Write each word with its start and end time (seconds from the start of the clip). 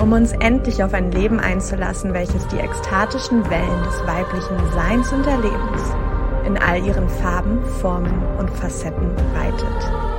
um 0.00 0.12
uns 0.12 0.32
endlich 0.32 0.82
auf 0.82 0.92
ein 0.94 1.10
Leben 1.10 1.40
einzulassen, 1.40 2.12
welches 2.12 2.46
die 2.48 2.58
ekstatischen 2.58 3.48
Wellen 3.50 3.82
des 3.84 4.06
weiblichen 4.06 4.72
Seins 4.72 5.12
und 5.12 5.26
Erlebens 5.26 5.82
in 6.46 6.58
all 6.58 6.84
ihren 6.84 7.08
Farben, 7.08 7.64
Formen 7.80 8.22
und 8.38 8.50
Facetten 8.50 9.10
reitet. 9.34 10.16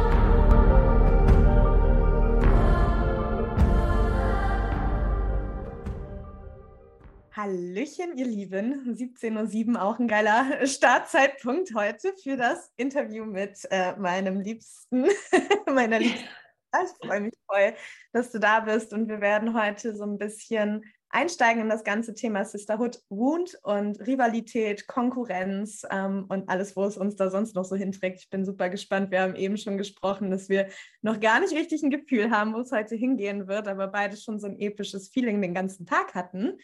Hallöchen, 7.31 8.17
ihr 8.17 8.25
Lieben. 8.25 8.95
17.07 8.97 9.75
Uhr, 9.75 9.81
auch 9.81 9.99
ein 9.99 10.07
geiler 10.07 10.45
Startzeitpunkt 10.65 11.73
heute 11.75 12.13
für 12.21 12.35
das 12.35 12.71
Interview 12.77 13.25
mit 13.25 13.59
äh, 13.69 13.95
meinem 13.95 14.41
Liebsten, 14.41 15.05
meiner 15.73 15.99
Liebsten 15.99 16.25
ich 16.83 17.07
freue 17.07 17.21
mich 17.21 17.33
voll, 17.45 17.73
dass 18.13 18.31
du 18.31 18.39
da 18.39 18.61
bist 18.61 18.93
und 18.93 19.07
wir 19.07 19.21
werden 19.21 19.53
heute 19.53 19.95
so 19.95 20.03
ein 20.03 20.17
bisschen 20.17 20.83
einsteigen 21.09 21.63
in 21.63 21.69
das 21.69 21.83
ganze 21.83 22.13
Thema 22.13 22.43
Sisterhood, 22.43 22.99
Wound 23.09 23.57
und 23.63 23.99
Rivalität, 24.05 24.87
Konkurrenz 24.87 25.83
ähm, 25.89 26.25
und 26.29 26.49
alles, 26.49 26.75
wo 26.75 26.83
es 26.83 26.97
uns 26.97 27.15
da 27.15 27.29
sonst 27.29 27.55
noch 27.55 27.63
so 27.63 27.75
hinträgt. 27.75 28.19
Ich 28.19 28.29
bin 28.29 28.45
super 28.45 28.69
gespannt. 28.69 29.11
Wir 29.11 29.21
haben 29.21 29.35
eben 29.35 29.57
schon 29.57 29.77
gesprochen, 29.77 30.31
dass 30.31 30.49
wir 30.49 30.67
noch 31.01 31.19
gar 31.19 31.39
nicht 31.39 31.53
richtig 31.53 31.81
ein 31.83 31.91
Gefühl 31.91 32.31
haben, 32.31 32.53
wo 32.53 32.59
es 32.59 32.71
heute 32.71 32.95
hingehen 32.95 33.47
wird, 33.47 33.67
aber 33.67 33.87
beide 33.87 34.17
schon 34.17 34.39
so 34.39 34.47
ein 34.47 34.59
episches 34.59 35.09
Feeling 35.09 35.41
den 35.41 35.53
ganzen 35.53 35.85
Tag 35.85 36.13
hatten. 36.13 36.57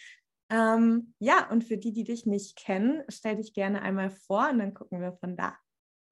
Ähm, 0.50 1.14
ja, 1.20 1.50
und 1.50 1.64
für 1.64 1.78
die, 1.78 1.94
die 1.94 2.04
dich 2.04 2.26
nicht 2.26 2.58
kennen, 2.58 3.04
stell 3.08 3.38
dich 3.38 3.54
gerne 3.54 3.82
einmal 3.82 4.10
vor 4.10 4.50
und 4.52 4.60
dann 4.60 4.74
gucken 4.74 5.02
wir 5.02 5.14
von 5.14 5.38
da. 5.38 5.58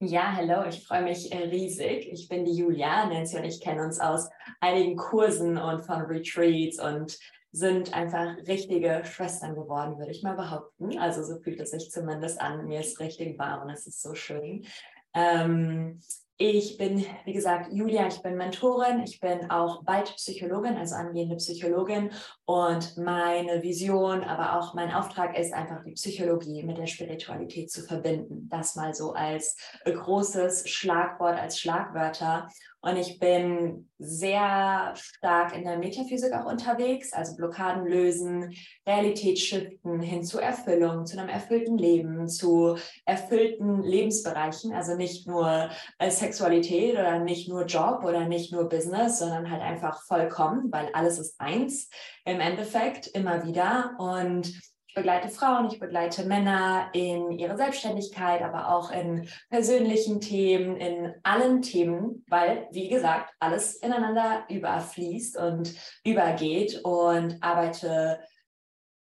Ja, 0.04 0.34
hallo, 0.36 0.68
ich 0.68 0.84
freue 0.84 1.04
mich 1.04 1.32
äh, 1.32 1.44
riesig. 1.44 2.12
Ich 2.12 2.28
bin 2.28 2.44
die 2.44 2.56
Julia. 2.56 3.06
Nancy 3.06 3.38
und 3.38 3.44
ich 3.44 3.62
kennen 3.62 3.82
uns 3.82 4.00
aus 4.00 4.30
einigen 4.60 4.96
Kursen 4.96 5.60
und 5.60 5.82
von 5.82 6.02
Retreats 6.02 6.82
und 6.82 7.20
sind 7.52 7.94
einfach 7.94 8.36
richtige 8.48 9.04
Schwestern 9.06 9.54
geworden, 9.54 10.00
würde 10.00 10.10
ich 10.10 10.24
mal 10.24 10.34
behaupten. 10.36 10.98
Also 10.98 11.24
so 11.24 11.40
fühlt 11.40 11.60
es 11.60 11.70
sich 11.70 11.92
zumindest 11.92 12.42
an. 12.42 12.66
Mir 12.66 12.80
ist 12.80 13.00
richtig 13.00 13.38
warm 13.38 13.62
und 13.62 13.70
es 13.70 13.86
ist 13.86 14.02
so 14.02 14.16
schön. 14.16 14.66
Ähm, 15.14 16.02
ich 16.50 16.78
bin, 16.78 17.06
wie 17.26 17.34
gesagt, 17.34 17.72
Julia, 17.72 18.08
ich 18.08 18.22
bin 18.22 18.36
Mentorin, 18.36 19.04
ich 19.04 19.20
bin 19.20 19.52
auch 19.52 19.84
bald 19.84 20.16
Psychologin, 20.16 20.76
also 20.76 20.96
angehende 20.96 21.36
Psychologin. 21.36 22.10
Und 22.46 22.98
meine 22.98 23.62
Vision, 23.62 24.24
aber 24.24 24.60
auch 24.60 24.74
mein 24.74 24.92
Auftrag 24.92 25.38
ist 25.38 25.54
einfach, 25.54 25.84
die 25.84 25.92
Psychologie 25.92 26.64
mit 26.64 26.80
der 26.80 26.88
Spiritualität 26.88 27.70
zu 27.70 27.84
verbinden. 27.84 28.50
Das 28.50 28.76
mal 28.76 28.94
so 28.96 29.14
als 29.14 29.56
großes 29.86 30.68
Schlagwort, 30.68 31.40
als 31.40 31.60
Schlagwörter. 31.60 32.48
Und 32.84 32.98
ich 32.98 33.20
bin 33.20 33.90
sehr 34.00 34.94
stark 34.96 35.56
in 35.56 35.64
der 35.64 35.78
Metaphysik 35.78 36.34
auch 36.34 36.46
unterwegs, 36.46 37.14
also 37.14 37.36
Blockaden 37.36 37.86
lösen, 37.86 38.56
Realität 38.88 39.38
shiften 39.38 40.02
hin 40.02 40.24
zu 40.24 40.40
Erfüllung, 40.40 41.06
zu 41.06 41.20
einem 41.20 41.30
erfüllten 41.30 41.78
Leben, 41.78 42.28
zu 42.28 42.78
erfüllten 43.06 43.84
Lebensbereichen, 43.84 44.74
also 44.74 44.96
nicht 44.96 45.28
nur 45.28 45.70
äh, 46.00 46.10
Sexualität 46.10 46.94
oder 46.94 47.20
nicht 47.20 47.48
nur 47.48 47.66
Job 47.66 48.04
oder 48.04 48.28
nicht 48.28 48.52
nur 48.52 48.68
Business, 48.68 49.20
sondern 49.20 49.52
halt 49.52 49.62
einfach 49.62 50.02
vollkommen, 50.08 50.72
weil 50.72 50.90
alles 50.94 51.20
ist 51.20 51.40
eins 51.40 51.88
im 52.26 52.40
Endeffekt 52.40 53.08
immer 53.08 53.46
wieder. 53.46 53.96
Und 54.00 54.60
ich 54.92 54.96
begleite 54.96 55.30
Frauen, 55.30 55.70
ich 55.72 55.80
begleite 55.80 56.26
Männer 56.26 56.90
in 56.92 57.32
ihrer 57.32 57.56
Selbstständigkeit, 57.56 58.42
aber 58.42 58.76
auch 58.76 58.92
in 58.92 59.26
persönlichen 59.50 60.20
Themen, 60.20 60.76
in 60.76 61.16
allen 61.24 61.62
Themen, 61.62 62.26
weil, 62.28 62.68
wie 62.72 62.90
gesagt, 62.90 63.34
alles 63.40 63.78
ineinander 63.78 64.44
überfließt 64.50 65.38
und 65.38 65.74
übergeht 66.04 66.84
und 66.84 67.42
arbeite 67.42 68.20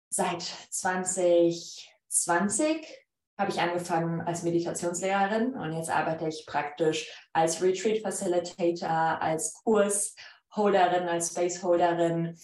seit 0.09 0.41
2020 0.41 1.87
habe 3.37 3.51
ich 3.51 3.61
angefangen 3.61 4.21
als 4.21 4.41
Meditationslehrerin 4.41 5.53
und 5.53 5.73
jetzt 5.73 5.91
arbeite 5.91 6.27
ich 6.27 6.47
praktisch 6.47 7.07
als 7.33 7.61
Retreat 7.61 8.01
Facilitator, 8.01 9.21
als 9.21 9.53
Kursholderin, 9.63 11.07
als 11.07 11.29
Spaceholderin 11.29 12.35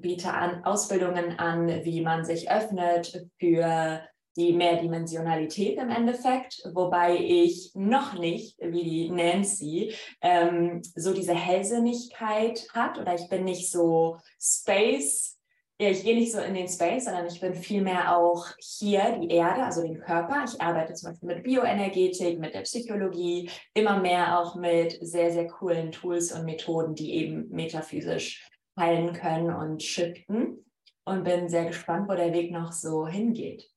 biete 0.00 0.32
an 0.32 0.64
Ausbildungen 0.64 1.38
an, 1.38 1.84
wie 1.84 2.00
man 2.00 2.24
sich 2.24 2.50
öffnet 2.50 3.26
für 3.38 4.00
die 4.36 4.52
Mehrdimensionalität 4.52 5.78
im 5.78 5.90
Endeffekt, 5.90 6.62
wobei 6.72 7.16
ich 7.16 7.72
noch 7.74 8.18
nicht, 8.18 8.56
wie 8.60 8.84
die 8.84 9.10
Nancy, 9.10 9.92
ähm, 10.20 10.82
so 10.94 11.12
diese 11.12 11.34
Hellsinnigkeit 11.34 12.66
hat 12.72 12.98
oder 12.98 13.14
ich 13.14 13.28
bin 13.28 13.44
nicht 13.44 13.70
so 13.70 14.18
Space, 14.40 15.36
ja, 15.80 15.88
ich 15.88 16.04
gehe 16.04 16.14
nicht 16.14 16.30
so 16.30 16.40
in 16.40 16.52
den 16.52 16.68
Space, 16.68 17.06
sondern 17.06 17.26
ich 17.26 17.40
bin 17.40 17.54
vielmehr 17.54 18.14
auch 18.14 18.46
hier, 18.58 19.18
die 19.18 19.30
Erde, 19.30 19.64
also 19.64 19.80
den 19.80 19.98
Körper. 19.98 20.44
Ich 20.46 20.60
arbeite 20.60 20.92
zum 20.92 21.08
Beispiel 21.08 21.28
mit 21.28 21.42
Bioenergetik, 21.42 22.38
mit 22.38 22.52
der 22.52 22.60
Psychologie, 22.60 23.48
immer 23.72 23.98
mehr 23.98 24.38
auch 24.38 24.56
mit 24.56 24.98
sehr, 25.00 25.32
sehr 25.32 25.46
coolen 25.46 25.90
Tools 25.90 26.32
und 26.32 26.44
Methoden, 26.44 26.94
die 26.94 27.14
eben 27.14 27.48
metaphysisch 27.48 28.49
heilen 28.80 29.12
können 29.12 29.54
und 29.54 29.80
shiften 29.82 30.64
und 31.04 31.22
bin 31.22 31.48
sehr 31.48 31.66
gespannt, 31.66 32.08
wo 32.08 32.14
der 32.14 32.32
Weg 32.32 32.50
noch 32.50 32.72
so 32.72 33.06
hingeht. 33.06 33.70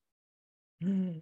Hm. 0.82 1.22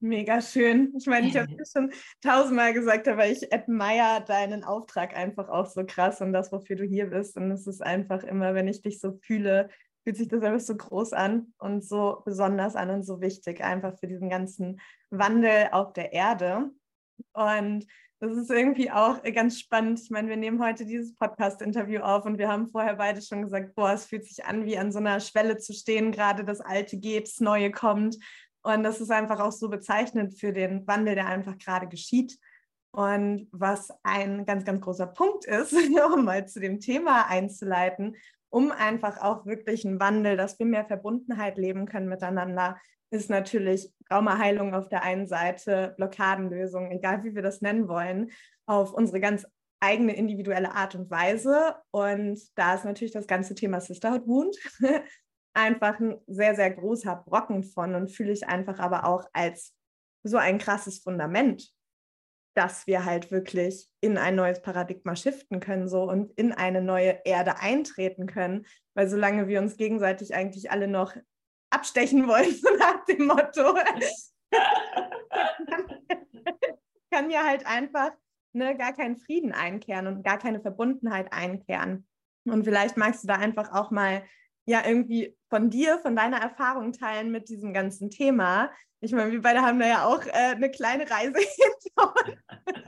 Mega 0.00 0.42
schön. 0.42 0.92
Ich 0.96 1.06
meine, 1.06 1.26
ich 1.28 1.36
habe 1.36 1.54
es 1.58 1.72
schon 1.72 1.90
tausendmal 2.20 2.74
gesagt, 2.74 3.08
aber 3.08 3.26
ich 3.26 3.52
admire 3.52 4.22
deinen 4.26 4.62
Auftrag 4.62 5.16
einfach 5.16 5.48
auch 5.48 5.66
so 5.66 5.84
krass 5.86 6.20
und 6.20 6.32
das, 6.32 6.52
wofür 6.52 6.76
du 6.76 6.84
hier 6.84 7.06
bist. 7.06 7.36
Und 7.36 7.50
es 7.50 7.66
ist 7.66 7.82
einfach 7.82 8.22
immer, 8.24 8.54
wenn 8.54 8.68
ich 8.68 8.82
dich 8.82 9.00
so 9.00 9.12
fühle, 9.22 9.70
fühlt 10.02 10.18
sich 10.18 10.28
das 10.28 10.42
einfach 10.42 10.60
so 10.60 10.76
groß 10.76 11.14
an 11.14 11.54
und 11.58 11.82
so 11.82 12.22
besonders 12.26 12.76
an 12.76 12.90
und 12.90 13.04
so 13.04 13.22
wichtig, 13.22 13.64
einfach 13.64 13.98
für 13.98 14.06
diesen 14.06 14.28
ganzen 14.28 14.80
Wandel 15.08 15.68
auf 15.72 15.94
der 15.94 16.12
Erde. 16.12 16.70
Und 17.32 17.86
das 18.28 18.38
ist 18.38 18.50
irgendwie 18.50 18.90
auch 18.90 19.22
ganz 19.34 19.60
spannend. 19.60 20.00
Ich 20.00 20.10
meine, 20.10 20.28
wir 20.28 20.36
nehmen 20.36 20.62
heute 20.62 20.86
dieses 20.86 21.14
Podcast-Interview 21.14 22.00
auf 22.00 22.24
und 22.24 22.38
wir 22.38 22.48
haben 22.48 22.68
vorher 22.68 22.94
beide 22.96 23.20
schon 23.20 23.42
gesagt, 23.42 23.74
boah, 23.74 23.92
es 23.92 24.06
fühlt 24.06 24.24
sich 24.24 24.44
an, 24.44 24.64
wie 24.64 24.78
an 24.78 24.92
so 24.92 24.98
einer 24.98 25.20
Schwelle 25.20 25.58
zu 25.58 25.74
stehen, 25.74 26.10
gerade 26.10 26.44
das 26.44 26.60
Alte 26.60 26.96
geht, 26.96 27.28
das 27.28 27.40
Neue 27.40 27.70
kommt. 27.70 28.16
Und 28.62 28.82
das 28.82 29.00
ist 29.00 29.10
einfach 29.10 29.40
auch 29.40 29.52
so 29.52 29.68
bezeichnend 29.68 30.38
für 30.38 30.52
den 30.52 30.86
Wandel, 30.86 31.16
der 31.16 31.26
einfach 31.26 31.58
gerade 31.58 31.86
geschieht. 31.86 32.38
Und 32.92 33.48
was 33.52 33.90
ein 34.02 34.46
ganz, 34.46 34.64
ganz 34.64 34.80
großer 34.80 35.08
Punkt 35.08 35.44
ist, 35.44 35.72
um 36.14 36.24
mal 36.24 36.48
zu 36.48 36.60
dem 36.60 36.80
Thema 36.80 37.28
einzuleiten, 37.28 38.16
um 38.48 38.70
einfach 38.70 39.20
auch 39.20 39.44
wirklich 39.44 39.84
einen 39.84 40.00
Wandel, 40.00 40.36
dass 40.36 40.58
wir 40.58 40.66
mehr 40.66 40.86
Verbundenheit 40.86 41.58
leben 41.58 41.86
können 41.86 42.08
miteinander, 42.08 42.78
ist 43.14 43.30
natürlich 43.30 43.90
Traumaheilung 44.08 44.74
auf 44.74 44.88
der 44.88 45.02
einen 45.02 45.26
Seite, 45.26 45.94
Blockadenlösung, 45.96 46.90
egal 46.90 47.24
wie 47.24 47.34
wir 47.34 47.42
das 47.42 47.60
nennen 47.60 47.88
wollen, 47.88 48.30
auf 48.66 48.92
unsere 48.92 49.20
ganz 49.20 49.46
eigene 49.80 50.16
individuelle 50.16 50.72
Art 50.74 50.94
und 50.94 51.10
Weise. 51.10 51.76
Und 51.90 52.40
da 52.56 52.74
ist 52.74 52.84
natürlich 52.84 53.12
das 53.12 53.26
ganze 53.26 53.54
Thema 53.54 53.80
Sisterhood 53.80 54.26
Wound 54.26 54.56
einfach 55.54 56.00
ein 56.00 56.20
sehr, 56.26 56.54
sehr 56.54 56.70
großer 56.70 57.16
Brocken 57.26 57.62
von 57.62 57.94
und 57.94 58.10
fühle 58.10 58.32
ich 58.32 58.46
einfach 58.48 58.78
aber 58.78 59.06
auch 59.06 59.24
als 59.32 59.74
so 60.22 60.36
ein 60.36 60.58
krasses 60.58 61.00
Fundament, 61.00 61.70
dass 62.56 62.86
wir 62.86 63.04
halt 63.04 63.30
wirklich 63.30 63.88
in 64.00 64.16
ein 64.16 64.36
neues 64.36 64.62
Paradigma 64.62 65.16
shiften 65.16 65.60
können 65.60 65.88
so 65.88 66.04
und 66.04 66.32
in 66.32 66.52
eine 66.52 66.80
neue 66.80 67.20
Erde 67.24 67.58
eintreten 67.58 68.26
können, 68.26 68.64
weil 68.94 69.08
solange 69.08 69.48
wir 69.48 69.60
uns 69.60 69.76
gegenseitig 69.76 70.34
eigentlich 70.34 70.70
alle 70.70 70.88
noch 70.88 71.14
abstechen 71.74 72.26
wollen, 72.28 72.54
so 72.62 72.68
nach 72.78 73.04
dem 73.04 73.26
Motto. 73.26 73.74
kann 77.10 77.30
ja 77.30 77.44
halt 77.44 77.66
einfach 77.66 78.10
ne, 78.52 78.76
gar 78.76 78.92
keinen 78.92 79.16
Frieden 79.18 79.52
einkehren 79.52 80.06
und 80.06 80.24
gar 80.24 80.38
keine 80.38 80.60
Verbundenheit 80.60 81.32
einkehren. 81.32 82.06
Und 82.44 82.64
vielleicht 82.64 82.96
magst 82.96 83.24
du 83.24 83.28
da 83.28 83.34
einfach 83.36 83.72
auch 83.72 83.90
mal 83.90 84.22
ja 84.66 84.82
irgendwie 84.86 85.36
von 85.48 85.70
dir, 85.70 85.98
von 85.98 86.16
deiner 86.16 86.38
Erfahrung 86.38 86.92
teilen 86.92 87.30
mit 87.30 87.48
diesem 87.48 87.72
ganzen 87.72 88.10
Thema. 88.10 88.70
Ich 89.00 89.12
meine, 89.12 89.32
wir 89.32 89.42
beide 89.42 89.60
haben 89.60 89.78
da 89.78 89.86
ja 89.86 90.06
auch 90.06 90.24
äh, 90.26 90.54
eine 90.54 90.70
kleine 90.70 91.08
Reise 91.10 91.34
hinter 91.38 92.14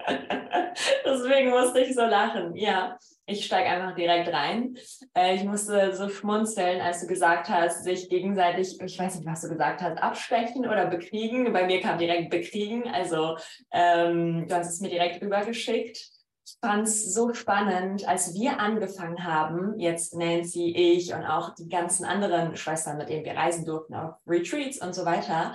Deswegen 1.05 1.51
musste 1.51 1.81
ich 1.81 1.95
so 1.95 2.03
lachen. 2.03 2.55
Ja, 2.55 2.99
ich 3.27 3.45
steige 3.45 3.69
einfach 3.69 3.95
direkt 3.95 4.29
rein. 4.29 4.77
Äh, 5.15 5.37
ich 5.37 5.45
musste 5.45 5.95
so 5.95 6.09
schmunzeln, 6.09 6.81
als 6.81 7.01
du 7.01 7.07
gesagt 7.07 7.49
hast, 7.49 7.85
sich 7.85 8.09
gegenseitig, 8.09 8.79
ich 8.81 8.99
weiß 8.99 9.17
nicht, 9.17 9.27
was 9.27 9.43
du 9.43 9.49
gesagt 9.49 9.83
hast, 9.83 9.99
abstechen 9.99 10.67
oder 10.67 10.87
bekriegen. 10.87 11.53
Bei 11.53 11.67
mir 11.67 11.81
kam 11.81 11.99
direkt 11.99 12.31
bekriegen. 12.31 12.89
Also 12.89 13.37
ähm, 13.73 14.47
du 14.49 14.55
hast 14.55 14.71
es 14.71 14.81
mir 14.81 14.91
direkt 14.91 15.23
rübergeschickt. 15.23 16.16
Fand 16.61 16.87
es 16.87 17.13
so 17.13 17.35
spannend, 17.35 18.07
als 18.07 18.35
wir 18.35 18.61
angefangen 18.61 19.25
haben, 19.25 19.79
jetzt 19.79 20.15
Nancy, 20.15 20.73
ich 20.75 21.13
und 21.13 21.25
auch 21.25 21.55
die 21.55 21.69
ganzen 21.69 22.05
anderen 22.05 22.57
Schwestern, 22.57 22.99
mit 22.99 23.09
denen 23.09 23.25
wir 23.25 23.37
reisen 23.37 23.65
durften, 23.65 23.95
auf 23.95 24.15
Retreats 24.27 24.81
und 24.81 24.95
so 24.95 25.05
weiter, 25.05 25.55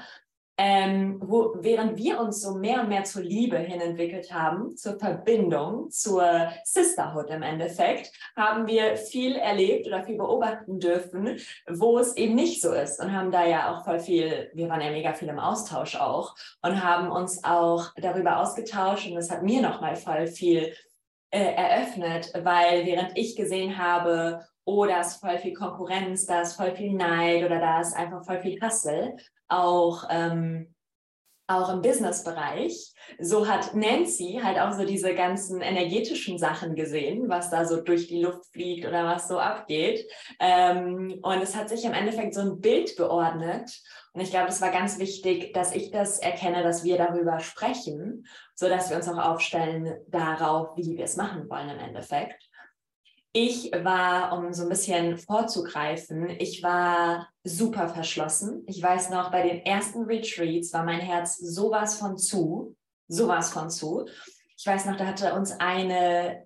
ähm, 0.63 1.17
wo, 1.23 1.55
während 1.59 1.97
wir 1.97 2.19
uns 2.19 2.39
so 2.39 2.53
mehr 2.53 2.81
und 2.81 2.89
mehr 2.89 3.03
zur 3.03 3.23
Liebe 3.23 3.57
hin 3.57 3.81
entwickelt 3.81 4.31
haben, 4.31 4.77
zur 4.77 4.99
Verbindung, 4.99 5.89
zur 5.89 6.51
Sisterhood 6.63 7.31
im 7.31 7.41
Endeffekt, 7.41 8.11
haben 8.35 8.67
wir 8.67 8.95
viel 8.95 9.37
erlebt 9.37 9.87
oder 9.87 10.03
viel 10.03 10.17
beobachten 10.17 10.79
dürfen, 10.79 11.39
wo 11.67 11.97
es 11.97 12.15
eben 12.15 12.35
nicht 12.35 12.61
so 12.61 12.73
ist 12.73 12.99
und 12.99 13.11
haben 13.11 13.31
da 13.31 13.43
ja 13.43 13.73
auch 13.73 13.83
voll 13.83 13.99
viel, 13.99 14.51
wir 14.53 14.69
waren 14.69 14.81
ja 14.81 14.91
mega 14.91 15.13
viel 15.13 15.29
im 15.29 15.39
Austausch 15.39 15.95
auch 15.95 16.35
und 16.61 16.83
haben 16.83 17.09
uns 17.09 17.43
auch 17.43 17.87
darüber 17.95 18.39
ausgetauscht 18.39 19.07
und 19.07 19.15
das 19.15 19.31
hat 19.31 19.41
mir 19.41 19.63
nochmal 19.63 19.95
voll 19.95 20.27
viel 20.27 20.75
äh, 21.31 21.55
eröffnet, 21.55 22.31
weil 22.43 22.85
während 22.85 23.17
ich 23.17 23.35
gesehen 23.35 23.79
habe, 23.79 24.45
oh, 24.63 24.85
da 24.85 25.01
ist 25.01 25.21
voll 25.21 25.39
viel 25.39 25.53
Konkurrenz, 25.53 26.27
da 26.27 26.41
ist 26.41 26.53
voll 26.53 26.75
viel 26.75 26.93
Neid 26.93 27.43
oder 27.43 27.59
da 27.59 27.81
ist 27.81 27.95
einfach 27.95 28.23
voll 28.23 28.39
viel 28.41 28.61
Hassel, 28.61 29.15
auch, 29.51 30.05
ähm, 30.09 30.73
auch 31.47 31.69
im 31.69 31.81
Business-Bereich. 31.81 32.93
So 33.19 33.47
hat 33.47 33.75
Nancy 33.75 34.39
halt 34.41 34.57
auch 34.57 34.71
so 34.71 34.85
diese 34.85 35.13
ganzen 35.13 35.61
energetischen 35.61 36.37
Sachen 36.37 36.75
gesehen, 36.75 37.27
was 37.27 37.49
da 37.49 37.65
so 37.65 37.81
durch 37.81 38.07
die 38.07 38.21
Luft 38.21 38.45
fliegt 38.53 38.87
oder 38.87 39.05
was 39.05 39.27
so 39.27 39.37
abgeht. 39.37 40.07
Ähm, 40.39 41.19
und 41.21 41.41
es 41.41 41.55
hat 41.55 41.67
sich 41.67 41.83
im 41.83 41.93
Endeffekt 41.93 42.33
so 42.33 42.41
ein 42.41 42.61
Bild 42.61 42.95
geordnet. 42.95 43.81
Und 44.13 44.21
ich 44.21 44.31
glaube, 44.31 44.47
es 44.47 44.61
war 44.61 44.71
ganz 44.71 44.97
wichtig, 44.99 45.53
dass 45.53 45.73
ich 45.75 45.91
das 45.91 46.19
erkenne, 46.19 46.63
dass 46.63 46.83
wir 46.83 46.97
darüber 46.97 47.39
sprechen, 47.39 48.25
so 48.55 48.69
dass 48.69 48.89
wir 48.89 48.97
uns 48.97 49.09
auch 49.09 49.17
aufstellen 49.17 49.97
darauf, 50.07 50.77
wie 50.77 50.97
wir 50.97 51.03
es 51.03 51.17
machen 51.17 51.49
wollen 51.49 51.69
im 51.69 51.79
Endeffekt. 51.79 52.50
Ich 53.33 53.71
war, 53.71 54.37
um 54.37 54.51
so 54.51 54.63
ein 54.63 54.69
bisschen 54.69 55.17
vorzugreifen, 55.17 56.29
ich 56.29 56.61
war 56.63 57.29
super 57.45 57.87
verschlossen. 57.87 58.63
Ich 58.67 58.83
weiß 58.83 59.09
noch, 59.09 59.31
bei 59.31 59.47
den 59.47 59.65
ersten 59.65 60.03
Retreats 60.03 60.73
war 60.73 60.83
mein 60.83 60.99
Herz 60.99 61.37
sowas 61.37 61.97
von 61.97 62.17
zu, 62.17 62.75
sowas 63.07 63.53
von 63.53 63.69
zu. 63.69 64.05
Ich 64.57 64.65
weiß 64.65 64.85
noch, 64.85 64.97
da 64.97 65.05
hatte 65.05 65.33
uns 65.33 65.53
eine, 65.59 66.45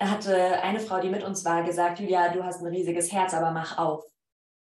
hatte 0.00 0.62
eine 0.62 0.80
Frau, 0.80 1.00
die 1.00 1.10
mit 1.10 1.22
uns 1.22 1.44
war, 1.44 1.62
gesagt, 1.64 2.00
Julia, 2.00 2.32
du 2.32 2.42
hast 2.42 2.62
ein 2.62 2.68
riesiges 2.68 3.12
Herz, 3.12 3.34
aber 3.34 3.50
mach 3.50 3.76
auf. 3.76 4.04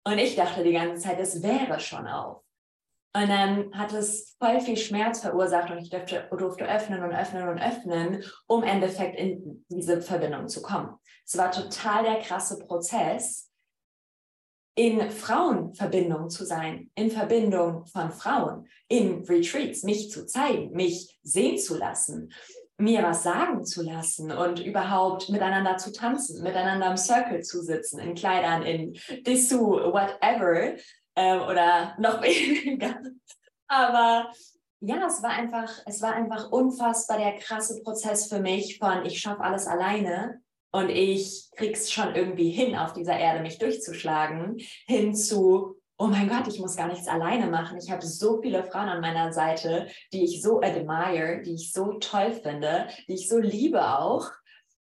Und 0.05 0.17
ich 0.17 0.37
dachte 0.37 0.65
die 0.65 0.73
ganze 0.73 1.03
Zeit, 1.03 1.21
es 1.21 1.43
wäre 1.43 1.81
schon 1.81 2.07
auf. 2.07 2.43
Und 3.15 3.29
dann 3.29 3.73
hat 3.77 3.93
es 3.93 4.37
voll 4.39 4.61
viel 4.61 4.77
Schmerz 4.77 5.21
verursacht 5.21 5.71
und 5.71 5.79
ich 5.79 5.91
durfte, 5.91 6.29
durfte 6.31 6.69
öffnen 6.69 7.03
und 7.03 7.13
öffnen 7.13 7.49
und 7.49 7.59
öffnen, 7.59 8.23
um 8.47 8.63
im 8.63 8.69
Endeffekt 8.69 9.19
in 9.19 9.65
diese 9.69 10.03
Verbindung 10.03 10.49
zu 10.49 10.63
kommen. 10.63 10.95
Es 11.27 11.37
war 11.37 11.51
total 11.51 12.05
der 12.05 12.21
krasse 12.21 12.59
Prozess, 12.59 13.49
in 14.79 15.11
Frauenverbindung 15.11 16.31
zu 16.31 16.45
sein, 16.45 16.89
in 16.95 17.11
Verbindung 17.11 17.85
von 17.87 18.13
Frauen, 18.13 18.69
in 18.87 19.25
Retreats, 19.25 19.83
mich 19.83 20.13
zu 20.13 20.25
zeigen, 20.25 20.71
mich 20.71 21.19
sehen 21.25 21.59
zu 21.59 21.77
lassen, 21.77 22.33
mir 22.77 23.03
was 23.03 23.25
sagen 23.25 23.65
zu 23.65 23.83
lassen 23.83 24.31
und 24.31 24.61
überhaupt 24.61 25.31
miteinander 25.31 25.79
zu 25.79 25.91
tanzen, 25.91 26.45
miteinander 26.45 26.93
im 26.93 26.97
Circle 26.97 27.43
zu 27.43 27.61
sitzen, 27.61 27.99
in 27.99 28.15
Kleidern, 28.15 28.63
in 28.63 28.97
Dessous, 29.27 29.83
whatever, 29.93 30.77
ähm, 31.19 31.43
oder 31.43 31.95
noch 31.99 32.23
weniger. 32.23 33.01
Aber 33.67 34.31
ja, 34.81 35.07
es 35.07 35.23
war 35.23 35.31
einfach, 35.31 35.71
es 35.87 36.01
war 36.01 36.15
einfach 36.15 36.51
unfassbar 36.53 37.19
der 37.19 37.37
krasse 37.37 37.83
Prozess 37.83 38.29
für 38.29 38.39
mich 38.39 38.79
von 38.79 39.05
ich 39.05 39.21
schaffe 39.21 39.41
alles 39.41 39.67
alleine 39.67 40.41
und 40.71 40.89
ich 40.89 41.51
krieg's 41.57 41.91
schon 41.91 42.15
irgendwie 42.15 42.51
hin, 42.51 42.77
auf 42.77 42.93
dieser 42.93 43.19
Erde 43.19 43.41
mich 43.41 43.59
durchzuschlagen, 43.59 44.59
hin 44.87 45.15
zu 45.15 45.75
oh 46.01 46.07
mein 46.07 46.29
Gott, 46.29 46.47
ich 46.47 46.61
muss 46.61 46.77
gar 46.77 46.87
nichts 46.87 47.09
alleine 47.09 47.49
machen. 47.49 47.77
Ich 47.77 47.91
habe 47.91 48.07
so 48.07 48.41
viele 48.41 48.63
Frauen 48.63 48.89
an 48.89 49.01
meiner 49.01 49.33
Seite, 49.33 49.89
die 50.13 50.23
ich 50.23 50.41
so 50.41 50.61
admire, 50.61 51.43
die 51.43 51.55
ich 51.55 51.73
so 51.73 51.95
toll 51.95 52.31
finde, 52.31 52.87
die 53.09 53.15
ich 53.15 53.29
so 53.29 53.41
liebe 53.41 53.99
auch, 53.99 54.31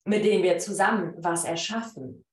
mit 0.04 0.26
denen 0.26 0.42
wir 0.42 0.58
zusammen 0.58 1.14
was 1.16 1.44
erschaffen 1.44 2.25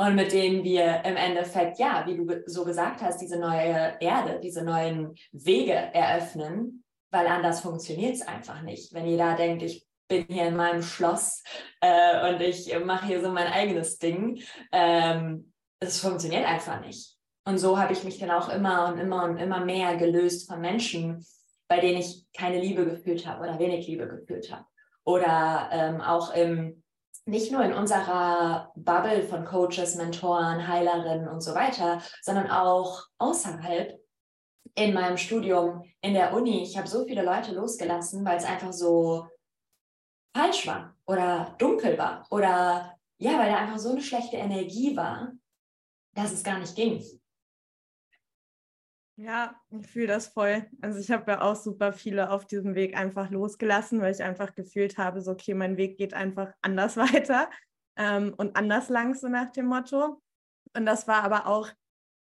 und 0.00 0.14
mit 0.14 0.32
denen 0.32 0.62
wir 0.62 1.04
im 1.04 1.16
Endeffekt, 1.16 1.78
ja, 1.78 2.04
wie 2.06 2.16
du 2.16 2.42
so 2.46 2.64
gesagt 2.64 3.02
hast, 3.02 3.20
diese 3.20 3.38
neue 3.38 3.96
Erde, 4.00 4.38
diese 4.40 4.62
neuen 4.62 5.14
Wege 5.32 5.72
eröffnen, 5.72 6.84
weil 7.10 7.26
anders 7.26 7.60
funktioniert 7.60 8.14
es 8.14 8.22
einfach 8.22 8.62
nicht. 8.62 8.94
Wenn 8.94 9.06
jeder 9.06 9.34
denkt, 9.34 9.62
ich 9.64 9.84
bin 10.08 10.24
hier 10.28 10.46
in 10.46 10.56
meinem 10.56 10.82
Schloss 10.82 11.42
äh, 11.80 12.32
und 12.32 12.40
ich 12.40 12.72
mache 12.84 13.06
hier 13.06 13.20
so 13.20 13.30
mein 13.30 13.48
eigenes 13.48 13.98
Ding, 13.98 14.40
ähm, 14.70 15.52
es 15.80 16.00
funktioniert 16.00 16.46
einfach 16.46 16.80
nicht. 16.80 17.16
Und 17.44 17.58
so 17.58 17.78
habe 17.78 17.92
ich 17.92 18.04
mich 18.04 18.18
dann 18.18 18.30
auch 18.30 18.48
immer 18.50 18.92
und 18.92 18.98
immer 18.98 19.24
und 19.24 19.38
immer 19.38 19.64
mehr 19.64 19.96
gelöst 19.96 20.48
von 20.48 20.60
Menschen, 20.60 21.26
bei 21.66 21.80
denen 21.80 21.98
ich 21.98 22.24
keine 22.32 22.60
Liebe 22.60 22.84
gefühlt 22.84 23.26
habe 23.26 23.42
oder 23.42 23.58
wenig 23.58 23.88
Liebe 23.88 24.06
gefühlt 24.06 24.52
habe. 24.52 24.64
Oder 25.04 25.70
ähm, 25.72 26.00
auch 26.00 26.32
im 26.34 26.82
nicht 27.28 27.52
nur 27.52 27.62
in 27.62 27.74
unserer 27.74 28.72
Bubble 28.74 29.22
von 29.22 29.44
Coaches, 29.44 29.96
Mentoren, 29.96 30.66
Heilerinnen 30.66 31.28
und 31.28 31.42
so 31.42 31.54
weiter, 31.54 32.00
sondern 32.22 32.50
auch 32.50 33.04
außerhalb 33.18 34.00
in 34.74 34.94
meinem 34.94 35.18
Studium, 35.18 35.84
in 36.00 36.14
der 36.14 36.32
Uni. 36.32 36.62
Ich 36.62 36.78
habe 36.78 36.88
so 36.88 37.04
viele 37.04 37.22
Leute 37.22 37.52
losgelassen, 37.54 38.24
weil 38.24 38.38
es 38.38 38.44
einfach 38.44 38.72
so 38.72 39.26
falsch 40.34 40.66
war 40.66 40.96
oder 41.06 41.54
dunkel 41.58 41.98
war 41.98 42.26
oder 42.30 42.94
ja, 43.18 43.38
weil 43.38 43.50
da 43.50 43.58
einfach 43.58 43.78
so 43.78 43.90
eine 43.90 44.00
schlechte 44.00 44.36
Energie 44.36 44.96
war, 44.96 45.32
dass 46.14 46.32
es 46.32 46.42
gar 46.42 46.58
nicht 46.58 46.76
ging. 46.76 47.04
Ja, 49.20 49.60
ich 49.70 49.88
fühle 49.88 50.06
das 50.06 50.28
voll. 50.28 50.64
Also 50.80 51.00
ich 51.00 51.10
habe 51.10 51.32
ja 51.32 51.40
auch 51.40 51.56
super 51.56 51.92
viele 51.92 52.30
auf 52.30 52.46
diesem 52.46 52.76
Weg 52.76 52.96
einfach 52.96 53.30
losgelassen, 53.30 54.00
weil 54.00 54.14
ich 54.14 54.22
einfach 54.22 54.54
gefühlt 54.54 54.96
habe, 54.96 55.20
so 55.22 55.32
okay, 55.32 55.54
mein 55.54 55.76
Weg 55.76 55.98
geht 55.98 56.14
einfach 56.14 56.52
anders 56.62 56.96
weiter 56.96 57.50
ähm, 57.96 58.32
und 58.36 58.54
anders 58.56 58.88
lang, 58.88 59.14
so 59.14 59.26
nach 59.28 59.50
dem 59.50 59.66
Motto. 59.66 60.22
Und 60.76 60.86
das 60.86 61.08
war 61.08 61.24
aber 61.24 61.48
auch, 61.48 61.68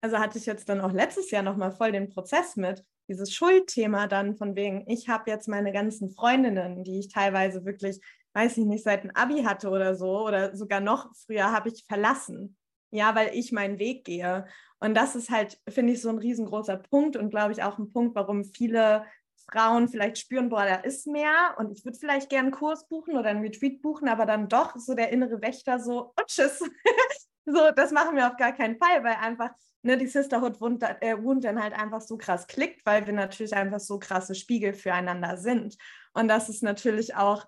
also 0.01 0.19
hatte 0.19 0.38
ich 0.38 0.45
jetzt 0.45 0.69
dann 0.69 0.80
auch 0.80 0.94
letztes 0.94 1.31
Jahr 1.31 1.44
nochmal 1.44 1.74
voll 1.74 1.92
den 1.92 2.07
Prozess 2.07 2.56
mit, 2.56 2.85
dieses 3.09 3.33
Schuldthema 3.33 4.07
dann 4.07 4.37
von 4.37 4.56
wegen, 4.56 4.85
ich 4.87 5.09
habe 5.09 5.30
jetzt 5.30 5.49
meine 5.49 5.73
ganzen 5.73 6.11
Freundinnen, 6.11 6.85
die 6.85 6.99
ich 6.99 7.09
teilweise 7.09 7.66
wirklich, 7.66 7.99
weiß 8.33 8.56
ich 8.57 8.66
nicht, 8.66 8.85
seit 8.85 9.04
ein 9.04 9.14
Abi 9.16 9.44
hatte 9.44 9.69
oder 9.69 9.95
so, 9.95 10.25
oder 10.25 10.56
sogar 10.56 10.80
noch 10.80 11.14
früher 11.25 11.52
habe 11.52 11.68
ich 11.69 11.83
verlassen. 11.90 12.56
Ja, 12.92 13.15
weil 13.15 13.31
ich 13.33 13.51
meinen 13.51 13.80
Weg 13.80 14.06
gehe. 14.06 14.47
Und 14.80 14.95
das 14.95 15.15
ist 15.15 15.30
halt, 15.30 15.59
finde 15.68 15.94
ich, 15.94 16.01
so 16.01 16.09
ein 16.09 16.18
riesengroßer 16.18 16.77
Punkt 16.77 17.18
und 17.18 17.30
glaube 17.30 17.51
ich 17.51 17.63
auch 17.63 17.77
ein 17.77 17.92
Punkt, 17.92 18.15
warum 18.15 18.44
viele 18.44 19.06
Frauen 19.51 19.87
vielleicht 19.87 20.18
spüren, 20.18 20.49
boah, 20.49 20.65
da 20.65 20.75
ist 20.75 21.07
mehr 21.07 21.56
und 21.57 21.71
ich 21.71 21.85
würde 21.85 21.97
vielleicht 21.97 22.30
gerne 22.30 22.47
einen 22.47 22.56
Kurs 22.56 22.87
buchen 22.87 23.15
oder 23.15 23.30
einen 23.30 23.42
Retreat 23.42 23.81
buchen, 23.81 24.07
aber 24.07 24.25
dann 24.25 24.49
doch 24.49 24.75
so 24.77 24.95
der 24.95 25.11
innere 25.11 25.42
Wächter 25.42 25.80
so, 25.80 26.13
oh 26.18 26.23
tschüss. 26.25 26.59
so, 27.45 27.71
das 27.75 27.92
machen 27.92 28.15
wir 28.15 28.27
auf 28.27 28.37
gar 28.37 28.54
keinen 28.54 28.77
Fall, 28.77 29.04
weil 29.04 29.15
einfach 29.15 29.51
ne, 29.83 29.97
die 29.97 30.07
Sisterhood 30.07 30.59
Wund, 30.59 30.83
äh, 30.83 31.23
Wound 31.23 31.44
dann 31.44 31.61
halt 31.61 31.73
einfach 31.73 32.01
so 32.01 32.18
krass 32.18 32.47
klickt, 32.47 32.85
weil 32.85 33.06
wir 33.06 33.13
natürlich 33.13 33.56
einfach 33.56 33.80
so 33.80 33.99
krasse 33.99 34.33
Spiegel 34.35 34.73
füreinander 34.73 35.37
sind. 35.37 35.77
Und 36.13 36.27
das 36.27 36.49
ist 36.49 36.63
natürlich 36.63 37.15
auch 37.15 37.45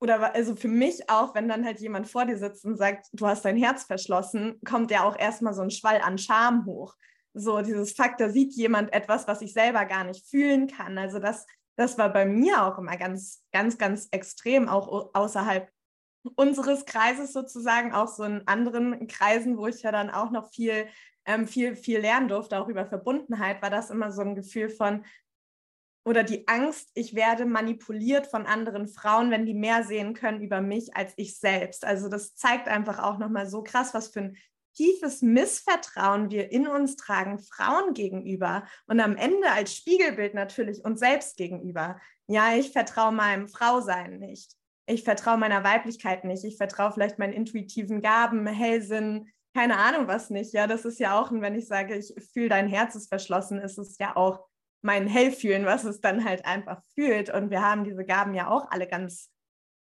oder 0.00 0.34
also 0.34 0.56
für 0.56 0.68
mich 0.68 1.08
auch, 1.10 1.34
wenn 1.34 1.48
dann 1.48 1.64
halt 1.64 1.80
jemand 1.80 2.08
vor 2.08 2.24
dir 2.24 2.38
sitzt 2.38 2.64
und 2.64 2.76
sagt, 2.76 3.08
du 3.12 3.26
hast 3.26 3.44
dein 3.44 3.56
Herz 3.56 3.84
verschlossen, 3.84 4.58
kommt 4.66 4.90
ja 4.90 5.04
auch 5.04 5.18
erstmal 5.18 5.52
so 5.52 5.62
ein 5.62 5.70
Schwall 5.70 6.00
an 6.00 6.18
Scham 6.18 6.64
hoch. 6.64 6.96
So 7.34 7.60
dieses 7.60 7.92
Fakt, 7.92 8.20
da 8.20 8.30
sieht 8.30 8.54
jemand 8.54 8.92
etwas, 8.92 9.28
was 9.28 9.42
ich 9.42 9.52
selber 9.52 9.84
gar 9.84 10.04
nicht 10.04 10.26
fühlen 10.26 10.66
kann. 10.68 10.96
Also 10.96 11.18
das, 11.18 11.46
das 11.76 11.98
war 11.98 12.12
bei 12.12 12.24
mir 12.24 12.64
auch 12.64 12.78
immer 12.78 12.96
ganz, 12.96 13.44
ganz, 13.52 13.76
ganz 13.76 14.08
extrem, 14.10 14.68
auch 14.68 15.14
außerhalb 15.14 15.70
unseres 16.34 16.86
Kreises 16.86 17.32
sozusagen, 17.32 17.92
auch 17.92 18.08
so 18.08 18.24
in 18.24 18.46
anderen 18.46 19.06
Kreisen, 19.06 19.58
wo 19.58 19.66
ich 19.66 19.82
ja 19.82 19.92
dann 19.92 20.10
auch 20.10 20.30
noch 20.30 20.50
viel, 20.50 20.86
ähm, 21.26 21.46
viel, 21.46 21.76
viel 21.76 22.00
lernen 22.00 22.28
durfte, 22.28 22.58
auch 22.58 22.68
über 22.68 22.86
Verbundenheit, 22.86 23.62
war 23.62 23.70
das 23.70 23.90
immer 23.90 24.10
so 24.10 24.22
ein 24.22 24.34
Gefühl 24.34 24.70
von, 24.70 25.04
oder 26.04 26.22
die 26.22 26.48
Angst, 26.48 26.90
ich 26.94 27.14
werde 27.14 27.44
manipuliert 27.44 28.26
von 28.26 28.46
anderen 28.46 28.88
Frauen, 28.88 29.30
wenn 29.30 29.46
die 29.46 29.54
mehr 29.54 29.84
sehen 29.84 30.14
können 30.14 30.40
über 30.40 30.60
mich 30.60 30.96
als 30.96 31.12
ich 31.16 31.38
selbst. 31.38 31.84
Also 31.84 32.08
das 32.08 32.34
zeigt 32.36 32.68
einfach 32.68 32.98
auch 32.98 33.18
nochmal 33.18 33.46
so 33.46 33.62
krass, 33.62 33.92
was 33.92 34.08
für 34.08 34.20
ein 34.20 34.36
tiefes 34.74 35.20
Missvertrauen 35.20 36.30
wir 36.30 36.52
in 36.52 36.66
uns 36.66 36.96
tragen, 36.96 37.38
Frauen 37.38 37.92
gegenüber 37.92 38.64
und 38.86 39.00
am 39.00 39.16
Ende 39.16 39.50
als 39.50 39.74
Spiegelbild 39.74 40.34
natürlich 40.34 40.84
uns 40.84 41.00
selbst 41.00 41.36
gegenüber. 41.36 42.00
Ja, 42.28 42.54
ich 42.54 42.72
vertraue 42.72 43.12
meinem 43.12 43.48
Frausein 43.48 44.18
nicht. 44.18 44.52
Ich 44.86 45.04
vertraue 45.04 45.38
meiner 45.38 45.64
Weiblichkeit 45.64 46.24
nicht. 46.24 46.44
Ich 46.44 46.56
vertraue 46.56 46.92
vielleicht 46.92 47.18
meinen 47.18 47.32
intuitiven 47.32 48.00
Gaben, 48.00 48.46
Hellsinn, 48.46 49.28
keine 49.54 49.76
Ahnung 49.76 50.06
was 50.06 50.30
nicht. 50.30 50.52
Ja, 50.52 50.66
das 50.66 50.84
ist 50.84 51.00
ja 51.00 51.20
auch, 51.20 51.30
wenn 51.32 51.54
ich 51.54 51.66
sage, 51.66 51.96
ich 51.96 52.12
fühle 52.32 52.48
dein 52.48 52.68
Herz 52.68 52.94
ist 52.94 53.08
verschlossen, 53.08 53.58
ist 53.58 53.78
es 53.78 53.98
ja 53.98 54.16
auch 54.16 54.49
mein 54.82 55.06
Hellfühlen, 55.06 55.66
was 55.66 55.84
es 55.84 56.00
dann 56.00 56.24
halt 56.24 56.44
einfach 56.46 56.82
fühlt. 56.94 57.30
Und 57.30 57.50
wir 57.50 57.62
haben 57.62 57.84
diese 57.84 58.04
Gaben 58.04 58.34
ja 58.34 58.48
auch 58.48 58.70
alle 58.70 58.86
ganz 58.86 59.30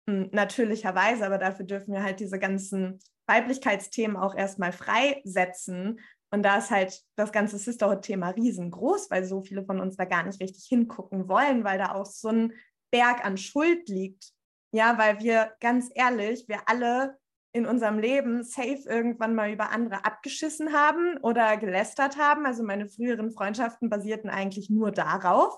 hm, 0.09 0.29
natürlicherweise, 0.31 1.25
aber 1.25 1.37
dafür 1.37 1.65
dürfen 1.65 1.93
wir 1.93 2.03
halt 2.03 2.19
diese 2.19 2.39
ganzen 2.39 2.99
Weiblichkeitsthemen 3.27 4.17
auch 4.17 4.35
erstmal 4.35 4.71
freisetzen. 4.71 5.99
Und 6.31 6.43
da 6.43 6.57
ist 6.57 6.71
halt 6.71 7.01
das 7.15 7.31
ganze 7.31 7.57
Sisterhood-Thema 7.57 8.29
riesengroß, 8.29 9.09
weil 9.09 9.25
so 9.25 9.41
viele 9.41 9.63
von 9.65 9.79
uns 9.79 9.95
da 9.95 10.05
gar 10.05 10.23
nicht 10.23 10.41
richtig 10.41 10.65
hingucken 10.65 11.27
wollen, 11.27 11.63
weil 11.63 11.77
da 11.77 11.93
auch 11.93 12.05
so 12.05 12.29
ein 12.29 12.53
Berg 12.91 13.25
an 13.25 13.37
Schuld 13.37 13.89
liegt. 13.89 14.31
Ja, 14.71 14.97
weil 14.97 15.19
wir 15.19 15.53
ganz 15.59 15.89
ehrlich, 15.95 16.45
wir 16.47 16.67
alle 16.67 17.17
in 17.55 17.65
unserem 17.65 17.99
Leben 17.99 18.43
safe 18.43 18.83
irgendwann 18.85 19.33
mal 19.33 19.49
über 19.49 19.71
andere 19.71 20.03
abgeschissen 20.03 20.73
haben 20.73 21.17
oder 21.21 21.55
gelästert 21.55 22.17
haben. 22.17 22.45
Also 22.45 22.63
meine 22.63 22.89
früheren 22.89 23.31
Freundschaften 23.31 23.89
basierten 23.89 24.29
eigentlich 24.29 24.69
nur 24.69 24.91
darauf. 24.91 25.57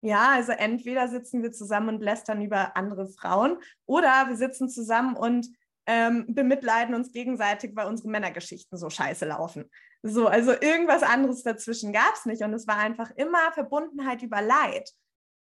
Ja, 0.00 0.32
also 0.32 0.50
entweder 0.50 1.06
sitzen 1.06 1.44
wir 1.44 1.52
zusammen 1.52 1.88
und 1.88 2.02
lästern 2.02 2.42
über 2.42 2.76
andere 2.76 3.06
Frauen 3.06 3.58
oder 3.86 4.26
wir 4.28 4.36
sitzen 4.36 4.68
zusammen 4.68 5.16
und 5.16 5.46
ähm, 5.86 6.26
bemitleiden 6.28 6.96
uns 6.96 7.12
gegenseitig, 7.12 7.76
weil 7.76 7.86
unsere 7.86 8.08
Männergeschichten 8.08 8.76
so 8.76 8.90
scheiße 8.90 9.24
laufen. 9.24 9.70
So, 10.02 10.26
also 10.26 10.50
irgendwas 10.50 11.04
anderes 11.04 11.44
dazwischen 11.44 11.92
gab 11.92 12.12
es 12.14 12.26
nicht 12.26 12.42
und 12.42 12.54
es 12.54 12.66
war 12.66 12.78
einfach 12.78 13.12
immer 13.12 13.52
Verbundenheit 13.52 14.20
über 14.22 14.42
Leid. 14.42 14.90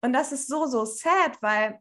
Und 0.04 0.14
das 0.14 0.32
ist 0.32 0.48
so, 0.48 0.66
so 0.66 0.84
sad, 0.84 1.40
weil 1.42 1.80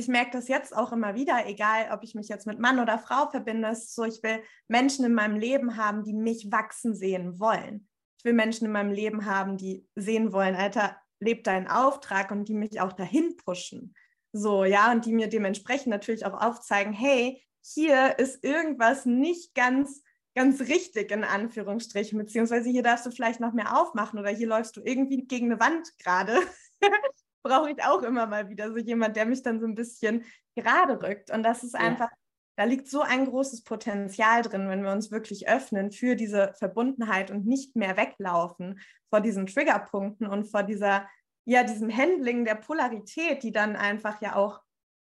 ich 0.00 0.08
merke 0.08 0.32
das 0.32 0.48
jetzt 0.48 0.76
auch 0.76 0.92
immer 0.92 1.14
wieder, 1.14 1.46
egal 1.46 1.90
ob 1.92 2.02
ich 2.02 2.14
mich 2.14 2.28
jetzt 2.28 2.46
mit 2.46 2.58
Mann 2.58 2.80
oder 2.80 2.98
Frau 2.98 3.30
verbinde, 3.30 3.68
ist 3.68 3.94
so, 3.94 4.04
ich 4.04 4.22
will 4.22 4.42
Menschen 4.66 5.04
in 5.04 5.14
meinem 5.14 5.36
Leben 5.36 5.76
haben, 5.76 6.02
die 6.02 6.14
mich 6.14 6.50
wachsen 6.50 6.94
sehen 6.94 7.38
wollen. 7.38 7.88
Ich 8.18 8.24
will 8.24 8.32
Menschen 8.32 8.66
in 8.66 8.72
meinem 8.72 8.90
Leben 8.90 9.26
haben, 9.26 9.56
die 9.56 9.86
sehen 9.94 10.32
wollen, 10.32 10.56
Alter, 10.56 10.96
lebt 11.20 11.46
deinen 11.46 11.68
Auftrag 11.68 12.30
und 12.30 12.48
die 12.48 12.54
mich 12.54 12.80
auch 12.80 12.92
dahin 12.92 13.36
pushen. 13.36 13.94
So, 14.32 14.64
ja, 14.64 14.90
und 14.90 15.04
die 15.04 15.12
mir 15.12 15.28
dementsprechend 15.28 15.88
natürlich 15.88 16.24
auch 16.24 16.40
aufzeigen, 16.40 16.92
hey, 16.92 17.42
hier 17.62 18.18
ist 18.18 18.42
irgendwas 18.42 19.04
nicht 19.04 19.54
ganz, 19.54 20.02
ganz 20.34 20.60
richtig 20.62 21.10
in 21.10 21.24
Anführungsstrichen, 21.24 22.18
beziehungsweise 22.18 22.70
hier 22.70 22.82
darfst 22.82 23.06
du 23.06 23.10
vielleicht 23.10 23.40
noch 23.40 23.52
mehr 23.52 23.78
aufmachen 23.78 24.18
oder 24.18 24.30
hier 24.30 24.48
läufst 24.48 24.76
du 24.76 24.82
irgendwie 24.82 25.26
gegen 25.26 25.52
eine 25.52 25.60
Wand 25.60 25.88
gerade. 25.98 26.38
brauche 27.42 27.70
ich 27.70 27.82
auch 27.82 28.02
immer 28.02 28.26
mal 28.26 28.48
wieder 28.48 28.70
so 28.70 28.78
jemand, 28.78 29.16
der 29.16 29.26
mich 29.26 29.42
dann 29.42 29.60
so 29.60 29.66
ein 29.66 29.74
bisschen 29.74 30.24
gerade 30.54 31.00
rückt. 31.02 31.30
Und 31.30 31.42
das 31.42 31.62
ist 31.62 31.74
einfach, 31.74 32.10
ja. 32.10 32.16
da 32.56 32.64
liegt 32.64 32.88
so 32.88 33.02
ein 33.02 33.26
großes 33.26 33.64
Potenzial 33.64 34.42
drin, 34.42 34.68
wenn 34.68 34.82
wir 34.82 34.92
uns 34.92 35.10
wirklich 35.10 35.48
öffnen 35.48 35.92
für 35.92 36.16
diese 36.16 36.52
Verbundenheit 36.58 37.30
und 37.30 37.46
nicht 37.46 37.76
mehr 37.76 37.96
weglaufen 37.96 38.80
vor 39.08 39.20
diesen 39.20 39.46
Triggerpunkten 39.46 40.26
und 40.26 40.44
vor 40.44 40.62
dieser, 40.62 41.08
ja, 41.44 41.64
diesem 41.64 41.94
Handling 41.94 42.44
der 42.44 42.54
Polarität, 42.54 43.42
die 43.42 43.52
dann 43.52 43.76
einfach 43.76 44.20
ja 44.22 44.36
auch 44.36 44.60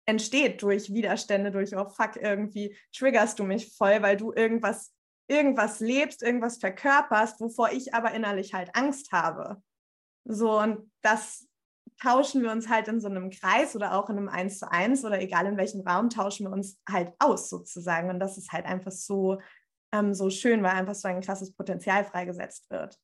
entsteht 0.05 0.61
durch 0.61 0.93
Widerstände, 0.93 1.51
durch, 1.51 1.75
oh 1.75 1.87
fuck, 1.87 2.17
irgendwie 2.17 2.75
triggerst 2.93 3.39
du 3.39 3.43
mich 3.43 3.75
voll, 3.75 4.01
weil 4.01 4.17
du 4.17 4.33
irgendwas, 4.33 4.93
irgendwas 5.27 5.79
lebst, 5.79 6.21
irgendwas 6.21 6.57
verkörperst, 6.57 7.39
wovor 7.39 7.71
ich 7.71 7.93
aber 7.93 8.11
innerlich 8.11 8.53
halt 8.53 8.75
Angst 8.75 9.11
habe. 9.13 9.61
So, 10.25 10.59
und 10.59 10.91
das 11.01 11.47
tauschen 12.01 12.43
wir 12.43 12.51
uns 12.51 12.69
halt 12.69 12.87
in 12.87 12.99
so 12.99 13.07
einem 13.07 13.29
Kreis 13.29 13.75
oder 13.75 13.93
auch 13.93 14.09
in 14.09 14.17
einem 14.17 14.29
Eins 14.29 14.59
zu 14.59 14.71
eins 14.71 15.03
oder 15.03 15.21
egal 15.21 15.45
in 15.45 15.57
welchem 15.57 15.81
Raum 15.81 16.09
tauschen 16.09 16.47
wir 16.47 16.51
uns 16.51 16.79
halt 16.89 17.13
aus 17.19 17.49
sozusagen. 17.49 18.09
Und 18.09 18.19
das 18.19 18.37
ist 18.37 18.51
halt 18.51 18.65
einfach 18.65 18.91
so, 18.91 19.39
ähm, 19.93 20.13
so 20.13 20.29
schön, 20.29 20.63
weil 20.63 20.71
einfach 20.71 20.95
so 20.95 21.07
ein 21.07 21.21
krasses 21.21 21.53
Potenzial 21.53 22.03
freigesetzt 22.03 22.69
wird. 22.69 22.97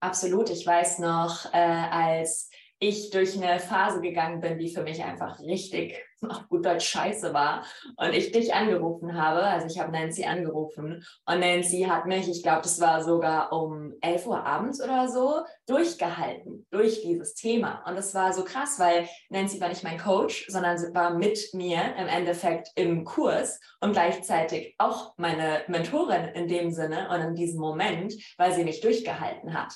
Absolut. 0.00 0.50
Ich 0.50 0.66
weiß 0.66 0.98
noch, 0.98 1.52
äh, 1.52 1.58
als 1.58 2.50
ich 2.78 3.10
durch 3.10 3.36
eine 3.36 3.58
Phase 3.58 4.00
gegangen 4.00 4.40
bin, 4.40 4.58
die 4.58 4.68
für 4.68 4.82
mich 4.82 5.02
einfach 5.02 5.40
richtig, 5.40 5.94
auf 6.22 6.48
gut 6.48 6.64
Deutsch, 6.64 6.88
scheiße 6.88 7.32
war. 7.32 7.64
Und 7.96 8.12
ich 8.12 8.32
dich 8.32 8.52
angerufen 8.54 9.14
habe, 9.20 9.42
also 9.42 9.66
ich 9.66 9.78
habe 9.78 9.92
Nancy 9.92 10.24
angerufen 10.24 11.04
und 11.24 11.40
Nancy 11.40 11.82
hat 11.88 12.06
mich, 12.06 12.28
ich 12.28 12.42
glaube, 12.42 12.62
das 12.62 12.80
war 12.80 13.02
sogar 13.02 13.52
um 13.52 13.94
11 14.02 14.26
Uhr 14.26 14.44
abends 14.44 14.82
oder 14.82 15.08
so, 15.08 15.44
durchgehalten 15.66 16.66
durch 16.70 17.00
dieses 17.02 17.34
Thema. 17.34 17.82
Und 17.86 17.96
es 17.96 18.14
war 18.14 18.32
so 18.32 18.44
krass, 18.44 18.78
weil 18.78 19.08
Nancy 19.30 19.60
war 19.60 19.68
nicht 19.68 19.84
mein 19.84 19.98
Coach, 19.98 20.46
sondern 20.48 20.76
sie 20.76 20.94
war 20.94 21.14
mit 21.14 21.38
mir 21.54 21.96
im 21.96 22.08
Endeffekt 22.08 22.72
im 22.74 23.04
Kurs 23.04 23.58
und 23.80 23.92
gleichzeitig 23.92 24.74
auch 24.78 25.14
meine 25.16 25.62
Mentorin 25.68 26.26
in 26.34 26.48
dem 26.48 26.70
Sinne 26.70 27.08
und 27.08 27.20
in 27.20 27.34
diesem 27.34 27.60
Moment, 27.60 28.14
weil 28.36 28.52
sie 28.52 28.64
mich 28.64 28.80
durchgehalten 28.80 29.54
hat. 29.54 29.74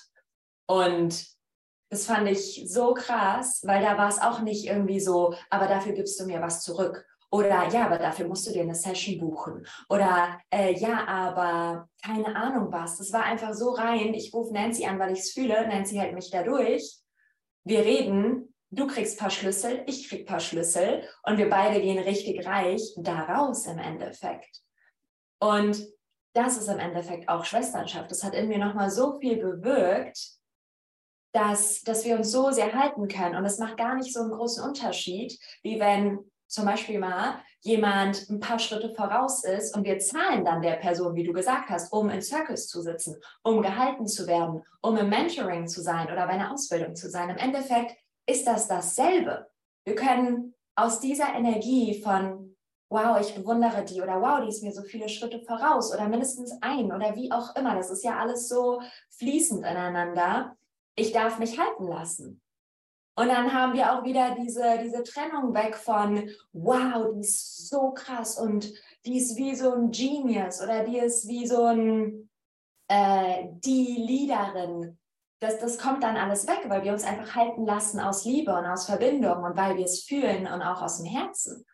Und 0.67 1.40
das 1.91 2.07
fand 2.07 2.29
ich 2.29 2.65
so 2.67 2.95
krass, 2.95 3.63
weil 3.65 3.83
da 3.83 3.99
war 3.99 4.09
es 4.09 4.21
auch 4.21 4.41
nicht 4.41 4.67
irgendwie 4.67 5.01
so, 5.01 5.35
aber 5.51 5.67
dafür 5.67 5.93
gibst 5.93 6.19
du 6.21 6.25
mir 6.25 6.41
was 6.41 6.63
zurück. 6.63 7.05
Oder 7.33 7.69
ja, 7.69 7.87
aber 7.87 7.99
dafür 7.99 8.27
musst 8.27 8.47
du 8.47 8.53
dir 8.53 8.63
eine 8.63 8.75
Session 8.75 9.19
buchen. 9.19 9.67
Oder 9.89 10.41
äh, 10.51 10.73
ja, 10.75 11.07
aber 11.07 11.89
keine 12.03 12.35
Ahnung 12.35 12.73
was. 12.73 12.99
Das 12.99 13.13
war 13.13 13.23
einfach 13.23 13.55
so 13.55 13.71
rein. 13.71 14.15
Ich 14.15 14.35
rufe 14.35 14.53
Nancy 14.53 14.85
an, 14.85 14.99
weil 14.99 15.13
ich 15.13 15.21
es 15.21 15.33
fühle. 15.33 15.69
Nancy 15.69 15.97
hält 15.97 16.15
mich 16.15 16.31
da 16.31 16.43
durch. 16.43 16.99
Wir 17.65 17.85
reden. 17.85 18.55
Du 18.73 18.87
kriegst 18.87 19.19
paar 19.19 19.31
Schlüssel, 19.31 19.83
ich 19.87 20.09
krieg 20.09 20.29
paar 20.29 20.39
Schlüssel 20.39 21.03
und 21.25 21.39
wir 21.39 21.51
beide 21.51 21.81
gehen 21.81 21.99
richtig 21.99 22.47
reich 22.47 22.83
daraus 22.97 23.67
im 23.67 23.79
Endeffekt. 23.79 24.63
Und 25.41 25.89
das 26.35 26.57
ist 26.57 26.69
im 26.69 26.79
Endeffekt 26.79 27.29
auch 27.29 27.45
Schwesternschaft. 27.45 28.13
Das 28.13 28.23
hat 28.23 28.35
in 28.35 28.47
mir 28.47 28.59
nochmal 28.59 28.89
so 28.91 29.19
viel 29.19 29.39
bewirkt, 29.39 30.40
dass, 31.33 31.83
dass 31.83 32.05
wir 32.05 32.17
uns 32.17 32.31
so 32.31 32.51
sehr 32.51 32.73
halten 32.73 33.09
können. 33.09 33.37
Und 33.37 33.45
es 33.45 33.59
macht 33.59 33.77
gar 33.77 33.95
nicht 33.95 34.13
so 34.13 34.21
einen 34.21 34.33
großen 34.33 34.65
Unterschied, 34.65 35.39
wie 35.63 35.79
wenn 35.79 36.31
zum 36.51 36.65
Beispiel 36.65 36.99
mal 36.99 37.41
jemand 37.61 38.29
ein 38.29 38.41
paar 38.41 38.59
Schritte 38.59 38.93
voraus 38.95 39.45
ist 39.45 39.77
und 39.77 39.85
wir 39.85 39.99
zahlen 40.01 40.45
dann 40.45 40.63
der 40.63 40.77
Person, 40.77 41.15
wie 41.15 41.23
du 41.23 41.33
gesagt 41.33 41.71
hast, 41.71 41.93
um 41.93 42.11
in 42.11 42.23
Circus 42.23 42.67
zu 42.67 42.83
sitzen, 42.83 43.17
um 43.43 43.63
gehalten 43.63 44.07
zu 44.07 44.27
werden, 44.27 44.63
um 44.81 44.97
im 44.97 45.09
Mentoring 45.09 45.69
zu 45.69 45.81
sein 45.81 46.07
oder 46.07 46.27
bei 46.27 46.33
einer 46.33 46.53
Ausbildung 46.53 46.97
zu 46.97 47.09
sein. 47.09 47.31
Im 47.31 47.37
Endeffekt 47.37 47.97
ist 48.27 48.47
das 48.47 48.67
dasselbe. 48.67 49.47
Wir 49.85 49.95
können 49.95 50.55
aus 50.75 50.99
dieser 50.99 51.35
Energie 51.35 52.03
von, 52.03 52.57
wow, 52.89 53.21
ich 53.21 53.35
bewundere 53.35 53.85
die 53.85 54.03
oder 54.03 54.21
wow, 54.21 54.41
die 54.43 54.49
ist 54.49 54.65
mir 54.65 54.73
so 54.73 54.83
viele 54.83 55.09
Schritte 55.09 55.41
voraus 55.47 55.95
oder 55.95 56.09
mindestens 56.09 56.53
ein 56.63 56.87
oder 56.93 57.15
wie 57.15 57.31
auch 57.31 57.55
immer, 57.55 57.77
das 57.77 57.91
ist 57.91 58.03
ja 58.03 58.19
alles 58.19 58.49
so 58.49 58.81
fließend 59.19 59.61
ineinander, 59.61 60.57
ich 60.97 61.13
darf 61.13 61.39
mich 61.39 61.59
halten 61.59 61.87
lassen. 61.87 62.41
Und 63.17 63.29
dann 63.29 63.53
haben 63.53 63.75
wir 63.75 63.93
auch 63.93 64.05
wieder 64.05 64.35
diese, 64.35 64.79
diese 64.83 65.03
Trennung 65.03 65.53
weg 65.53 65.77
von, 65.77 66.31
wow, 66.53 67.13
die 67.15 67.21
ist 67.21 67.69
so 67.69 67.91
krass 67.91 68.39
und 68.39 68.73
die 69.05 69.19
ist 69.19 69.37
wie 69.37 69.55
so 69.55 69.75
ein 69.75 69.91
Genius 69.91 70.63
oder 70.63 70.85
die 70.85 70.99
ist 70.99 71.29
wie 71.29 71.47
so 71.47 71.65
ein, 71.65 72.31
äh, 72.89 73.49
die 73.51 73.97
Leaderin. 74.07 74.99
Das, 75.41 75.59
das 75.59 75.79
kommt 75.79 76.03
dann 76.03 76.17
alles 76.17 76.47
weg, 76.47 76.61
weil 76.69 76.85
wir 76.85 76.93
uns 76.93 77.05
einfach 77.05 77.35
halten 77.35 77.67
lassen 77.67 78.01
aus 78.01 78.25
Liebe 78.25 78.55
und 78.55 78.67
aus 78.67 78.87
Verbindung 78.87 79.43
und 79.43 79.57
weil 79.57 79.77
wir 79.77 79.85
es 79.85 80.05
fühlen 80.05 80.47
und 80.47 80.63
auch 80.63 80.83
aus 80.83 80.99
dem 80.99 81.07
Herzen. 81.07 81.65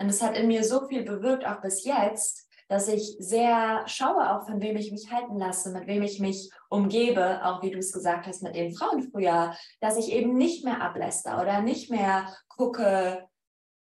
Und 0.00 0.08
es 0.08 0.22
hat 0.22 0.36
in 0.36 0.48
mir 0.48 0.64
so 0.64 0.86
viel 0.88 1.04
bewirkt, 1.04 1.46
auch 1.46 1.60
bis 1.60 1.84
jetzt, 1.84 2.48
dass 2.70 2.86
ich 2.86 3.16
sehr 3.18 3.82
schaue, 3.86 4.30
auch 4.30 4.46
von 4.46 4.62
wem 4.62 4.76
ich 4.76 4.92
mich 4.92 5.10
halten 5.10 5.36
lasse, 5.36 5.72
mit 5.72 5.88
wem 5.88 6.02
ich 6.02 6.20
mich 6.20 6.50
umgebe, 6.68 7.44
auch 7.44 7.62
wie 7.64 7.72
du 7.72 7.78
es 7.78 7.92
gesagt 7.92 8.28
hast 8.28 8.44
mit 8.44 8.54
den 8.54 8.72
Frauen 8.72 9.02
früher, 9.10 9.56
dass 9.80 9.98
ich 9.98 10.12
eben 10.12 10.36
nicht 10.36 10.64
mehr 10.64 10.80
abläster 10.80 11.42
oder 11.42 11.62
nicht 11.62 11.90
mehr 11.90 12.32
gucke, 12.48 13.26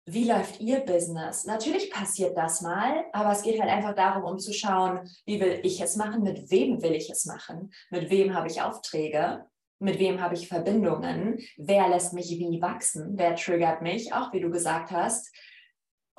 wie 0.04 0.28
läuft 0.28 0.60
ihr 0.60 0.80
Business? 0.80 1.44
Natürlich 1.44 1.92
passiert 1.92 2.36
das 2.36 2.60
mal, 2.60 3.04
aber 3.12 3.30
es 3.30 3.42
geht 3.42 3.60
halt 3.60 3.70
einfach 3.70 3.94
darum, 3.94 4.24
um 4.24 4.38
zu 4.40 4.52
schauen, 4.52 5.08
wie 5.26 5.40
will 5.40 5.60
ich 5.62 5.80
es 5.80 5.94
machen, 5.94 6.24
mit 6.24 6.50
wem 6.50 6.82
will 6.82 6.92
ich 6.92 7.08
es 7.08 7.24
machen, 7.24 7.72
mit 7.88 8.10
wem 8.10 8.34
habe 8.34 8.48
ich 8.48 8.62
Aufträge, 8.62 9.46
mit 9.78 10.00
wem 10.00 10.20
habe 10.20 10.34
ich 10.34 10.48
Verbindungen, 10.48 11.38
wer 11.56 11.88
lässt 11.88 12.14
mich 12.14 12.30
wie 12.30 12.60
wachsen, 12.60 13.12
wer 13.14 13.36
triggert 13.36 13.80
mich, 13.80 14.12
auch 14.12 14.32
wie 14.32 14.40
du 14.40 14.50
gesagt 14.50 14.90
hast, 14.90 15.32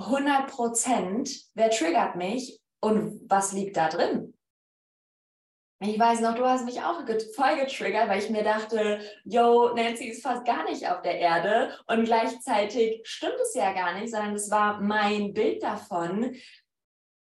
100 0.06 0.48
Prozent, 0.48 1.30
wer 1.54 1.70
triggert 1.70 2.16
mich 2.16 2.60
und 2.82 3.22
was 3.30 3.54
liegt 3.54 3.78
da 3.78 3.90
drin? 3.90 4.34
ich 5.90 6.00
weiß 6.00 6.22
noch, 6.22 6.36
du 6.36 6.46
hast 6.46 6.66
mich 6.66 6.82
auch 6.82 7.02
voll 7.36 7.58
getriggert, 7.58 8.08
weil 8.08 8.20
ich 8.20 8.30
mir 8.30 8.44
dachte, 8.44 9.00
yo, 9.26 9.74
Nancy 9.74 10.06
ist 10.06 10.24
fast 10.24 10.46
gar 10.46 10.64
nicht 10.64 10.88
auf 10.90 11.02
der 11.02 11.20
Erde 11.20 11.78
und 11.88 12.06
gleichzeitig 12.06 13.02
stimmt 13.04 13.40
es 13.42 13.54
ja 13.54 13.74
gar 13.74 13.94
nicht, 14.00 14.12
sondern 14.12 14.36
es 14.36 14.50
war 14.50 14.80
mein 14.82 15.34
Bild 15.34 15.62
davon 15.64 16.36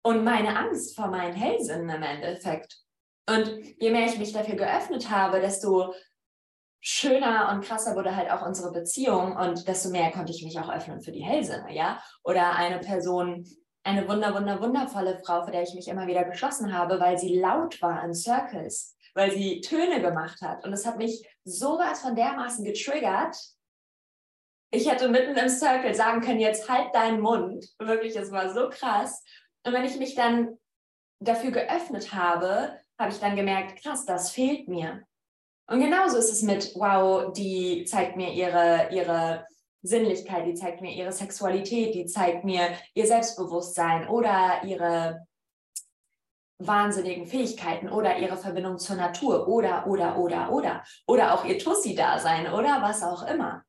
und 0.03 0.24
meine 0.24 0.58
Angst 0.58 0.96
vor 0.96 1.08
meinen 1.08 1.34
Hellsinnen 1.34 1.89
im 1.89 2.03
Endeffekt. 2.03 2.77
Und 3.27 3.60
je 3.79 3.89
mehr 3.89 4.05
ich 4.05 4.20
mich 4.20 4.34
dafür 4.34 4.55
geöffnet 4.55 5.10
habe, 5.10 5.41
desto 5.41 5.94
schöner 6.82 7.51
und 7.51 7.63
krasser 7.63 7.96
wurde 7.96 8.15
halt 8.15 8.29
auch 8.32 8.46
unsere 8.46 8.72
Beziehung 8.72 9.36
und 9.36 9.67
desto 9.67 9.89
mehr 9.89 10.12
konnte 10.12 10.32
ich 10.32 10.44
mich 10.44 10.60
auch 10.60 10.70
öffnen 10.70 11.01
für 11.01 11.12
die 11.12 11.24
Hellsinne, 11.24 11.74
ja. 11.74 12.00
Oder 12.24 12.55
eine 12.55 12.79
Person, 12.79 13.46
eine 13.84 14.08
wunder, 14.08 14.34
wunder, 14.34 14.62
wundervolle 14.62 15.20
Frau, 15.20 15.44
vor 15.44 15.51
der 15.51 15.63
ich 15.63 15.74
mich 15.74 15.88
immer 15.88 16.08
wieder 16.08 16.24
geschlossen 16.24 16.77
habe, 16.77 17.00
weil 17.00 17.17
sie 17.17 17.39
laut 17.39 17.82
war 17.82 18.03
in 18.03 18.13
Circles, 18.13 18.96
weil 19.13 19.32
sie 19.32 19.62
Töne 19.62 20.01
gemacht 20.01 20.41
hat. 20.41 20.63
Und 20.65 20.74
es 20.74 20.86
hat 20.86 20.98
mich 20.98 21.27
sowas 21.44 22.01
von 22.01 22.15
dermaßen 22.15 22.63
getriggert. 22.63 23.36
Ich 24.72 24.91
hätte 24.91 25.08
mitten 25.08 25.38
im 25.38 25.50
Circle 25.50 25.94
sagen 25.94 26.22
können, 26.22 26.39
jetzt 26.39 26.70
halt 26.70 26.94
deinen 26.94 27.22
Mund. 27.22 27.65
Wirklich, 27.79 28.15
es 28.15 28.32
war 28.32 28.53
so 28.53 28.70
krass. 28.70 29.24
Und 29.63 29.74
wenn 29.74 29.86
ich 29.86 29.98
mich 29.98 30.15
dann 30.15 30.58
dafür 31.20 31.51
geöffnet 31.51 32.13
habe, 32.13 32.77
habe 33.00 33.12
ich 33.12 33.20
dann 33.20 33.36
gemerkt, 33.36 33.82
krass, 33.82 34.05
das 34.05 34.32
fehlt 34.32 34.67
mir. 34.67 35.05
Und 35.67 35.79
genauso 35.79 36.17
ist 36.17 36.31
es 36.31 36.43
mit, 36.43 36.74
wow, 36.75 37.34
die 37.34 37.86
zeigt 37.86 38.15
mir 38.15 38.31
ihre, 38.31 38.89
ihre 38.91 39.48
Sinnlichkeit, 39.81 40.45
die 40.45 40.53
zeigt 40.53 40.81
mir 40.81 40.93
ihre 40.93 41.12
Sexualität, 41.12 41.95
die 41.95 42.05
zeigt 42.05 42.43
mir 42.43 42.69
ihr 42.93 43.07
Selbstbewusstsein 43.07 44.07
oder 44.07 44.63
ihre 44.63 45.27
wahnsinnigen 46.60 47.27
Fähigkeiten 47.27 47.89
oder 47.89 48.17
ihre 48.17 48.38
Verbindung 48.38 48.77
zur 48.77 48.95
Natur 48.95 49.48
oder, 49.48 49.88
oder, 49.88 50.17
oder, 50.17 50.51
oder. 50.51 50.84
Oder 51.07 51.34
auch 51.34 51.45
ihr 51.45 51.60
Tussi-Dasein 51.60 52.51
oder 52.53 52.81
was 52.81 53.03
auch 53.03 53.27
immer. 53.27 53.63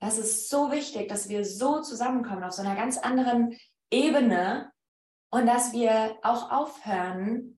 Das 0.00 0.16
ist 0.16 0.48
so 0.48 0.70
wichtig, 0.70 1.08
dass 1.08 1.28
wir 1.28 1.44
so 1.44 1.82
zusammenkommen 1.82 2.44
auf 2.44 2.52
so 2.52 2.62
einer 2.62 2.76
ganz 2.76 2.98
anderen 2.98 3.58
Ebene 3.90 4.70
und 5.30 5.46
dass 5.46 5.72
wir 5.72 6.16
auch 6.22 6.50
aufhören, 6.50 7.57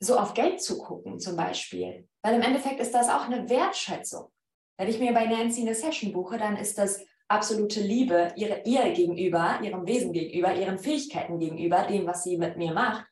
so 0.00 0.16
auf 0.16 0.34
Geld 0.34 0.62
zu 0.62 0.78
gucken 0.78 1.18
zum 1.18 1.36
Beispiel. 1.36 2.08
Weil 2.22 2.34
im 2.34 2.42
Endeffekt 2.42 2.80
ist 2.80 2.94
das 2.94 3.08
auch 3.08 3.26
eine 3.26 3.48
Wertschätzung. 3.48 4.30
Wenn 4.78 4.88
ich 4.88 4.98
mir 4.98 5.12
bei 5.12 5.26
Nancy 5.26 5.62
eine 5.62 5.74
Session 5.74 6.12
buche, 6.12 6.38
dann 6.38 6.56
ist 6.56 6.78
das 6.78 7.00
absolute 7.26 7.80
Liebe 7.80 8.32
ihre, 8.36 8.62
ihr 8.64 8.90
gegenüber, 8.92 9.60
ihrem 9.62 9.86
Wesen 9.86 10.12
gegenüber, 10.12 10.54
ihren 10.54 10.78
Fähigkeiten 10.78 11.38
gegenüber, 11.38 11.86
dem, 11.86 12.06
was 12.06 12.22
sie 12.24 12.38
mit 12.38 12.56
mir 12.56 12.72
macht, 12.72 13.06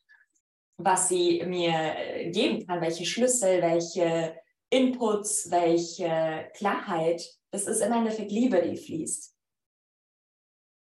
was 0.78 1.08
sie 1.08 1.42
mir 1.44 1.72
äh, 1.72 2.30
geben 2.30 2.66
kann, 2.66 2.80
welche 2.80 3.04
Schlüssel, 3.04 3.62
welche 3.62 4.36
Inputs, 4.70 5.50
welche 5.50 6.50
Klarheit. 6.54 7.22
Das 7.50 7.66
ist 7.66 7.80
im 7.80 7.92
Endeffekt 7.92 8.30
Liebe, 8.30 8.62
die 8.62 8.76
fließt. 8.76 9.34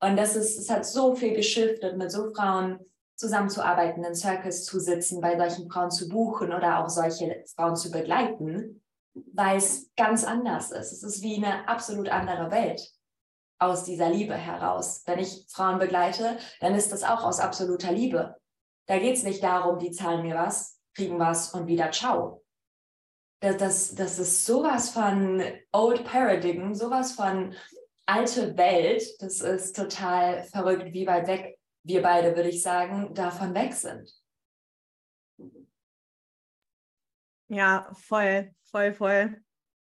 Und 0.02 0.18
das 0.18 0.36
ist, 0.36 0.60
es 0.60 0.70
hat 0.70 0.86
so 0.86 1.16
viel 1.16 1.34
geschiftet 1.34 1.98
mit 1.98 2.12
so 2.12 2.30
Frauen, 2.34 2.80
zusammenzuarbeiten, 3.16 4.04
in 4.04 4.16
Circus 4.16 4.66
zu 4.66 4.80
sitzen, 4.80 5.22
bei 5.22 5.38
solchen 5.38 5.70
Frauen 5.70 5.92
zu 5.92 6.10
buchen 6.10 6.54
oder 6.54 6.80
auch 6.80 6.90
solche 6.90 7.44
Frauen 7.56 7.76
zu 7.76 7.92
begleiten, 7.92 8.82
weil 9.34 9.58
es 9.58 9.92
ganz 9.96 10.24
anders 10.24 10.72
ist. 10.72 10.92
Es 10.92 11.04
ist 11.04 11.22
wie 11.22 11.38
eine 11.38 11.68
absolut 11.68 12.10
andere 12.10 12.52
Welt 12.52 12.94
aus 13.60 13.86
dieser 13.86 14.10
Liebe 14.10 14.36
heraus. 14.36 15.04
Wenn 15.06 15.20
ich 15.20 15.46
Frauen 15.50 15.80
begleite, 15.80 16.38
dann 16.60 16.76
ist 16.76 16.92
das 16.92 17.04
auch 17.04 17.24
aus 17.24 17.40
absoluter 17.40 17.92
Liebe. 17.92 18.36
Da 18.88 19.00
geht 19.00 19.16
es 19.16 19.24
nicht 19.24 19.44
darum, 19.44 19.80
die 19.80 19.92
zahlen 19.92 20.24
mir 20.24 20.36
was, 20.36 20.80
kriegen 20.94 21.18
was 21.20 21.54
und 21.54 21.68
wieder 21.68 21.92
ciao. 21.92 22.44
Das, 23.42 23.58
das, 23.58 23.96
das 23.96 24.20
ist 24.20 24.46
sowas 24.46 24.90
von 24.90 25.42
Old 25.72 26.04
Paradigm, 26.04 26.74
sowas 26.74 27.14
von 27.14 27.56
alte 28.06 28.58
Welt. 28.58 29.04
Das 29.20 29.42
ist 29.42 29.76
total 29.76 30.44
verrückt, 30.44 30.94
wie 30.94 31.08
weit 31.08 31.28
weg 31.28 31.60
wir 31.86 32.02
beide, 32.02 32.36
würde 32.36 32.50
ich 32.50 32.62
sagen, 32.62 33.14
davon 33.14 33.54
weg 33.54 33.74
sind. 33.74 34.12
Ja, 37.48 37.88
voll, 37.94 38.52
voll, 38.64 38.94
voll. 38.94 39.42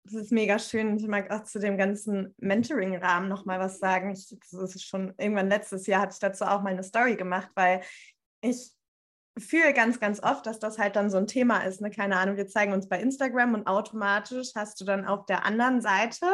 Das 0.04 0.14
ist 0.14 0.32
mega 0.32 0.60
schön. 0.60 0.98
Ich 0.98 1.08
mag 1.08 1.32
auch 1.32 1.46
zu 1.46 1.58
dem 1.58 1.78
ganzen 1.78 2.36
Mentoring-Rahmen 2.38 3.30
nochmal 3.30 3.60
was 3.60 3.80
sagen. 3.80 4.12
Ich, 4.12 4.28
das 4.52 4.76
ist 4.76 4.84
schon 4.84 5.14
irgendwann 5.18 5.50
letztes 5.50 5.88
Jahr 5.88 6.02
hatte 6.02 6.14
ich 6.14 6.20
dazu 6.20 6.44
auch 6.44 6.62
mal 6.62 6.74
eine 6.74 6.84
Story 6.84 7.16
gemacht, 7.16 7.50
weil 7.56 7.82
ich 8.42 8.72
fühle 9.40 9.74
ganz, 9.74 10.00
ganz 10.00 10.22
oft, 10.22 10.46
dass 10.46 10.60
das 10.60 10.78
halt 10.78 10.98
dann 10.98 11.10
so 11.10 11.18
ein 11.18 11.28
Thema 11.28 11.60
ist. 11.60 11.82
Ne? 11.82 11.92
Keine 11.92 12.18
Ahnung, 12.18 12.36
wir 12.36 12.48
zeigen 12.48 12.74
uns 12.74 12.90
bei 12.90 13.00
Instagram 13.00 13.54
und 13.54 13.68
automatisch 13.68 14.52
hast 14.54 14.80
du 14.82 14.86
dann 14.86 15.06
auf 15.06 15.26
der 15.26 15.46
anderen 15.46 15.82
Seite 15.82 16.28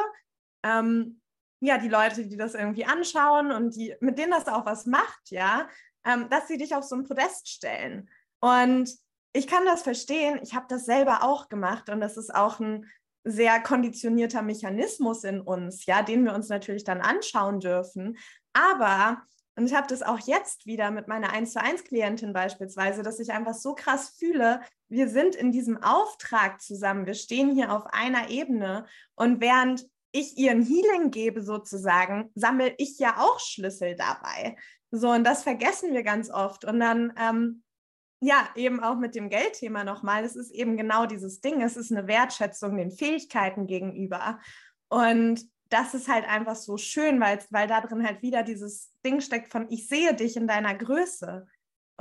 ähm, 0.64 1.21
ja, 1.62 1.78
die 1.78 1.90
Leute, 1.90 2.26
die 2.26 2.38
das 2.38 2.56
irgendwie 2.56 2.86
anschauen 2.86 3.52
und 3.52 3.76
die, 3.76 3.96
mit 4.02 4.18
denen 4.18 4.32
das 4.32 4.48
auch 4.48 4.66
was 4.66 4.88
macht, 4.88 5.30
ja, 5.30 5.70
ähm, 6.06 6.28
dass 6.30 6.48
sie 6.48 6.58
dich 6.58 6.76
auf 6.76 6.84
so 6.84 6.96
ein 6.96 7.04
Podest 7.04 7.48
stellen. 7.48 8.10
Und 8.40 8.92
ich 9.34 9.48
kann 9.48 9.66
das 9.66 9.84
verstehen. 9.84 10.40
Ich 10.42 10.56
habe 10.56 10.66
das 10.68 10.86
selber 10.86 11.24
auch 11.24 11.50
gemacht 11.50 11.90
und 11.90 12.02
das 12.02 12.18
ist 12.18 12.34
auch 12.34 12.60
ein 12.60 12.90
sehr 13.24 13.60
konditionierter 13.62 14.42
Mechanismus 14.42 15.24
in 15.24 15.40
uns, 15.40 15.86
ja, 15.86 16.02
den 16.02 16.26
wir 16.26 16.34
uns 16.34 16.50
natürlich 16.50 16.84
dann 16.84 17.00
anschauen 17.00 17.60
dürfen. 17.60 18.18
Aber, 18.54 19.22
und 19.56 19.68
ich 19.68 19.76
habe 19.76 19.88
das 19.88 20.02
auch 20.02 20.20
jetzt 20.20 20.66
wieder 20.66 20.90
mit 20.90 21.08
meiner 21.08 21.32
1 21.32 21.54
zu 21.54 21.62
1 21.62 21.84
Klientin 21.84 22.34
beispielsweise, 22.34 23.04
dass 23.04 23.20
ich 23.20 23.32
einfach 23.32 23.54
so 23.54 23.76
krass 23.76 24.16
fühle, 24.18 24.62
wir 24.90 25.08
sind 25.08 25.36
in 25.36 25.52
diesem 25.52 25.82
Auftrag 25.84 26.60
zusammen, 26.60 27.06
wir 27.06 27.14
stehen 27.14 27.54
hier 27.54 27.72
auf 27.72 27.86
einer 27.94 28.30
Ebene 28.32 28.88
und 29.14 29.40
während 29.40 29.86
ich 30.12 30.38
ihren 30.38 30.62
Healing 30.62 31.12
gebe 31.12 31.42
sozusagen, 31.42 32.32
sammle 32.36 32.74
ich 32.78 33.00
ja 33.00 33.18
auch 33.18 33.40
Schlüssel 33.40 33.96
dabei. 33.96 34.58
So, 34.92 35.10
und 35.12 35.24
das 35.24 35.44
vergessen 35.44 35.94
wir 35.94 36.04
ganz 36.04 36.30
oft. 36.30 36.66
Und 36.66 36.80
dann, 36.80 37.14
ähm, 37.18 37.64
ja, 38.20 38.50
eben 38.56 38.82
auch 38.82 38.98
mit 38.98 39.16
dem 39.16 39.30
Geldthema 39.30 39.84
nochmal, 39.84 40.24
es 40.24 40.36
ist 40.36 40.52
eben 40.52 40.78
genau 40.78 41.06
dieses 41.06 41.42
Ding, 41.42 41.62
es 41.62 41.78
ist 41.78 41.92
eine 41.92 42.08
Wertschätzung 42.08 42.78
den 42.78 42.92
Fähigkeiten 42.92 43.68
gegenüber. 43.68 44.40
Und 44.90 45.42
das 45.70 45.94
ist 45.94 46.10
halt 46.10 46.28
einfach 46.28 46.56
so 46.56 46.78
schön, 46.78 47.20
weil, 47.22 47.40
weil 47.50 47.68
da 47.68 47.80
drin 47.80 48.06
halt 48.06 48.22
wieder 48.22 48.44
dieses 48.44 48.92
Ding 49.06 49.22
steckt 49.22 49.52
von, 49.52 49.68
ich 49.70 49.88
sehe 49.88 50.14
dich 50.14 50.36
in 50.36 50.48
deiner 50.48 50.76
Größe. 50.76 51.48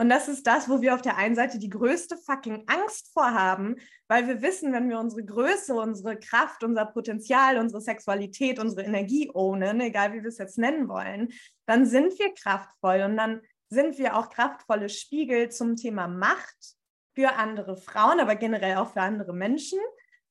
Und 0.01 0.09
das 0.09 0.29
ist 0.29 0.47
das, 0.47 0.67
wo 0.71 0.81
wir 0.81 0.95
auf 0.95 1.03
der 1.03 1.19
einen 1.19 1.35
Seite 1.35 1.59
die 1.59 1.69
größte 1.69 2.17
fucking 2.17 2.65
Angst 2.69 3.13
vorhaben, 3.13 3.77
weil 4.09 4.27
wir 4.27 4.41
wissen, 4.41 4.73
wenn 4.73 4.89
wir 4.89 4.99
unsere 4.99 5.23
Größe, 5.23 5.75
unsere 5.75 6.19
Kraft, 6.19 6.65
unser 6.65 6.87
Potenzial, 6.87 7.59
unsere 7.59 7.83
Sexualität, 7.83 8.59
unsere 8.59 8.81
Energie 8.81 9.31
ownen, 9.35 9.79
egal 9.83 10.15
wie 10.15 10.23
wir 10.23 10.31
es 10.31 10.39
jetzt 10.39 10.57
nennen 10.57 10.89
wollen, 10.89 11.29
dann 11.67 11.85
sind 11.85 12.19
wir 12.19 12.33
kraftvoll 12.33 13.03
und 13.03 13.19
dann 13.19 13.43
sind 13.69 13.99
wir 13.99 14.17
auch 14.17 14.31
kraftvolle 14.31 14.89
Spiegel 14.89 15.51
zum 15.51 15.77
Thema 15.77 16.09
Macht 16.09 16.77
für 17.15 17.35
andere 17.35 17.77
Frauen, 17.77 18.21
aber 18.21 18.37
generell 18.37 18.79
auch 18.79 18.95
für 18.95 19.03
andere 19.03 19.35
Menschen. 19.35 19.81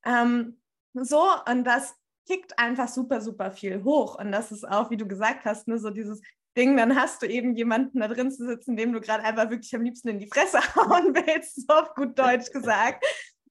Ähm, 0.03 0.59
so, 0.95 1.23
und 1.47 1.63
das 1.63 1.93
kickt 2.27 2.57
einfach 2.57 2.87
super, 2.87 3.21
super 3.21 3.51
viel 3.51 3.83
hoch. 3.83 4.17
Und 4.17 4.31
das 4.31 4.51
ist 4.51 4.67
auch, 4.67 4.89
wie 4.89 4.97
du 4.97 5.07
gesagt 5.07 5.45
hast, 5.45 5.67
ne, 5.67 5.77
so 5.77 5.91
dieses 5.91 6.21
Ding, 6.59 6.75
dann 6.75 6.95
hast 6.95 7.21
du 7.21 7.27
eben 7.27 7.55
jemanden 7.55 8.01
da 8.01 8.09
drin 8.09 8.31
zu 8.31 8.45
sitzen, 8.45 8.75
dem 8.75 8.91
du 8.91 8.99
gerade 8.99 9.23
einfach 9.23 9.49
wirklich 9.49 9.73
am 9.73 9.81
liebsten 9.81 10.09
in 10.09 10.19
die 10.19 10.27
Fresse 10.27 10.59
hauen 10.75 11.15
willst, 11.15 11.67
so 11.67 11.73
auf 11.73 11.95
gut 11.95 12.19
Deutsch 12.19 12.51
gesagt. 12.51 13.05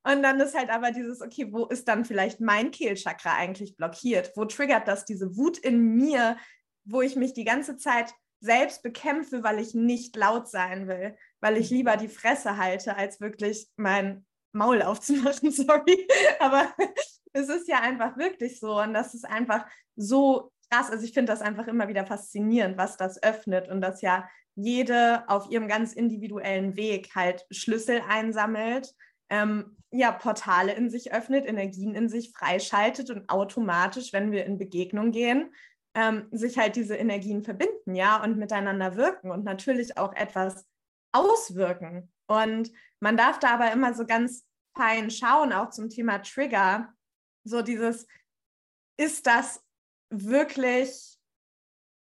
Und 0.04 0.22
dann 0.22 0.38
ist 0.40 0.56
halt 0.56 0.70
aber 0.70 0.90
dieses, 0.90 1.22
okay, 1.22 1.48
wo 1.50 1.66
ist 1.66 1.88
dann 1.88 2.04
vielleicht 2.04 2.40
mein 2.40 2.70
Kehlchakra 2.70 3.34
eigentlich 3.34 3.76
blockiert? 3.76 4.32
Wo 4.36 4.44
triggert 4.44 4.86
das 4.86 5.06
diese 5.06 5.36
Wut 5.36 5.56
in 5.58 5.96
mir, 5.96 6.36
wo 6.84 7.00
ich 7.00 7.16
mich 7.16 7.32
die 7.32 7.44
ganze 7.44 7.76
Zeit 7.78 8.12
selbst 8.40 8.82
bekämpfe, 8.82 9.42
weil 9.42 9.58
ich 9.58 9.74
nicht 9.74 10.14
laut 10.14 10.48
sein 10.48 10.86
will, 10.86 11.16
weil 11.40 11.56
ich 11.56 11.70
lieber 11.70 11.96
die 11.96 12.08
Fresse 12.08 12.56
halte, 12.58 12.96
als 12.96 13.20
wirklich 13.20 13.68
mein 13.76 14.26
Maul 14.52 14.82
aufzumachen, 14.82 15.50
sorry. 15.50 16.06
Aber 16.40 16.72
es 17.32 17.48
ist 17.48 17.68
ja 17.68 17.80
einfach 17.80 18.16
wirklich 18.18 18.60
so 18.60 18.80
und 18.80 18.92
das 18.92 19.14
ist 19.14 19.24
einfach 19.24 19.66
so 19.96 20.52
krass. 20.70 20.90
Also 20.90 21.04
ich 21.04 21.12
finde 21.12 21.32
das 21.32 21.42
einfach 21.42 21.66
immer 21.66 21.88
wieder 21.88 22.06
faszinierend, 22.06 22.76
was 22.76 22.96
das 22.96 23.22
öffnet 23.22 23.68
und 23.68 23.80
dass 23.80 24.02
ja 24.02 24.28
jede 24.54 25.28
auf 25.28 25.50
ihrem 25.50 25.68
ganz 25.68 25.92
individuellen 25.92 26.76
Weg 26.76 27.14
halt 27.14 27.46
Schlüssel 27.50 28.02
einsammelt, 28.08 28.92
ähm, 29.30 29.76
ja, 29.90 30.12
Portale 30.12 30.72
in 30.72 30.90
sich 30.90 31.12
öffnet, 31.12 31.46
Energien 31.46 31.94
in 31.94 32.08
sich 32.08 32.32
freischaltet 32.32 33.10
und 33.10 33.28
automatisch, 33.30 34.12
wenn 34.12 34.32
wir 34.32 34.44
in 34.44 34.58
Begegnung 34.58 35.12
gehen, 35.12 35.52
ähm, 35.94 36.26
sich 36.30 36.58
halt 36.58 36.76
diese 36.76 36.96
Energien 36.96 37.42
verbinden, 37.42 37.94
ja, 37.94 38.22
und 38.22 38.36
miteinander 38.36 38.96
wirken 38.96 39.30
und 39.30 39.44
natürlich 39.44 39.96
auch 39.96 40.14
etwas 40.14 40.66
auswirken. 41.12 42.12
Und 42.26 42.70
man 43.00 43.16
darf 43.16 43.38
da 43.38 43.54
aber 43.54 43.72
immer 43.72 43.94
so 43.94 44.04
ganz 44.04 44.44
fein 44.76 45.10
schauen, 45.10 45.52
auch 45.52 45.70
zum 45.70 45.88
Thema 45.88 46.18
Trigger, 46.18 46.92
so 47.44 47.62
dieses, 47.62 48.06
ist 48.98 49.26
das 49.26 49.64
wirklich, 50.10 51.18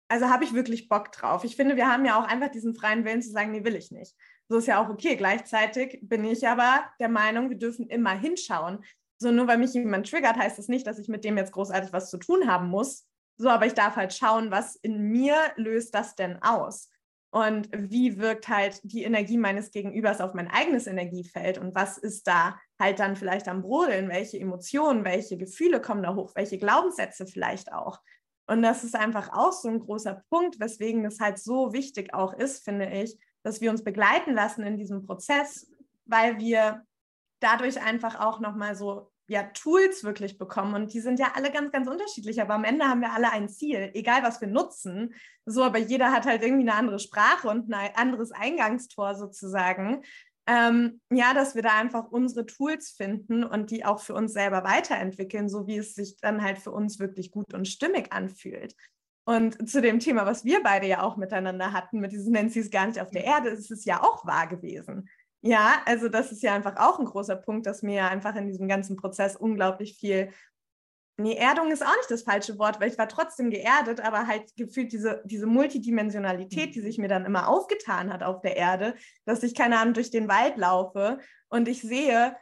also 0.08 0.30
habe 0.30 0.44
ich 0.44 0.54
wirklich 0.54 0.90
Bock 0.90 1.12
drauf. 1.12 1.44
Ich 1.44 1.56
finde, 1.56 1.76
wir 1.76 1.88
haben 1.88 2.06
ja 2.06 2.20
auch 2.20 2.28
einfach 2.28 2.50
diesen 2.50 2.76
freien 2.76 3.06
Willen 3.06 3.22
zu 3.22 3.32
sagen, 3.32 3.52
nee, 3.52 3.64
will 3.64 3.76
ich 3.76 3.92
nicht. 3.92 4.16
So 4.50 4.58
ist 4.58 4.68
ja 4.68 4.84
auch 4.84 4.90
okay. 4.90 5.16
Gleichzeitig 5.16 6.00
bin 6.02 6.26
ich 6.26 6.48
aber 6.48 6.86
der 7.00 7.10
Meinung, 7.10 7.50
wir 7.50 7.58
dürfen 7.58 7.88
immer 7.88 8.12
hinschauen. 8.12 8.84
So, 9.18 9.32
nur 9.32 9.48
weil 9.48 9.58
mich 9.58 9.74
jemand 9.74 10.10
triggert, 10.10 10.36
heißt 10.36 10.58
das 10.58 10.68
nicht, 10.68 10.86
dass 10.86 11.00
ich 11.00 11.08
mit 11.08 11.24
dem 11.24 11.38
jetzt 11.38 11.54
großartig 11.54 11.94
was 11.94 12.10
zu 12.10 12.18
tun 12.18 12.48
haben 12.48 12.68
muss. 12.68 13.08
So, 13.38 13.50
aber 13.50 13.66
ich 13.66 13.74
darf 13.74 13.96
halt 13.96 14.14
schauen, 14.14 14.52
was 14.52 14.76
in 14.76 15.02
mir 15.10 15.36
löst 15.56 15.96
das 15.96 16.16
denn 16.16 16.42
aus? 16.42 16.90
Und 17.34 17.68
wie 17.74 18.20
wirkt 18.20 18.48
halt 18.48 18.80
die 18.84 19.02
Energie 19.02 19.40
meines 19.40 19.72
Gegenübers 19.72 20.22
auf 20.22 20.36
mein 20.36 20.52
eigenes 20.52 20.86
Energiefeld? 20.86 21.58
Und 21.58 21.74
was 21.74 21.98
ist 21.98 22.28
da 22.28 22.60
halt 22.80 23.00
dann 23.00 23.16
vielleicht 23.16 23.48
am 23.48 23.64
Brodeln? 23.64 24.08
Welche 24.10 24.40
Emotionen, 24.40 25.04
welche 25.04 25.36
Gefühle 25.36 25.82
kommen 25.82 26.04
da 26.04 26.14
hoch? 26.14 26.34
Welche 26.36 26.60
Glaubenssätze 26.60 27.26
vielleicht 27.26 27.74
auch? 27.74 28.00
Und 28.46 28.62
das 28.62 28.84
ist 28.84 28.96
einfach 28.96 29.32
auch 29.34 29.52
so 29.52 29.68
ein 29.68 29.80
großer 29.80 30.22
Punkt, 30.30 30.60
weswegen 30.60 31.06
es 31.06 31.20
halt 31.20 31.40
so 31.40 31.74
wichtig 31.74 32.14
auch 32.14 32.34
ist, 32.34 32.64
finde 32.64 32.88
ich, 32.92 33.18
dass 33.42 33.62
wir 33.62 33.72
uns 33.72 33.84
begleiten 33.84 34.36
lassen 34.36 34.62
in 34.62 34.78
diesem 34.78 35.02
Prozess, 35.02 35.72
weil 36.06 36.38
wir 36.38 36.86
dadurch 37.40 37.82
einfach 37.82 38.20
auch 38.20 38.42
nochmal 38.42 38.76
so 38.76 39.12
ja, 39.28 39.44
Tools 39.44 40.04
wirklich 40.04 40.38
bekommen. 40.38 40.76
Und 40.76 40.94
die 40.94 41.00
sind 41.00 41.20
ja 41.20 41.32
alle 41.36 41.52
ganz, 41.52 41.72
ganz 41.72 41.88
unterschiedlich. 41.88 42.42
Aber 42.42 42.56
am 42.56 42.64
Ende 42.64 42.86
haben 42.86 43.02
wir 43.02 43.14
alle 43.14 43.32
ein 43.32 43.50
Ziel, 43.50 43.92
egal 43.94 44.24
was 44.24 44.42
wir 44.42 44.48
nutzen. 44.48 45.14
So, 45.46 45.64
aber 45.64 45.78
jeder 45.78 46.12
hat 46.12 46.26
halt 46.26 46.44
irgendwie 46.44 46.70
eine 46.70 46.78
andere 46.78 47.00
Sprache 47.00 47.48
und 47.50 47.74
ein 47.74 47.96
anderes 47.96 48.32
Eingangstor 48.32 49.16
sozusagen. 49.16 50.04
Ähm, 50.46 51.00
ja, 51.10 51.34
dass 51.34 51.56
wir 51.56 51.62
da 51.62 51.80
einfach 51.80 52.12
unsere 52.12 52.46
Tools 52.46 52.92
finden 52.92 53.46
und 53.46 53.72
die 53.72 53.86
auch 53.86 54.02
für 54.02 54.14
uns 54.14 54.34
selber 54.34 54.66
weiterentwickeln, 54.66 55.48
so 55.48 55.68
wie 55.68 55.78
es 55.78 55.96
sich 55.96 56.18
dann 56.18 56.44
halt 56.44 56.58
für 56.58 56.72
uns 56.72 57.00
wirklich 57.00 57.32
gut 57.32 57.54
und 57.54 57.66
stimmig 57.66 58.12
anfühlt. 58.12 58.76
Und 59.26 59.70
zu 59.70 59.82
dem 59.82 60.00
Thema, 60.00 60.26
was 60.26 60.44
wir 60.44 60.62
beide 60.62 60.86
ja 60.86 61.02
auch 61.02 61.16
miteinander 61.16 61.72
hatten, 61.72 62.02
mit 62.02 62.12
diesen 62.12 62.34
Nancy's 62.34 62.70
gar 62.70 62.88
nicht 62.88 63.00
auf 63.00 63.10
der 63.10 63.24
Erde, 63.24 63.50
ist 63.50 63.72
es 63.72 63.86
ja 63.86 64.04
auch 64.04 64.26
wahr 64.26 64.48
gewesen. 64.48 65.10
Ja, 65.46 65.82
also 65.86 66.08
das 66.08 66.32
ist 66.32 66.42
ja 66.42 66.56
einfach 66.56 66.78
auch 66.78 67.00
ein 67.00 67.06
großer 67.06 67.36
Punkt, 67.36 67.66
dass 67.66 67.82
mir 67.82 68.08
einfach 68.08 68.36
in 68.36 68.48
diesem 68.48 68.70
ganzen 68.70 68.96
Prozess 68.96 69.36
unglaublich 69.36 69.98
viel 69.98 70.32
Nee, 71.16 71.36
Erdung 71.36 71.70
ist 71.72 71.86
auch 71.86 71.96
nicht 71.96 72.10
das 72.10 72.24
falsche 72.24 72.58
Wort, 72.58 72.80
weil 72.82 72.90
ich 72.90 72.98
war 72.98 73.08
trotzdem 73.08 73.52
geerdet, 73.52 74.02
aber 74.02 74.26
halt 74.26 74.56
gefühlt 74.56 74.92
diese, 74.92 75.22
diese 75.26 75.46
Multidimensionalität, 75.46 76.74
die 76.74 76.82
sich 76.82 76.98
mir 76.98 77.08
dann 77.08 77.26
immer 77.26 77.48
aufgetan 77.48 78.12
hat 78.12 78.24
auf 78.24 78.42
der 78.42 78.58
Erde, 78.58 78.96
dass 79.26 79.44
ich, 79.44 79.54
keine 79.54 79.78
Ahnung, 79.78 79.94
durch 79.94 80.10
den 80.10 80.28
Wald 80.28 80.58
laufe 80.58 81.20
und 81.50 81.68
ich 81.68 81.84
sehe 81.84 82.36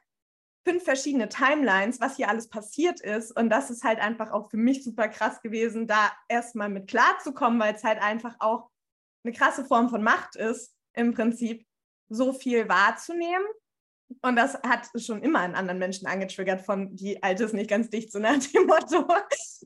fünf 0.66 0.84
verschiedene 0.86 1.28
Timelines, 1.28 2.00
was 2.00 2.16
hier 2.16 2.30
alles 2.30 2.48
passiert 2.48 3.02
ist. 3.02 3.36
Und 3.38 3.50
das 3.50 3.70
ist 3.72 3.84
halt 3.84 4.00
einfach 4.00 4.32
auch 4.32 4.50
für 4.50 4.58
mich 4.58 4.86
super 4.86 5.10
krass 5.10 5.42
gewesen, 5.42 5.86
da 5.86 6.12
erstmal 6.30 6.70
mit 6.70 6.88
klarzukommen, 6.88 7.60
weil 7.60 7.76
es 7.76 7.84
halt 7.84 8.02
einfach 8.02 8.36
auch 8.40 8.70
eine 9.26 9.34
krasse 9.34 9.66
Form 9.66 9.90
von 9.90 10.02
Macht 10.02 10.38
ist, 10.38 10.74
im 10.94 11.14
Prinzip 11.14 11.66
so 12.12 12.34
viel 12.34 12.67
wahrzunehmen 12.69 13.45
und 14.21 14.36
das 14.36 14.56
hat 14.63 14.89
schon 14.97 15.24
immer 15.24 15.39
einen 15.39 15.56
anderen 15.56 15.80
Menschen 15.80 16.08
angetriggert 16.08 16.62
von, 16.62 16.95
die 16.95 17.21
alte 17.24 17.45
ist 17.45 17.54
nicht 17.54 17.69
ganz 17.69 17.89
dicht, 17.89 18.12
so 18.12 18.19
nach 18.19 18.38
dem 18.38 18.65
Motto, 18.67 19.08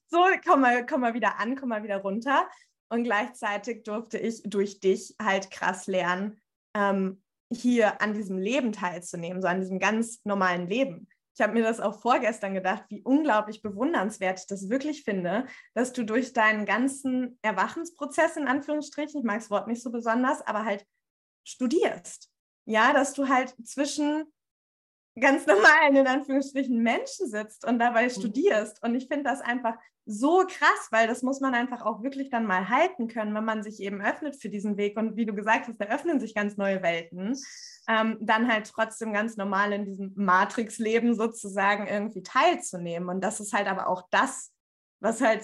so, 0.07 0.23
komm 0.45 0.61
mal, 0.61 0.85
komm 0.85 1.01
mal 1.01 1.13
wieder 1.13 1.39
an, 1.39 1.55
komm 1.55 1.69
mal 1.69 1.83
wieder 1.83 1.97
runter. 1.97 2.47
Und 2.89 3.03
gleichzeitig 3.03 3.83
durfte 3.83 4.19
ich 4.19 4.43
durch 4.43 4.79
dich 4.79 5.15
halt 5.21 5.49
krass 5.49 5.87
lernen, 5.87 6.39
ähm, 6.75 7.23
hier 7.51 8.01
an 8.01 8.13
diesem 8.13 8.37
Leben 8.37 8.71
teilzunehmen, 8.71 9.41
so 9.41 9.47
an 9.47 9.61
diesem 9.61 9.79
ganz 9.79 10.21
normalen 10.23 10.67
Leben. 10.67 11.07
Ich 11.37 11.41
habe 11.41 11.53
mir 11.53 11.63
das 11.63 11.81
auch 11.81 11.99
vorgestern 11.99 12.53
gedacht, 12.53 12.85
wie 12.89 13.01
unglaublich 13.01 13.61
bewundernswert 13.61 14.39
ich 14.39 14.47
das 14.47 14.69
wirklich 14.69 15.03
finde, 15.03 15.47
dass 15.73 15.91
du 15.91 16.03
durch 16.05 16.31
deinen 16.31 16.65
ganzen 16.65 17.37
Erwachensprozess 17.41 18.37
in 18.37 18.47
Anführungsstrichen, 18.47 19.19
ich 19.19 19.25
mag 19.25 19.39
das 19.39 19.49
Wort 19.49 19.67
nicht 19.67 19.81
so 19.81 19.91
besonders, 19.91 20.41
aber 20.41 20.63
halt 20.63 20.85
studierst. 21.43 22.31
Ja, 22.65 22.93
dass 22.93 23.13
du 23.13 23.29
halt 23.29 23.55
zwischen 23.65 24.25
ganz 25.19 25.45
normalen, 25.47 25.95
in 25.95 26.07
Anführungsstrichen, 26.07 26.81
Menschen 26.81 27.29
sitzt 27.29 27.65
und 27.65 27.79
dabei 27.79 28.03
mhm. 28.05 28.09
studierst. 28.09 28.83
Und 28.83 28.95
ich 28.95 29.07
finde 29.07 29.23
das 29.23 29.41
einfach 29.41 29.75
so 30.07 30.45
krass, 30.47 30.87
weil 30.91 31.07
das 31.07 31.23
muss 31.23 31.39
man 31.39 31.55
einfach 31.55 31.83
auch 31.83 32.03
wirklich 32.03 32.29
dann 32.29 32.45
mal 32.45 32.69
halten 32.69 33.07
können, 33.07 33.33
wenn 33.33 33.45
man 33.45 33.63
sich 33.63 33.79
eben 33.79 34.01
öffnet 34.01 34.35
für 34.35 34.49
diesen 34.49 34.77
Weg. 34.77 34.97
Und 34.97 35.15
wie 35.15 35.25
du 35.25 35.33
gesagt 35.33 35.67
hast, 35.67 35.79
da 35.79 35.85
öffnen 35.85 36.19
sich 36.19 36.35
ganz 36.35 36.57
neue 36.57 36.83
Welten. 36.83 37.35
Ähm, 37.87 38.17
dann 38.21 38.51
halt 38.51 38.67
trotzdem 38.67 39.13
ganz 39.13 39.35
normal 39.35 39.73
in 39.73 39.85
diesem 39.85 40.13
Matrix-Leben 40.15 41.15
sozusagen 41.15 41.87
irgendwie 41.87 42.21
teilzunehmen. 42.21 43.09
Und 43.09 43.21
das 43.21 43.39
ist 43.39 43.53
halt 43.53 43.67
aber 43.67 43.87
auch 43.87 44.07
das, 44.11 44.51
was 44.99 45.21
halt 45.21 45.43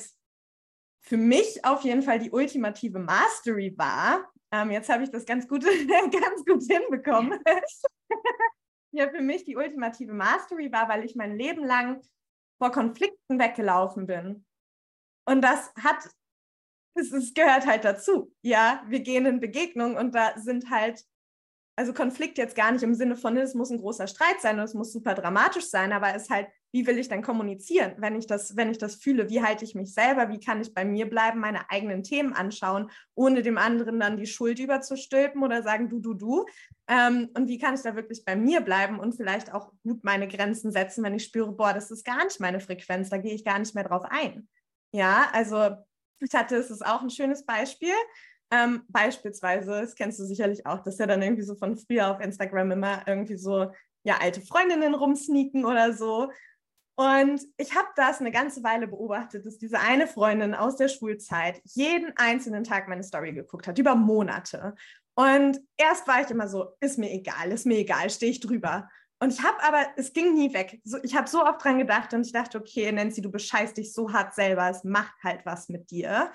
für 1.02 1.18
mich 1.18 1.66
auf 1.66 1.82
jeden 1.82 2.04
Fall 2.04 2.20
die 2.20 2.32
ultimative 2.32 3.00
Mastery 3.00 3.74
war. 3.78 4.32
Ähm, 4.54 4.72
jetzt 4.72 4.90
habe 4.90 5.04
ich 5.04 5.12
das 5.12 5.26
ganz 5.26 5.48
gut, 5.48 5.64
ganz 6.12 6.46
gut 6.46 6.64
hinbekommen. 6.70 7.40
ja 8.92 9.10
für 9.10 9.22
mich 9.22 9.44
die 9.46 9.56
ultimative 9.56 10.14
Mastery 10.14 10.72
war, 10.72 10.90
weil 10.90 11.06
ich 11.06 11.16
mein 11.16 11.36
Leben 11.38 11.64
lang 11.64 12.02
vor 12.58 12.72
Konflikten 12.72 13.40
weggelaufen 13.40 14.08
bin. 14.08 14.46
Und 15.26 15.42
das 15.42 15.72
hat, 15.82 16.10
es, 16.96 17.12
es 17.12 17.34
gehört 17.34 17.66
halt 17.66 17.86
dazu. 17.86 18.34
Ja, 18.42 18.84
wir 18.88 19.00
gehen 19.00 19.26
in 19.26 19.40
Begegnungen 19.40 19.98
und 19.98 20.14
da 20.14 20.38
sind 20.38 20.70
halt 20.70 21.06
also 21.78 21.94
Konflikt 21.94 22.38
jetzt 22.38 22.56
gar 22.56 22.72
nicht 22.72 22.84
im 22.84 22.94
Sinne 22.94 23.16
von, 23.16 23.38
es 23.38 23.56
muss 23.56 23.72
ein 23.72 23.80
großer 23.80 24.08
Streit 24.08 24.42
sein 24.42 24.60
und 24.60 24.66
es 24.66 24.74
muss 24.74 24.92
super 24.92 25.16
dramatisch 25.16 25.66
sein, 25.66 25.94
aber 25.94 26.14
es 26.14 26.24
ist 26.24 26.30
halt, 26.30 26.48
wie 26.72 26.88
will 26.88 26.98
ich 26.98 27.10
dann 27.10 27.22
kommunizieren, 27.22 27.94
wenn 27.98 28.16
ich 28.16 28.28
das, 28.28 28.56
wenn 28.56 28.72
ich 28.72 28.78
das 28.78 28.96
fühle, 28.96 29.30
wie 29.30 29.42
halte 29.42 29.66
ich 29.66 29.76
mich 29.76 29.94
selber, 29.94 30.30
wie 30.30 30.40
kann 30.40 30.62
ich 30.62 30.74
bei 30.74 30.86
mir 30.86 31.10
bleiben, 31.10 31.40
meine 31.40 31.70
eigenen 31.70 32.04
Themen 32.04 32.34
anschauen, 32.34 32.90
ohne 33.14 33.42
dem 33.42 33.58
anderen 33.58 34.00
dann 34.00 34.18
die 34.18 34.26
Schuld 34.26 34.60
überzustülpen 34.60 35.44
oder 35.44 35.64
sagen, 35.64 35.90
du, 35.90 36.00
du, 36.00 36.14
du. 36.14 36.46
Ähm, 36.88 37.30
und 37.36 37.48
wie 37.48 37.60
kann 37.60 37.76
ich 37.76 37.82
da 37.82 37.96
wirklich 37.96 38.24
bei 38.24 38.36
mir 38.36 38.62
bleiben 38.62 39.00
und 39.00 39.16
vielleicht 39.16 39.54
auch 39.54 39.72
gut 39.84 40.04
meine 40.04 40.28
Grenzen 40.28 40.72
setzen, 40.72 41.04
wenn 41.04 41.16
ich 41.16 41.26
spüre, 41.26 41.52
boah, 41.52 41.74
das 41.74 41.92
ist 41.92 42.06
gar 42.06 42.24
nicht 42.24 42.40
meine 42.40 42.60
Frequenz, 42.60 43.10
da 43.10 43.18
gehe 43.18 43.34
ich 43.34 43.44
gar 43.44 43.60
nicht 43.60 43.76
mehr 43.76 43.84
drauf 43.84 44.04
ein. 44.10 44.48
Ja, 44.94 45.30
also 45.34 45.76
ich 46.20 46.34
hatte, 46.34 46.56
es 46.56 46.72
ist 46.72 46.86
auch 46.86 47.02
ein 47.02 47.10
schönes 47.10 47.46
Beispiel. 47.46 47.94
Ähm, 48.52 48.84
beispielsweise, 48.90 49.82
das 49.82 49.96
kennst 49.96 50.20
du 50.20 50.26
sicherlich 50.26 50.66
auch, 50.66 50.84
dass 50.84 50.98
ja 50.98 51.08
dann 51.08 51.22
irgendwie 51.22 51.44
so 51.44 51.56
von 51.56 51.78
früher 51.78 52.12
auf 52.12 52.20
Instagram 52.20 52.72
immer 52.72 53.04
irgendwie 53.08 53.38
so 53.38 53.72
ja 54.04 54.18
alte 54.20 54.42
Freundinnen 54.42 54.94
rumsneaken 54.94 55.66
oder 55.66 55.94
so. 55.94 56.30
Und 56.96 57.42
ich 57.58 57.76
habe 57.76 57.88
das 57.96 58.20
eine 58.20 58.32
ganze 58.32 58.64
Weile 58.64 58.88
beobachtet, 58.88 59.46
dass 59.46 59.58
diese 59.58 59.80
eine 59.80 60.08
Freundin 60.08 60.54
aus 60.54 60.76
der 60.76 60.88
Schulzeit 60.88 61.62
jeden 61.64 62.14
einzelnen 62.18 62.64
Tag 62.64 62.88
meine 62.88 63.04
Story 63.04 63.34
geguckt 63.34 63.68
hat, 63.68 63.80
über 63.80 63.96
Monate. 63.96 64.76
Und 65.16 65.60
erst 65.78 66.08
war 66.08 66.22
ich 66.22 66.30
immer 66.30 66.48
so, 66.48 66.74
ist 66.80 66.98
mir 66.98 67.12
egal, 67.12 67.52
ist 67.52 67.66
mir 67.66 67.78
egal, 67.78 68.10
stehe 68.10 68.32
ich 68.32 68.40
drüber. 68.40 68.90
Und 69.20 69.32
ich 69.32 69.44
habe 69.44 69.62
aber, 69.64 69.86
es 69.98 70.14
ging 70.14 70.34
nie 70.34 70.54
weg. 70.54 70.82
So, 70.84 70.98
ich 71.04 71.16
habe 71.16 71.28
so 71.28 71.46
oft 71.46 71.64
dran 71.64 71.78
gedacht 71.78 72.14
und 72.14 72.26
ich 72.26 72.34
dachte, 72.34 72.58
okay, 72.58 72.92
Nancy, 72.92 73.22
du 73.22 73.32
bescheißt 73.32 73.78
dich 73.78 73.94
so 73.94 74.12
hart 74.12 74.34
selber, 74.34 74.70
es 74.70 74.84
macht 74.84 75.16
halt 75.24 75.46
was 75.46 75.70
mit 75.70 75.92
dir. 75.92 76.32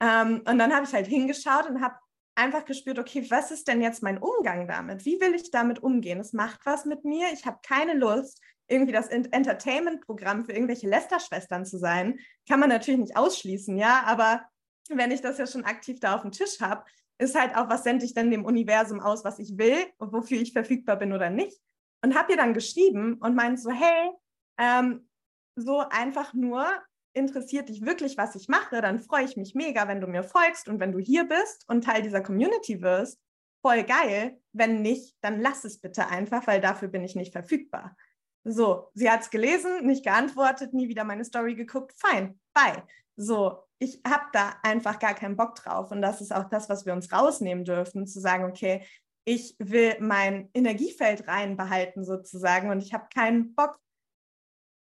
Ähm, 0.00 0.42
und 0.46 0.58
dann 0.58 0.74
habe 0.74 0.86
ich 0.86 0.94
halt 0.94 1.06
hingeschaut 1.06 1.68
und 1.68 1.82
habe 1.82 1.96
einfach 2.34 2.64
gespürt, 2.64 2.98
okay, 2.98 3.26
was 3.28 3.50
ist 3.50 3.68
denn 3.68 3.82
jetzt 3.82 4.02
mein 4.02 4.16
Umgang 4.16 4.66
damit? 4.66 5.04
Wie 5.04 5.20
will 5.20 5.34
ich 5.34 5.50
damit 5.50 5.82
umgehen? 5.82 6.20
Es 6.20 6.32
macht 6.32 6.64
was 6.64 6.86
mit 6.86 7.04
mir. 7.04 7.26
Ich 7.34 7.44
habe 7.44 7.58
keine 7.62 7.94
Lust, 7.94 8.40
irgendwie 8.70 8.92
das 8.92 9.08
Entertainment-Programm 9.08 10.44
für 10.44 10.52
irgendwelche 10.52 10.88
Lester-Schwestern 10.88 11.64
zu 11.64 11.78
sein. 11.78 12.18
Kann 12.48 12.60
man 12.60 12.68
natürlich 12.68 13.00
nicht 13.00 13.16
ausschließen, 13.16 13.76
ja, 13.76 14.04
aber 14.06 14.42
wenn 14.88 15.10
ich 15.10 15.20
das 15.20 15.38
ja 15.38 15.46
schon 15.46 15.64
aktiv 15.64 16.00
da 16.00 16.14
auf 16.14 16.22
dem 16.22 16.32
Tisch 16.32 16.60
habe, 16.60 16.84
ist 17.18 17.38
halt 17.38 17.54
auch, 17.56 17.68
was 17.68 17.84
sende 17.84 18.04
ich 18.04 18.14
denn 18.14 18.30
dem 18.30 18.44
Universum 18.44 19.00
aus, 19.00 19.24
was 19.24 19.38
ich 19.38 19.58
will 19.58 19.76
und 19.98 20.12
wofür 20.12 20.40
ich 20.40 20.52
verfügbar 20.52 20.96
bin 20.96 21.12
oder 21.12 21.30
nicht. 21.30 21.60
Und 22.02 22.16
habe 22.16 22.32
ihr 22.32 22.38
dann 22.38 22.54
geschrieben 22.54 23.14
und 23.14 23.34
meinte 23.34 23.60
so, 23.60 23.70
hey, 23.70 24.10
ähm, 24.58 25.08
so 25.54 25.80
einfach 25.80 26.32
nur, 26.32 26.66
interessiert 27.12 27.68
dich 27.68 27.84
wirklich, 27.84 28.16
was 28.16 28.34
ich 28.36 28.48
mache, 28.48 28.80
dann 28.80 29.00
freue 29.00 29.24
ich 29.24 29.36
mich 29.36 29.54
mega, 29.54 29.88
wenn 29.88 30.00
du 30.00 30.06
mir 30.06 30.22
folgst 30.22 30.68
und 30.68 30.80
wenn 30.80 30.92
du 30.92 30.98
hier 30.98 31.24
bist 31.24 31.68
und 31.68 31.84
Teil 31.84 32.02
dieser 32.02 32.22
Community 32.22 32.80
wirst. 32.82 33.20
Voll 33.62 33.82
geil. 33.82 34.40
Wenn 34.52 34.80
nicht, 34.80 35.16
dann 35.20 35.40
lass 35.40 35.64
es 35.64 35.80
bitte 35.80 36.06
einfach, 36.06 36.46
weil 36.46 36.60
dafür 36.60 36.88
bin 36.88 37.04
ich 37.04 37.14
nicht 37.14 37.32
verfügbar. 37.32 37.96
So, 38.44 38.88
sie 38.94 39.10
hat 39.10 39.20
es 39.20 39.30
gelesen, 39.30 39.86
nicht 39.86 40.04
geantwortet, 40.04 40.72
nie 40.72 40.88
wieder 40.88 41.04
meine 41.04 41.24
Story 41.24 41.54
geguckt. 41.54 41.92
Fein, 41.96 42.40
bye. 42.54 42.82
So, 43.16 43.64
ich 43.78 44.00
habe 44.06 44.24
da 44.32 44.54
einfach 44.62 44.98
gar 44.98 45.14
keinen 45.14 45.36
Bock 45.36 45.54
drauf. 45.56 45.90
Und 45.90 46.00
das 46.02 46.20
ist 46.20 46.32
auch 46.34 46.48
das, 46.48 46.68
was 46.68 46.86
wir 46.86 46.92
uns 46.92 47.12
rausnehmen 47.12 47.64
dürfen, 47.64 48.06
zu 48.06 48.20
sagen, 48.20 48.44
okay, 48.44 48.86
ich 49.24 49.54
will 49.58 49.96
mein 50.00 50.48
Energiefeld 50.54 51.28
rein 51.28 51.56
behalten 51.56 52.04
sozusagen 52.04 52.70
und 52.70 52.82
ich 52.82 52.94
habe 52.94 53.08
keinen 53.12 53.54
Bock 53.54 53.78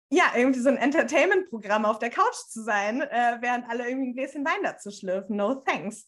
ja, 0.09 0.31
irgendwie 0.35 0.61
so 0.61 0.69
ein 0.69 0.77
Entertainment-Programm 0.77 1.85
auf 1.85 1.99
der 1.99 2.09
Couch 2.09 2.35
zu 2.47 2.63
sein, 2.63 3.01
äh, 3.01 3.37
während 3.41 3.69
alle 3.69 3.89
irgendwie 3.89 4.09
ein 4.09 4.13
Gläschen 4.13 4.45
Wein 4.45 4.63
dazu 4.63 4.89
schlürfen. 4.89 5.35
No 5.35 5.55
thanks. 5.55 6.07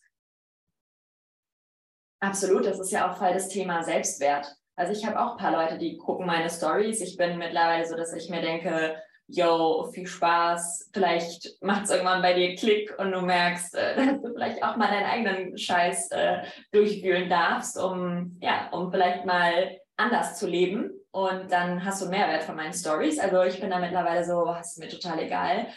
Absolut, 2.22 2.66
das 2.66 2.80
ist 2.80 2.92
ja 2.92 3.12
auch 3.12 3.18
voll 3.18 3.34
das 3.34 3.50
Thema 3.50 3.84
Selbstwert. 3.84 4.59
Also 4.80 4.94
ich 4.94 5.06
habe 5.06 5.20
auch 5.20 5.32
ein 5.32 5.38
paar 5.38 5.52
Leute, 5.52 5.78
die 5.78 5.98
gucken 5.98 6.26
meine 6.26 6.50
Stories. 6.50 7.02
Ich 7.02 7.18
bin 7.18 7.38
mittlerweile 7.38 7.86
so, 7.86 7.98
dass 7.98 8.14
ich 8.14 8.30
mir 8.30 8.42
denke, 8.42 8.96
yo, 9.28 9.92
viel 9.94 10.08
Spaß, 10.08 10.92
vielleicht 10.94 11.62
macht 11.62 11.84
es 11.84 11.92
irgendwann 11.92 12.22
bei 12.22 12.34
dir 12.34 12.56
Klick 12.56 12.98
und 12.98 13.12
du 13.12 13.20
merkst, 13.20 13.76
äh, 13.76 13.96
dass 14.06 14.22
du 14.22 14.34
vielleicht 14.34 14.64
auch 14.64 14.78
mal 14.78 14.88
deinen 14.88 15.06
eigenen 15.06 15.58
Scheiß 15.58 16.12
äh, 16.12 16.44
durchwühlen 16.72 17.30
darfst, 17.30 17.78
um, 17.78 18.38
ja, 18.42 18.70
um 18.72 18.90
vielleicht 18.90 19.26
mal 19.26 19.78
anders 19.98 20.40
zu 20.40 20.48
leben. 20.48 20.92
Und 21.12 21.52
dann 21.52 21.84
hast 21.84 22.02
du 22.02 22.08
Mehrwert 22.08 22.44
von 22.44 22.56
meinen 22.56 22.74
Stories. 22.74 23.20
Also 23.20 23.44
ich 23.44 23.60
bin 23.60 23.72
da 23.72 23.80
mittlerweile 23.80 24.24
so, 24.24 24.46
oh, 24.48 24.56
ist 24.62 24.80
mir 24.80 24.88
total 24.88 25.20
egal. 25.20 25.68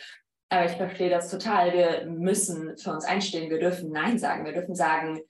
Aber 0.48 0.66
ich 0.66 0.76
verstehe 0.76 1.10
das 1.10 1.28
total. 1.28 1.72
Wir 1.72 2.06
müssen 2.06 2.78
für 2.78 2.92
uns 2.92 3.04
einstehen. 3.04 3.50
Wir 3.50 3.58
dürfen 3.58 3.90
Nein 3.90 4.16
sagen. 4.20 4.44
Wir 4.44 4.52
dürfen 4.52 4.76
sagen, 4.76 5.20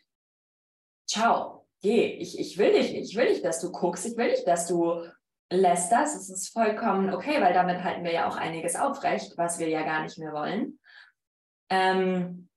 ciao, 1.08 1.62
geh, 1.83 2.07
ich, 2.18 2.38
ich 2.38 2.57
will 2.59 2.73
nicht. 2.73 2.95
Ich 2.95 3.16
will 3.16 3.29
nicht, 3.29 3.45
dass 3.45 3.61
du 3.61 3.71
guckst. 3.71 4.07
Ich 4.07 4.16
will 4.16 4.31
nicht, 4.31 4.47
dass 4.47 4.66
du 4.66 5.05
lässt 5.51 5.92
das. 5.92 6.14
Es 6.14 6.31
ist 6.31 6.53
vollkommen 6.53 7.12
okay, 7.12 7.40
weil 7.40 7.53
damit 7.53 7.85
halten 7.85 8.05
wir 8.05 8.12
ja 8.12 8.29
auch 8.29 8.37
einiges 8.37 8.77
aufrecht, 8.77 9.37
was 9.37 9.59
wir 9.59 9.68
ja 9.68 9.83
gar 9.83 10.03
nicht 10.03 10.18
mehr 10.18 10.33
wollen. 10.33 10.79
Ähm, 11.68 12.49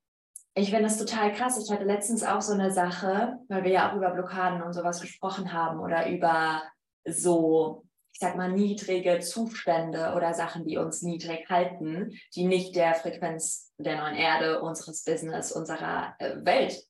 ich 0.54 0.70
finde 0.70 0.86
es 0.86 0.98
total 0.98 1.34
krass. 1.34 1.62
Ich 1.62 1.72
hatte 1.72 1.84
letztens 1.84 2.24
auch 2.24 2.42
so 2.42 2.54
eine 2.54 2.72
Sache, 2.72 3.40
weil 3.50 3.64
wir 3.66 3.72
ja 3.72 3.92
auch 3.92 3.98
über 3.98 4.12
Blockaden 4.12 4.62
und 4.62 4.74
sowas 4.74 5.02
gesprochen 5.02 5.52
haben 5.52 5.80
oder 5.82 6.10
über 6.10 6.64
so, 7.06 7.86
ich 8.14 8.20
sag 8.20 8.38
mal, 8.38 8.52
niedrige 8.52 9.20
Zustände 9.20 10.14
oder 10.16 10.34
Sachen, 10.34 10.66
die 10.66 10.78
uns 10.78 11.02
niedrig 11.02 11.50
halten, 11.50 12.18
die 12.36 12.46
nicht 12.46 12.76
der 12.76 12.94
Frequenz 12.94 13.74
der 13.78 13.98
neuen 13.98 14.16
Erde, 14.16 14.62
unseres 14.62 15.04
Business, 15.04 15.52
unserer 15.52 16.16
äh, 16.20 16.38
Welt, 16.46 16.82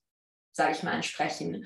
sage 0.52 0.74
ich 0.74 0.84
mal, 0.84 0.94
entsprechen. 0.94 1.66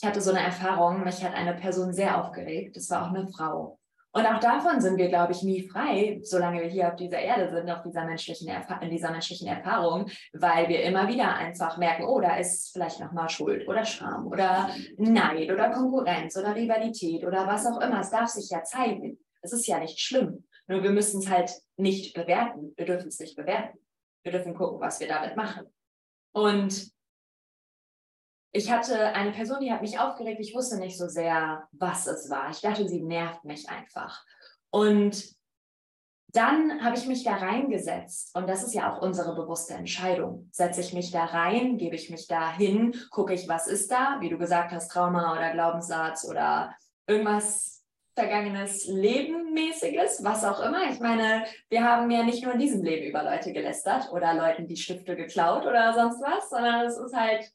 Ich 0.00 0.06
hatte 0.06 0.20
so 0.20 0.30
eine 0.30 0.40
Erfahrung, 0.40 1.02
mich 1.02 1.24
hat 1.24 1.34
eine 1.34 1.54
Person 1.54 1.92
sehr 1.92 2.22
aufgeregt. 2.22 2.76
Das 2.76 2.88
war 2.88 3.04
auch 3.04 3.14
eine 3.14 3.26
Frau. 3.26 3.80
Und 4.12 4.26
auch 4.26 4.38
davon 4.38 4.80
sind 4.80 4.96
wir, 4.96 5.08
glaube 5.08 5.32
ich, 5.32 5.42
nie 5.42 5.68
frei, 5.68 6.20
solange 6.22 6.62
wir 6.62 6.68
hier 6.68 6.88
auf 6.88 6.96
dieser 6.96 7.18
Erde 7.18 7.50
sind, 7.50 7.68
auf 7.68 7.82
dieser 7.82 8.04
menschlichen 8.04 8.48
in 8.80 8.90
dieser 8.90 9.10
menschlichen 9.10 9.48
Erfahrung, 9.48 10.08
weil 10.32 10.68
wir 10.68 10.82
immer 10.84 11.08
wieder 11.08 11.34
einfach 11.34 11.76
merken, 11.78 12.04
oh, 12.04 12.20
da 12.20 12.36
ist 12.36 12.72
vielleicht 12.72 13.00
nochmal 13.00 13.28
Schuld 13.28 13.68
oder 13.68 13.84
Scham 13.84 14.28
oder 14.28 14.70
Neid 14.96 15.50
oder 15.50 15.70
Konkurrenz 15.70 16.36
oder 16.36 16.54
Rivalität 16.54 17.24
oder 17.24 17.46
was 17.46 17.66
auch 17.66 17.80
immer. 17.80 18.00
Es 18.00 18.10
darf 18.10 18.28
sich 18.28 18.48
ja 18.50 18.62
zeigen. 18.62 19.18
Es 19.42 19.52
ist 19.52 19.66
ja 19.66 19.78
nicht 19.78 20.00
schlimm. 20.00 20.44
Nur 20.68 20.82
wir 20.82 20.90
müssen 20.90 21.20
es 21.20 21.28
halt 21.28 21.50
nicht 21.76 22.14
bewerten. 22.14 22.72
Wir 22.76 22.86
dürfen 22.86 23.08
es 23.08 23.18
nicht 23.18 23.36
bewerten. 23.36 23.78
Wir 24.22 24.32
dürfen 24.32 24.54
gucken, 24.54 24.80
was 24.80 25.00
wir 25.00 25.08
damit 25.08 25.36
machen. 25.36 25.66
Und 26.32 26.90
ich 28.52 28.70
hatte 28.70 28.98
eine 29.14 29.32
Person, 29.32 29.60
die 29.60 29.72
hat 29.72 29.82
mich 29.82 29.98
aufgeregt. 29.98 30.40
Ich 30.40 30.54
wusste 30.54 30.78
nicht 30.78 30.96
so 30.96 31.08
sehr, 31.08 31.68
was 31.72 32.06
es 32.06 32.30
war. 32.30 32.50
Ich 32.50 32.60
dachte, 32.60 32.88
sie 32.88 33.02
nervt 33.02 33.44
mich 33.44 33.68
einfach. 33.68 34.24
Und 34.70 35.36
dann 36.28 36.84
habe 36.84 36.96
ich 36.96 37.06
mich 37.06 37.24
da 37.24 37.36
reingesetzt. 37.36 38.34
Und 38.36 38.48
das 38.48 38.62
ist 38.62 38.74
ja 38.74 38.92
auch 38.92 39.00
unsere 39.00 39.34
bewusste 39.34 39.74
Entscheidung. 39.74 40.48
Setze 40.52 40.80
ich 40.80 40.92
mich 40.92 41.10
da 41.10 41.24
rein, 41.24 41.78
gebe 41.78 41.96
ich 41.96 42.10
mich 42.10 42.26
da 42.26 42.52
hin, 42.52 42.94
gucke 43.10 43.32
ich, 43.32 43.48
was 43.48 43.66
ist 43.66 43.90
da, 43.90 44.18
wie 44.20 44.28
du 44.28 44.36
gesagt 44.36 44.72
hast, 44.72 44.90
Trauma 44.90 45.32
oder 45.32 45.52
Glaubenssatz 45.52 46.26
oder 46.28 46.74
irgendwas 47.06 47.78
vergangenes 48.14 48.86
Lebenmäßiges, 48.86 50.24
was 50.24 50.44
auch 50.44 50.60
immer. 50.60 50.90
Ich 50.90 50.98
meine, 50.98 51.44
wir 51.70 51.84
haben 51.84 52.10
ja 52.10 52.24
nicht 52.24 52.42
nur 52.42 52.52
in 52.52 52.58
diesem 52.58 52.82
Leben 52.82 53.06
über 53.06 53.22
Leute 53.22 53.52
gelästert 53.52 54.10
oder 54.12 54.34
Leuten 54.34 54.66
die 54.66 54.76
Stifte 54.76 55.14
geklaut 55.14 55.64
oder 55.64 55.94
sonst 55.94 56.20
was, 56.20 56.50
sondern 56.50 56.84
es 56.84 56.98
ist 56.98 57.14
halt 57.14 57.50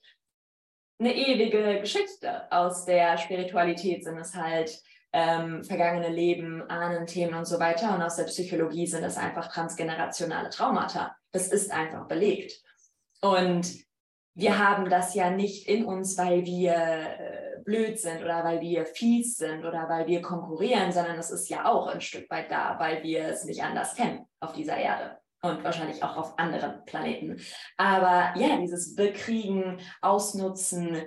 eine 1.00 1.16
ewige 1.16 1.80
Geschichte 1.80 2.52
aus 2.52 2.86
der 2.86 3.18
Spiritualität 3.18 4.04
sind 4.04 4.18
es 4.18 4.36
halt 4.36 4.82
ähm, 5.12 5.64
vergangene 5.64 6.10
Leben, 6.10 6.64
Ahnenthemen 6.70 7.36
und 7.36 7.46
so 7.46 7.60
weiter. 7.60 7.94
Und 7.96 8.02
aus 8.02 8.16
der 8.16 8.24
Psychologie 8.24 8.88
sind 8.88 9.04
es 9.04 9.18
einfach 9.18 9.52
transgenerationale 9.52 10.50
Traumata. 10.50 11.16
Das 11.32 11.48
ist 11.48 11.72
einfach 11.72 12.08
belegt. 12.08 12.62
Und 13.22 13.74
wir 14.36 14.58
haben 14.58 14.90
das 14.90 15.14
ja 15.14 15.30
nicht 15.30 15.68
in 15.68 15.86
uns, 15.86 16.18
weil 16.18 16.46
wir 16.46 16.74
äh, 16.74 17.62
blöd 17.64 18.00
sind 18.00 18.24
oder 18.24 18.44
weil 18.44 18.62
wir 18.62 18.86
fies 18.86 19.38
sind 19.38 19.64
oder 19.64 19.88
weil 19.88 20.08
wir 20.08 20.22
konkurrieren, 20.22 20.92
sondern 20.92 21.18
es 21.18 21.30
ist 21.30 21.50
ja 21.50 21.66
auch 21.66 21.88
ein 21.88 22.02
Stück 22.02 22.30
weit 22.32 22.50
da, 22.50 22.78
weil 22.80 23.04
wir 23.04 23.26
es 23.26 23.46
nicht 23.46 23.64
anders 23.64 23.96
kennen 23.96 24.26
auf 24.40 24.54
dieser 24.54 24.78
Erde 24.78 25.18
und 25.44 25.64
wahrscheinlich 25.64 26.02
auch 26.04 26.16
auf 26.16 26.40
anderen 26.40 26.84
Planeten. 26.86 27.40
Aber 27.78 28.34
ja, 28.40 28.58
dieses 28.58 28.96
Bekriegen, 28.96 29.80
Ausnutzen, 30.02 31.04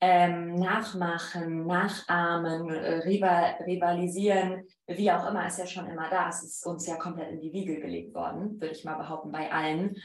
ähm, 0.00 0.54
Nachmachen, 0.54 1.66
Nachahmen, 1.66 2.70
äh, 2.70 3.00
rivalisieren, 3.00 4.64
wie 4.86 5.10
auch 5.10 5.28
immer, 5.28 5.46
ist 5.46 5.58
ja 5.58 5.66
schon 5.66 5.88
immer 5.88 6.08
da. 6.08 6.28
Es 6.28 6.42
ist 6.42 6.66
uns 6.66 6.86
ja 6.86 6.96
komplett 6.96 7.32
in 7.32 7.40
die 7.40 7.52
Wiege 7.52 7.80
gelegt 7.80 8.14
worden, 8.14 8.60
würde 8.60 8.74
ich 8.74 8.84
mal 8.84 8.94
behaupten, 8.94 9.32
bei 9.32 9.52
allen. 9.52 9.96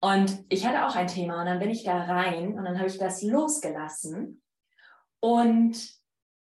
Und 0.00 0.44
ich 0.50 0.66
hatte 0.66 0.86
auch 0.86 0.94
ein 0.94 1.08
Thema 1.08 1.40
und 1.40 1.46
dann 1.46 1.58
bin 1.58 1.70
ich 1.70 1.82
da 1.82 2.04
rein 2.04 2.58
und 2.58 2.64
dann 2.64 2.76
habe 2.76 2.88
ich 2.88 2.98
das 2.98 3.22
losgelassen. 3.22 4.42
Und 5.20 5.78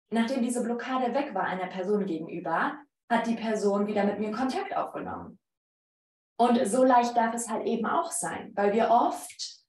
nachdem 0.09 0.41
diese 0.41 0.63
Blockade 0.63 1.13
weg 1.13 1.35
war 1.35 1.43
einer 1.43 1.67
Person 1.67 2.07
gegenüber, 2.07 2.73
hat 3.07 3.27
die 3.27 3.35
Person 3.35 3.85
wieder 3.85 4.03
mit 4.03 4.19
mir 4.19 4.31
Kontakt 4.31 4.75
aufgenommen. 4.75 5.37
Und 6.37 6.65
so 6.67 6.83
leicht 6.83 7.15
darf 7.15 7.33
es 7.33 7.49
halt 7.49 7.65
eben 7.65 7.85
auch 7.85 8.11
sein, 8.11 8.51
weil 8.55 8.73
wir 8.73 8.89
oft 8.89 9.63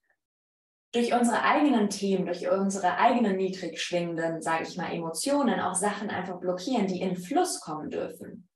durch 0.93 1.13
unsere 1.13 1.43
eigenen 1.43 1.89
Themen, 1.89 2.25
durch 2.25 2.49
unsere 2.49 2.97
eigenen 2.97 3.37
niedrig 3.37 3.79
schwingenden, 3.81 4.41
sage 4.41 4.63
ich 4.63 4.77
mal, 4.77 4.91
Emotionen 4.91 5.59
auch 5.59 5.75
Sachen 5.75 6.09
einfach 6.09 6.39
blockieren, 6.39 6.87
die 6.87 7.01
in 7.01 7.15
Fluss 7.15 7.59
kommen 7.59 7.89
dürfen. 7.89 8.49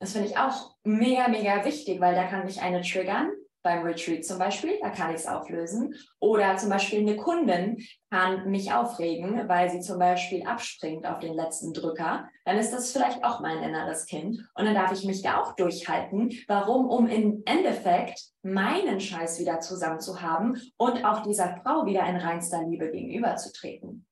Das 0.00 0.12
finde 0.12 0.28
ich 0.28 0.36
auch 0.36 0.76
mega, 0.84 1.28
mega 1.28 1.64
wichtig, 1.64 2.00
weil 2.00 2.14
da 2.14 2.26
kann 2.26 2.44
mich 2.44 2.60
eine 2.62 2.82
triggern 2.82 3.30
beim 3.62 3.82
Retreat 3.82 4.24
zum 4.24 4.38
Beispiel, 4.38 4.78
da 4.80 4.90
kann 4.90 5.10
ich 5.10 5.20
es 5.20 5.26
auflösen. 5.26 5.94
Oder 6.18 6.56
zum 6.56 6.70
Beispiel 6.70 7.00
eine 7.00 7.16
Kundin 7.16 7.84
kann 8.10 8.50
mich 8.50 8.72
aufregen, 8.72 9.48
weil 9.48 9.70
sie 9.70 9.80
zum 9.80 9.98
Beispiel 9.98 10.46
abspringt 10.46 11.06
auf 11.06 11.18
den 11.18 11.34
letzten 11.34 11.72
Drücker. 11.72 12.28
Dann 12.44 12.58
ist 12.58 12.72
das 12.72 12.92
vielleicht 12.92 13.22
auch 13.24 13.40
mein 13.40 13.62
inneres 13.62 14.06
Kind. 14.06 14.38
Und 14.54 14.64
dann 14.64 14.74
darf 14.74 14.92
ich 14.92 15.04
mich 15.04 15.22
da 15.22 15.40
auch 15.40 15.54
durchhalten. 15.56 16.30
Warum? 16.48 16.88
Um 16.88 17.06
im 17.06 17.42
Endeffekt 17.44 18.20
meinen 18.42 19.00
Scheiß 19.00 19.38
wieder 19.40 19.60
zusammen 19.60 20.00
zu 20.00 20.22
haben 20.22 20.60
und 20.76 21.04
auch 21.04 21.22
dieser 21.22 21.60
Frau 21.62 21.86
wieder 21.86 22.06
in 22.06 22.16
reinster 22.16 22.62
Liebe 22.64 22.90
gegenüberzutreten. 22.90 24.06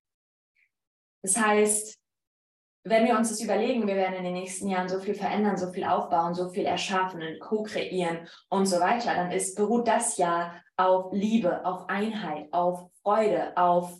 Das 1.22 1.36
heißt, 1.36 1.97
wenn 2.84 3.04
wir 3.04 3.16
uns 3.16 3.28
das 3.28 3.40
überlegen, 3.40 3.86
wir 3.86 3.96
werden 3.96 4.14
in 4.14 4.24
den 4.24 4.34
nächsten 4.34 4.68
Jahren 4.68 4.88
so 4.88 5.00
viel 5.00 5.14
verändern, 5.14 5.56
so 5.56 5.72
viel 5.72 5.84
aufbauen, 5.84 6.34
so 6.34 6.48
viel 6.48 6.64
erschaffen 6.64 7.22
und 7.22 7.40
co-kreieren 7.40 8.28
und 8.48 8.66
so 8.66 8.80
weiter, 8.80 9.14
dann 9.14 9.30
ist, 9.30 9.56
beruht 9.56 9.88
das 9.88 10.16
ja 10.16 10.54
auf 10.76 11.12
Liebe, 11.12 11.64
auf 11.64 11.88
Einheit, 11.88 12.46
auf 12.52 12.90
Freude, 13.02 13.56
auf 13.56 13.92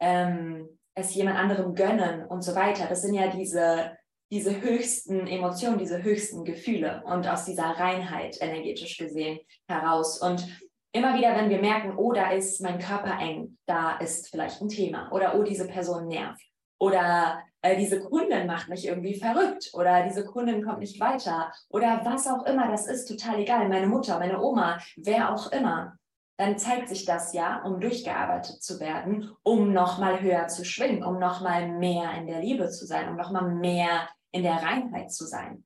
ähm, 0.00 0.68
es 0.94 1.14
jemand 1.14 1.38
anderem 1.38 1.74
gönnen 1.74 2.24
und 2.26 2.42
so 2.42 2.54
weiter. 2.54 2.86
Das 2.86 3.02
sind 3.02 3.14
ja 3.14 3.28
diese, 3.28 3.96
diese 4.30 4.60
höchsten 4.60 5.26
Emotionen, 5.26 5.78
diese 5.78 6.02
höchsten 6.02 6.44
Gefühle 6.44 7.02
und 7.06 7.26
aus 7.26 7.44
dieser 7.44 7.64
Reinheit 7.64 8.36
energetisch 8.40 8.96
gesehen 8.96 9.38
heraus. 9.68 10.20
Und 10.20 10.46
immer 10.92 11.16
wieder, 11.16 11.36
wenn 11.36 11.50
wir 11.50 11.60
merken, 11.60 11.94
oh, 11.96 12.12
da 12.12 12.30
ist 12.30 12.60
mein 12.60 12.78
Körper 12.78 13.18
eng, 13.18 13.58
da 13.66 13.98
ist 13.98 14.28
vielleicht 14.28 14.60
ein 14.60 14.68
Thema 14.68 15.10
oder 15.12 15.38
oh, 15.38 15.42
diese 15.42 15.66
Person 15.66 16.06
nervt 16.06 16.42
oder 16.78 17.40
äh, 17.64 17.78
diese 17.78 17.98
Kundin 17.98 18.46
macht 18.46 18.68
mich 18.68 18.86
irgendwie 18.86 19.14
verrückt 19.14 19.70
oder 19.72 20.02
diese 20.04 20.24
Kundin 20.26 20.62
kommt 20.62 20.80
nicht 20.80 21.00
weiter 21.00 21.50
oder 21.70 22.02
was 22.04 22.26
auch 22.26 22.44
immer 22.44 22.70
das 22.70 22.86
ist, 22.86 23.06
total 23.06 23.40
egal, 23.40 23.68
meine 23.70 23.86
Mutter, 23.86 24.18
meine 24.18 24.40
Oma, 24.40 24.78
wer 24.96 25.32
auch 25.32 25.50
immer, 25.50 25.96
dann 26.36 26.58
zeigt 26.58 26.90
sich 26.90 27.06
das 27.06 27.32
ja, 27.32 27.62
um 27.62 27.80
durchgearbeitet 27.80 28.62
zu 28.62 28.80
werden, 28.80 29.30
um 29.42 29.72
nochmal 29.72 30.20
höher 30.20 30.46
zu 30.48 30.62
schwingen, 30.64 31.02
um 31.02 31.18
nochmal 31.18 31.68
mehr 31.68 32.12
in 32.18 32.26
der 32.26 32.40
Liebe 32.40 32.68
zu 32.68 32.84
sein, 32.84 33.08
um 33.08 33.16
nochmal 33.16 33.50
mehr 33.54 34.10
in 34.30 34.42
der 34.42 34.62
Reinheit 34.62 35.10
zu 35.10 35.24
sein. 35.24 35.64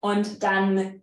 Und 0.00 0.44
dann 0.44 1.02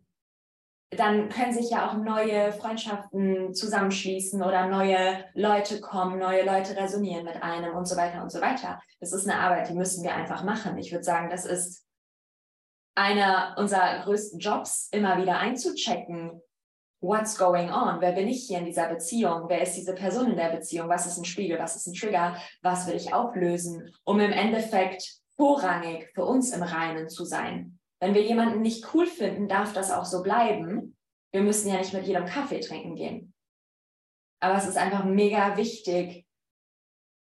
dann 0.96 1.30
können 1.30 1.54
sich 1.54 1.70
ja 1.70 1.90
auch 1.90 1.94
neue 1.96 2.52
Freundschaften 2.54 3.54
zusammenschließen 3.54 4.42
oder 4.42 4.68
neue 4.68 5.24
Leute 5.34 5.82
kommen, 5.82 6.20
neue 6.20 6.46
Leute 6.46 6.76
resonieren 6.76 7.26
mit 7.26 7.42
einem 7.42 7.76
und 7.76 7.88
so 7.88 7.96
weiter 7.96 8.22
und 8.22 8.32
so 8.32 8.42
weiter. 8.42 8.82
Das 9.00 9.14
ist 9.14 9.28
eine 9.28 9.40
Arbeit, 9.40 9.70
die 9.70 9.74
müssen 9.74 10.04
wir 10.04 10.14
einfach 10.14 10.44
machen. 10.44 10.78
Ich 10.78 10.92
würde 10.92 11.04
sagen, 11.04 11.30
das 11.30 11.46
ist 11.46 11.86
einer 12.96 13.56
unserer 13.58 14.04
größten 14.04 14.40
Jobs, 14.40 14.90
immer 14.92 15.18
wieder 15.18 15.38
einzuchecken, 15.38 16.42
what's 17.04 17.38
going 17.38 17.70
on? 17.70 18.00
Wer 18.00 18.14
bin 18.14 18.28
ich 18.28 18.48
hier 18.48 18.60
in 18.60 18.66
dieser 18.66 18.88
Beziehung? 18.88 19.46
Wer 19.48 19.62
ist 19.62 19.76
diese 19.76 19.94
Person 19.94 20.32
in 20.32 20.38
der 20.38 20.50
Beziehung? 20.50 20.90
Was 20.90 21.06
ist 21.06 21.18
ein 21.18 21.26
Spiegel? 21.26 21.60
Was 21.60 21.76
ist 21.76 21.88
ein 21.88 21.94
Trigger? 21.94 22.38
Was 22.62 22.88
will 22.88 22.96
ich 22.96 23.14
auflösen, 23.14 23.94
um 24.06 24.20
im 24.20 24.32
Endeffekt 24.32 25.20
vorrangig 25.36 26.10
für 26.14 26.26
uns 26.26 26.54
im 26.54 26.64
Reinen 26.64 27.10
zu 27.10 27.26
sein? 27.26 27.80
Wenn 28.04 28.16
wir 28.16 28.24
jemanden 28.24 28.62
nicht 28.62 28.94
cool 28.94 29.08
finden, 29.08 29.48
darf 29.48 29.72
das 29.72 29.90
auch 29.90 30.04
so 30.04 30.24
bleiben. 30.24 30.98
Wir 31.32 31.42
müssen 31.42 31.70
ja 31.70 31.78
nicht 31.78 31.94
mit 31.94 32.06
jedem 32.06 32.26
Kaffee 32.26 32.60
trinken 32.60 32.96
gehen. 32.96 33.34
Aber 34.42 34.58
es 34.58 34.68
ist 34.68 34.76
einfach 34.76 35.06
mega 35.06 35.56
wichtig, 35.56 36.28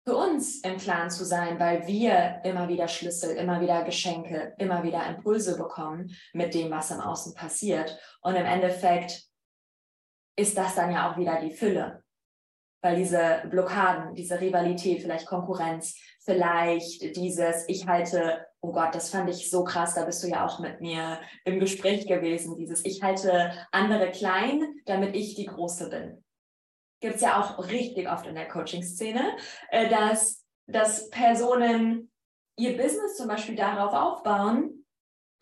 für 0.06 0.18
uns 0.18 0.60
im 0.66 0.76
Plan 0.76 1.10
zu 1.10 1.24
sein, 1.24 1.62
weil 1.62 1.88
wir 1.88 2.42
immer 2.44 2.68
wieder 2.68 2.90
Schlüssel, 2.90 3.38
immer 3.38 3.62
wieder 3.62 3.86
Geschenke, 3.86 4.54
immer 4.58 4.84
wieder 4.84 5.08
Impulse 5.08 5.58
bekommen 5.58 6.14
mit 6.34 6.54
dem, 6.54 6.70
was 6.72 6.92
im 6.92 7.00
Außen 7.00 7.34
passiert. 7.36 7.98
Und 8.20 8.36
im 8.36 8.46
Endeffekt 8.46 9.30
ist 10.38 10.58
das 10.58 10.76
dann 10.76 10.92
ja 10.92 11.10
auch 11.10 11.18
wieder 11.18 11.40
die 11.40 11.54
Fülle. 11.54 12.04
Weil 12.84 12.98
diese 12.98 13.44
Blockaden, 13.50 14.14
diese 14.14 14.42
Rivalität, 14.42 15.02
vielleicht 15.02 15.26
Konkurrenz, 15.26 15.98
vielleicht 16.20 17.16
dieses, 17.16 17.64
ich 17.70 17.88
halte, 17.88 18.46
oh 18.66 18.72
Gott, 18.72 18.96
das 18.96 19.10
fand 19.10 19.30
ich 19.30 19.50
so 19.50 19.64
krass, 19.64 19.94
da 19.94 20.06
bist 20.06 20.24
du 20.24 20.28
ja 20.28 20.46
auch 20.46 20.60
mit 20.60 20.82
mir 20.82 21.20
im 21.44 21.60
Gespräch 21.60 22.08
gewesen, 22.08 22.58
dieses, 22.58 22.84
ich 22.84 23.04
halte 23.04 23.54
andere 23.72 24.12
klein, 24.12 24.76
damit 24.86 25.16
ich 25.16 25.36
die 25.36 25.46
Große 25.46 25.90
bin. 25.90 26.24
Gibt 27.00 27.16
es 27.16 27.22
ja 27.22 27.40
auch 27.40 27.68
richtig 27.70 28.10
oft 28.10 28.26
in 28.26 28.36
der 28.36 28.48
Coaching-Szene, 28.48 29.38
äh, 29.70 29.90
dass, 29.90 30.44
dass 30.66 31.10
Personen 31.12 32.12
ihr 32.58 32.76
Business 32.76 33.18
zum 33.18 33.28
Beispiel 33.28 33.56
darauf 33.56 33.94
aufbauen 33.94 34.75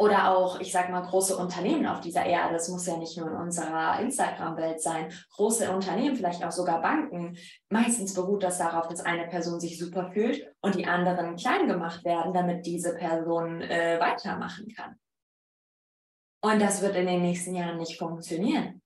oder 0.04 0.36
auch, 0.36 0.60
ich 0.60 0.74
sage 0.74 0.92
mal, 0.92 1.02
große 1.02 1.38
Unternehmen 1.38 1.88
auf 1.88 2.02
dieser 2.02 2.26
Erde, 2.26 2.54
das 2.54 2.68
muss 2.68 2.86
ja 2.86 2.98
nicht 2.98 3.18
nur 3.18 3.30
in 3.30 3.38
unserer 3.38 4.00
Instagram-Welt 4.02 4.82
sein, 4.82 5.14
große 5.32 5.72
Unternehmen, 5.72 6.18
vielleicht 6.18 6.44
auch 6.44 6.52
sogar 6.52 6.82
Banken. 6.82 7.38
Meistens 7.70 8.14
beruht 8.14 8.44
das 8.44 8.58
darauf, 8.58 8.90
dass 8.90 9.00
eine 9.00 9.28
Person 9.28 9.62
sich 9.62 9.80
super 9.80 10.12
fühlt 10.12 10.46
und 10.60 10.76
die 10.76 10.88
anderen 10.88 11.38
klein 11.38 11.70
gemacht 11.70 12.04
werden, 12.04 12.34
damit 12.34 12.66
diese 12.66 12.96
Person 12.96 13.62
äh, 13.62 13.98
weitermachen 14.02 14.68
kann. 14.76 14.96
Und 16.42 16.62
das 16.62 16.82
wird 16.82 16.98
in 16.98 17.08
den 17.08 17.22
nächsten 17.22 17.56
Jahren 17.56 17.78
nicht 17.78 17.98
funktionieren. 17.98 18.83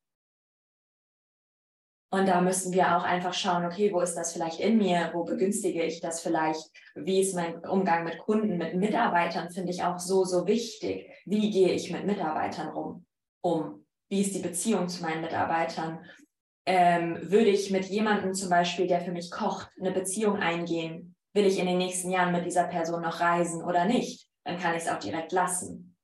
Und 2.10 2.28
da 2.28 2.39
müssen 2.39 2.72
wir 2.72 2.96
auch 2.96 3.04
einfach 3.04 3.34
schauen, 3.34 3.65
okay, 3.65 3.91
wo 3.91 4.00
ist 4.00 4.15
das 4.15 4.32
vielleicht 4.32 4.62
in 4.62 4.78
mir? 4.78 5.10
Wo 5.13 5.26
begünstige 5.26 5.84
ich 5.84 6.00
das 6.00 6.22
vielleicht? 6.22 6.72
Wie 6.96 7.20
ist 7.20 7.36
mein 7.36 7.58
Umgang 7.65 8.06
mit 8.06 8.17
Kunden, 8.20 8.58
mit 8.58 8.76
Mitarbeitern? 8.76 9.50
Finde 9.50 9.72
ich 9.72 9.84
auch 9.84 10.00
so, 10.00 10.24
so 10.24 10.48
wichtig. 10.48 11.12
Wie 11.26 11.52
gehe 11.52 11.74
ich 11.74 11.91
mit 11.91 12.06
Mitarbeitern 12.06 12.74
um? 12.74 13.06
um? 13.41 13.86
Wie 14.10 14.22
ist 14.22 14.34
die 14.34 14.39
Beziehung 14.41 14.88
zu 14.88 15.04
meinen 15.04 15.22
Mitarbeitern? 15.22 16.00
Ähm, 16.65 17.20
würde 17.24 17.50
ich 17.50 17.72
mit 17.72 17.86
jemandem 17.86 18.34
zum 18.34 18.50
Beispiel, 18.50 18.88
der 18.88 19.02
für 19.02 19.12
mich 19.12 19.30
kocht, 19.30 19.70
eine 19.78 19.91
Beziehung 19.91 20.38
eingehen? 20.38 21.15
Will 21.34 21.46
ich 21.46 21.60
in 21.60 21.67
den 21.67 21.78
nächsten 21.78 22.10
Jahren 22.10 22.32
mit 22.32 22.46
dieser 22.46 22.65
Person 22.65 23.02
noch 23.02 23.20
reisen 23.20 23.63
oder 23.63 23.84
nicht? 23.84 24.30
Dann 24.46 24.58
kann 24.58 24.76
ich 24.76 24.84
es 24.84 24.89
auch 24.89 25.00
direkt 25.00 25.34
lassen. 25.34 25.98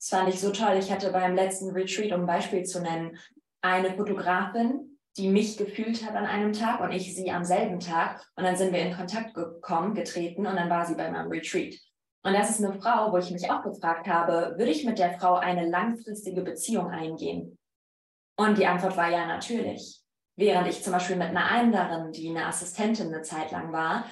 Das 0.00 0.08
fand 0.08 0.28
ich 0.28 0.40
so 0.40 0.50
toll. 0.50 0.76
Ich 0.76 0.90
hatte 0.90 1.12
beim 1.12 1.36
letzten 1.36 1.70
Retreat, 1.70 2.12
um 2.12 2.22
ein 2.22 2.26
Beispiel 2.26 2.64
zu 2.64 2.82
nennen, 2.82 3.16
eine 3.62 3.94
Fotografin, 3.94 4.93
die 5.16 5.28
mich 5.28 5.56
gefühlt 5.56 6.04
hat 6.04 6.16
an 6.16 6.26
einem 6.26 6.52
Tag 6.52 6.80
und 6.80 6.92
ich 6.92 7.14
sie 7.14 7.30
am 7.30 7.44
selben 7.44 7.80
Tag. 7.80 8.26
Und 8.36 8.44
dann 8.44 8.56
sind 8.56 8.72
wir 8.72 8.80
in 8.80 8.96
Kontakt 8.96 9.34
gekommen, 9.34 9.94
getreten 9.94 10.46
und 10.46 10.56
dann 10.56 10.70
war 10.70 10.84
sie 10.84 10.94
bei 10.94 11.10
meinem 11.10 11.30
Retreat. 11.30 11.74
Und 12.24 12.32
das 12.32 12.50
ist 12.50 12.64
eine 12.64 12.80
Frau, 12.80 13.12
wo 13.12 13.18
ich 13.18 13.30
mich 13.30 13.50
auch 13.50 13.62
gefragt 13.62 14.08
habe, 14.08 14.54
würde 14.56 14.70
ich 14.70 14.84
mit 14.84 14.98
der 14.98 15.18
Frau 15.18 15.34
eine 15.34 15.68
langfristige 15.68 16.42
Beziehung 16.42 16.90
eingehen? 16.90 17.58
Und 18.36 18.58
die 18.58 18.66
Antwort 18.66 18.96
war 18.96 19.10
ja 19.10 19.26
natürlich. 19.26 20.00
Während 20.36 20.66
ich 20.66 20.82
zum 20.82 20.94
Beispiel 20.94 21.16
mit 21.16 21.28
einer 21.28 21.48
anderen, 21.48 22.10
die 22.10 22.30
eine 22.30 22.46
Assistentin 22.46 23.08
eine 23.08 23.22
Zeit 23.22 23.52
lang 23.52 23.72
war, 23.72 24.06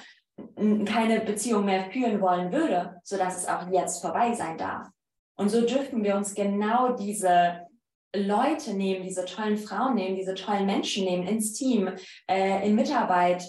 keine 0.85 1.19
Beziehung 1.21 1.65
mehr 1.65 1.91
führen 1.91 2.21
wollen 2.21 2.51
würde, 2.51 3.01
sodass 3.03 3.37
es 3.37 3.47
auch 3.47 3.69
jetzt 3.71 4.01
vorbei 4.01 4.33
sein 4.33 4.57
darf. 4.57 4.87
Und 5.35 5.49
so 5.49 5.65
dürfen 5.65 6.03
wir 6.03 6.15
uns 6.15 6.33
genau 6.33 6.95
diese 6.95 7.67
Leute 8.15 8.73
nehmen, 8.73 9.03
diese 9.03 9.25
tollen 9.25 9.57
Frauen 9.57 9.95
nehmen, 9.95 10.15
diese 10.15 10.35
tollen 10.35 10.65
Menschen 10.65 11.05
nehmen 11.05 11.27
ins 11.27 11.53
Team, 11.53 11.89
äh, 12.29 12.67
in 12.67 12.75
Mitarbeit, 12.75 13.43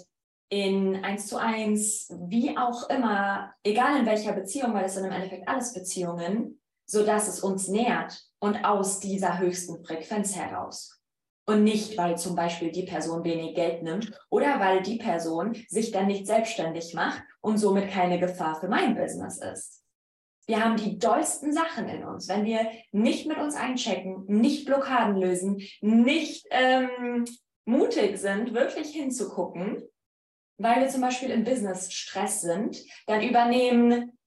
in 0.48 1.05
eins 1.05 1.27
zu 1.27 1.37
eins, 1.37 2.12
wie 2.29 2.57
auch 2.57 2.88
immer, 2.88 3.53
egal 3.62 3.98
in 3.98 4.07
welcher 4.07 4.33
Beziehung, 4.33 4.74
weil 4.74 4.85
es 4.85 4.94
sind 4.94 5.05
im 5.05 5.12
Endeffekt 5.12 5.48
alles 5.48 5.74
Beziehungen, 5.74 6.61
sodass 6.87 7.29
es 7.29 7.40
uns 7.40 7.68
nährt 7.68 8.22
und 8.38 8.64
aus 8.64 9.00
dieser 9.00 9.38
höchsten 9.38 9.85
Frequenz 9.85 10.37
heraus. 10.37 11.00
Und 11.46 11.62
nicht, 11.62 11.98
weil 11.98 12.16
zum 12.16 12.37
Beispiel 12.37 12.72
die 12.72 12.85
Person 12.85 13.22
wenig 13.22 13.55
Geld 13.55 13.83
nimmt 13.83 14.18
oder 14.31 14.61
weil 14.61 14.83
die 14.83 14.96
Person 14.96 15.55
sich 15.68 15.90
dann 15.90 16.07
nicht 16.07 16.27
selbstständig 16.27 16.94
macht 16.94 17.22
und 17.42 17.59
somit 17.59 17.90
keine 17.90 18.18
Gefahr 18.18 18.59
für 18.59 18.68
mein 18.68 18.94
Business 18.96 19.38
ist. 19.38 19.84
Wir 20.46 20.62
haben 20.62 20.76
die 20.76 20.98
dollsten 20.98 21.52
Sachen 21.52 21.88
in 21.88 22.04
uns. 22.04 22.28
Wenn 22.28 22.44
wir 22.44 22.70
nicht 22.92 23.26
mit 23.26 23.38
uns 23.38 23.54
einchecken, 23.54 24.24
nicht 24.26 24.66
Blockaden 24.66 25.16
lösen, 25.16 25.62
nicht 25.80 26.46
ähm, 26.50 27.24
mutig 27.64 28.18
sind, 28.18 28.52
wirklich 28.52 28.88
hinzugucken, 28.88 29.83
weil 30.59 30.83
wir 30.83 30.88
zum 30.88 31.00
Beispiel 31.00 31.30
im 31.30 31.44
Business 31.44 31.92
Stress 31.92 32.42
sind, 32.42 32.78
dann 33.07 33.22
übernehmen, 33.22 34.18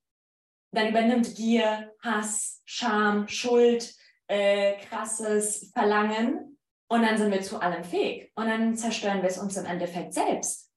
dann 0.71 0.89
übernimmt 0.89 1.36
Gier, 1.36 1.93
Hass, 2.01 2.62
Scham, 2.65 3.27
Schuld, 3.27 3.93
äh, 4.27 4.77
krasses 4.88 5.71
Verlangen 5.73 6.58
und 6.89 7.01
dann 7.01 7.17
sind 7.17 7.32
wir 7.32 7.41
zu 7.41 7.60
allem 7.60 7.84
fähig 7.84 8.32
und 8.36 8.47
dann 8.47 8.75
zerstören 8.75 9.21
wir 9.21 9.30
es 9.30 9.38
uns 9.38 9.56
im 9.58 9.65
Endeffekt 9.65 10.13
selbst. 10.13 10.71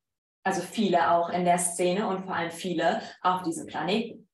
Also 0.44 0.62
viele 0.62 1.10
auch 1.10 1.30
in 1.30 1.44
der 1.44 1.58
Szene 1.58 2.08
und 2.08 2.24
vor 2.24 2.34
allem 2.34 2.50
viele 2.50 3.02
auf 3.22 3.42
diesem 3.42 3.66
Planeten. 3.66 4.29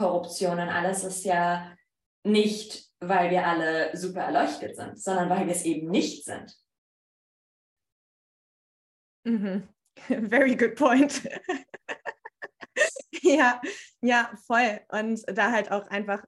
Korruption 0.00 0.52
und 0.52 0.70
alles 0.70 1.04
ist 1.04 1.24
ja 1.24 1.76
nicht, 2.24 2.90
weil 3.00 3.30
wir 3.30 3.46
alle 3.46 3.94
super 3.94 4.22
erleuchtet 4.22 4.74
sind, 4.74 4.98
sondern 4.98 5.28
weil 5.28 5.46
wir 5.46 5.52
es 5.52 5.64
eben 5.64 5.90
nicht 5.90 6.24
sind. 6.24 6.56
Mhm. 9.24 9.68
Very 10.30 10.56
good 10.56 10.74
point. 10.74 11.22
ja, 13.22 13.60
ja, 14.00 14.32
voll. 14.46 14.80
Und 14.88 15.22
da 15.26 15.52
halt 15.52 15.70
auch 15.70 15.86
einfach 15.88 16.24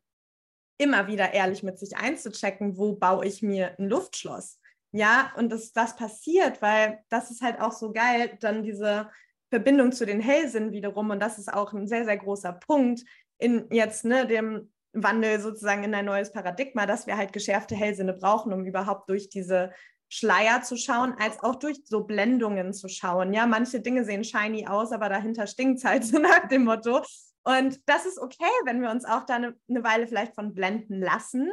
immer 0.78 1.06
wieder 1.06 1.32
ehrlich 1.32 1.62
mit 1.62 1.78
sich 1.78 1.96
einzuchecken, 1.96 2.76
wo 2.76 2.96
baue 2.96 3.24
ich 3.24 3.40
mir 3.40 3.74
ein 3.78 3.88
Luftschloss. 3.88 4.60
Ja, 4.94 5.32
und 5.36 5.50
dass 5.50 5.72
das 5.72 5.96
passiert, 5.96 6.60
weil 6.60 7.02
das 7.08 7.30
ist 7.30 7.40
halt 7.40 7.58
auch 7.58 7.72
so 7.72 7.92
geil, 7.92 8.36
dann 8.40 8.62
diese 8.62 9.10
Verbindung 9.48 9.92
zu 9.92 10.04
den 10.04 10.20
Hellsinn 10.20 10.72
wiederum. 10.72 11.10
Und 11.10 11.20
das 11.20 11.38
ist 11.38 11.52
auch 11.52 11.72
ein 11.72 11.86
sehr, 11.86 12.04
sehr 12.04 12.18
großer 12.18 12.52
Punkt, 12.52 13.04
in 13.42 13.66
jetzt 13.70 14.04
ne, 14.04 14.26
dem 14.26 14.72
Wandel 14.92 15.40
sozusagen 15.40 15.84
in 15.84 15.94
ein 15.94 16.04
neues 16.04 16.32
Paradigma, 16.32 16.86
dass 16.86 17.06
wir 17.06 17.16
halt 17.16 17.32
geschärfte 17.32 17.74
Hellsinne 17.74 18.12
brauchen, 18.12 18.52
um 18.52 18.64
überhaupt 18.64 19.08
durch 19.08 19.28
diese 19.28 19.72
Schleier 20.08 20.62
zu 20.62 20.76
schauen, 20.76 21.14
als 21.18 21.42
auch 21.42 21.54
durch 21.54 21.80
so 21.84 22.04
Blendungen 22.04 22.74
zu 22.74 22.88
schauen. 22.88 23.32
Ja, 23.32 23.46
manche 23.46 23.80
Dinge 23.80 24.04
sehen 24.04 24.24
shiny 24.24 24.66
aus, 24.66 24.92
aber 24.92 25.08
dahinter 25.08 25.46
stinkt 25.46 25.78
es 25.78 25.84
halt 25.84 26.04
so 26.06 26.18
nach 26.18 26.48
dem 26.48 26.64
Motto. 26.64 27.02
Und 27.44 27.80
das 27.86 28.06
ist 28.06 28.18
okay, 28.18 28.52
wenn 28.64 28.82
wir 28.82 28.90
uns 28.90 29.04
auch 29.04 29.24
da 29.24 29.36
eine, 29.36 29.56
eine 29.68 29.82
Weile 29.82 30.06
vielleicht 30.06 30.34
von 30.34 30.54
blenden 30.54 31.00
lassen. 31.00 31.50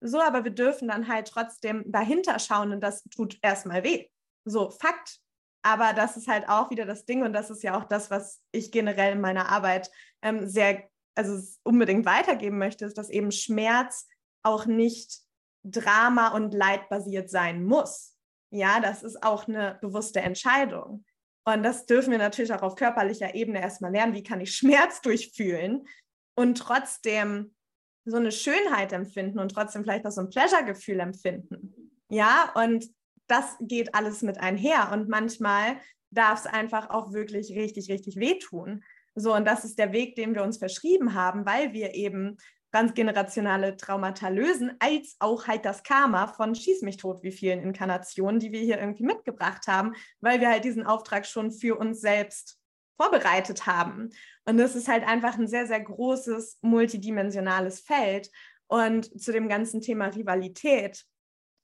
So, 0.00 0.20
aber 0.20 0.44
wir 0.44 0.52
dürfen 0.52 0.88
dann 0.88 1.08
halt 1.08 1.28
trotzdem 1.28 1.84
dahinter 1.86 2.38
schauen 2.38 2.72
und 2.72 2.80
das 2.80 3.04
tut 3.04 3.38
erstmal 3.42 3.84
weh. 3.84 4.06
So, 4.44 4.70
Fakt. 4.70 5.18
Aber 5.62 5.92
das 5.92 6.16
ist 6.16 6.28
halt 6.28 6.48
auch 6.48 6.70
wieder 6.70 6.86
das 6.86 7.04
Ding 7.04 7.22
und 7.22 7.32
das 7.32 7.50
ist 7.50 7.62
ja 7.62 7.76
auch 7.76 7.84
das, 7.84 8.10
was 8.10 8.40
ich 8.52 8.70
generell 8.72 9.12
in 9.12 9.20
meiner 9.20 9.50
Arbeit 9.50 9.90
ähm, 10.22 10.48
sehr 10.48 10.88
also 11.18 11.42
unbedingt 11.64 12.06
weitergeben 12.06 12.58
möchte, 12.58 12.84
ist, 12.84 12.96
dass 12.96 13.10
eben 13.10 13.32
Schmerz 13.32 14.06
auch 14.42 14.66
nicht 14.66 15.20
Drama 15.64 16.28
und 16.28 16.54
Leid 16.54 16.88
basiert 16.88 17.28
sein 17.28 17.64
muss. 17.64 18.16
Ja, 18.50 18.80
das 18.80 19.02
ist 19.02 19.22
auch 19.22 19.48
eine 19.48 19.78
bewusste 19.82 20.20
Entscheidung. 20.20 21.04
Und 21.44 21.62
das 21.62 21.86
dürfen 21.86 22.10
wir 22.10 22.18
natürlich 22.18 22.52
auch 22.52 22.62
auf 22.62 22.76
körperlicher 22.76 23.34
Ebene 23.34 23.60
erstmal 23.60 23.92
lernen. 23.92 24.14
Wie 24.14 24.22
kann 24.22 24.40
ich 24.40 24.54
Schmerz 24.54 25.00
durchfühlen 25.00 25.86
und 26.34 26.58
trotzdem 26.58 27.54
so 28.04 28.16
eine 28.16 28.32
Schönheit 28.32 28.92
empfinden 28.92 29.38
und 29.38 29.50
trotzdem 29.50 29.82
vielleicht 29.82 30.06
auch 30.06 30.12
so 30.12 30.20
ein 30.20 30.30
Pleasure-Gefühl 30.30 31.00
empfinden? 31.00 31.74
Ja, 32.10 32.52
und 32.54 32.86
das 33.26 33.56
geht 33.60 33.94
alles 33.94 34.22
mit 34.22 34.38
einher. 34.38 34.90
Und 34.92 35.08
manchmal 35.08 35.78
darf 36.10 36.40
es 36.40 36.46
einfach 36.46 36.90
auch 36.90 37.12
wirklich 37.12 37.50
richtig, 37.52 37.90
richtig 37.90 38.16
wehtun. 38.16 38.82
So, 39.18 39.34
und 39.34 39.44
das 39.46 39.64
ist 39.64 39.78
der 39.78 39.92
Weg, 39.92 40.14
den 40.16 40.34
wir 40.34 40.42
uns 40.42 40.58
verschrieben 40.58 41.14
haben, 41.14 41.46
weil 41.46 41.72
wir 41.72 41.94
eben 41.94 42.36
transgenerationale 42.72 43.76
Traumata 43.76 44.28
lösen, 44.28 44.72
als 44.78 45.16
auch 45.20 45.46
halt 45.46 45.64
das 45.64 45.82
Karma 45.82 46.26
von 46.26 46.54
Schieß 46.54 46.82
mich 46.82 46.98
tot, 46.98 47.22
wie 47.22 47.32
vielen 47.32 47.62
Inkarnationen, 47.62 48.40
die 48.40 48.52
wir 48.52 48.60
hier 48.60 48.78
irgendwie 48.78 49.04
mitgebracht 49.04 49.66
haben, 49.66 49.94
weil 50.20 50.40
wir 50.40 50.50
halt 50.50 50.64
diesen 50.64 50.84
Auftrag 50.84 51.26
schon 51.26 51.50
für 51.50 51.78
uns 51.78 52.00
selbst 52.00 52.58
vorbereitet 53.00 53.66
haben. 53.66 54.10
Und 54.44 54.58
das 54.58 54.74
ist 54.74 54.88
halt 54.88 55.06
einfach 55.06 55.38
ein 55.38 55.48
sehr, 55.48 55.66
sehr 55.66 55.80
großes, 55.80 56.58
multidimensionales 56.62 57.80
Feld. 57.80 58.30
Und 58.66 59.20
zu 59.20 59.32
dem 59.32 59.48
ganzen 59.48 59.80
Thema 59.80 60.06
Rivalität, 60.06 61.04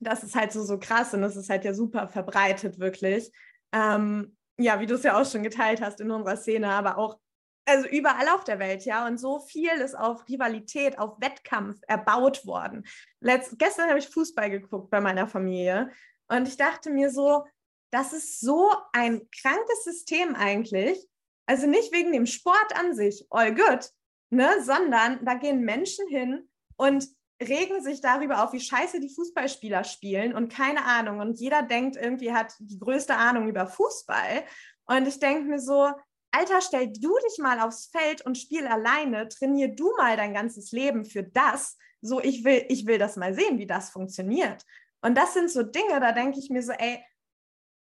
das 0.01 0.25
ist 0.25 0.35
halt 0.35 0.53
so, 0.53 0.62
so 0.62 0.79
krass 0.79 1.12
und 1.12 1.23
das 1.23 1.37
ist 1.37 1.51
halt 1.51 1.64
ja 1.64 1.75
super 1.75 2.09
verbreitet, 2.09 2.79
wirklich. 2.79 3.31
Ähm, 3.73 4.37
ja, 4.59 4.81
wie 4.81 4.87
du 4.87 4.95
es 4.95 5.03
ja 5.03 5.21
auch 5.21 5.29
schon 5.29 5.43
geteilt 5.43 5.83
hast 5.83 6.01
in 6.01 6.11
unserer 6.11 6.37
Szene, 6.37 6.69
aber 6.69 6.97
auch 6.97 7.19
also 7.66 7.88
überall 7.88 8.29
auf 8.29 8.44
der 8.44 8.59
Welt, 8.59 8.85
ja. 8.85 9.07
Und 9.07 9.18
so 9.18 9.40
viel 9.40 9.70
ist 9.70 9.96
auf 9.96 10.29
Rivalität, 10.29 10.98
auf 10.98 11.20
Wettkampf 11.20 11.81
erbaut 11.87 12.46
worden. 12.46 12.87
Letzt, 13.20 13.59
gestern 13.59 13.88
habe 13.88 13.98
ich 13.98 14.09
Fußball 14.09 14.50
geguckt 14.50 14.90
bei 14.90 15.00
meiner 15.00 15.27
Familie 15.27 15.90
und 16.29 16.48
ich 16.48 16.57
dachte 16.57 16.90
mir 16.90 17.11
so, 17.11 17.44
das 17.90 18.12
ist 18.12 18.40
so 18.40 18.70
ein 18.92 19.29
krankes 19.31 19.84
System 19.84 20.34
eigentlich, 20.34 20.99
Also 21.47 21.66
nicht 21.66 21.93
wegen 21.93 22.12
dem 22.12 22.26
Sport 22.26 22.74
an 22.78 22.95
sich, 22.95 23.26
all 23.30 23.55
good, 23.55 23.91
ne, 24.30 24.62
sondern 24.62 25.24
da 25.24 25.34
gehen 25.34 25.61
Menschen 25.61 26.07
hin 26.09 26.49
und 26.76 27.07
regen 27.43 27.82
sich 27.82 28.01
darüber 28.01 28.43
auf, 28.43 28.53
wie 28.53 28.61
scheiße 28.61 29.01
die 29.01 29.14
Fußballspieler 29.14 29.84
spielen 29.84 30.34
und 30.34 30.53
keine 30.53 30.84
Ahnung. 30.84 31.20
Und 31.20 31.39
jeder 31.39 31.62
denkt 31.62 31.97
irgendwie, 31.97 32.32
hat 32.32 32.55
die 32.59 32.78
größte 32.78 33.16
Ahnung 33.16 33.49
über 33.49 33.66
Fußball. 33.66 34.45
Und 34.86 35.07
ich 35.07 35.18
denke 35.18 35.45
mir 35.45 35.59
so, 35.59 35.91
Alter, 36.35 36.61
stell 36.61 36.93
du 36.93 37.16
dich 37.28 37.39
mal 37.39 37.61
aufs 37.61 37.87
Feld 37.87 38.26
und 38.26 38.37
spiel 38.37 38.66
alleine, 38.66 39.28
trainier 39.28 39.68
du 39.68 39.93
mal 39.97 40.16
dein 40.16 40.35
ganzes 40.35 40.72
Leben 40.72 41.05
für 41.05 41.22
das. 41.22 41.78
So, 42.01 42.20
ich 42.20 42.43
will, 42.43 42.64
ich 42.68 42.87
will 42.87 42.99
das 42.99 43.14
mal 43.14 43.35
sehen, 43.35 43.59
wie 43.59 43.68
das 43.68 43.91
funktioniert. 43.91 44.64
Und 45.01 45.16
das 45.16 45.35
sind 45.35 45.49
so 45.49 45.62
Dinge, 45.62 46.01
da 46.01 46.11
denke 46.11 46.41
ich 46.41 46.51
mir 46.51 46.62
so, 46.62 46.72
ey, 46.72 47.05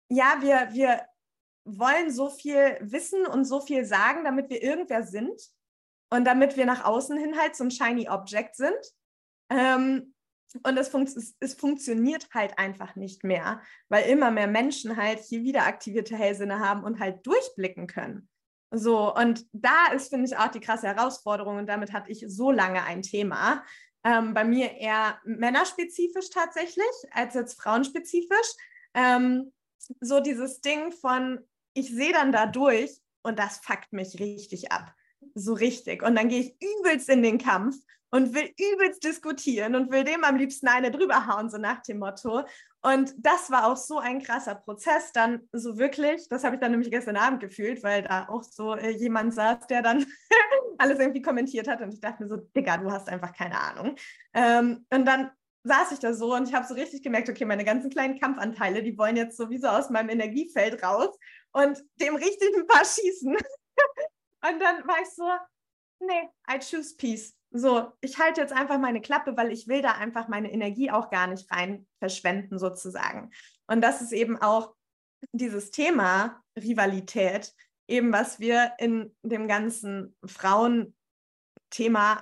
ja, 0.08 0.38
wir, 0.40 0.68
wir 0.72 1.04
wollen 1.64 2.12
so 2.12 2.30
viel 2.30 2.78
wissen 2.80 3.26
und 3.26 3.44
so 3.44 3.60
viel 3.60 3.84
sagen, 3.84 4.22
damit 4.22 4.50
wir 4.50 4.62
irgendwer 4.62 5.02
sind 5.02 5.42
und 6.10 6.24
damit 6.24 6.56
wir 6.56 6.64
nach 6.64 6.84
außen 6.84 7.18
hin 7.18 7.36
halt 7.36 7.56
so 7.56 7.64
ein 7.64 7.72
shiny 7.72 8.08
Object 8.08 8.54
sind. 8.54 8.94
Ähm, 9.50 10.14
und 10.62 10.76
es, 10.78 10.88
funkt, 10.88 11.14
es, 11.16 11.36
es, 11.40 11.54
funktioniert 11.54 12.28
halt 12.32 12.58
einfach 12.58 12.96
nicht 12.96 13.24
mehr, 13.24 13.60
weil 13.88 14.08
immer 14.08 14.30
mehr 14.30 14.46
Menschen 14.46 14.96
halt 14.96 15.20
hier 15.20 15.42
wieder 15.42 15.66
aktivierte 15.66 16.16
Hellsinne 16.16 16.58
haben 16.58 16.84
und 16.84 17.00
halt 17.00 17.26
durchblicken 17.26 17.86
können. 17.86 18.28
So, 18.70 19.14
und 19.14 19.46
da 19.52 19.92
ist, 19.94 20.10
finde 20.10 20.26
ich, 20.26 20.36
auch 20.36 20.48
die 20.48 20.60
krasse 20.60 20.86
Herausforderung 20.88 21.56
und 21.56 21.66
damit 21.66 21.92
hatte 21.92 22.10
ich 22.10 22.24
so 22.28 22.50
lange 22.50 22.82
ein 22.84 23.02
Thema. 23.02 23.64
Ähm, 24.04 24.34
bei 24.34 24.44
mir 24.44 24.72
eher 24.72 25.18
männerspezifisch 25.24 26.30
tatsächlich, 26.30 26.86
als 27.10 27.34
jetzt 27.34 27.60
frauenspezifisch. 27.60 28.54
Ähm, 28.94 29.52
so 30.00 30.20
dieses 30.20 30.60
Ding 30.60 30.92
von, 30.92 31.40
ich 31.74 31.94
sehe 31.94 32.12
dann 32.12 32.32
da 32.32 32.46
durch 32.46 33.00
und 33.22 33.38
das 33.38 33.58
fuckt 33.58 33.92
mich 33.92 34.20
richtig 34.20 34.70
ab. 34.70 34.94
So 35.38 35.52
richtig. 35.54 36.02
Und 36.02 36.16
dann 36.16 36.28
gehe 36.28 36.40
ich 36.40 36.56
übelst 36.60 37.08
in 37.08 37.22
den 37.22 37.38
Kampf 37.38 37.76
und 38.10 38.34
will 38.34 38.50
übelst 38.58 39.04
diskutieren 39.04 39.74
und 39.74 39.90
will 39.90 40.04
dem 40.04 40.24
am 40.24 40.36
liebsten 40.36 40.68
eine 40.68 40.90
drüber 40.90 41.26
hauen, 41.26 41.50
so 41.50 41.58
nach 41.58 41.82
dem 41.82 41.98
Motto. 41.98 42.42
Und 42.80 43.14
das 43.18 43.50
war 43.50 43.66
auch 43.66 43.76
so 43.76 43.98
ein 43.98 44.22
krasser 44.22 44.54
Prozess, 44.54 45.12
dann 45.12 45.48
so 45.52 45.78
wirklich, 45.78 46.28
das 46.28 46.44
habe 46.44 46.56
ich 46.56 46.60
dann 46.60 46.70
nämlich 46.70 46.90
gestern 46.90 47.16
Abend 47.16 47.40
gefühlt, 47.40 47.82
weil 47.82 48.02
da 48.02 48.28
auch 48.28 48.42
so 48.42 48.74
äh, 48.74 48.90
jemand 48.90 49.34
saß, 49.34 49.66
der 49.66 49.82
dann 49.82 50.06
alles 50.78 50.98
irgendwie 50.98 51.22
kommentiert 51.22 51.68
hat 51.68 51.80
und 51.82 51.92
ich 51.92 52.00
dachte 52.00 52.22
mir 52.22 52.28
so, 52.28 52.36
Digga, 52.36 52.78
du 52.78 52.90
hast 52.90 53.08
einfach 53.08 53.32
keine 53.32 53.58
Ahnung. 53.60 53.96
Ähm, 54.32 54.86
und 54.90 55.04
dann 55.04 55.30
saß 55.64 55.92
ich 55.92 55.98
da 55.98 56.14
so 56.14 56.34
und 56.34 56.48
ich 56.48 56.54
habe 56.54 56.66
so 56.66 56.74
richtig 56.74 57.02
gemerkt, 57.02 57.28
okay, 57.28 57.44
meine 57.44 57.64
ganzen 57.64 57.90
kleinen 57.90 58.18
Kampfanteile, 58.18 58.82
die 58.82 58.96
wollen 58.96 59.16
jetzt 59.16 59.36
sowieso 59.36 59.68
aus 59.68 59.90
meinem 59.90 60.08
Energiefeld 60.08 60.82
raus 60.82 61.18
und 61.52 61.82
dem 62.00 62.14
richtig 62.14 62.56
ein 62.56 62.66
paar 62.66 62.84
schießen. 62.84 63.36
und 64.42 64.60
dann 64.60 64.86
war 64.86 65.00
ich 65.02 65.08
so, 65.08 65.28
nee, 66.00 66.28
I 66.50 66.58
choose 66.58 66.96
peace. 66.96 67.34
So, 67.50 67.92
ich 68.00 68.18
halte 68.18 68.40
jetzt 68.42 68.52
einfach 68.52 68.78
meine 68.78 69.00
Klappe, 69.00 69.36
weil 69.36 69.52
ich 69.52 69.68
will 69.68 69.80
da 69.80 69.92
einfach 69.92 70.28
meine 70.28 70.52
Energie 70.52 70.90
auch 70.90 71.10
gar 71.10 71.26
nicht 71.26 71.50
rein 71.50 71.86
verschwenden, 71.98 72.58
sozusagen. 72.58 73.30
Und 73.66 73.80
das 73.80 74.02
ist 74.02 74.12
eben 74.12 74.36
auch 74.36 74.74
dieses 75.32 75.70
Thema 75.70 76.42
Rivalität, 76.56 77.54
eben 77.88 78.12
was 78.12 78.38
wir 78.38 78.72
in 78.78 79.16
dem 79.22 79.48
ganzen 79.48 80.14
Frauenthema 80.26 80.92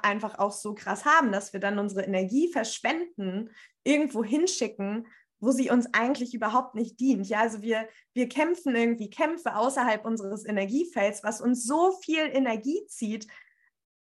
einfach 0.02 0.38
auch 0.38 0.52
so 0.52 0.74
krass 0.74 1.04
haben, 1.04 1.32
dass 1.32 1.52
wir 1.52 1.60
dann 1.60 1.78
unsere 1.78 2.02
Energie 2.02 2.52
verschwenden, 2.52 3.50
irgendwo 3.84 4.24
hinschicken, 4.24 5.08
wo 5.40 5.50
sie 5.50 5.70
uns 5.70 5.86
eigentlich 5.92 6.34
überhaupt 6.34 6.74
nicht 6.74 6.98
dient. 6.98 7.28
Ja, 7.28 7.40
also 7.40 7.62
wir, 7.62 7.88
wir 8.14 8.28
kämpfen 8.28 8.74
irgendwie 8.74 9.10
Kämpfe 9.10 9.56
außerhalb 9.56 10.04
unseres 10.04 10.46
Energiefelds, 10.46 11.22
was 11.22 11.40
uns 11.40 11.64
so 11.64 11.92
viel 12.02 12.24
Energie 12.32 12.86
zieht, 12.88 13.26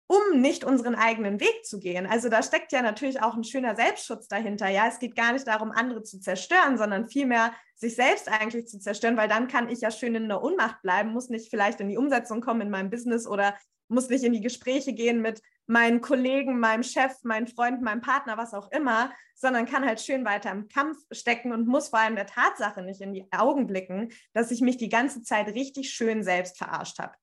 um 0.08 0.42
nicht 0.42 0.66
unseren 0.66 0.96
eigenen 0.96 1.40
Weg 1.40 1.64
zu 1.64 1.80
gehen. 1.80 2.06
Also 2.06 2.28
da 2.28 2.44
steckt 2.44 2.74
ja 2.74 2.82
natürlich 2.82 3.22
auch 3.22 3.36
ein 3.36 3.46
schöner 3.46 3.78
Selbstschutz 3.78 4.28
dahinter. 4.28 4.68
Ja, 4.68 4.88
es 4.88 5.00
geht 5.00 5.16
gar 5.16 5.32
nicht 5.32 5.48
darum, 5.48 5.72
andere 5.72 6.04
zu 6.04 6.20
zerstören, 6.20 6.78
sondern 6.78 7.08
vielmehr 7.08 7.54
sich 7.76 7.96
selbst 7.96 8.28
eigentlich 8.28 8.68
zu 8.68 8.80
zerstören, 8.80 9.16
weil 9.16 9.30
dann 9.30 9.48
kann 9.48 9.70
ich 9.70 9.80
ja 9.80 9.90
schön 9.90 10.16
in 10.16 10.28
der 10.28 10.42
Unmacht 10.42 10.82
bleiben, 10.82 11.14
muss 11.14 11.30
nicht 11.30 11.50
vielleicht 11.50 11.80
in 11.80 11.88
die 11.88 11.98
Umsetzung 11.98 12.42
kommen 12.42 12.62
in 12.62 12.70
meinem 12.70 12.90
Business 12.90 13.26
oder 13.26 13.56
muss 13.88 14.10
nicht 14.10 14.26
in 14.26 14.34
die 14.34 14.42
Gespräche 14.42 14.92
gehen 14.92 15.22
mit 15.22 15.42
meinen 15.72 16.02
Kollegen, 16.02 16.60
meinem 16.60 16.84
Chef, 16.84 17.14
meinen 17.24 17.48
Freunden, 17.48 17.86
meinem 17.86 18.02
Partner, 18.02 18.36
was 18.36 18.54
auch 18.54 18.70
immer, 18.74 19.10
sondern 19.36 19.66
kann 19.66 19.86
halt 19.86 20.02
schön 20.02 20.26
weiter 20.26 20.52
im 20.52 20.68
Kampf 20.68 20.98
stecken 21.12 21.54
und 21.54 21.66
muss 21.66 21.88
vor 21.88 22.00
allem 22.00 22.18
der 22.18 22.26
Tatsache 22.26 22.82
nicht 22.82 23.00
in 23.00 23.14
die 23.14 23.32
Augen 23.32 23.68
blicken, 23.68 24.12
dass 24.34 24.52
ich 24.52 24.60
mich 24.60 24.76
die 24.76 24.90
ganze 24.90 25.24
Zeit 25.24 25.48
richtig 25.48 25.92
schön 25.92 26.24
selbst 26.24 26.58
verarscht 26.58 27.00
habe. 27.00 27.14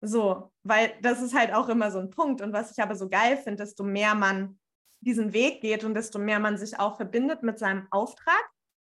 So, 0.00 0.52
weil 0.62 0.94
das 1.02 1.20
ist 1.20 1.34
halt 1.34 1.52
auch 1.52 1.68
immer 1.68 1.90
so 1.90 1.98
ein 1.98 2.08
Punkt. 2.08 2.40
Und 2.40 2.54
was 2.54 2.70
ich 2.70 2.82
aber 2.82 2.96
so 2.96 3.10
geil 3.10 3.36
finde, 3.36 3.62
desto 3.62 3.84
mehr 3.84 4.14
man 4.14 4.58
diesen 5.00 5.34
Weg 5.34 5.60
geht 5.60 5.84
und 5.84 5.92
desto 5.92 6.18
mehr 6.18 6.40
man 6.40 6.56
sich 6.56 6.78
auch 6.78 6.96
verbindet 6.96 7.42
mit 7.42 7.58
seinem 7.58 7.88
Auftrag. 7.90 8.42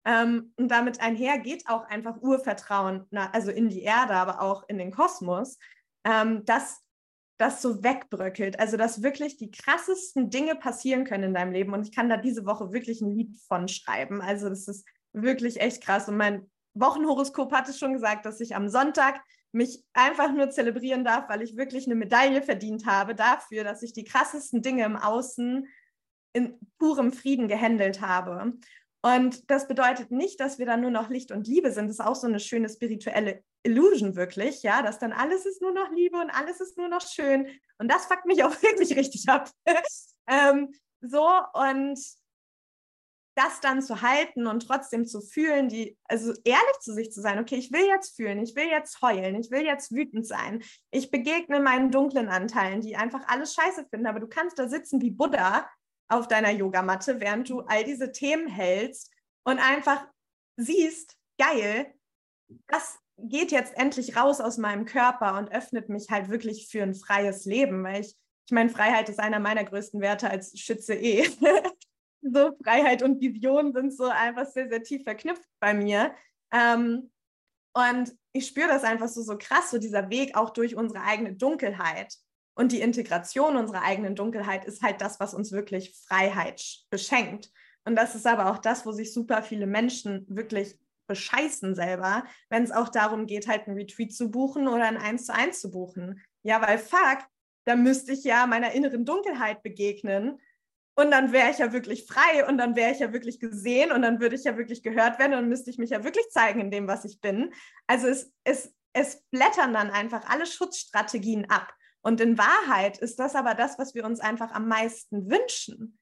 Ähm, 0.05 0.53
und 0.57 0.69
damit 0.69 1.01
einher 1.01 1.39
geht 1.39 1.67
auch 1.67 1.85
einfach 1.85 2.21
Urvertrauen, 2.21 3.07
na, 3.11 3.31
also 3.31 3.51
in 3.51 3.71
die 3.71 3.83
Erde, 3.83 4.13
aber 4.13 4.43
auch 4.43 4.69
in 4.69 4.77
den 4.77 4.91
Kosmos, 4.91 5.59
ähm, 6.05 6.45
dass 6.45 6.83
das 7.39 7.63
so 7.63 7.83
wegbröckelt. 7.83 8.59
Also, 8.61 8.77
dass 8.77 9.03
wirklich 9.03 9.37
die 9.37 9.51
krassesten 9.51 10.29
Dinge 10.31 10.57
passieren 10.57 11.05
können 11.05 11.25
in 11.25 11.35
deinem 11.35 11.53
Leben. 11.53 11.73
Und 11.73 11.87
ich 11.87 11.95
kann 11.95 12.09
da 12.09 12.17
diese 12.17 12.45
Woche 12.45 12.73
wirklich 12.73 13.01
ein 13.01 13.17
Lied 13.17 13.37
von 13.47 13.69
schreiben. 13.69 14.21
Also, 14.21 14.49
das 14.49 14.69
ist 14.69 14.87
wirklich 15.13 15.61
echt 15.61 15.83
krass. 15.83 16.09
Und 16.09 16.17
mein 16.17 16.51
Wochenhoroskop 16.75 17.53
hat 17.53 17.69
es 17.69 17.79
schon 17.79 17.93
gesagt, 17.93 18.27
dass 18.27 18.41
ich 18.41 18.55
am 18.55 18.69
Sonntag 18.69 19.21
mich 19.53 19.83
einfach 19.95 20.33
nur 20.33 20.51
zelebrieren 20.51 21.05
darf, 21.05 21.29
weil 21.29 21.43
ich 21.43 21.57
wirklich 21.57 21.87
eine 21.87 21.95
Medaille 21.95 22.43
verdient 22.43 22.87
habe 22.87 23.15
dafür, 23.15 23.65
dass 23.65 23.83
ich 23.83 23.93
die 23.93 24.05
krassesten 24.05 24.61
Dinge 24.61 24.85
im 24.85 24.97
Außen 24.97 25.67
in 26.35 26.59
purem 26.79 27.13
Frieden 27.13 27.49
gehandelt 27.49 28.01
habe. 28.01 28.53
Und 29.03 29.49
das 29.51 29.69
bedeutet 29.69 30.11
nicht, 30.11 30.41
dass 30.41 30.59
wir 30.59 30.67
dann 30.67 30.81
nur 30.81 30.91
noch 30.91 31.09
Licht 31.09 31.31
und 31.31 31.47
Liebe 31.47 31.71
sind. 31.71 31.87
Das 31.87 31.99
ist 31.99 32.05
auch 32.05 32.17
so 32.17 32.27
eine 32.27 32.41
schöne 32.41 32.69
spirituelle 32.69 33.45
Illusion 33.63 34.17
wirklich, 34.17 34.63
ja, 34.63 34.83
dass 34.83 34.99
dann 34.99 35.13
alles 35.13 35.47
ist 35.47 35.63
nur 35.63 35.73
noch 35.73 35.91
Liebe 35.91 36.19
und 36.19 36.31
alles 36.31 36.61
ist 36.61 36.77
nur 36.77 36.89
noch 36.89 37.01
schön. 37.01 37.49
Und 37.79 37.91
das 37.91 38.07
fuckt 38.07 38.27
mich 38.27 38.43
auch 38.43 38.51
wirklich 38.63 38.97
richtig 38.97 39.29
ab. 39.29 39.51
ähm, 40.29 40.73
so, 41.01 41.29
und 41.53 41.99
das 43.39 43.61
dann 43.61 43.83
zu 43.83 44.03
halten 44.03 44.49
und 44.49 44.67
trotzdem 44.67 45.07
zu 45.07 45.21
fühlen, 45.21 45.69
die, 45.69 45.97
also 46.05 46.33
ehrlich 46.43 46.79
zu 46.81 46.93
sich 46.93 47.13
zu 47.13 47.21
sein, 47.21 47.39
okay, 47.39 47.55
ich 47.55 47.71
will 47.71 47.87
jetzt 47.87 48.17
fühlen, 48.17 48.43
ich 48.43 48.57
will 48.57 48.67
jetzt 48.67 49.01
heulen, 49.01 49.37
ich 49.37 49.53
will 49.53 49.63
jetzt 49.63 49.93
wütend 49.93 50.27
sein. 50.27 50.61
Ich 50.91 51.13
begegne 51.13 51.61
meinen 51.61 51.93
dunklen 51.93 52.29
Anteilen, 52.29 52.81
die 52.81 52.97
einfach 52.97 53.29
alles 53.29 53.55
scheiße 53.55 53.87
finden, 53.91 54.09
aber 54.09 54.19
du 54.19 54.27
kannst 54.27 54.59
da 54.59 54.69
sitzen 54.69 55.01
wie 55.01 55.13
Buddha 55.13 55.69
auf 56.09 56.29
deiner 56.29 56.51
Yogamatte, 56.51 57.21
während 57.21 57.49
du 57.49 57.61
all 57.61 57.85
diese 57.85 58.13
Themen 58.13 58.49
hältst 58.49 59.11
und 59.45 59.59
einfach 59.59 60.07
siehst, 60.57 61.17
geil, 61.39 61.95
das 62.67 62.99
geht 63.19 63.51
jetzt 63.51 63.77
endlich 63.77 64.17
raus 64.17 64.41
aus 64.41 64.59
meinem 64.59 64.85
Körper 64.85 65.37
und 65.39 65.53
öffnet 65.53 65.89
mich 65.89 66.09
halt 66.11 66.31
wirklich 66.31 66.69
für 66.69 66.83
ein 66.83 66.95
freies 66.95 67.45
Leben, 67.45 67.83
weil 67.85 68.03
ich, 68.03 68.17
ich 68.47 68.53
meine, 68.53 68.71
Freiheit 68.71 69.09
ist 69.09 69.19
einer 69.19 69.41
meiner 69.41 69.65
größten 69.65 70.01
Werte 70.01 70.31
als 70.31 70.59
Schütze 70.59 70.95
eh. 70.95 71.29
so 72.23 72.57
Freiheit 72.63 73.03
und 73.03 73.21
Vision 73.21 73.73
sind 73.73 73.95
so 73.95 74.05
einfach 74.05 74.47
sehr, 74.47 74.69
sehr 74.69 74.83
tief 74.83 75.03
verknüpft 75.05 75.49
bei 75.61 75.75
mir. 75.75 76.15
Ähm, 76.53 77.11
und 77.75 78.17
ich 78.33 78.47
spüre 78.47 78.69
das 78.69 78.85
einfach 78.85 79.09
so, 79.09 79.23
so 79.23 79.37
krass, 79.37 79.71
so 79.71 79.79
dieser 79.79 80.11
Weg 80.11 80.37
auch 80.37 80.51
durch 80.51 80.77
unsere 80.77 81.03
eigene 81.03 81.35
Dunkelheit. 81.35 82.15
Und 82.59 82.73
die 82.73 82.81
Integration 82.81 83.57
unserer 83.57 83.83
eigenen 83.83 84.17
Dunkelheit 84.17 84.65
ist 84.65 84.83
halt 84.83 85.01
das, 85.01 85.21
was 85.21 85.33
uns 85.33 85.53
wirklich 85.53 85.95
Freiheit 86.09 86.61
beschenkt. 86.91 87.53
Und 87.85 87.95
das 87.95 88.17
ist 88.17 88.27
aber 88.27 88.51
auch 88.51 88.59
das, 88.59 88.85
wo 88.85 88.91
sich 88.91 89.13
super 89.13 89.45
viele 89.45 89.69
Menschen 89.69 90.27
wirklich 90.29 90.77
bescheißen 91.07 91.77
selber, 91.77 92.25
wenn 92.51 92.65
es 92.65 92.73
auch 92.73 92.89
darum 92.89 93.29
geht, 93.29 93.47
halt 93.47 93.69
ein 93.69 93.75
Retreat 93.75 94.13
zu 94.13 94.33
buchen 94.33 94.67
oder 94.67 94.87
ein 94.87 94.97
1 94.97 95.27
zu 95.27 95.35
1 95.35 95.61
zu 95.61 95.71
buchen. 95.71 96.21
Ja, 96.43 96.61
weil 96.61 96.79
fuck, 96.79 97.21
da 97.65 97.77
müsste 97.77 98.11
ich 98.11 98.25
ja 98.25 98.45
meiner 98.49 98.73
inneren 98.73 99.05
Dunkelheit 99.05 99.63
begegnen 99.63 100.41
und 100.97 101.13
dann 101.13 101.31
wäre 101.31 101.53
ich 101.53 101.59
ja 101.59 101.73
wirklich 101.73 102.07
frei 102.07 102.45
und 102.45 102.59
dann 102.59 102.75
wäre 102.75 102.91
ich 102.91 102.99
ja 102.99 103.13
wirklich 103.13 103.39
gesehen 103.39 103.93
und 103.93 104.03
dann 104.03 104.19
würde 104.19 104.35
ich 104.35 104.43
ja 104.43 104.57
wirklich 104.57 104.83
gehört 104.83 105.21
werden 105.21 105.35
und 105.35 105.49
müsste 105.49 105.71
ich 105.71 105.79
mich 105.79 105.91
ja 105.91 106.03
wirklich 106.03 106.29
zeigen 106.31 106.59
in 106.59 106.73
dem, 106.73 106.89
was 106.89 107.05
ich 107.05 107.21
bin. 107.21 107.55
Also 107.87 108.09
es, 108.09 108.33
es, 108.43 108.75
es 108.95 109.23
blättern 109.31 109.73
dann 109.73 109.93
einfach 109.93 110.29
alle 110.29 110.45
Schutzstrategien 110.45 111.49
ab. 111.51 111.73
Und 112.09 112.23
in 112.23 112.39
Wahrheit 112.39 112.97
ist 112.97 113.19
das 113.19 113.35
aber 113.35 113.55
das, 113.55 113.79
was 113.79 113.95
wir 113.95 114.07
uns 114.07 114.19
einfach 114.19 114.53
am 114.53 114.67
meisten 114.67 115.31
wünschen. 115.31 115.99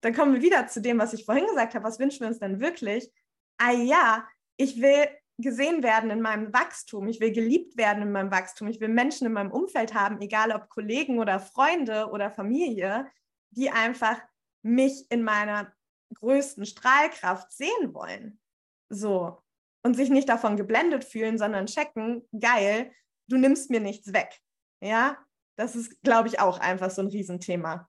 Dann 0.00 0.14
kommen 0.14 0.32
wir 0.32 0.40
wieder 0.40 0.66
zu 0.68 0.80
dem, 0.80 0.98
was 0.98 1.12
ich 1.12 1.26
vorhin 1.26 1.46
gesagt 1.46 1.74
habe. 1.74 1.84
Was 1.84 1.98
wünschen 1.98 2.20
wir 2.20 2.28
uns 2.28 2.38
denn 2.38 2.60
wirklich? 2.60 3.12
Ah 3.58 3.72
ja, 3.72 4.26
ich 4.56 4.80
will 4.80 5.06
gesehen 5.36 5.82
werden 5.82 6.08
in 6.08 6.22
meinem 6.22 6.50
Wachstum. 6.54 7.08
Ich 7.08 7.20
will 7.20 7.32
geliebt 7.32 7.76
werden 7.76 8.02
in 8.02 8.10
meinem 8.10 8.30
Wachstum. 8.30 8.68
Ich 8.68 8.80
will 8.80 8.88
Menschen 8.88 9.26
in 9.26 9.34
meinem 9.34 9.52
Umfeld 9.52 9.92
haben, 9.92 10.22
egal 10.22 10.50
ob 10.50 10.70
Kollegen 10.70 11.18
oder 11.18 11.38
Freunde 11.38 12.08
oder 12.08 12.30
Familie, 12.30 13.06
die 13.50 13.68
einfach 13.68 14.18
mich 14.62 15.10
in 15.10 15.22
meiner 15.22 15.74
größten 16.14 16.64
Strahlkraft 16.64 17.52
sehen 17.52 17.92
wollen. 17.92 18.40
So. 18.88 19.42
Und 19.82 19.94
sich 19.94 20.08
nicht 20.08 20.30
davon 20.30 20.56
geblendet 20.56 21.04
fühlen, 21.04 21.36
sondern 21.36 21.66
checken, 21.66 22.26
geil, 22.40 22.94
du 23.28 23.36
nimmst 23.36 23.68
mir 23.68 23.80
nichts 23.80 24.14
weg. 24.14 24.40
Ja, 24.82 25.18
das 25.60 25.76
ist, 25.76 26.02
glaube 26.02 26.28
ich, 26.28 26.40
auch 26.40 26.58
einfach 26.58 26.90
so 26.90 27.02
ein 27.02 27.08
Riesenthema. 27.08 27.86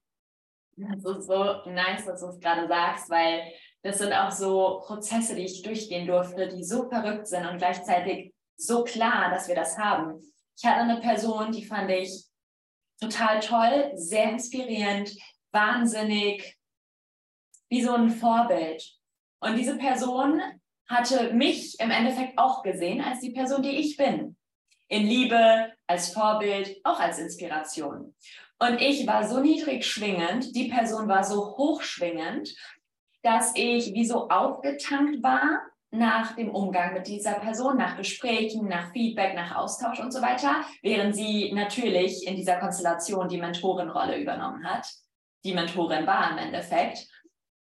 Das 0.76 1.06
ist 1.06 1.28
so 1.28 1.66
nice, 1.66 2.06
dass 2.06 2.22
du 2.22 2.28
es 2.28 2.40
gerade 2.40 2.68
sagst, 2.68 3.10
weil 3.10 3.44
das 3.82 4.00
sind 4.00 4.12
auch 4.14 4.32
so 4.32 4.82
Prozesse, 4.86 5.36
die 5.36 5.46
ich 5.46 5.64
durchgehen 5.64 6.06
durfte, 6.06 6.50
die 6.50 6.64
so 6.64 6.90
verrückt 6.90 7.28
sind 7.28 7.46
und 7.46 7.58
gleichzeitig 7.58 8.34
so 8.58 8.84
klar, 8.84 9.32
dass 9.32 9.48
wir 9.48 9.56
das 9.56 9.78
haben. 9.78 10.20
Ich 10.58 10.66
hatte 10.66 10.82
eine 10.82 11.00
Person, 11.00 11.52
die 11.52 11.66
fand 11.66 11.90
ich 11.92 12.26
total 13.00 13.40
toll, 13.40 13.92
sehr 13.96 14.30
inspirierend, 14.32 15.16
wahnsinnig, 15.52 16.58
wie 17.70 17.84
so 17.84 17.94
ein 17.94 18.10
Vorbild. 18.10 18.84
Und 19.40 19.56
diese 19.56 19.78
Person 19.78 20.42
hatte 20.88 21.34
mich 21.34 21.80
im 21.80 21.90
Endeffekt 21.90 22.38
auch 22.38 22.64
gesehen 22.64 23.02
als 23.02 23.22
die 23.22 23.32
Person, 23.32 23.64
die 23.64 23.78
ich 23.78 23.96
bin. 23.96 24.36
In 24.92 25.08
Liebe, 25.08 25.72
als 25.88 26.12
Vorbild, 26.12 26.82
auch 26.84 27.00
als 27.00 27.18
Inspiration. 27.18 28.14
Und 28.60 28.82
ich 28.82 29.08
war 29.08 29.26
so 29.26 29.40
niedrig 29.40 29.86
schwingend, 29.86 30.54
die 30.54 30.68
Person 30.68 31.08
war 31.08 31.24
so 31.24 31.56
hochschwingend, 31.56 32.54
dass 33.24 33.56
ich 33.56 33.94
wie 33.94 34.04
so 34.04 34.28
aufgetankt 34.28 35.24
war 35.24 35.62
nach 35.92 36.36
dem 36.36 36.50
Umgang 36.50 36.94
mit 36.94 37.08
dieser 37.08 37.36
Person, 37.36 37.78
nach 37.78 37.96
Gesprächen, 37.96 38.68
nach 38.68 38.92
Feedback, 38.92 39.34
nach 39.34 39.56
Austausch 39.56 40.02
und 40.02 40.12
so 40.12 40.22
weiter, 40.22 40.66
während 40.82 41.16
sie 41.16 41.54
natürlich 41.54 42.28
in 42.28 42.36
dieser 42.36 42.58
Konstellation 42.58 43.30
die 43.30 43.40
Mentorenrolle 43.40 44.20
übernommen 44.20 44.66
hat. 44.66 44.86
Die 45.46 45.54
Mentorin 45.54 46.06
war 46.06 46.32
im 46.32 46.38
Endeffekt. 46.38 47.08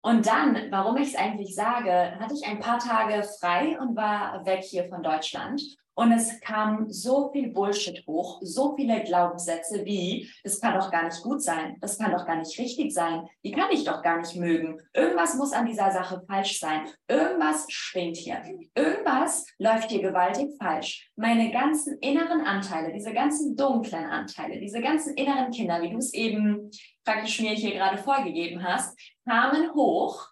Und 0.03 0.27
dann, 0.27 0.57
warum 0.71 0.97
ich 0.97 1.09
es 1.09 1.17
eigentlich 1.17 1.55
sage, 1.55 2.19
hatte 2.19 2.35
ich 2.35 2.47
ein 2.47 2.61
paar 2.61 2.79
Tage 2.79 3.23
frei 3.39 3.79
und 3.79 3.97
war 3.97 4.45
weg 4.47 4.63
hier 4.63 4.89
von 4.89 5.03
Deutschland. 5.03 5.61
Und 5.95 6.13
es 6.13 6.41
kam 6.41 6.89
so 6.89 7.31
viel 7.31 7.51
Bullshit 7.51 8.03
hoch, 8.07 8.39
so 8.43 8.75
viele 8.75 9.03
Glaubenssätze 9.03 9.85
wie, 9.85 10.31
das 10.43 10.59
kann 10.59 10.79
doch 10.79 10.91
gar 10.91 11.05
nicht 11.05 11.23
gut 11.23 11.43
sein, 11.43 11.77
das 11.83 11.99
kann 11.99 12.13
doch 12.13 12.25
gar 12.25 12.37
nicht 12.37 12.59
richtig 12.59 12.95
sein, 12.95 13.27
die 13.45 13.51
kann 13.51 13.71
ich 13.71 13.85
doch 13.85 14.01
gar 14.03 14.19
nicht 14.19 14.35
mögen. 14.37 14.81
Irgendwas 14.95 15.35
muss 15.35 15.53
an 15.53 15.67
dieser 15.67 15.91
Sache 15.91 16.23
falsch 16.27 16.59
sein. 16.59 16.89
Irgendwas 17.07 17.67
schwingt 17.69 18.17
hier. 18.17 18.41
Irgendwas 18.75 19.45
läuft 19.59 19.91
hier 19.91 20.01
gewaltig 20.01 20.49
falsch. 20.59 21.11
Meine 21.17 21.51
ganzen 21.51 21.99
inneren 21.99 22.47
Anteile, 22.47 22.95
diese 22.95 23.13
ganzen 23.13 23.55
dunklen 23.55 24.07
Anteile, 24.07 24.59
diese 24.59 24.81
ganzen 24.81 25.15
inneren 25.17 25.51
Kinder, 25.51 25.83
wie 25.83 25.91
du 25.91 25.99
es 25.99 26.15
eben 26.15 26.71
praktisch 27.11 27.41
mir 27.41 27.53
hier 27.53 27.73
gerade 27.73 27.99
vorgegeben 27.99 28.63
hast, 28.63 28.99
kamen 29.27 29.75
hoch 29.75 30.31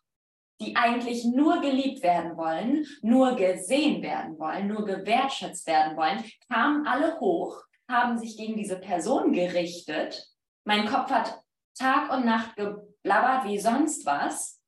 die 0.61 0.77
eigentlich 0.77 1.25
nur 1.25 1.61
geliebt 1.61 2.03
werden 2.03 2.37
wollen, 2.37 2.87
nur 3.03 3.37
gesehen 3.37 4.03
werden 4.03 4.39
wollen, 4.39 4.67
nur 4.67 4.85
gewertschätzt 4.85 5.67
werden 5.67 5.97
wollen, 5.97 6.25
kamen 6.51 6.87
alle 6.87 7.21
hoch, 7.21 7.63
haben 7.89 8.19
sich 8.19 8.37
gegen 8.37 8.57
diese 8.57 8.77
Person 8.77 9.33
gerichtet. 9.33 10.27
Mein 10.65 10.87
Kopf 10.87 11.11
hat 11.11 11.41
Tag 11.79 12.13
und 12.13 12.25
Nacht 12.25 12.57
geblabbert 12.57 13.45
wie 13.45 13.59
sonst 13.59 14.05
was. 14.05 14.61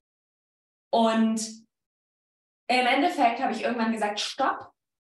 Und 0.93 1.41
im 2.69 2.87
Endeffekt 2.87 3.41
habe 3.41 3.53
ich 3.53 3.63
irgendwann 3.63 3.93
gesagt, 3.93 4.21
stopp, 4.21 4.70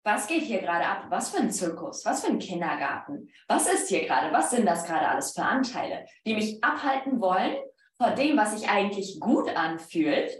was 0.07 0.25
geht 0.25 0.43
hier 0.43 0.61
gerade 0.61 0.85
ab? 0.85 1.07
Was 1.09 1.31
für 1.31 1.41
ein 1.41 1.51
Zirkus? 1.51 2.05
Was 2.05 2.23
für 2.23 2.31
ein 2.31 2.39
Kindergarten? 2.39 3.29
Was 3.49 3.67
ist 3.67 3.89
hier 3.89 4.05
gerade? 4.05 4.31
Was 4.31 4.51
sind 4.51 4.65
das 4.65 4.85
gerade 4.85 5.05
alles 5.05 5.33
für 5.33 5.43
Anteile, 5.43 6.05
die 6.25 6.33
mich 6.33 6.63
abhalten 6.63 7.19
wollen 7.19 7.57
vor 7.97 8.11
dem, 8.11 8.37
was 8.37 8.57
sich 8.57 8.69
eigentlich 8.69 9.19
gut 9.19 9.49
anfühlt, 9.49 10.31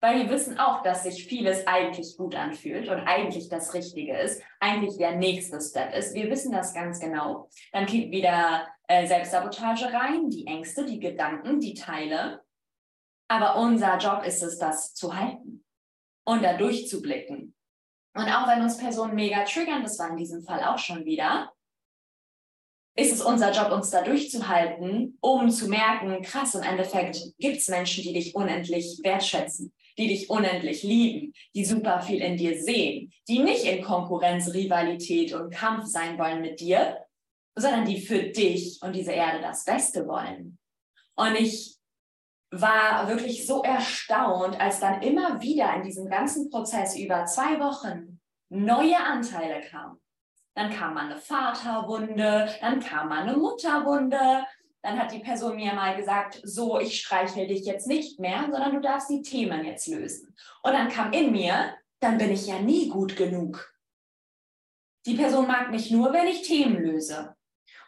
weil 0.00 0.18
wir 0.18 0.30
wissen 0.30 0.58
auch, 0.58 0.82
dass 0.82 1.04
sich 1.04 1.26
vieles 1.26 1.64
eigentlich 1.68 2.16
gut 2.16 2.34
anfühlt 2.34 2.88
und 2.88 3.06
eigentlich 3.06 3.48
das 3.48 3.72
Richtige 3.72 4.18
ist, 4.18 4.42
eigentlich 4.58 4.98
der 4.98 5.14
nächste 5.14 5.60
Step 5.60 5.94
ist. 5.94 6.14
Wir 6.14 6.28
wissen 6.28 6.50
das 6.50 6.74
ganz 6.74 6.98
genau. 6.98 7.48
Dann 7.70 7.86
geht 7.86 8.10
wieder 8.10 8.66
äh, 8.88 9.06
Selbstsabotage 9.06 9.92
rein, 9.92 10.28
die 10.28 10.48
Ängste, 10.48 10.84
die 10.84 10.98
Gedanken, 10.98 11.60
die 11.60 11.74
Teile. 11.74 12.42
Aber 13.28 13.60
unser 13.60 13.96
Job 13.98 14.24
ist 14.26 14.42
es, 14.42 14.58
das 14.58 14.92
zu 14.92 15.14
halten 15.14 15.64
und 16.24 16.42
da 16.42 16.54
durchzublicken. 16.54 17.53
Und 18.14 18.28
auch 18.28 18.48
wenn 18.48 18.62
uns 18.62 18.78
Personen 18.78 19.14
mega 19.14 19.44
triggern, 19.44 19.82
das 19.82 19.98
war 19.98 20.10
in 20.10 20.16
diesem 20.16 20.42
Fall 20.42 20.62
auch 20.62 20.78
schon 20.78 21.04
wieder, 21.04 21.52
ist 22.96 23.12
es 23.12 23.22
unser 23.22 23.50
Job, 23.52 23.72
uns 23.72 23.90
da 23.90 24.02
durchzuhalten, 24.02 25.18
um 25.20 25.50
zu 25.50 25.68
merken, 25.68 26.22
krass, 26.22 26.54
im 26.54 26.62
Endeffekt 26.62 27.18
gibt 27.38 27.56
es 27.56 27.68
Menschen, 27.68 28.04
die 28.04 28.12
dich 28.12 28.36
unendlich 28.36 29.00
wertschätzen 29.02 29.72
die 29.96 30.08
dich 30.08 30.30
unendlich 30.30 30.82
lieben, 30.82 31.32
die 31.54 31.64
super 31.64 32.00
viel 32.00 32.20
in 32.20 32.36
dir 32.36 32.60
sehen, 32.60 33.12
die 33.28 33.38
nicht 33.40 33.64
in 33.64 33.82
Konkurrenz, 33.82 34.52
Rivalität 34.52 35.32
und 35.32 35.52
Kampf 35.52 35.86
sein 35.86 36.18
wollen 36.18 36.40
mit 36.40 36.60
dir, 36.60 36.98
sondern 37.54 37.84
die 37.84 38.00
für 38.00 38.22
dich 38.22 38.80
und 38.82 38.94
diese 38.94 39.12
Erde 39.12 39.40
das 39.40 39.64
Beste 39.64 40.06
wollen. 40.08 40.58
Und 41.14 41.36
ich 41.36 41.73
war 42.60 43.08
wirklich 43.08 43.46
so 43.46 43.62
erstaunt, 43.62 44.60
als 44.60 44.80
dann 44.80 45.02
immer 45.02 45.40
wieder 45.40 45.74
in 45.74 45.82
diesem 45.82 46.08
ganzen 46.08 46.50
Prozess 46.50 46.96
über 46.96 47.24
zwei 47.26 47.58
Wochen 47.60 48.20
neue 48.48 48.98
Anteile 48.98 49.60
kamen. 49.60 50.00
Dann 50.54 50.70
kam 50.70 50.94
mal 50.94 51.06
eine 51.06 51.16
Vaterwunde, 51.16 52.48
dann 52.60 52.80
kam 52.80 53.08
mal 53.08 53.22
eine 53.22 53.36
Mutterwunde, 53.36 54.46
dann 54.82 54.98
hat 54.98 55.12
die 55.12 55.18
Person 55.18 55.56
mir 55.56 55.72
mal 55.74 55.96
gesagt, 55.96 56.40
so, 56.44 56.78
ich 56.78 57.00
streichel 57.00 57.46
dich 57.46 57.64
jetzt 57.64 57.86
nicht 57.86 58.20
mehr, 58.20 58.42
sondern 58.50 58.74
du 58.74 58.80
darfst 58.80 59.10
die 59.10 59.22
Themen 59.22 59.64
jetzt 59.64 59.88
lösen. 59.88 60.36
Und 60.62 60.72
dann 60.72 60.88
kam 60.88 61.12
in 61.12 61.32
mir, 61.32 61.74
dann 62.00 62.18
bin 62.18 62.30
ich 62.30 62.46
ja 62.46 62.60
nie 62.60 62.88
gut 62.88 63.16
genug. 63.16 63.74
Die 65.06 65.14
Person 65.14 65.46
mag 65.46 65.70
mich 65.70 65.90
nur, 65.90 66.12
wenn 66.12 66.28
ich 66.28 66.42
Themen 66.42 66.82
löse. 66.82 67.34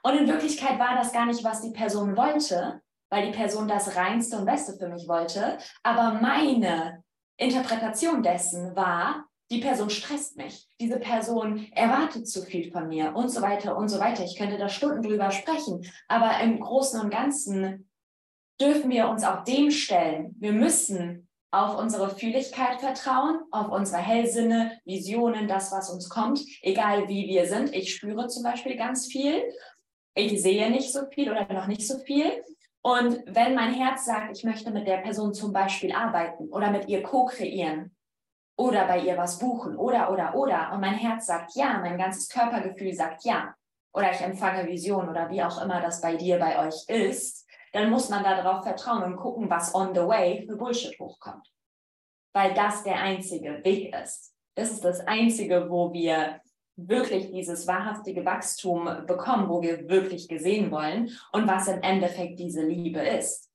Und 0.02 0.14
in 0.14 0.28
Wirklichkeit 0.28 0.78
war 0.78 0.96
das 0.96 1.12
gar 1.12 1.26
nicht, 1.26 1.44
was 1.44 1.60
die 1.60 1.72
Person 1.72 2.16
wollte, 2.16 2.82
weil 3.16 3.32
die 3.32 3.36
Person 3.36 3.66
das 3.66 3.96
Reinste 3.96 4.36
und 4.36 4.44
Beste 4.44 4.76
für 4.76 4.88
mich 4.88 5.08
wollte. 5.08 5.56
Aber 5.82 6.18
meine 6.20 7.02
Interpretation 7.38 8.22
dessen 8.22 8.76
war, 8.76 9.24
die 9.50 9.60
Person 9.60 9.88
stresst 9.88 10.36
mich, 10.36 10.68
diese 10.78 10.98
Person 10.98 11.66
erwartet 11.72 12.28
zu 12.28 12.42
viel 12.42 12.70
von 12.70 12.88
mir 12.88 13.14
und 13.14 13.30
so 13.30 13.40
weiter 13.40 13.76
und 13.76 13.88
so 13.88 13.98
weiter. 14.00 14.22
Ich 14.24 14.36
könnte 14.36 14.58
da 14.58 14.68
Stunden 14.68 15.02
drüber 15.02 15.30
sprechen, 15.30 15.90
aber 16.08 16.40
im 16.40 16.60
Großen 16.60 17.00
und 17.00 17.10
Ganzen 17.10 17.88
dürfen 18.60 18.90
wir 18.90 19.08
uns 19.08 19.24
auch 19.24 19.44
dem 19.44 19.70
stellen. 19.70 20.34
Wir 20.38 20.52
müssen 20.52 21.28
auf 21.52 21.78
unsere 21.78 22.10
Fühligkeit 22.10 22.80
vertrauen, 22.80 23.38
auf 23.50 23.70
unsere 23.70 24.02
Hellsinne, 24.02 24.78
Visionen, 24.84 25.48
das, 25.48 25.72
was 25.72 25.88
uns 25.88 26.10
kommt, 26.10 26.44
egal 26.60 27.08
wie 27.08 27.28
wir 27.28 27.46
sind. 27.46 27.72
Ich 27.72 27.94
spüre 27.94 28.26
zum 28.28 28.42
Beispiel 28.42 28.76
ganz 28.76 29.06
viel. 29.06 29.42
Ich 30.14 30.42
sehe 30.42 30.70
nicht 30.70 30.92
so 30.92 31.06
viel 31.14 31.30
oder 31.30 31.50
noch 31.50 31.66
nicht 31.66 31.86
so 31.86 31.98
viel. 32.00 32.42
Und 32.87 33.24
wenn 33.26 33.57
mein 33.57 33.74
Herz 33.74 34.05
sagt, 34.05 34.37
ich 34.37 34.45
möchte 34.45 34.70
mit 34.70 34.87
der 34.87 34.99
Person 34.99 35.34
zum 35.34 35.53
Beispiel 35.53 35.93
arbeiten 35.93 36.49
oder 36.51 36.70
mit 36.70 36.87
ihr 36.89 37.03
co-kreieren, 37.03 37.97
oder 38.57 38.87
bei 38.87 39.01
ihr 39.01 39.16
was 39.16 39.41
buchen 39.41 39.76
oder, 39.76 40.12
oder, 40.12 40.37
oder. 40.37 40.72
Und 40.72 40.80
mein 40.80 40.95
Herz 40.95 41.26
sagt 41.26 41.57
ja, 41.57 41.80
mein 41.80 41.99
ganzes 41.99 42.28
Körpergefühl 42.28 42.95
sagt 42.95 43.24
ja. 43.24 43.55
Oder 43.93 44.12
ich 44.12 44.20
empfange 44.20 44.68
Vision 44.68 45.09
oder 45.09 45.28
wie 45.30 45.43
auch 45.43 45.61
immer 45.61 45.80
das 45.80 46.01
bei 46.01 46.14
dir, 46.14 46.39
bei 46.39 46.64
euch 46.64 46.89
ist. 46.89 47.45
Dann 47.72 47.91
muss 47.91 48.09
man 48.09 48.22
darauf 48.22 48.62
vertrauen 48.62 49.03
und 49.03 49.16
gucken, 49.16 49.51
was 49.51 49.74
on 49.74 49.93
the 49.93 50.07
way 50.07 50.47
für 50.47 50.57
Bullshit 50.57 50.97
hochkommt. 51.01 51.53
Weil 52.34 52.55
das 52.55 52.84
der 52.84 53.01
einzige 53.01 53.64
Weg 53.64 53.93
ist. 53.97 54.32
Das 54.55 54.70
ist 54.70 54.84
das 54.84 55.01
einzige, 55.01 55.68
wo 55.68 55.93
wir 55.93 56.41
wirklich 56.77 57.31
dieses 57.31 57.66
wahrhaftige 57.66 58.24
Wachstum 58.24 58.85
bekommen, 59.07 59.49
wo 59.49 59.62
wir 59.62 59.89
wirklich 59.89 60.29
gesehen 60.29 60.70
wollen 60.70 61.11
und 61.33 61.49
was 61.49 61.68
im 61.68 61.83
Endeffekt 61.83 62.39
diese 62.39 62.62
Liebe 62.62 63.01
ist. 63.01 63.51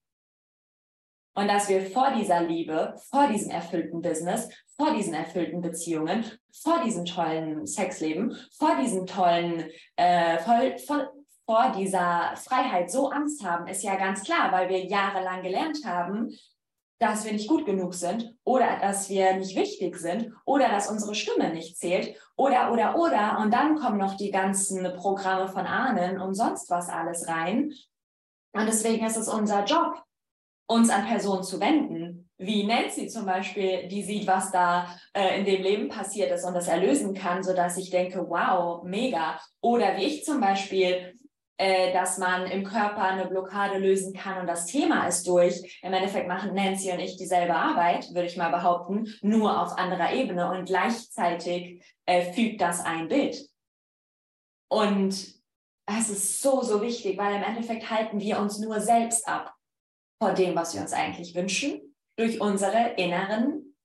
Und 1.33 1.47
dass 1.47 1.69
wir 1.69 1.85
vor 1.85 2.11
dieser 2.11 2.41
Liebe, 2.41 2.93
vor 3.09 3.27
diesem 3.27 3.51
erfüllten 3.51 4.01
Business, 4.01 4.49
vor 4.75 4.93
diesen 4.93 5.13
erfüllten 5.13 5.61
Beziehungen, 5.61 6.25
vor 6.51 6.83
diesem 6.83 7.05
tollen 7.05 7.65
Sexleben, 7.65 8.35
vor 8.57 8.75
diesem 8.81 9.05
tollen, 9.05 9.69
äh, 9.95 10.39
voll, 10.39 10.77
voll, 10.79 11.09
vor 11.45 11.71
dieser 11.77 12.33
Freiheit 12.35 12.91
so 12.91 13.09
Angst 13.09 13.43
haben, 13.43 13.67
ist 13.67 13.83
ja 13.83 13.95
ganz 13.95 14.23
klar, 14.23 14.51
weil 14.51 14.69
wir 14.69 14.85
jahrelang 14.85 15.41
gelernt 15.41 15.79
haben, 15.85 16.29
dass 17.01 17.25
wir 17.25 17.33
nicht 17.33 17.49
gut 17.49 17.65
genug 17.65 17.95
sind 17.95 18.35
oder 18.43 18.77
dass 18.79 19.09
wir 19.09 19.33
nicht 19.33 19.55
wichtig 19.55 19.97
sind 19.97 20.31
oder 20.45 20.69
dass 20.69 20.87
unsere 20.87 21.15
Stimme 21.15 21.51
nicht 21.51 21.77
zählt 21.77 22.15
oder, 22.35 22.71
oder, 22.71 22.95
oder. 22.95 23.39
Und 23.39 23.51
dann 23.51 23.75
kommen 23.75 23.97
noch 23.97 24.15
die 24.15 24.29
ganzen 24.29 24.83
Programme 24.97 25.47
von 25.47 25.65
Ahnen 25.65 26.21
und 26.21 26.35
sonst 26.35 26.69
was 26.69 26.89
alles 26.89 27.27
rein. 27.27 27.73
Und 28.53 28.67
deswegen 28.67 29.03
ist 29.03 29.17
es 29.17 29.27
unser 29.27 29.65
Job, 29.65 30.03
uns 30.67 30.91
an 30.91 31.07
Personen 31.07 31.43
zu 31.43 31.59
wenden, 31.59 32.29
wie 32.37 32.65
Nancy 32.65 33.07
zum 33.07 33.25
Beispiel, 33.25 33.87
die 33.87 34.03
sieht, 34.03 34.27
was 34.27 34.51
da 34.51 34.87
äh, 35.13 35.39
in 35.39 35.45
dem 35.45 35.63
Leben 35.63 35.89
passiert 35.89 36.31
ist 36.31 36.45
und 36.45 36.53
das 36.53 36.67
erlösen 36.67 37.15
kann, 37.15 37.43
sodass 37.43 37.77
ich 37.77 37.89
denke, 37.89 38.29
wow, 38.29 38.83
mega. 38.83 39.39
Oder 39.59 39.97
wie 39.97 40.05
ich 40.05 40.23
zum 40.23 40.39
Beispiel, 40.39 41.15
äh, 41.61 41.93
dass 41.93 42.17
man 42.17 42.47
im 42.47 42.63
Körper 42.63 43.03
eine 43.03 43.27
Blockade 43.27 43.77
lösen 43.77 44.15
kann 44.15 44.41
und 44.41 44.47
das 44.47 44.65
Thema 44.65 45.05
ist 45.05 45.27
durch. 45.27 45.79
Im 45.83 45.93
Endeffekt 45.93 46.27
machen 46.27 46.55
Nancy 46.55 46.91
und 46.91 46.97
ich 46.99 47.17
dieselbe 47.17 47.53
Arbeit, 47.53 48.11
würde 48.15 48.25
ich 48.25 48.35
mal 48.35 48.49
behaupten, 48.49 49.13
nur 49.21 49.61
auf 49.61 49.77
anderer 49.77 50.11
Ebene 50.11 50.49
und 50.49 50.65
gleichzeitig 50.65 51.85
äh, 52.07 52.33
fügt 52.33 52.61
das 52.61 52.83
ein 52.83 53.09
Bild. 53.09 53.47
Und 54.69 55.09
es 55.85 56.09
ist 56.09 56.41
so, 56.41 56.63
so 56.63 56.81
wichtig, 56.81 57.19
weil 57.19 57.35
im 57.35 57.43
Endeffekt 57.43 57.91
halten 57.91 58.19
wir 58.19 58.39
uns 58.39 58.57
nur 58.57 58.79
selbst 58.79 59.27
ab 59.27 59.53
vor 60.19 60.33
dem, 60.33 60.55
was 60.55 60.73
wir 60.73 60.81
uns 60.81 60.93
eigentlich 60.93 61.35
wünschen, 61.35 61.95
durch 62.15 62.41
unsere 62.41 62.93
inneren 62.97 63.75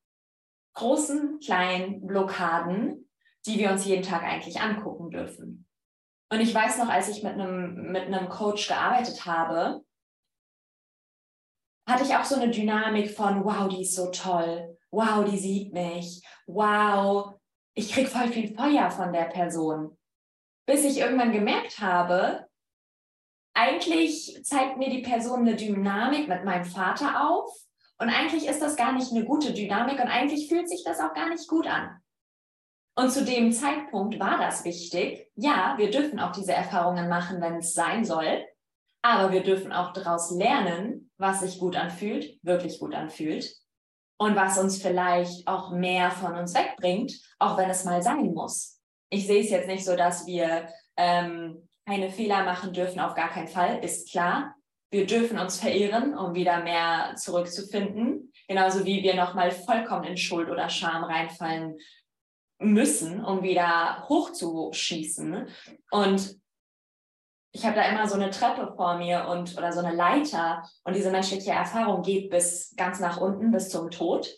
großen, 0.73 1.41
kleinen 1.41 2.07
Blockaden, 2.07 3.11
die 3.45 3.59
wir 3.59 3.71
uns 3.71 3.85
jeden 3.85 4.03
Tag 4.03 4.23
eigentlich 4.23 4.63
angucken 4.63 5.11
dürfen. 5.11 5.66
Und 6.31 6.41
ich 6.41 6.55
weiß 6.55 6.79
noch, 6.79 6.89
als 6.89 7.09
ich 7.09 7.23
mit 7.23 7.35
einem, 7.35 7.93
mit 7.93 8.03
einem 8.03 8.29
Coach 8.29 8.69
gearbeitet 8.69 9.27
habe, 9.27 9.85
hatte 11.89 12.03
ich 12.03 12.17
auch 12.17 12.25
so 12.25 12.35
eine 12.35 12.51
Dynamik 12.51 13.11
von, 13.11 13.45
wow, 13.45 13.69
die 13.69 13.83
ist 13.83 13.95
so 13.95 14.11
toll, 14.11 14.77
wow, 14.91 15.25
die 15.25 15.39
sieht 15.39 15.73
mich, 15.73 16.21
wow, 16.47 17.35
ich 17.75 17.93
kriege 17.93 18.09
voll 18.09 18.29
viel 18.29 18.55
Feuer 18.57 18.91
von 18.91 19.13
der 19.13 19.27
Person. 19.27 19.97
Bis 20.67 20.85
ich 20.85 20.99
irgendwann 20.99 21.31
gemerkt 21.31 21.79
habe, 21.79 22.49
eigentlich 23.55 24.41
zeigt 24.43 24.79
mir 24.79 24.91
die 24.91 25.03
Person 25.03 25.41
eine 25.41 25.55
Dynamik 25.55 26.29
mit 26.29 26.45
meinem 26.45 26.65
Vater 26.65 27.29
auf 27.29 27.49
und 27.99 28.11
eigentlich 28.11 28.47
ist 28.47 28.61
das 28.61 28.77
gar 28.77 28.93
nicht 28.93 29.13
eine 29.13 29.25
gute 29.25 29.53
Dynamik 29.55 30.01
und 30.01 30.09
eigentlich 30.09 30.49
fühlt 30.49 30.69
sich 30.69 30.83
das 30.85 31.01
auch 31.01 31.15
gar 31.15 31.29
nicht 31.29 31.49
gut 31.49 31.67
an. 31.67 32.03
Und 32.99 33.11
zu 33.11 33.25
dem 33.25 33.53
Zeitpunkt 33.53 34.19
war 34.19 34.39
das 34.39 34.65
wichtig. 34.65 35.31
Ja, 35.35 35.75
wir 35.77 35.91
dürfen 35.91 36.19
auch 36.19 36.33
diese 36.33 36.55
Erfahrungen 36.55 37.11
machen, 37.11 37.43
wenn 37.43 37.57
es 37.57 37.75
sein 37.75 38.07
soll. 38.07 38.43
Aber 39.03 39.33
wir 39.33 39.43
dürfen 39.43 39.71
auch 39.71 39.93
daraus 39.93 40.31
lernen, 40.31 41.11
was 41.19 41.41
sich 41.41 41.59
gut 41.59 41.77
anfühlt, 41.77 42.39
wirklich 42.43 42.79
gut 42.81 42.95
anfühlt. 42.95 43.55
Und 44.19 44.35
was 44.35 44.57
uns 44.59 44.81
vielleicht 44.81 45.47
auch 45.47 45.71
mehr 45.73 46.11
von 46.11 46.37
uns 46.37 46.55
wegbringt, 46.55 47.13
auch 47.39 47.59
wenn 47.59 47.69
es 47.69 47.85
mal 47.85 48.03
sein 48.03 48.33
muss. 48.33 48.81
Ich 49.11 49.27
sehe 49.27 49.43
es 49.43 49.51
jetzt 49.51 49.69
nicht 49.69 49.85
so, 49.85 49.95
dass 49.95 50.27
wir 50.27 50.69
ähm, 50.97 51.69
keine 51.87 52.11
Fehler 52.11 52.45
machen 52.45 52.73
dürfen, 52.73 52.99
auf 52.99 53.15
gar 53.15 53.29
keinen 53.29 53.49
Fall, 53.49 53.85
ist 53.85 54.11
klar. 54.11 54.55
Wir 54.91 55.07
dürfen 55.07 55.39
uns 55.39 55.61
verehren, 55.61 56.17
um 56.17 56.35
wieder 56.35 56.63
mehr 56.63 57.15
zurückzufinden. 57.17 58.33
Genauso 58.49 58.87
wie 58.87 59.03
wir 59.03 59.15
nochmal 59.15 59.51
vollkommen 59.51 60.05
in 60.05 60.17
Schuld 60.17 60.49
oder 60.49 60.71
Scham 60.71 61.05
reinfallen 61.05 61.77
müssen, 62.59 63.25
um 63.25 63.43
wieder 63.43 64.05
hochzuschießen. 64.09 65.49
Und 65.91 66.41
ich 67.53 67.65
habe 67.65 67.77
da 67.77 67.89
immer 67.89 68.07
so 68.07 68.17
eine 68.17 68.31
Treppe 68.31 68.75
vor 68.77 68.99
mir 68.99 69.29
und 69.29 69.57
oder 69.57 69.73
so 69.73 69.81
eine 69.81 69.95
Leiter 69.95 70.63
und 70.85 70.95
diese 70.95 71.11
menschliche 71.11 71.53
Erfahrung 71.53 72.03
geht 72.03 72.31
bis 72.31 72.75
ganz 72.77 73.01
nach 73.01 73.19
unten, 73.19 73.51
bis 73.51 73.71
zum 73.71 73.91
Tod 73.91 74.29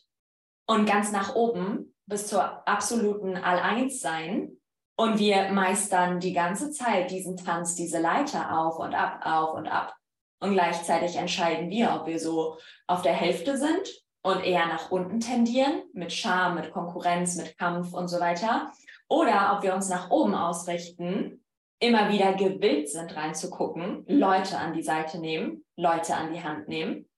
und 0.66 0.87
ganz 0.87 1.11
nach 1.11 1.35
oben 1.35 1.95
bis 2.07 2.27
zur 2.27 2.66
absoluten 2.66 3.37
All-Eins-Sein. 3.37 4.53
Und 4.97 5.19
wir 5.19 5.51
meistern 5.51 6.21
die 6.21 6.33
ganze 6.33 6.71
Zeit 6.71 7.11
diesen 7.11 7.37
Tanz, 7.37 7.75
diese 7.75 8.01
Leiter 8.01 8.59
auf 8.59 8.79
und 8.79 8.95
ab, 8.95 9.21
auf 9.25 9.55
und 9.55 9.69
ab. 9.69 9.95
Und 10.41 10.53
gleichzeitig 10.53 11.16
entscheiden 11.16 11.71
wir, 11.71 11.95
ob 11.95 12.07
wir 12.07 12.19
so 12.19 12.59
auf 12.87 13.03
der 13.03 13.12
Hälfte 13.12 13.57
sind 13.57 13.89
und 14.29 14.45
eher 14.45 14.66
nach 14.66 14.91
unten 14.91 15.20
tendieren, 15.20 15.83
mit 15.93 16.12
Scham, 16.12 16.55
mit 16.55 16.72
Konkurrenz, 16.72 17.37
mit 17.37 17.57
Kampf 17.59 17.93
und 17.93 18.09
so 18.09 18.20
weiter. 18.20 18.72
Oder 19.09 19.55
ob 19.57 19.62
wir 19.62 19.74
uns 19.74 19.89
nach 19.89 20.11
oben 20.11 20.35
ausrichten, 20.35 21.45
immer 21.81 22.11
wieder 22.11 22.35
gewillt 22.35 22.89
sind, 22.89 23.14
reinzugucken, 23.16 24.05
Leute 24.09 24.59
an 24.59 24.72
die 24.72 24.83
Seite 24.83 25.18
nehmen, 25.18 25.64
Leute 25.76 26.16
an 26.16 26.33
die 26.33 26.43
Hand 26.43 26.68
nehmen. 26.68 27.09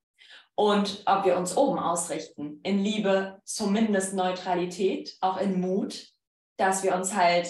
Und 0.55 1.03
ob 1.07 1.25
wir 1.25 1.37
uns 1.37 1.57
oben 1.57 1.79
ausrichten, 1.79 2.61
in 2.63 2.79
Liebe, 2.79 3.41
zumindest 3.45 4.15
Neutralität, 4.15 5.17
auch 5.21 5.39
in 5.39 5.61
Mut, 5.61 6.13
dass 6.59 6.83
wir 6.83 6.95
uns 6.95 7.15
halt, 7.15 7.49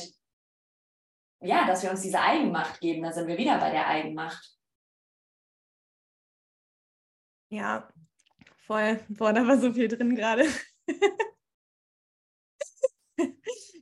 ja, 1.41 1.67
dass 1.67 1.83
wir 1.83 1.91
uns 1.91 2.03
diese 2.03 2.21
Eigenmacht 2.21 2.81
geben, 2.81 3.03
da 3.03 3.13
sind 3.13 3.27
wir 3.27 3.37
wieder 3.37 3.59
bei 3.59 3.71
der 3.71 3.89
Eigenmacht. 3.89 4.57
Ja, 7.49 7.89
voll. 8.71 9.01
Boah, 9.09 9.33
da 9.33 9.45
war 9.49 9.59
so 9.59 9.73
viel 9.73 9.89
drin 9.89 10.15
gerade. 10.15 10.45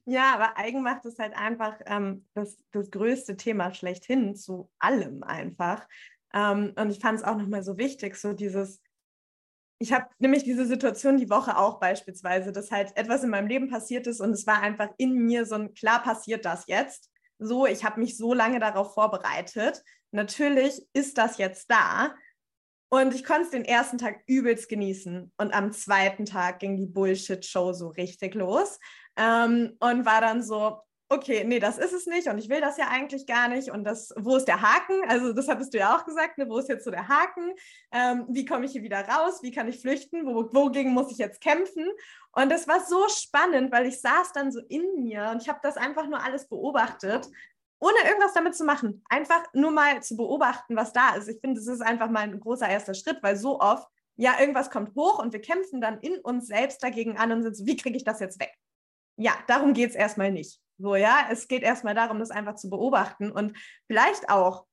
ja, 0.07 0.34
aber 0.34 0.57
Eigenmacht 0.57 1.05
ist 1.05 1.18
halt 1.18 1.36
einfach 1.36 1.78
ähm, 1.84 2.26
das, 2.32 2.57
das 2.72 2.91
größte 2.91 3.36
Thema 3.36 3.74
schlechthin 3.74 4.34
zu 4.34 4.70
allem 4.78 5.22
einfach. 5.22 5.86
Ähm, 6.32 6.72
und 6.74 6.89
ich 6.89 7.01
fand 7.01 7.18
es 7.18 7.24
auch 7.24 7.36
nochmal 7.36 7.62
so 7.62 7.76
wichtig, 7.76 8.16
so 8.16 8.32
dieses, 8.32 8.80
ich 9.78 9.93
habe 9.93 10.07
nämlich 10.18 10.45
diese 10.45 10.64
Situation 10.64 11.18
die 11.18 11.28
Woche 11.28 11.59
auch 11.59 11.80
beispielsweise, 11.80 12.51
dass 12.51 12.70
halt 12.70 12.97
etwas 12.97 13.22
in 13.22 13.28
meinem 13.28 13.49
Leben 13.49 13.68
passiert 13.68 14.07
ist 14.07 14.22
und 14.22 14.30
es 14.30 14.47
war 14.47 14.62
einfach 14.62 14.89
in 14.97 15.12
mir 15.12 15.45
so 15.45 15.57
ein, 15.57 15.74
klar 15.74 16.03
passiert 16.03 16.47
das 16.47 16.66
jetzt. 16.66 17.11
So, 17.39 17.66
ich 17.66 17.84
habe 17.84 18.01
mich 18.01 18.16
so 18.16 18.32
lange 18.32 18.59
darauf 18.59 18.95
vorbereitet. 18.95 19.82
Natürlich 20.12 20.80
ist 20.95 21.18
das 21.18 21.36
jetzt 21.36 21.70
da, 21.70 22.14
und 22.91 23.14
ich 23.14 23.24
konnte 23.24 23.43
es 23.43 23.51
den 23.51 23.64
ersten 23.64 23.99
Tag 23.99 24.22
übelst 24.26 24.68
genießen. 24.68 25.32
Und 25.36 25.55
am 25.55 25.72
zweiten 25.72 26.24
Tag 26.24 26.61
ging 26.61 26.76
die 26.76 26.86
Bullshit-Show 26.86 27.72
so 27.72 27.89
richtig 27.89 28.34
los. 28.34 28.78
Ähm, 29.16 29.76
und 29.80 30.07
war 30.07 30.20
dann 30.20 30.43
so, 30.43 30.80
okay, 31.11 31.45
nee, 31.45 31.59
das 31.59 31.78
ist 31.78 31.93
es 31.93 32.07
nicht 32.07 32.28
und 32.28 32.39
ich 32.39 32.49
will 32.51 32.61
das 32.61 32.76
ja 32.76 32.89
eigentlich 32.89 33.26
gar 33.26 33.49
nicht. 33.49 33.70
Und 33.70 33.84
das, 33.84 34.12
wo 34.16 34.36
ist 34.36 34.47
der 34.47 34.61
Haken? 34.61 35.03
Also, 35.09 35.32
das 35.32 35.49
hattest 35.49 35.72
du 35.72 35.78
ja 35.78 35.97
auch 35.97 36.05
gesagt, 36.05 36.39
ne? 36.39 36.49
wo 36.49 36.59
ist 36.59 36.68
jetzt 36.68 36.84
so 36.84 36.91
der 36.91 37.09
Haken? 37.09 37.53
Ähm, 37.93 38.26
wie 38.28 38.45
komme 38.45 38.66
ich 38.66 38.72
hier 38.72 38.82
wieder 38.82 39.07
raus? 39.09 39.43
Wie 39.43 39.51
kann 39.51 39.68
ich 39.68 39.80
flüchten? 39.80 40.26
Wo, 40.26 40.49
wogegen 40.53 40.93
muss 40.93 41.11
ich 41.11 41.18
jetzt 41.18 41.41
kämpfen? 41.41 41.86
Und 42.32 42.51
das 42.51 42.68
war 42.68 42.84
so 42.84 43.09
spannend, 43.09 43.72
weil 43.72 43.86
ich 43.86 44.01
saß 44.01 44.32
dann 44.32 44.53
so 44.53 44.61
in 44.68 44.84
mir 44.97 45.30
und 45.32 45.43
ich 45.43 45.49
habe 45.49 45.61
das 45.62 45.76
einfach 45.76 46.07
nur 46.07 46.22
alles 46.22 46.47
beobachtet 46.47 47.26
ohne 47.81 47.99
irgendwas 48.05 48.35
damit 48.35 48.57
zu 48.57 48.64
machen. 48.64 49.05
Einfach 49.09 49.45
nur 49.53 49.70
mal 49.70 50.03
zu 50.03 50.16
beobachten, 50.16 50.76
was 50.76 50.93
da 50.93 51.14
ist. 51.14 51.29
Ich 51.29 51.41
finde, 51.41 51.61
das 51.61 51.68
ist 51.68 51.81
einfach 51.81 52.11
mal 52.11 52.20
ein 52.20 52.41
großer 52.41 52.68
erster 52.68 52.95
Schritt, 52.95 53.22
weil 53.22 53.37
so 53.37 53.61
oft, 53.61 53.89
ja, 54.16 54.41
irgendwas 54.41 54.70
kommt 54.70 54.95
hoch 54.97 55.18
und 55.20 55.33
wir 55.33 55.41
kämpfen 55.41 55.81
dann 55.81 56.01
in 56.01 56.18
uns 56.20 56.49
selbst 56.49 56.83
dagegen 56.83 57.16
an 57.16 57.31
und 57.33 57.43
sind 57.43 57.57
so, 57.57 57.66
wie 57.66 57.76
kriege 57.76 57.97
ich 57.97 58.05
das 58.05 58.20
jetzt 58.20 58.41
weg? 58.41 58.53
Ja, 59.16 59.33
darum 59.47 59.74
geht 59.74 59.91
es 59.91 59.97
erstmal 59.97 60.33
nicht. 60.33 60.61
So, 60.79 60.97
ja, 60.97 61.29
es 61.31 61.49
geht 61.49 61.62
erstmal 61.62 61.95
darum, 61.95 62.18
das 62.18 62.31
einfach 62.31 62.55
zu 62.55 62.70
beobachten 62.70 63.31
und 63.31 63.57
vielleicht 63.87 64.29
auch, 64.29 64.66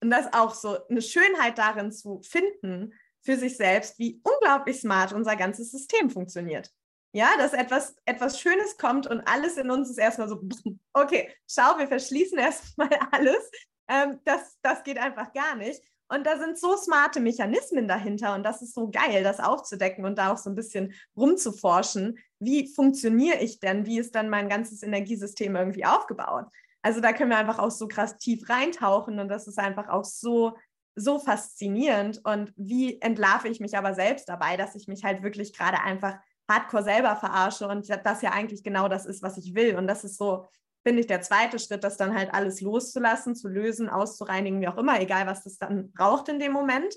und 0.00 0.10
das 0.10 0.32
auch 0.32 0.54
so, 0.54 0.78
eine 0.88 1.02
Schönheit 1.02 1.58
darin 1.58 1.92
zu 1.92 2.20
finden 2.22 2.92
für 3.22 3.36
sich 3.36 3.56
selbst, 3.56 3.98
wie 3.98 4.20
unglaublich 4.22 4.80
smart 4.80 5.12
unser 5.12 5.36
ganzes 5.36 5.70
System 5.70 6.10
funktioniert. 6.10 6.70
Ja, 7.14 7.28
dass 7.38 7.52
etwas, 7.52 7.94
etwas 8.06 8.40
Schönes 8.40 8.76
kommt 8.76 9.06
und 9.06 9.20
alles 9.20 9.56
in 9.56 9.70
uns 9.70 9.88
ist 9.88 9.98
erstmal 9.98 10.28
so, 10.28 10.40
okay, 10.92 11.32
schau, 11.48 11.78
wir 11.78 11.86
verschließen 11.86 12.36
erstmal 12.36 12.90
alles. 13.12 13.50
Ähm, 13.88 14.18
das, 14.24 14.58
das 14.62 14.82
geht 14.82 14.98
einfach 14.98 15.32
gar 15.32 15.54
nicht. 15.54 15.80
Und 16.08 16.26
da 16.26 16.38
sind 16.38 16.58
so 16.58 16.76
smarte 16.76 17.20
Mechanismen 17.20 17.86
dahinter 17.86 18.34
und 18.34 18.42
das 18.42 18.62
ist 18.62 18.74
so 18.74 18.90
geil, 18.90 19.22
das 19.22 19.38
aufzudecken 19.38 20.04
und 20.04 20.18
da 20.18 20.32
auch 20.32 20.38
so 20.38 20.50
ein 20.50 20.56
bisschen 20.56 20.92
rumzuforschen. 21.16 22.18
Wie 22.40 22.74
funktioniere 22.74 23.38
ich 23.38 23.60
denn? 23.60 23.86
Wie 23.86 24.00
ist 24.00 24.16
dann 24.16 24.28
mein 24.28 24.48
ganzes 24.48 24.82
Energiesystem 24.82 25.54
irgendwie 25.54 25.84
aufgebaut? 25.84 26.46
Also 26.82 27.00
da 27.00 27.12
können 27.12 27.30
wir 27.30 27.38
einfach 27.38 27.60
auch 27.60 27.70
so 27.70 27.86
krass 27.86 28.18
tief 28.18 28.48
reintauchen 28.48 29.20
und 29.20 29.28
das 29.28 29.46
ist 29.46 29.58
einfach 29.60 29.88
auch 29.88 30.04
so, 30.04 30.56
so 30.96 31.20
faszinierend. 31.20 32.20
Und 32.24 32.52
wie 32.56 33.00
entlarve 33.00 33.48
ich 33.48 33.60
mich 33.60 33.78
aber 33.78 33.94
selbst 33.94 34.28
dabei, 34.28 34.56
dass 34.56 34.74
ich 34.74 34.88
mich 34.88 35.04
halt 35.04 35.22
wirklich 35.22 35.52
gerade 35.52 35.80
einfach 35.80 36.18
hardcore 36.48 36.82
selber 36.82 37.16
verarsche 37.16 37.68
und 37.68 37.88
das 37.88 38.22
ja 38.22 38.32
eigentlich 38.32 38.62
genau 38.62 38.88
das 38.88 39.06
ist, 39.06 39.22
was 39.22 39.38
ich 39.38 39.54
will. 39.54 39.76
Und 39.76 39.86
das 39.86 40.04
ist 40.04 40.18
so, 40.18 40.46
finde 40.86 41.00
ich, 41.00 41.06
der 41.06 41.22
zweite 41.22 41.58
Schritt, 41.58 41.84
das 41.84 41.96
dann 41.96 42.14
halt 42.14 42.32
alles 42.34 42.60
loszulassen, 42.60 43.34
zu 43.34 43.48
lösen, 43.48 43.88
auszureinigen, 43.88 44.60
wie 44.60 44.68
auch 44.68 44.76
immer, 44.76 45.00
egal 45.00 45.26
was 45.26 45.44
das 45.44 45.58
dann 45.58 45.90
braucht 45.92 46.28
in 46.28 46.38
dem 46.38 46.52
Moment. 46.52 46.94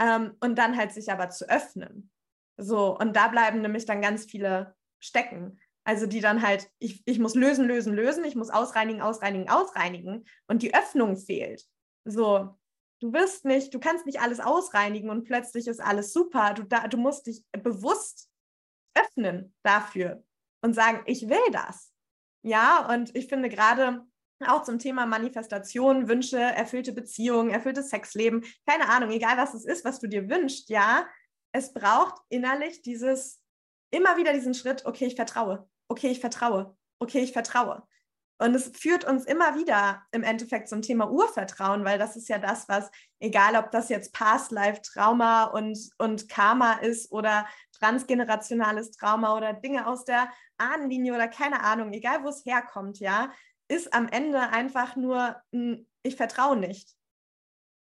Ähm, 0.00 0.34
und 0.40 0.56
dann 0.56 0.76
halt 0.76 0.92
sich 0.92 1.10
aber 1.10 1.30
zu 1.30 1.48
öffnen. 1.48 2.10
So, 2.56 2.98
und 2.98 3.14
da 3.14 3.28
bleiben 3.28 3.62
nämlich 3.62 3.86
dann 3.86 4.00
ganz 4.00 4.24
viele 4.24 4.74
stecken. 5.00 5.60
Also 5.84 6.06
die 6.06 6.20
dann 6.20 6.42
halt, 6.42 6.70
ich, 6.78 7.02
ich 7.06 7.18
muss 7.18 7.34
lösen, 7.34 7.66
lösen, 7.66 7.94
lösen, 7.94 8.24
ich 8.24 8.36
muss 8.36 8.50
ausreinigen, 8.50 9.00
ausreinigen, 9.00 9.48
ausreinigen 9.48 10.26
und 10.46 10.62
die 10.62 10.74
Öffnung 10.74 11.16
fehlt. 11.16 11.64
So, 12.04 12.58
du 13.00 13.12
wirst 13.12 13.44
nicht, 13.44 13.72
du 13.72 13.80
kannst 13.80 14.06
nicht 14.06 14.20
alles 14.20 14.40
ausreinigen 14.40 15.08
und 15.08 15.24
plötzlich 15.24 15.66
ist 15.66 15.80
alles 15.80 16.12
super. 16.12 16.52
Du, 16.54 16.64
da, 16.64 16.88
du 16.88 16.98
musst 16.98 17.26
dich 17.26 17.44
bewusst 17.52 18.28
öffnen 19.00 19.54
dafür 19.62 20.22
und 20.62 20.74
sagen, 20.74 21.02
ich 21.06 21.28
will 21.28 21.52
das. 21.52 21.92
Ja, 22.42 22.92
und 22.92 23.14
ich 23.14 23.26
finde 23.28 23.48
gerade 23.48 24.06
auch 24.46 24.62
zum 24.62 24.78
Thema 24.78 25.06
Manifestation, 25.06 26.08
Wünsche, 26.08 26.38
erfüllte 26.38 26.92
Beziehungen, 26.92 27.50
erfülltes 27.50 27.90
Sexleben, 27.90 28.44
keine 28.66 28.88
Ahnung, 28.88 29.10
egal 29.10 29.36
was 29.36 29.54
es 29.54 29.64
ist, 29.64 29.84
was 29.84 29.98
du 29.98 30.06
dir 30.06 30.28
wünschst, 30.28 30.70
ja, 30.70 31.06
es 31.52 31.72
braucht 31.72 32.20
innerlich 32.28 32.82
dieses, 32.82 33.42
immer 33.90 34.16
wieder 34.16 34.32
diesen 34.32 34.54
Schritt, 34.54 34.86
okay, 34.86 35.06
ich 35.06 35.16
vertraue, 35.16 35.68
okay, 35.88 36.08
ich 36.08 36.20
vertraue, 36.20 36.76
okay, 37.00 37.20
ich 37.20 37.32
vertraue. 37.32 37.82
Und 38.38 38.54
es 38.54 38.68
führt 38.68 39.04
uns 39.04 39.24
immer 39.24 39.56
wieder 39.56 40.02
im 40.12 40.22
Endeffekt 40.22 40.68
zum 40.68 40.80
Thema 40.80 41.10
Urvertrauen, 41.10 41.84
weil 41.84 41.98
das 41.98 42.16
ist 42.16 42.28
ja 42.28 42.38
das, 42.38 42.68
was, 42.68 42.88
egal 43.18 43.56
ob 43.56 43.72
das 43.72 43.88
jetzt 43.88 44.12
Past-Life-Trauma 44.12 45.44
und, 45.44 45.90
und 45.98 46.28
Karma 46.28 46.74
ist 46.74 47.10
oder 47.10 47.46
transgenerationales 47.72 48.92
Trauma 48.92 49.36
oder 49.36 49.52
Dinge 49.52 49.86
aus 49.88 50.04
der 50.04 50.28
Ahnenlinie 50.56 51.14
oder 51.14 51.26
keine 51.26 51.64
Ahnung, 51.64 51.92
egal 51.92 52.22
wo 52.22 52.28
es 52.28 52.44
herkommt, 52.44 53.00
ja, 53.00 53.32
ist 53.66 53.92
am 53.92 54.08
Ende 54.08 54.40
einfach 54.40 54.94
nur, 54.94 55.36
ich 56.02 56.16
vertraue 56.16 56.56
nicht. 56.56 56.96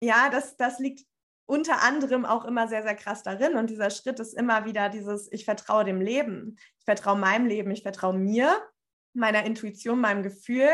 Ja, 0.00 0.28
das, 0.28 0.56
das 0.56 0.78
liegt 0.78 1.06
unter 1.46 1.82
anderem 1.82 2.24
auch 2.24 2.44
immer 2.44 2.68
sehr, 2.68 2.82
sehr 2.82 2.94
krass 2.94 3.22
darin. 3.22 3.56
Und 3.56 3.68
dieser 3.68 3.90
Schritt 3.90 4.20
ist 4.20 4.34
immer 4.34 4.64
wieder 4.64 4.88
dieses, 4.88 5.30
ich 5.32 5.44
vertraue 5.44 5.84
dem 5.84 6.00
Leben. 6.00 6.56
Ich 6.78 6.84
vertraue 6.84 7.18
meinem 7.18 7.46
Leben, 7.46 7.70
ich 7.70 7.82
vertraue 7.82 8.14
mir, 8.14 8.60
meiner 9.14 9.44
Intuition, 9.44 10.00
meinem 10.00 10.22
Gefühl. 10.22 10.70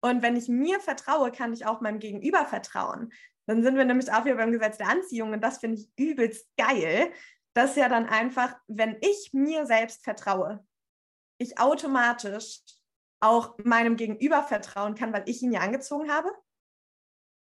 Und 0.00 0.22
wenn 0.22 0.36
ich 0.36 0.48
mir 0.48 0.80
vertraue, 0.80 1.32
kann 1.32 1.52
ich 1.52 1.66
auch 1.66 1.80
meinem 1.80 1.98
Gegenüber 1.98 2.44
vertrauen. 2.44 3.12
Dann 3.46 3.62
sind 3.62 3.76
wir 3.76 3.84
nämlich 3.84 4.12
auch 4.12 4.24
wieder 4.24 4.36
beim 4.36 4.52
Gesetz 4.52 4.76
der 4.76 4.88
Anziehung 4.88 5.32
und 5.32 5.40
das 5.40 5.58
finde 5.58 5.78
ich 5.78 5.90
übelst 5.96 6.48
geil, 6.56 7.12
dass 7.54 7.76
ja 7.76 7.88
dann 7.88 8.06
einfach, 8.06 8.56
wenn 8.66 8.96
ich 9.00 9.30
mir 9.32 9.66
selbst 9.66 10.04
vertraue, 10.04 10.66
ich 11.38 11.58
automatisch 11.58 12.60
auch 13.20 13.56
meinem 13.64 13.96
Gegenüber 13.96 14.42
vertrauen 14.42 14.94
kann, 14.94 15.12
weil 15.12 15.22
ich 15.26 15.42
ihn 15.42 15.52
ja 15.52 15.60
angezogen 15.60 16.10
habe. 16.10 16.30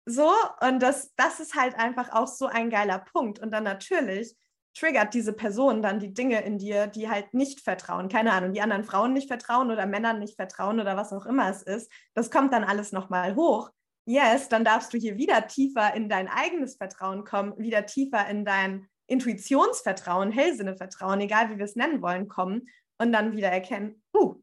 So, 0.04 0.30
und 0.60 0.80
das, 0.80 1.14
das 1.14 1.40
ist 1.40 1.54
halt 1.54 1.76
einfach 1.76 2.12
auch 2.12 2.26
so 2.26 2.46
ein 2.46 2.70
geiler 2.70 2.98
Punkt. 2.98 3.38
Und 3.38 3.52
dann 3.52 3.64
natürlich 3.64 4.36
triggert 4.74 5.14
diese 5.14 5.32
Person 5.32 5.82
dann 5.82 6.00
die 6.00 6.14
Dinge 6.14 6.42
in 6.42 6.58
dir, 6.58 6.86
die 6.86 7.08
halt 7.08 7.34
nicht 7.34 7.60
vertrauen. 7.60 8.08
Keine 8.08 8.32
Ahnung, 8.32 8.52
die 8.52 8.60
anderen 8.60 8.84
Frauen 8.84 9.12
nicht 9.12 9.28
vertrauen 9.28 9.70
oder 9.70 9.86
Männern 9.86 10.18
nicht 10.18 10.36
vertrauen 10.36 10.80
oder 10.80 10.96
was 10.96 11.12
auch 11.12 11.26
immer 11.26 11.50
es 11.50 11.62
ist. 11.62 11.90
Das 12.14 12.30
kommt 12.30 12.52
dann 12.52 12.64
alles 12.64 12.92
nochmal 12.92 13.36
hoch. 13.36 13.70
Yes, 14.04 14.48
dann 14.48 14.64
darfst 14.64 14.92
du 14.92 14.98
hier 14.98 15.16
wieder 15.16 15.46
tiefer 15.46 15.94
in 15.94 16.08
dein 16.08 16.28
eigenes 16.28 16.76
Vertrauen 16.76 17.24
kommen, 17.24 17.56
wieder 17.58 17.86
tiefer 17.86 18.28
in 18.28 18.44
dein 18.44 18.88
Intuitionsvertrauen, 19.06 20.32
Hellsinnevertrauen, 20.32 21.20
egal 21.20 21.50
wie 21.50 21.58
wir 21.58 21.64
es 21.64 21.76
nennen 21.76 22.02
wollen, 22.02 22.28
kommen 22.28 22.68
und 22.98 23.12
dann 23.12 23.36
wieder 23.36 23.48
erkennen, 23.48 24.02
uh, 24.14 24.36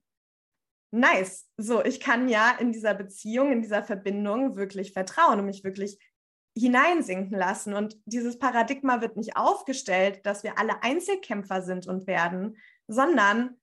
nice. 0.92 1.50
So, 1.58 1.84
ich 1.84 2.00
kann 2.00 2.30
ja 2.30 2.56
in 2.60 2.72
dieser 2.72 2.94
Beziehung, 2.94 3.52
in 3.52 3.62
dieser 3.62 3.84
Verbindung 3.84 4.56
wirklich 4.56 4.94
vertrauen 4.94 5.40
und 5.40 5.46
mich 5.46 5.64
wirklich 5.64 5.98
hineinsinken 6.60 7.38
lassen. 7.38 7.74
Und 7.74 7.98
dieses 8.06 8.38
Paradigma 8.38 9.02
wird 9.02 9.18
nicht 9.18 9.38
aufgestellt, 9.38 10.26
dass 10.26 10.44
wir 10.44 10.58
alle 10.58 10.84
Einzelkämpfer 10.84 11.62
sind 11.62 11.88
und 11.88 12.08
werden, 12.08 12.58
sondern 12.88 13.60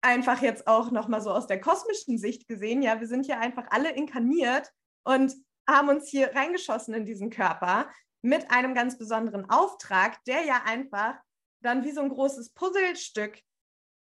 einfach 0.00 0.42
jetzt 0.42 0.66
auch 0.66 0.90
nochmal 0.90 1.20
so 1.20 1.30
aus 1.30 1.46
der 1.46 1.60
kosmischen 1.60 2.18
Sicht 2.18 2.46
gesehen, 2.46 2.82
ja, 2.82 3.00
wir 3.00 3.08
sind 3.08 3.26
hier 3.26 3.40
einfach 3.40 3.66
alle 3.70 3.90
inkarniert 3.92 4.72
und 5.04 5.34
haben 5.68 5.88
uns 5.88 6.08
hier 6.08 6.34
reingeschossen 6.34 6.94
in 6.94 7.04
diesen 7.04 7.30
Körper 7.30 7.88
mit 8.22 8.50
einem 8.50 8.74
ganz 8.74 8.98
besonderen 8.98 9.48
Auftrag, 9.50 10.22
der 10.24 10.44
ja 10.44 10.62
einfach 10.64 11.14
dann 11.62 11.84
wie 11.84 11.92
so 11.92 12.00
ein 12.00 12.08
großes 12.08 12.50
Puzzlestück 12.50 13.40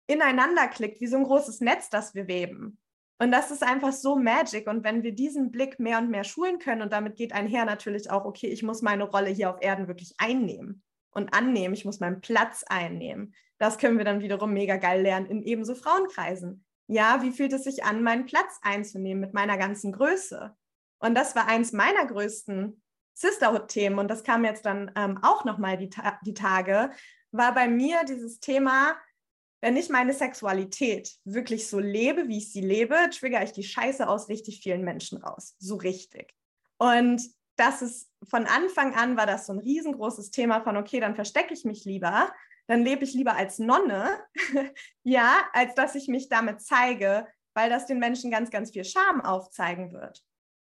ineinander 0.07 0.69
klickt, 0.69 1.01
wie 1.01 1.07
so 1.07 1.17
ein 1.17 1.25
großes 1.25 1.61
Netz, 1.61 1.91
das 1.91 2.15
wir 2.15 2.27
weben. 2.27 2.79
Und 3.19 3.31
das 3.31 3.51
ist 3.51 3.63
einfach 3.63 3.93
so 3.93 4.17
magic. 4.17 4.67
Und 4.67 4.83
wenn 4.85 5.03
wir 5.03 5.13
diesen 5.13 5.51
Blick 5.51 5.79
mehr 5.79 5.99
und 5.99 6.11
mehr 6.11 6.25
schulen 6.25 6.59
können, 6.59 6.83
und 6.83 6.93
damit 6.93 7.17
geht 7.17 7.33
einher 7.33 7.65
natürlich 7.65 8.11
auch, 8.11 8.25
okay, 8.25 8.49
ich 8.49 8.63
muss 8.63 8.83
meine 8.83 9.05
Rolle 9.05 9.31
hier 9.31 9.51
auf 9.51 9.63
Erden 9.63 9.89
wirklich 9.89 10.15
einnehmen 10.19 10.83
und 11.11 11.33
annehmen, 11.33 11.75
ich 11.75 11.85
muss 11.85 12.01
meinen 12.01 12.21
Platz 12.21 12.65
einnehmen. 12.65 13.35
Das 13.59 13.79
können 13.79 13.99
wir 13.99 14.05
dann 14.05 14.21
wiederum 14.21 14.53
mega 14.53 14.77
geil 14.77 15.03
lernen 15.03 15.27
in 15.27 15.43
ebenso 15.43 15.75
Frauenkreisen. 15.75 16.65
Ja, 16.87 17.23
wie 17.23 17.31
fühlt 17.31 17.53
es 17.53 17.65
sich 17.65 17.85
an, 17.85 18.03
meinen 18.03 18.27
Platz 18.27 18.59
einzunehmen 18.63 19.21
mit 19.21 19.33
meiner 19.33 19.57
ganzen 19.57 19.93
Größe? 19.93 20.55
Und 20.99 21.15
das 21.15 21.37
war 21.37 21.47
eins 21.47 21.73
meiner 21.73 22.07
größten 22.07 22.83
Sisterhood-Themen. 23.15 23.99
Und 23.99 24.09
das 24.09 24.25
kam 24.25 24.45
jetzt 24.45 24.67
dann 24.67 24.91
ähm, 24.97 25.19
auch 25.23 25.45
nochmal 25.45 25.77
die, 25.79 25.89
Ta 25.89 26.19
die 26.27 26.35
Tage, 26.35 26.91
war 27.31 27.55
bei 27.55 27.69
mir 27.69 28.05
dieses 28.05 28.41
Thema, 28.41 28.97
wenn 29.65 29.79
ich 29.79 29.89
meine 29.89 30.13
Sexualität 30.13 31.11
wirklich 31.25 31.71
so 31.71 31.79
lebe, 31.79 32.29
wie 32.29 32.37
ich 32.37 32.53
sie 32.53 32.61
lebe, 32.61 32.97
trigger 33.11 33.43
ich 33.43 33.53
die 33.53 33.63
Scheiße 33.63 34.07
aus 34.07 34.29
richtig 34.29 34.61
vielen 34.61 34.83
Menschen 34.85 35.17
raus. 35.17 35.57
So 35.59 35.77
richtig. 35.77 36.35
Und 36.77 37.23
das 37.57 37.81
ist 37.81 38.11
von 38.29 38.45
Anfang 38.45 38.95
an 38.95 39.17
war 39.17 39.25
das 39.25 39.47
so 39.47 39.55
ein 39.55 39.61
riesengroßes 39.61 40.31
Thema 40.31 40.61
von, 40.61 40.77
okay, 40.77 41.01
dann 41.01 41.15
verstecke 41.15 41.55
ich 41.55 41.65
mich 41.65 41.87
lieber, 41.87 42.31
dann 42.67 42.85
lebe 42.85 43.05
ich 43.05 43.15
lieber 43.15 43.37
als 43.37 43.59
Nonne, 43.59 44.21
ja, 45.03 45.35
als 45.55 45.75
dass 45.75 45.95
ich 45.95 46.09
mich 46.09 46.29
damit 46.29 46.61
zeige, 46.61 47.27
weil 47.55 47.71
das 47.71 47.87
den 47.87 47.99
Menschen 47.99 48.31
ganz, 48.31 48.51
ganz 48.51 48.71
viel 48.71 48.85
Scham 48.85 49.23
aufzeigen 49.23 49.95
wird. 49.95 50.23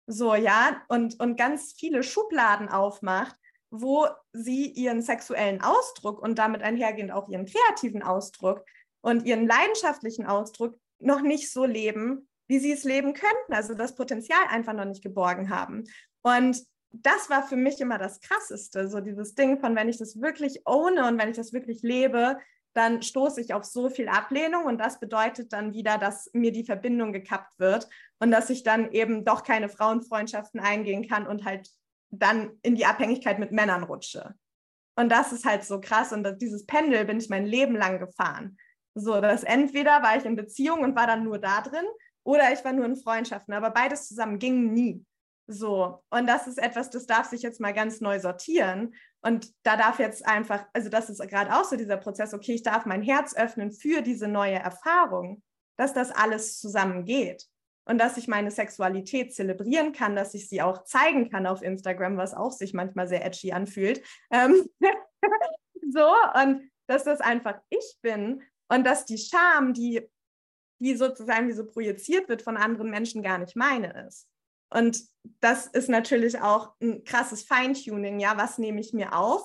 So, 0.08 0.34
ja, 0.34 0.82
und, 0.88 1.18
und 1.20 1.36
ganz 1.36 1.72
viele 1.72 2.02
Schubladen 2.02 2.68
aufmacht, 2.68 3.34
wo 3.70 4.08
sie 4.34 4.66
ihren 4.66 5.00
sexuellen 5.00 5.62
Ausdruck 5.62 6.20
und 6.20 6.38
damit 6.38 6.60
einhergehend 6.60 7.12
auch 7.12 7.28
ihren 7.30 7.46
kreativen 7.46 8.02
Ausdruck 8.02 8.62
und 9.00 9.26
ihren 9.26 9.46
leidenschaftlichen 9.46 10.26
Ausdruck 10.26 10.78
noch 10.98 11.22
nicht 11.22 11.52
so 11.52 11.64
leben, 11.64 12.28
wie 12.48 12.58
sie 12.58 12.72
es 12.72 12.84
leben 12.84 13.14
könnten, 13.14 13.52
also 13.52 13.74
das 13.74 13.94
Potenzial 13.94 14.40
einfach 14.48 14.72
noch 14.72 14.84
nicht 14.84 15.02
geborgen 15.02 15.50
haben. 15.50 15.84
Und 16.22 16.62
das 16.92 17.30
war 17.30 17.46
für 17.46 17.56
mich 17.56 17.80
immer 17.80 17.98
das 17.98 18.20
Krasseste, 18.20 18.88
so 18.88 19.00
dieses 19.00 19.34
Ding 19.34 19.60
von, 19.60 19.76
wenn 19.76 19.88
ich 19.88 19.98
das 19.98 20.20
wirklich 20.20 20.62
ohne 20.66 21.06
und 21.06 21.18
wenn 21.18 21.30
ich 21.30 21.36
das 21.36 21.52
wirklich 21.52 21.82
lebe, 21.82 22.38
dann 22.72 23.02
stoße 23.02 23.40
ich 23.40 23.54
auf 23.54 23.64
so 23.64 23.88
viel 23.88 24.08
Ablehnung 24.08 24.64
und 24.64 24.78
das 24.78 25.00
bedeutet 25.00 25.52
dann 25.52 25.72
wieder, 25.72 25.98
dass 25.98 26.30
mir 26.32 26.52
die 26.52 26.64
Verbindung 26.64 27.12
gekappt 27.12 27.58
wird 27.58 27.88
und 28.18 28.30
dass 28.30 28.50
ich 28.50 28.62
dann 28.62 28.92
eben 28.92 29.24
doch 29.24 29.42
keine 29.42 29.68
Frauenfreundschaften 29.68 30.60
eingehen 30.60 31.08
kann 31.08 31.26
und 31.26 31.44
halt 31.44 31.68
dann 32.10 32.58
in 32.62 32.76
die 32.76 32.86
Abhängigkeit 32.86 33.38
mit 33.38 33.52
Männern 33.52 33.82
rutsche. 33.82 34.34
Und 34.96 35.10
das 35.10 35.32
ist 35.32 35.44
halt 35.44 35.64
so 35.64 35.80
krass 35.80 36.12
und 36.12 36.26
dieses 36.40 36.66
Pendel 36.66 37.04
bin 37.04 37.18
ich 37.18 37.28
mein 37.28 37.46
Leben 37.46 37.74
lang 37.74 37.98
gefahren. 37.98 38.56
So, 38.94 39.20
dass 39.20 39.44
entweder 39.44 40.02
war 40.02 40.16
ich 40.16 40.24
in 40.24 40.36
Beziehung 40.36 40.80
und 40.80 40.96
war 40.96 41.06
dann 41.06 41.24
nur 41.24 41.38
da 41.38 41.60
drin 41.60 41.86
oder 42.24 42.52
ich 42.52 42.64
war 42.64 42.72
nur 42.72 42.86
in 42.86 42.96
Freundschaften, 42.96 43.54
aber 43.54 43.70
beides 43.70 44.08
zusammen 44.08 44.38
ging 44.38 44.72
nie. 44.72 45.04
So, 45.46 46.04
und 46.10 46.28
das 46.28 46.46
ist 46.46 46.58
etwas, 46.58 46.90
das 46.90 47.06
darf 47.06 47.26
sich 47.26 47.42
jetzt 47.42 47.60
mal 47.60 47.72
ganz 47.72 48.00
neu 48.00 48.20
sortieren. 48.20 48.94
Und 49.20 49.52
da 49.64 49.76
darf 49.76 49.98
jetzt 49.98 50.24
einfach, 50.24 50.64
also 50.72 50.88
das 50.88 51.10
ist 51.10 51.20
gerade 51.28 51.54
auch 51.54 51.64
so 51.64 51.76
dieser 51.76 51.96
Prozess, 51.96 52.32
okay, 52.34 52.54
ich 52.54 52.62
darf 52.62 52.86
mein 52.86 53.02
Herz 53.02 53.34
öffnen 53.34 53.72
für 53.72 54.00
diese 54.00 54.28
neue 54.28 54.54
Erfahrung, 54.54 55.42
dass 55.76 55.92
das 55.92 56.12
alles 56.12 56.60
zusammengeht 56.60 57.46
und 57.84 57.98
dass 57.98 58.16
ich 58.16 58.28
meine 58.28 58.52
Sexualität 58.52 59.34
zelebrieren 59.34 59.92
kann, 59.92 60.14
dass 60.14 60.34
ich 60.34 60.48
sie 60.48 60.62
auch 60.62 60.84
zeigen 60.84 61.30
kann 61.30 61.46
auf 61.46 61.62
Instagram, 61.62 62.16
was 62.16 62.34
auch 62.34 62.52
sich 62.52 62.72
manchmal 62.72 63.08
sehr 63.08 63.24
edgy 63.24 63.52
anfühlt. 63.52 64.02
Ähm 64.30 64.68
so, 65.92 66.12
und 66.40 66.70
dass 66.86 67.02
das 67.02 67.20
einfach 67.20 67.60
ich 67.70 67.98
bin 68.02 68.42
und 68.70 68.84
dass 68.84 69.04
die 69.04 69.18
Scham, 69.18 69.74
die, 69.74 70.08
die 70.80 70.96
sozusagen 70.96 71.48
wie 71.48 71.52
so 71.52 71.66
projiziert 71.66 72.28
wird 72.28 72.42
von 72.42 72.56
anderen 72.56 72.90
Menschen, 72.90 73.22
gar 73.22 73.38
nicht 73.38 73.56
meine 73.56 74.06
ist. 74.06 74.28
Und 74.72 75.02
das 75.40 75.66
ist 75.66 75.88
natürlich 75.88 76.40
auch 76.40 76.74
ein 76.80 77.04
krasses 77.04 77.42
Feintuning. 77.42 78.20
Ja, 78.20 78.36
was 78.36 78.58
nehme 78.58 78.80
ich 78.80 78.92
mir 78.92 79.14
auf 79.16 79.42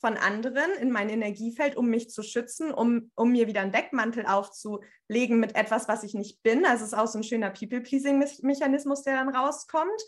von 0.00 0.16
anderen 0.18 0.70
in 0.80 0.90
mein 0.90 1.08
Energiefeld, 1.08 1.76
um 1.76 1.88
mich 1.88 2.10
zu 2.10 2.22
schützen, 2.22 2.74
um, 2.74 3.10
um 3.14 3.32
mir 3.32 3.46
wieder 3.46 3.62
einen 3.62 3.72
Deckmantel 3.72 4.26
aufzulegen 4.26 5.40
mit 5.40 5.56
etwas, 5.56 5.88
was 5.88 6.02
ich 6.02 6.12
nicht 6.12 6.42
bin. 6.42 6.66
Also 6.66 6.84
es 6.84 6.92
ist 6.92 6.98
auch 6.98 7.06
so 7.06 7.18
ein 7.18 7.24
schöner 7.24 7.50
People-Pleasing-Mechanismus, 7.50 9.02
der 9.02 9.16
dann 9.16 9.34
rauskommt. 9.34 10.02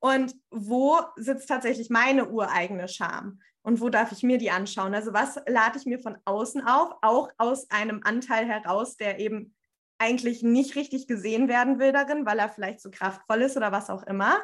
Und 0.00 0.34
wo 0.50 0.98
sitzt 1.14 1.48
tatsächlich 1.48 1.90
meine 1.90 2.28
ureigene 2.28 2.88
Scham? 2.88 3.40
Und 3.66 3.80
wo 3.80 3.88
darf 3.88 4.12
ich 4.12 4.22
mir 4.22 4.38
die 4.38 4.52
anschauen? 4.52 4.94
Also 4.94 5.12
was 5.12 5.40
lade 5.48 5.76
ich 5.76 5.86
mir 5.86 5.98
von 5.98 6.16
außen 6.24 6.64
auf, 6.64 6.94
auch 7.02 7.30
aus 7.36 7.68
einem 7.68 8.00
Anteil 8.04 8.46
heraus, 8.46 8.96
der 8.96 9.18
eben 9.18 9.56
eigentlich 9.98 10.44
nicht 10.44 10.76
richtig 10.76 11.08
gesehen 11.08 11.48
werden 11.48 11.80
will 11.80 11.90
darin, 11.90 12.24
weil 12.26 12.38
er 12.38 12.48
vielleicht 12.48 12.80
zu 12.80 12.90
so 12.90 12.96
kraftvoll 12.96 13.42
ist 13.42 13.56
oder 13.56 13.72
was 13.72 13.90
auch 13.90 14.04
immer. 14.04 14.38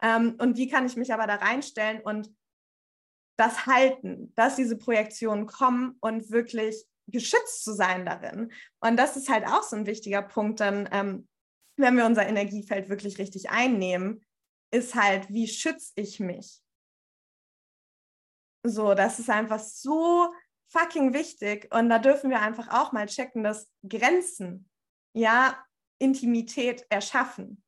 Ähm, 0.00 0.36
und 0.38 0.56
wie 0.56 0.68
kann 0.68 0.86
ich 0.86 0.96
mich 0.96 1.12
aber 1.12 1.26
da 1.26 1.34
reinstellen 1.34 2.00
und 2.02 2.32
das 3.36 3.66
halten, 3.66 4.32
dass 4.36 4.54
diese 4.54 4.78
Projektionen 4.78 5.46
kommen 5.46 5.96
und 5.98 6.30
wirklich 6.30 6.86
geschützt 7.08 7.64
zu 7.64 7.72
sein 7.72 8.06
darin. 8.06 8.52
Und 8.78 8.96
das 8.96 9.16
ist 9.16 9.28
halt 9.28 9.44
auch 9.44 9.64
so 9.64 9.74
ein 9.74 9.86
wichtiger 9.86 10.22
Punkt 10.22 10.60
dann, 10.60 10.88
ähm, 10.92 11.26
wenn 11.76 11.96
wir 11.96 12.06
unser 12.06 12.28
Energiefeld 12.28 12.88
wirklich 12.90 13.18
richtig 13.18 13.50
einnehmen, 13.50 14.24
ist 14.70 14.94
halt, 14.94 15.28
wie 15.30 15.48
schütze 15.48 15.94
ich 15.96 16.20
mich? 16.20 16.62
So, 18.68 18.94
das 18.94 19.18
ist 19.18 19.30
einfach 19.30 19.60
so 19.60 20.32
fucking 20.70 21.14
wichtig. 21.14 21.72
Und 21.74 21.88
da 21.88 21.98
dürfen 21.98 22.30
wir 22.30 22.40
einfach 22.40 22.68
auch 22.68 22.92
mal 22.92 23.06
checken, 23.06 23.42
dass 23.42 23.70
Grenzen, 23.88 24.68
ja, 25.14 25.58
Intimität 25.98 26.86
erschaffen. 26.90 27.62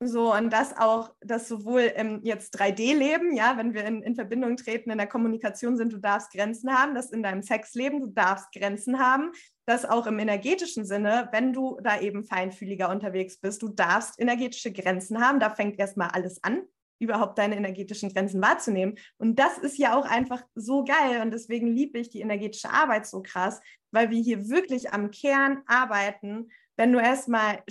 So, 0.00 0.34
und 0.34 0.52
das 0.52 0.76
auch, 0.76 1.14
dass 1.20 1.48
sowohl 1.48 1.82
im 1.82 2.20
jetzt 2.24 2.60
3D-Leben, 2.60 3.34
ja, 3.34 3.56
wenn 3.56 3.74
wir 3.74 3.84
in, 3.84 4.02
in 4.02 4.14
Verbindung 4.14 4.56
treten, 4.56 4.90
in 4.90 4.98
der 4.98 5.06
Kommunikation 5.06 5.76
sind, 5.76 5.92
du 5.92 5.98
darfst 5.98 6.32
Grenzen 6.32 6.76
haben, 6.76 6.94
dass 6.94 7.10
in 7.10 7.22
deinem 7.22 7.42
Sexleben, 7.42 8.00
du 8.00 8.06
darfst 8.08 8.52
Grenzen 8.52 8.98
haben, 8.98 9.32
dass 9.66 9.84
auch 9.84 10.06
im 10.06 10.18
energetischen 10.18 10.84
Sinne, 10.84 11.28
wenn 11.32 11.52
du 11.52 11.78
da 11.82 12.00
eben 12.00 12.24
feinfühliger 12.24 12.90
unterwegs 12.90 13.38
bist, 13.38 13.62
du 13.62 13.68
darfst 13.68 14.20
energetische 14.20 14.72
Grenzen 14.72 15.20
haben. 15.24 15.40
Da 15.40 15.50
fängt 15.50 15.78
erstmal 15.78 16.10
alles 16.10 16.42
an 16.44 16.62
überhaupt 17.04 17.38
deine 17.38 17.56
energetischen 17.56 18.12
Grenzen 18.12 18.42
wahrzunehmen. 18.42 18.96
Und 19.16 19.38
das 19.38 19.58
ist 19.58 19.78
ja 19.78 19.96
auch 19.98 20.04
einfach 20.04 20.42
so 20.54 20.84
geil 20.84 21.22
und 21.22 21.30
deswegen 21.30 21.68
liebe 21.68 21.98
ich 21.98 22.10
die 22.10 22.20
energetische 22.20 22.70
Arbeit 22.70 23.06
so 23.06 23.22
krass, 23.22 23.60
weil 23.92 24.10
wir 24.10 24.20
hier 24.20 24.48
wirklich 24.48 24.92
am 24.92 25.10
Kern 25.10 25.62
arbeiten. 25.66 26.50
Wenn 26.76 26.92
du 26.92 26.98
erstmal 26.98 27.62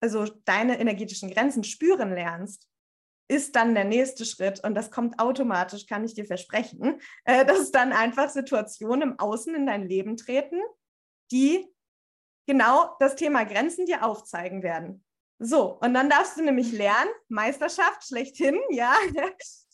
also 0.00 0.26
deine 0.44 0.80
energetischen 0.80 1.30
Grenzen 1.30 1.64
spüren 1.64 2.14
lernst, 2.14 2.68
ist 3.28 3.56
dann 3.56 3.74
der 3.74 3.84
nächste 3.84 4.24
Schritt 4.24 4.62
und 4.62 4.74
das 4.74 4.90
kommt 4.90 5.18
automatisch, 5.18 5.86
kann 5.86 6.04
ich 6.04 6.14
dir 6.14 6.24
versprechen, 6.24 7.00
äh, 7.24 7.44
dass 7.44 7.70
dann 7.72 7.92
einfach 7.92 8.28
Situationen 8.28 9.10
im 9.10 9.18
Außen 9.18 9.54
in 9.54 9.66
dein 9.66 9.88
Leben 9.88 10.16
treten, 10.16 10.60
die 11.32 11.66
genau 12.46 12.94
das 13.00 13.16
Thema 13.16 13.44
Grenzen 13.44 13.86
dir 13.86 14.04
aufzeigen 14.04 14.62
werden. 14.62 15.04
So, 15.38 15.78
und 15.80 15.92
dann 15.92 16.08
darfst 16.08 16.38
du 16.38 16.42
nämlich 16.42 16.72
lernen, 16.72 17.10
Meisterschaft 17.28 18.06
schlechthin, 18.06 18.58
ja, 18.70 18.94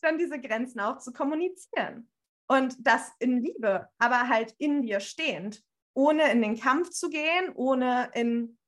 dann 0.00 0.18
diese 0.18 0.40
Grenzen 0.40 0.80
auch 0.80 0.98
zu 0.98 1.12
kommunizieren. 1.12 2.08
Und 2.48 2.76
das 2.80 3.12
in 3.20 3.42
Liebe, 3.42 3.88
aber 3.98 4.28
halt 4.28 4.54
in 4.58 4.82
dir 4.82 5.00
stehend, 5.00 5.62
ohne 5.94 6.30
in 6.32 6.42
den 6.42 6.58
Kampf 6.58 6.90
zu 6.90 7.08
gehen, 7.08 7.52
ohne 7.54 8.10
in, 8.14 8.58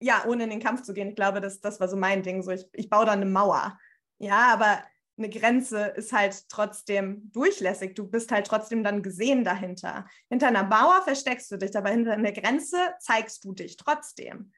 ja, 0.00 0.24
ohne 0.26 0.44
in 0.44 0.50
den 0.50 0.62
Kampf 0.62 0.82
zu 0.82 0.94
gehen. 0.94 1.10
Ich 1.10 1.16
glaube, 1.16 1.40
das, 1.40 1.60
das 1.60 1.78
war 1.78 1.88
so 1.88 1.96
mein 1.96 2.22
Ding. 2.22 2.42
So, 2.42 2.50
ich, 2.50 2.66
ich 2.72 2.88
baue 2.88 3.04
da 3.04 3.12
eine 3.12 3.26
Mauer. 3.26 3.78
Ja, 4.18 4.52
aber 4.52 4.82
eine 5.18 5.28
Grenze 5.28 5.84
ist 5.96 6.12
halt 6.12 6.48
trotzdem 6.48 7.30
durchlässig. 7.32 7.94
Du 7.94 8.08
bist 8.08 8.32
halt 8.32 8.46
trotzdem 8.46 8.82
dann 8.82 9.02
gesehen 9.02 9.44
dahinter. 9.44 10.06
Hinter 10.30 10.48
einer 10.48 10.64
Mauer 10.64 11.02
versteckst 11.02 11.50
du 11.50 11.58
dich, 11.58 11.76
aber 11.76 11.90
hinter 11.90 12.12
einer 12.12 12.32
Grenze 12.32 12.78
zeigst 13.00 13.44
du 13.44 13.52
dich 13.52 13.76
trotzdem. 13.76 14.52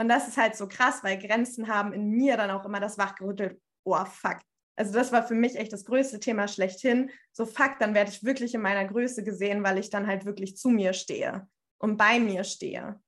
Und 0.00 0.08
das 0.08 0.28
ist 0.28 0.38
halt 0.38 0.56
so 0.56 0.66
krass, 0.66 1.04
weil 1.04 1.18
Grenzen 1.18 1.68
haben 1.68 1.92
in 1.92 2.08
mir 2.08 2.38
dann 2.38 2.50
auch 2.50 2.64
immer 2.64 2.80
das 2.80 2.96
wachgerüttelt, 2.96 3.60
oh 3.84 4.02
fuck. 4.06 4.38
Also 4.74 4.94
das 4.94 5.12
war 5.12 5.22
für 5.22 5.34
mich 5.34 5.56
echt 5.56 5.74
das 5.74 5.84
größte 5.84 6.20
Thema 6.20 6.48
schlechthin. 6.48 7.10
So 7.32 7.44
fuck, 7.44 7.78
dann 7.80 7.92
werde 7.92 8.10
ich 8.10 8.24
wirklich 8.24 8.54
in 8.54 8.62
meiner 8.62 8.86
Größe 8.86 9.22
gesehen, 9.22 9.62
weil 9.62 9.76
ich 9.76 9.90
dann 9.90 10.06
halt 10.06 10.24
wirklich 10.24 10.56
zu 10.56 10.70
mir 10.70 10.94
stehe 10.94 11.46
und 11.76 11.98
bei 11.98 12.18
mir 12.18 12.44
stehe 12.44 12.98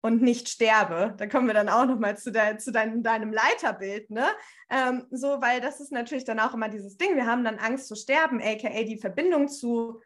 und 0.00 0.22
nicht 0.22 0.48
sterbe. 0.48 1.12
Da 1.18 1.26
kommen 1.26 1.48
wir 1.48 1.54
dann 1.54 1.68
auch 1.68 1.84
nochmal 1.84 2.16
zu, 2.16 2.32
de 2.32 2.56
zu 2.56 2.72
dein, 2.72 3.02
deinem 3.02 3.30
Leiterbild, 3.30 4.08
ne? 4.08 4.26
Ähm, 4.70 5.06
so, 5.10 5.42
weil 5.42 5.60
das 5.60 5.80
ist 5.80 5.92
natürlich 5.92 6.24
dann 6.24 6.40
auch 6.40 6.54
immer 6.54 6.70
dieses 6.70 6.96
Ding. 6.96 7.14
Wir 7.14 7.26
haben 7.26 7.44
dann 7.44 7.58
Angst 7.58 7.88
zu 7.88 7.94
sterben, 7.94 8.40
aka 8.40 8.84
die 8.84 8.96
Verbindung 8.96 9.48
zu, 9.48 10.00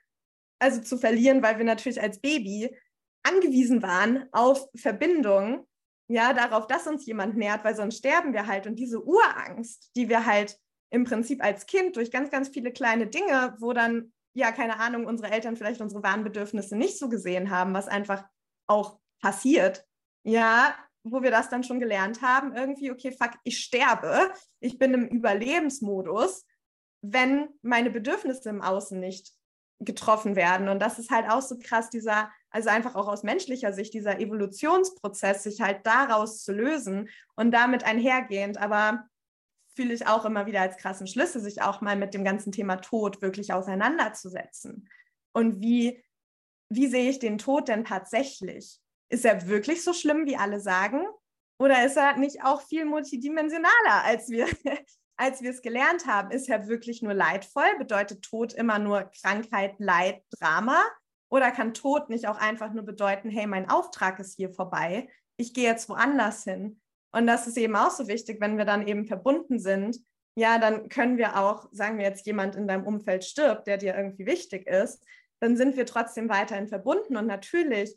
also 0.58 0.80
zu 0.80 0.98
verlieren, 0.98 1.40
weil 1.40 1.58
wir 1.58 1.64
natürlich 1.64 2.02
als 2.02 2.18
Baby 2.18 2.76
angewiesen 3.24 3.82
waren 3.82 4.28
auf 4.32 4.68
Verbindung, 4.76 5.66
ja, 6.08 6.32
darauf, 6.32 6.66
dass 6.66 6.86
uns 6.86 7.06
jemand 7.06 7.36
nährt, 7.36 7.64
weil 7.64 7.74
sonst 7.74 7.98
sterben 7.98 8.32
wir 8.32 8.46
halt. 8.46 8.66
Und 8.66 8.76
diese 8.76 9.02
Urangst, 9.02 9.90
die 9.96 10.08
wir 10.08 10.26
halt 10.26 10.58
im 10.90 11.04
Prinzip 11.04 11.42
als 11.42 11.66
Kind 11.66 11.96
durch 11.96 12.10
ganz, 12.10 12.30
ganz 12.30 12.48
viele 12.50 12.72
kleine 12.72 13.06
Dinge, 13.06 13.56
wo 13.58 13.72
dann, 13.72 14.12
ja, 14.34 14.52
keine 14.52 14.78
Ahnung, 14.78 15.06
unsere 15.06 15.30
Eltern 15.30 15.56
vielleicht 15.56 15.80
unsere 15.80 16.02
wahren 16.02 16.24
Bedürfnisse 16.24 16.76
nicht 16.76 16.98
so 16.98 17.08
gesehen 17.08 17.50
haben, 17.50 17.72
was 17.72 17.88
einfach 17.88 18.24
auch 18.66 18.98
passiert, 19.20 19.86
ja, 20.24 20.74
wo 21.02 21.22
wir 21.22 21.30
das 21.30 21.48
dann 21.48 21.64
schon 21.64 21.80
gelernt 21.80 22.22
haben, 22.22 22.54
irgendwie, 22.54 22.90
okay, 22.90 23.12
fuck, 23.12 23.32
ich 23.42 23.60
sterbe, 23.60 24.32
ich 24.60 24.78
bin 24.78 24.94
im 24.94 25.06
Überlebensmodus, 25.06 26.46
wenn 27.02 27.48
meine 27.62 27.90
Bedürfnisse 27.90 28.48
im 28.48 28.62
Außen 28.62 28.98
nicht 28.98 29.32
getroffen 29.80 30.36
werden. 30.36 30.68
Und 30.68 30.80
das 30.80 30.98
ist 30.98 31.10
halt 31.10 31.28
auch 31.28 31.42
so 31.42 31.58
krass, 31.58 31.90
dieser, 31.90 32.30
also 32.54 32.68
einfach 32.68 32.94
auch 32.94 33.08
aus 33.08 33.24
menschlicher 33.24 33.72
Sicht, 33.72 33.94
dieser 33.94 34.20
Evolutionsprozess, 34.20 35.42
sich 35.42 35.60
halt 35.60 35.84
daraus 35.84 36.44
zu 36.44 36.52
lösen 36.52 37.08
und 37.34 37.50
damit 37.50 37.82
einhergehend, 37.82 38.58
aber 38.58 39.08
fühle 39.74 39.92
ich 39.92 40.06
auch 40.06 40.24
immer 40.24 40.46
wieder 40.46 40.60
als 40.60 40.76
krassen 40.76 41.08
Schlüssel, 41.08 41.40
sich 41.40 41.62
auch 41.62 41.80
mal 41.80 41.96
mit 41.96 42.14
dem 42.14 42.22
ganzen 42.22 42.52
Thema 42.52 42.76
Tod 42.76 43.20
wirklich 43.22 43.52
auseinanderzusetzen. 43.52 44.88
Und 45.32 45.60
wie, 45.60 46.00
wie 46.68 46.86
sehe 46.86 47.10
ich 47.10 47.18
den 47.18 47.38
Tod 47.38 47.66
denn 47.66 47.84
tatsächlich? 47.84 48.78
Ist 49.08 49.24
er 49.24 49.48
wirklich 49.48 49.82
so 49.82 49.92
schlimm, 49.92 50.24
wie 50.24 50.36
alle 50.36 50.60
sagen? 50.60 51.04
Oder 51.58 51.84
ist 51.84 51.96
er 51.96 52.16
nicht 52.18 52.44
auch 52.44 52.62
viel 52.62 52.84
multidimensionaler, 52.84 54.04
als 54.04 54.28
wir 54.28 54.46
als 55.16 55.42
wir 55.42 55.50
es 55.50 55.62
gelernt 55.62 56.06
haben, 56.06 56.30
ist 56.30 56.46
ja 56.46 56.68
wirklich 56.68 57.02
nur 57.02 57.14
leidvoll? 57.14 57.76
Bedeutet 57.78 58.22
Tod 58.22 58.52
immer 58.52 58.78
nur 58.78 59.10
Krankheit, 59.20 59.74
Leid, 59.78 60.22
Drama? 60.30 60.84
Oder 61.28 61.50
kann 61.50 61.74
Tod 61.74 62.10
nicht 62.10 62.28
auch 62.28 62.38
einfach 62.38 62.72
nur 62.72 62.84
bedeuten, 62.84 63.28
hey, 63.30 63.46
mein 63.46 63.68
Auftrag 63.68 64.18
ist 64.20 64.36
hier 64.36 64.50
vorbei, 64.50 65.08
ich 65.36 65.52
gehe 65.54 65.64
jetzt 65.64 65.88
woanders 65.88 66.44
hin? 66.44 66.80
Und 67.12 67.26
das 67.26 67.46
ist 67.46 67.56
eben 67.56 67.76
auch 67.76 67.90
so 67.90 68.08
wichtig, 68.08 68.40
wenn 68.40 68.58
wir 68.58 68.64
dann 68.64 68.86
eben 68.86 69.06
verbunden 69.06 69.58
sind. 69.58 69.98
Ja, 70.36 70.58
dann 70.58 70.88
können 70.88 71.16
wir 71.16 71.38
auch, 71.38 71.68
sagen 71.70 71.98
wir 71.98 72.04
jetzt, 72.04 72.26
jemand 72.26 72.56
in 72.56 72.66
deinem 72.66 72.86
Umfeld 72.86 73.24
stirbt, 73.24 73.66
der 73.66 73.78
dir 73.78 73.94
irgendwie 73.94 74.26
wichtig 74.26 74.66
ist, 74.66 75.04
dann 75.40 75.56
sind 75.56 75.76
wir 75.76 75.86
trotzdem 75.86 76.28
weiterhin 76.28 76.66
verbunden. 76.66 77.16
Und 77.16 77.26
natürlich 77.26 77.96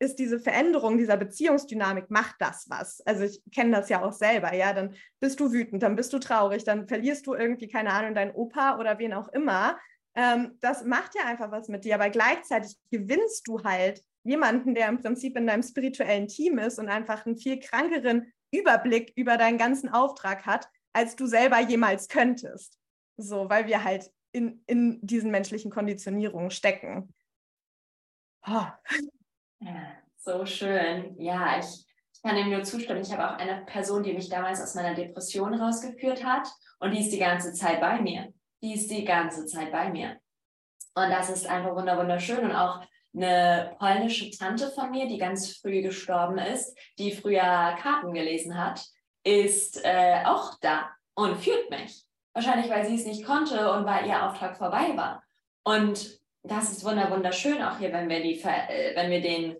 ist 0.00 0.18
diese 0.18 0.40
Veränderung 0.40 0.96
dieser 0.96 1.16
Beziehungsdynamik, 1.16 2.10
macht 2.10 2.36
das 2.38 2.66
was. 2.70 3.00
Also 3.06 3.24
ich 3.24 3.42
kenne 3.52 3.76
das 3.76 3.88
ja 3.90 4.02
auch 4.02 4.12
selber, 4.12 4.54
ja, 4.54 4.72
dann 4.72 4.94
bist 5.20 5.38
du 5.40 5.52
wütend, 5.52 5.82
dann 5.82 5.94
bist 5.94 6.12
du 6.12 6.18
traurig, 6.18 6.64
dann 6.64 6.88
verlierst 6.88 7.26
du 7.26 7.34
irgendwie, 7.34 7.68
keine 7.68 7.92
Ahnung, 7.92 8.14
deinen 8.14 8.34
Opa 8.34 8.78
oder 8.78 8.98
wen 8.98 9.12
auch 9.12 9.28
immer. 9.28 9.78
Ähm, 10.14 10.58
das 10.60 10.84
macht 10.84 11.14
ja 11.14 11.24
einfach 11.24 11.50
was 11.50 11.68
mit 11.68 11.84
dir, 11.84 11.94
aber 11.94 12.10
gleichzeitig 12.10 12.76
gewinnst 12.90 13.46
du 13.46 13.62
halt 13.62 14.02
jemanden, 14.24 14.74
der 14.74 14.88
im 14.88 15.00
Prinzip 15.00 15.36
in 15.36 15.46
deinem 15.46 15.62
spirituellen 15.62 16.28
Team 16.28 16.58
ist 16.58 16.78
und 16.78 16.88
einfach 16.88 17.26
einen 17.26 17.36
viel 17.36 17.58
krankeren 17.58 18.32
Überblick 18.52 19.12
über 19.16 19.36
deinen 19.36 19.58
ganzen 19.58 19.88
Auftrag 19.88 20.44
hat, 20.46 20.68
als 20.92 21.16
du 21.16 21.26
selber 21.26 21.60
jemals 21.60 22.08
könntest. 22.08 22.78
So, 23.16 23.48
weil 23.48 23.66
wir 23.66 23.84
halt 23.84 24.10
in, 24.32 24.62
in 24.66 24.98
diesen 25.02 25.30
menschlichen 25.30 25.70
Konditionierungen 25.70 26.50
stecken. 26.50 27.14
Oh. 28.46 28.66
So 30.16 30.44
schön. 30.46 31.14
Ja, 31.18 31.58
ich, 31.58 31.86
ich 32.14 32.22
kann 32.22 32.36
dem 32.36 32.50
nur 32.50 32.62
zustimmen. 32.62 33.00
Ich 33.00 33.12
habe 33.12 33.28
auch 33.28 33.38
eine 33.38 33.64
Person, 33.66 34.02
die 34.02 34.12
mich 34.12 34.28
damals 34.28 34.60
aus 34.60 34.74
meiner 34.74 34.94
Depression 34.94 35.54
rausgeführt 35.54 36.24
hat 36.24 36.48
und 36.78 36.92
die 36.92 37.00
ist 37.00 37.12
die 37.12 37.18
ganze 37.18 37.52
Zeit 37.52 37.80
bei 37.80 38.00
mir. 38.00 38.32
Die 38.62 38.74
ist 38.74 38.90
die 38.90 39.04
ganze 39.04 39.46
Zeit 39.46 39.72
bei 39.72 39.90
mir. 39.90 40.20
Und 40.94 41.10
das 41.10 41.30
ist 41.30 41.46
einfach 41.46 41.74
wunderschön 41.74 42.44
und 42.44 42.54
auch 42.54 42.80
eine 43.14 43.74
polnische 43.78 44.30
Tante 44.30 44.70
von 44.70 44.90
mir, 44.90 45.08
die 45.08 45.18
ganz 45.18 45.56
früh 45.56 45.82
gestorben 45.82 46.38
ist, 46.38 46.76
die 46.98 47.12
früher 47.12 47.76
Karten 47.80 48.12
gelesen 48.12 48.56
hat, 48.56 48.84
ist 49.24 49.84
äh, 49.84 50.22
auch 50.24 50.58
da 50.60 50.90
und 51.14 51.36
führt 51.36 51.70
mich. 51.70 52.04
Wahrscheinlich, 52.32 52.70
weil 52.70 52.86
sie 52.86 52.94
es 52.94 53.06
nicht 53.06 53.24
konnte 53.24 53.72
und 53.72 53.84
weil 53.84 54.06
ihr 54.06 54.24
Auftrag 54.24 54.56
vorbei 54.56 54.96
war. 54.96 55.22
Und 55.64 56.20
das 56.42 56.70
ist 56.70 56.84
wunderschön 56.84 57.62
auch 57.62 57.78
hier, 57.78 57.92
wenn 57.92 58.08
wir, 58.08 58.22
die, 58.22 58.40
äh, 58.40 58.94
wenn 58.94 59.10
wir 59.10 59.20
den 59.20 59.56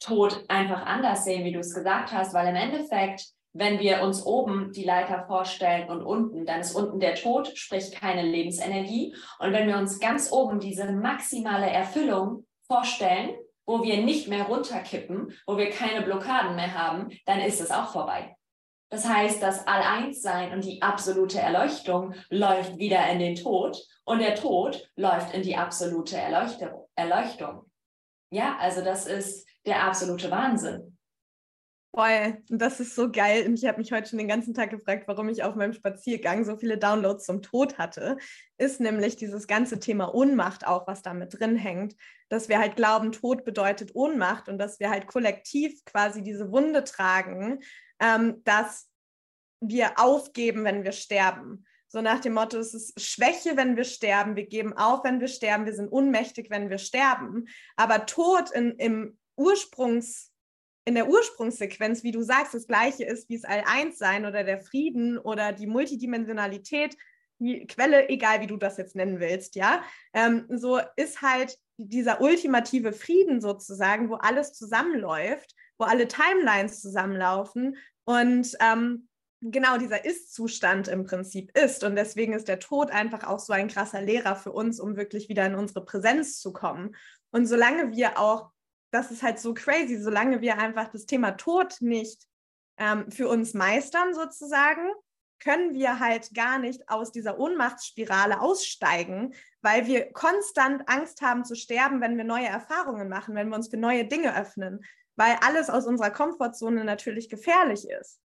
Tod 0.00 0.44
einfach 0.48 0.84
anders 0.84 1.24
sehen, 1.24 1.44
wie 1.44 1.52
du 1.52 1.60
es 1.60 1.74
gesagt 1.74 2.12
hast, 2.12 2.34
weil 2.34 2.48
im 2.48 2.56
Endeffekt, 2.56 3.26
wenn 3.54 3.78
wir 3.78 4.02
uns 4.02 4.26
oben 4.26 4.72
die 4.72 4.84
Leiter 4.84 5.24
vorstellen 5.26 5.88
und 5.88 6.02
unten, 6.02 6.44
dann 6.44 6.60
ist 6.60 6.74
unten 6.74 6.98
der 6.98 7.14
Tod, 7.14 7.56
sprich 7.56 7.92
keine 7.92 8.22
Lebensenergie. 8.22 9.14
Und 9.38 9.52
wenn 9.52 9.68
wir 9.68 9.78
uns 9.78 10.00
ganz 10.00 10.30
oben 10.32 10.58
diese 10.58 10.90
maximale 10.92 11.70
Erfüllung 11.70 12.44
vorstellen, 12.66 13.30
wo 13.64 13.82
wir 13.82 14.02
nicht 14.02 14.28
mehr 14.28 14.44
runterkippen, 14.44 15.32
wo 15.46 15.56
wir 15.56 15.70
keine 15.70 16.02
Blockaden 16.02 16.56
mehr 16.56 16.74
haben, 16.74 17.08
dann 17.26 17.40
ist 17.40 17.60
es 17.60 17.70
auch 17.70 17.92
vorbei. 17.92 18.36
Das 18.90 19.08
heißt, 19.08 19.42
das 19.42 19.66
All-Eins-Sein 19.66 20.52
und 20.52 20.64
die 20.64 20.82
absolute 20.82 21.38
Erleuchtung 21.38 22.14
läuft 22.30 22.76
wieder 22.78 23.08
in 23.08 23.20
den 23.20 23.36
Tod 23.36 23.80
und 24.04 24.18
der 24.18 24.34
Tod 24.34 24.90
läuft 24.96 25.32
in 25.32 25.42
die 25.42 25.56
absolute 25.56 26.16
Erleuchtung. 26.96 27.70
Ja, 28.30 28.56
also 28.58 28.82
das 28.82 29.06
ist 29.06 29.46
der 29.64 29.84
absolute 29.84 30.30
Wahnsinn. 30.30 30.93
Voll, 31.94 32.42
das 32.48 32.80
ist 32.80 32.96
so 32.96 33.08
geil. 33.08 33.46
Und 33.46 33.54
ich 33.54 33.66
habe 33.66 33.78
mich 33.78 33.92
heute 33.92 34.08
schon 34.08 34.18
den 34.18 34.26
ganzen 34.26 34.52
Tag 34.52 34.70
gefragt, 34.70 35.06
warum 35.06 35.28
ich 35.28 35.44
auf 35.44 35.54
meinem 35.54 35.74
Spaziergang 35.74 36.44
so 36.44 36.56
viele 36.56 36.76
Downloads 36.76 37.24
zum 37.24 37.40
Tod 37.40 37.78
hatte. 37.78 38.16
Ist 38.58 38.80
nämlich 38.80 39.14
dieses 39.14 39.46
ganze 39.46 39.78
Thema 39.78 40.12
Ohnmacht 40.12 40.66
auch, 40.66 40.88
was 40.88 41.02
da 41.02 41.14
mit 41.14 41.38
drin 41.38 41.54
hängt. 41.54 41.94
Dass 42.28 42.48
wir 42.48 42.58
halt 42.58 42.74
glauben, 42.74 43.12
Tod 43.12 43.44
bedeutet 43.44 43.94
Ohnmacht 43.94 44.48
und 44.48 44.58
dass 44.58 44.80
wir 44.80 44.90
halt 44.90 45.06
kollektiv 45.06 45.84
quasi 45.84 46.24
diese 46.24 46.50
Wunde 46.50 46.82
tragen, 46.82 47.60
ähm, 48.00 48.42
dass 48.42 48.88
wir 49.60 49.92
aufgeben, 49.96 50.64
wenn 50.64 50.82
wir 50.82 50.92
sterben. 50.92 51.64
So 51.86 52.00
nach 52.00 52.18
dem 52.18 52.34
Motto, 52.34 52.58
es 52.58 52.74
ist 52.74 53.00
Schwäche, 53.00 53.56
wenn 53.56 53.76
wir 53.76 53.84
sterben, 53.84 54.34
wir 54.34 54.46
geben 54.46 54.72
auf, 54.72 55.04
wenn 55.04 55.20
wir 55.20 55.28
sterben, 55.28 55.64
wir 55.64 55.74
sind 55.74 55.92
unmächtig, 55.92 56.50
wenn 56.50 56.70
wir 56.70 56.78
sterben. 56.78 57.46
Aber 57.76 58.04
Tod 58.04 58.50
in, 58.50 58.72
im 58.78 59.16
Ursprungs, 59.36 60.33
in 60.84 60.94
der 60.94 61.08
Ursprungssequenz, 61.08 62.02
wie 62.02 62.12
du 62.12 62.22
sagst, 62.22 62.54
das 62.54 62.66
gleiche 62.66 63.04
ist 63.04 63.28
wie 63.28 63.36
es 63.36 63.44
All-Eins-Sein 63.44 64.26
oder 64.26 64.44
der 64.44 64.60
Frieden 64.60 65.18
oder 65.18 65.52
die 65.52 65.66
Multidimensionalität, 65.66 66.96
die 67.38 67.66
Quelle, 67.66 68.08
egal 68.08 68.40
wie 68.40 68.46
du 68.46 68.56
das 68.56 68.76
jetzt 68.76 68.94
nennen 68.94 69.18
willst, 69.18 69.56
ja, 69.56 69.82
ähm, 70.12 70.46
so 70.48 70.80
ist 70.96 71.22
halt 71.22 71.58
dieser 71.76 72.20
ultimative 72.20 72.92
Frieden 72.92 73.40
sozusagen, 73.40 74.08
wo 74.08 74.14
alles 74.14 74.52
zusammenläuft, 74.52 75.54
wo 75.78 75.84
alle 75.84 76.06
Timelines 76.06 76.80
zusammenlaufen 76.80 77.76
und 78.04 78.56
ähm, 78.60 79.08
genau 79.40 79.76
dieser 79.76 80.04
Ist-Zustand 80.04 80.88
im 80.88 81.04
Prinzip 81.04 81.56
ist. 81.56 81.84
Und 81.84 81.96
deswegen 81.96 82.32
ist 82.32 82.48
der 82.48 82.60
Tod 82.60 82.90
einfach 82.90 83.24
auch 83.24 83.38
so 83.38 83.52
ein 83.52 83.68
krasser 83.68 84.00
Lehrer 84.00 84.36
für 84.36 84.52
uns, 84.52 84.80
um 84.80 84.96
wirklich 84.96 85.28
wieder 85.28 85.44
in 85.46 85.54
unsere 85.54 85.84
Präsenz 85.84 86.40
zu 86.40 86.52
kommen. 86.52 86.94
Und 87.30 87.46
solange 87.46 87.92
wir 87.92 88.18
auch 88.18 88.52
das 88.94 89.10
ist 89.10 89.22
halt 89.22 89.40
so 89.40 89.54
crazy, 89.54 89.96
solange 89.98 90.40
wir 90.40 90.58
einfach 90.58 90.88
das 90.88 91.06
Thema 91.06 91.32
Tod 91.32 91.76
nicht 91.80 92.28
ähm, 92.78 93.10
für 93.10 93.28
uns 93.28 93.52
meistern 93.52 94.14
sozusagen, 94.14 94.88
können 95.40 95.74
wir 95.74 95.98
halt 95.98 96.32
gar 96.32 96.58
nicht 96.58 96.88
aus 96.88 97.10
dieser 97.10 97.38
Ohnmachtsspirale 97.38 98.40
aussteigen, 98.40 99.34
weil 99.62 99.86
wir 99.86 100.12
konstant 100.12 100.88
Angst 100.88 101.22
haben 101.22 101.44
zu 101.44 101.56
sterben, 101.56 102.00
wenn 102.00 102.16
wir 102.16 102.24
neue 102.24 102.46
Erfahrungen 102.46 103.08
machen, 103.08 103.34
wenn 103.34 103.48
wir 103.48 103.56
uns 103.56 103.68
für 103.68 103.76
neue 103.76 104.06
Dinge 104.06 104.38
öffnen, 104.38 104.84
weil 105.16 105.36
alles 105.42 105.70
aus 105.70 105.86
unserer 105.86 106.10
Komfortzone 106.10 106.84
natürlich 106.84 107.28
gefährlich 107.28 107.88
ist. 107.88 108.20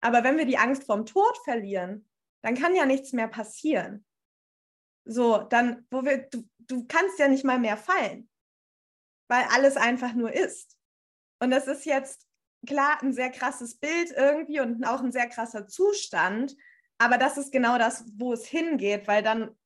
Aber 0.00 0.24
wenn 0.24 0.38
wir 0.38 0.46
die 0.46 0.58
Angst 0.58 0.84
vorm 0.84 1.06
Tod 1.06 1.38
verlieren, 1.44 2.08
dann 2.42 2.56
kann 2.56 2.74
ja 2.74 2.84
nichts 2.84 3.12
mehr 3.12 3.28
passieren. 3.28 4.04
So, 5.04 5.38
dann, 5.38 5.86
wo 5.90 6.04
wir, 6.04 6.28
du, 6.30 6.48
du 6.58 6.86
kannst 6.86 7.18
ja 7.18 7.28
nicht 7.28 7.44
mal 7.44 7.58
mehr 7.58 7.76
fallen, 7.76 8.29
weil 9.30 9.44
alles 9.50 9.76
einfach 9.76 10.12
nur 10.12 10.32
ist. 10.32 10.76
Und 11.40 11.50
das 11.50 11.66
ist 11.68 11.86
jetzt 11.86 12.26
klar 12.66 12.98
ein 13.02 13.12
sehr 13.12 13.30
krasses 13.30 13.76
Bild 13.78 14.10
irgendwie 14.14 14.60
und 14.60 14.84
auch 14.84 15.00
ein 15.00 15.12
sehr 15.12 15.28
krasser 15.28 15.66
Zustand, 15.66 16.54
aber 16.98 17.16
das 17.16 17.38
ist 17.38 17.50
genau 17.50 17.78
das, 17.78 18.04
wo 18.16 18.34
es 18.34 18.44
hingeht, 18.44 19.08
weil 19.08 19.22
dann 19.22 19.56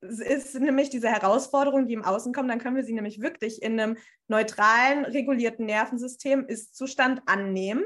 ist 0.00 0.58
nämlich 0.58 0.90
diese 0.90 1.08
Herausforderung, 1.08 1.86
die 1.86 1.94
im 1.94 2.04
Außen 2.04 2.32
kommt, 2.32 2.50
dann 2.50 2.58
können 2.58 2.74
wir 2.74 2.84
sie 2.84 2.94
nämlich 2.94 3.20
wirklich 3.20 3.62
in 3.62 3.78
einem 3.78 3.96
neutralen, 4.26 5.04
regulierten 5.04 5.66
Nervensystem 5.66 6.46
Ist-Zustand 6.46 7.22
annehmen 7.26 7.84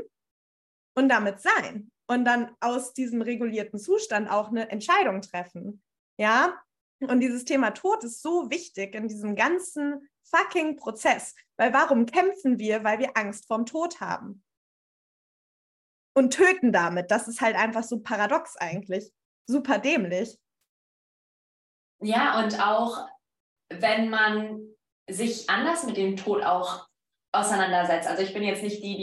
und 0.96 1.08
damit 1.08 1.40
sein 1.40 1.90
und 2.06 2.24
dann 2.24 2.52
aus 2.60 2.94
diesem 2.94 3.20
regulierten 3.20 3.78
Zustand 3.78 4.30
auch 4.30 4.48
eine 4.48 4.70
Entscheidung 4.70 5.20
treffen. 5.20 5.82
Ja, 6.16 6.62
und 7.00 7.20
dieses 7.20 7.44
Thema 7.44 7.72
Tod 7.72 8.04
ist 8.04 8.22
so 8.22 8.48
wichtig 8.50 8.94
in 8.94 9.08
diesem 9.08 9.34
ganzen 9.34 10.08
fucking 10.30 10.76
Prozess, 10.76 11.34
weil 11.56 11.72
warum 11.72 12.06
kämpfen 12.06 12.58
wir? 12.58 12.84
Weil 12.84 12.98
wir 12.98 13.16
Angst 13.16 13.46
vorm 13.46 13.66
Tod 13.66 14.00
haben 14.00 14.42
und 16.14 16.32
töten 16.32 16.72
damit. 16.72 17.10
Das 17.10 17.28
ist 17.28 17.40
halt 17.40 17.56
einfach 17.56 17.82
so 17.82 18.00
paradox 18.00 18.56
eigentlich. 18.56 19.12
Super 19.46 19.78
dämlich. 19.78 20.38
Ja, 22.00 22.42
und 22.42 22.60
auch 22.60 23.06
wenn 23.68 24.08
man 24.08 24.60
sich 25.08 25.50
anders 25.50 25.84
mit 25.84 25.96
dem 25.96 26.16
Tod 26.16 26.42
auch 26.42 26.88
auseinandersetzt. 27.32 28.08
Also 28.08 28.22
ich 28.22 28.32
bin 28.32 28.44
jetzt 28.44 28.62
nicht 28.62 28.82
die, 28.82 28.96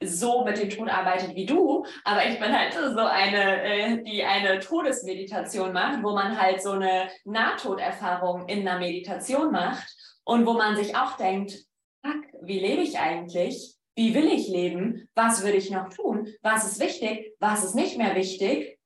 die 0.00 0.06
so 0.06 0.44
mit 0.44 0.58
dem 0.58 0.68
Tod 0.68 0.88
arbeitet 0.88 1.34
wie 1.36 1.46
du, 1.46 1.86
aber 2.04 2.26
ich 2.26 2.38
bin 2.40 2.52
halt 2.52 2.74
so 2.74 3.00
eine, 3.00 3.62
äh, 3.62 4.02
die 4.02 4.24
eine 4.24 4.58
Todesmeditation 4.58 5.72
macht, 5.72 6.02
wo 6.02 6.12
man 6.12 6.40
halt 6.40 6.60
so 6.60 6.72
eine 6.72 7.08
Nahtoderfahrung 7.24 8.48
in 8.48 8.66
einer 8.66 8.80
Meditation 8.80 9.52
macht 9.52 9.86
und 10.28 10.44
wo 10.44 10.52
man 10.52 10.76
sich 10.76 10.94
auch 10.94 11.16
denkt, 11.16 11.64
fuck, 12.04 12.22
wie 12.42 12.60
lebe 12.60 12.82
ich 12.82 12.98
eigentlich? 12.98 13.78
Wie 13.96 14.14
will 14.14 14.26
ich 14.26 14.46
leben? 14.46 15.08
Was 15.14 15.42
würde 15.42 15.56
ich 15.56 15.70
noch 15.70 15.88
tun? 15.88 16.28
Was 16.42 16.70
ist 16.70 16.80
wichtig? 16.80 17.34
Was 17.40 17.64
ist 17.64 17.74
nicht 17.74 17.96
mehr 17.96 18.14
wichtig? 18.14 18.78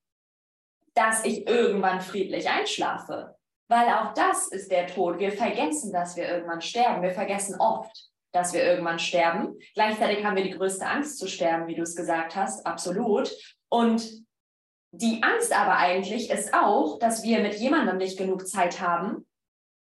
Dass 0.94 1.24
ich 1.24 1.48
irgendwann 1.48 2.00
friedlich 2.00 2.48
einschlafe. 2.48 3.34
Weil 3.68 3.88
auch 3.88 4.14
das 4.14 4.46
ist 4.52 4.70
der 4.70 4.86
Tod. 4.86 5.18
Wir 5.18 5.32
vergessen, 5.32 5.92
dass 5.92 6.14
wir 6.14 6.28
irgendwann 6.28 6.60
sterben. 6.60 7.02
Wir 7.02 7.10
vergessen 7.10 7.60
oft, 7.60 7.90
dass 8.30 8.52
wir 8.52 8.62
irgendwann 8.62 9.00
sterben. 9.00 9.58
Gleichzeitig 9.74 10.24
haben 10.24 10.36
wir 10.36 10.44
die 10.44 10.56
größte 10.56 10.86
Angst 10.86 11.18
zu 11.18 11.26
sterben, 11.26 11.66
wie 11.66 11.74
du 11.74 11.82
es 11.82 11.96
gesagt 11.96 12.36
hast. 12.36 12.64
Absolut. 12.64 13.32
Und 13.68 14.08
die 14.92 15.24
Angst 15.24 15.52
aber 15.52 15.76
eigentlich 15.76 16.30
ist 16.30 16.54
auch, 16.54 17.00
dass 17.00 17.24
wir 17.24 17.40
mit 17.40 17.54
jemandem 17.54 17.96
nicht 17.96 18.16
genug 18.16 18.46
Zeit 18.46 18.80
haben 18.80 19.26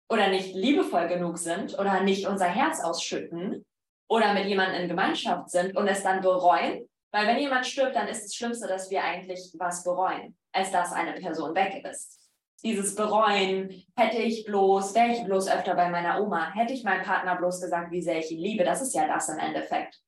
oder 0.09 0.29
nicht 0.29 0.53
liebevoll 0.53 1.07
genug 1.07 1.37
sind 1.37 1.77
oder 1.79 2.01
nicht 2.01 2.27
unser 2.27 2.45
Herz 2.45 2.83
ausschütten 2.83 3.65
oder 4.07 4.33
mit 4.33 4.45
jemandem 4.45 4.83
in 4.83 4.87
Gemeinschaft 4.87 5.49
sind 5.49 5.75
und 5.75 5.87
es 5.87 6.03
dann 6.03 6.21
bereuen. 6.21 6.87
Weil 7.11 7.27
wenn 7.27 7.39
jemand 7.39 7.65
stirbt, 7.65 7.95
dann 7.95 8.07
ist 8.07 8.25
das 8.25 8.35
Schlimmste, 8.35 8.67
dass 8.67 8.89
wir 8.91 9.03
eigentlich 9.03 9.53
was 9.57 9.83
bereuen, 9.83 10.37
als 10.51 10.71
dass 10.71 10.91
eine 10.91 11.13
Person 11.13 11.55
weg 11.55 11.83
ist. 11.85 12.19
Dieses 12.63 12.95
Bereuen, 12.95 13.85
hätte 13.95 14.17
ich 14.17 14.45
bloß, 14.45 14.95
wäre 14.95 15.11
ich 15.11 15.23
bloß 15.23 15.49
öfter 15.49 15.75
bei 15.75 15.89
meiner 15.89 16.21
Oma, 16.21 16.53
hätte 16.53 16.73
ich 16.73 16.83
meinem 16.83 17.03
Partner 17.03 17.35
bloß 17.35 17.61
gesagt, 17.61 17.91
wie 17.91 18.01
sehr 18.01 18.19
ich 18.19 18.31
ihn 18.31 18.39
liebe, 18.39 18.63
das 18.63 18.81
ist 18.81 18.93
ja 18.93 19.07
das 19.07 19.29
im 19.29 19.37
Endeffekt. 19.37 20.01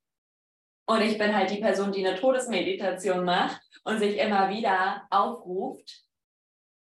Und 0.90 1.02
ich 1.02 1.18
bin 1.18 1.36
halt 1.36 1.52
die 1.52 1.60
Person, 1.60 1.92
die 1.92 2.06
eine 2.06 2.18
Todesmeditation 2.18 3.26
macht 3.26 3.62
und 3.84 4.00
sich 4.00 4.18
immer 4.18 4.50
wieder 4.50 5.04
aufruft, 5.10 6.07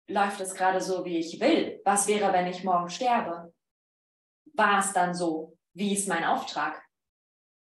läuft 0.09 0.41
es 0.41 0.55
gerade 0.55 0.81
so, 0.81 1.05
wie 1.05 1.19
ich 1.19 1.41
will? 1.41 1.81
Was 1.85 2.07
wäre, 2.07 2.33
wenn 2.33 2.47
ich 2.47 2.65
morgen 2.65 2.91
sterbe? 2.91 3.53
War 4.55 4.79
es 4.81 4.93
dann 4.93 5.15
so? 5.15 5.57
Wie 5.73 5.93
ist 5.93 6.09
mein 6.09 6.25
Auftrag? 6.25 6.85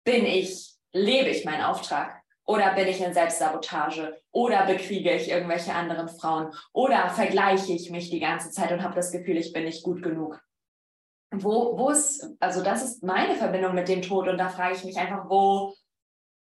bin 0.05 0.25
ich, 0.25 0.75
lebe 0.93 1.29
ich 1.29 1.43
meinen 1.43 1.63
Auftrag? 1.63 2.21
Oder 2.47 2.75
bin 2.75 2.87
ich 2.87 3.01
in 3.01 3.13
Selbstsabotage? 3.13 4.21
Oder 4.31 4.65
bekriege 4.67 5.13
ich 5.15 5.29
irgendwelche 5.29 5.73
anderen 5.73 6.07
Frauen? 6.07 6.53
Oder 6.71 7.09
vergleiche 7.09 7.73
ich 7.73 7.89
mich 7.89 8.11
die 8.11 8.19
ganze 8.19 8.51
Zeit 8.51 8.71
und 8.71 8.83
habe 8.83 8.95
das 8.95 9.11
Gefühl, 9.11 9.37
ich 9.37 9.51
bin 9.51 9.65
nicht 9.65 9.83
gut 9.83 10.03
genug? 10.03 10.39
Wo, 11.33 11.77
wo 11.77 11.89
ist, 11.89 12.29
also 12.39 12.63
das 12.63 12.83
ist 12.83 13.03
meine 13.03 13.35
Verbindung 13.35 13.73
mit 13.73 13.89
dem 13.89 14.03
Tod 14.03 14.27
und 14.27 14.37
da 14.37 14.49
frage 14.49 14.75
ich 14.75 14.85
mich 14.85 14.95
einfach, 14.95 15.27
wo, 15.27 15.73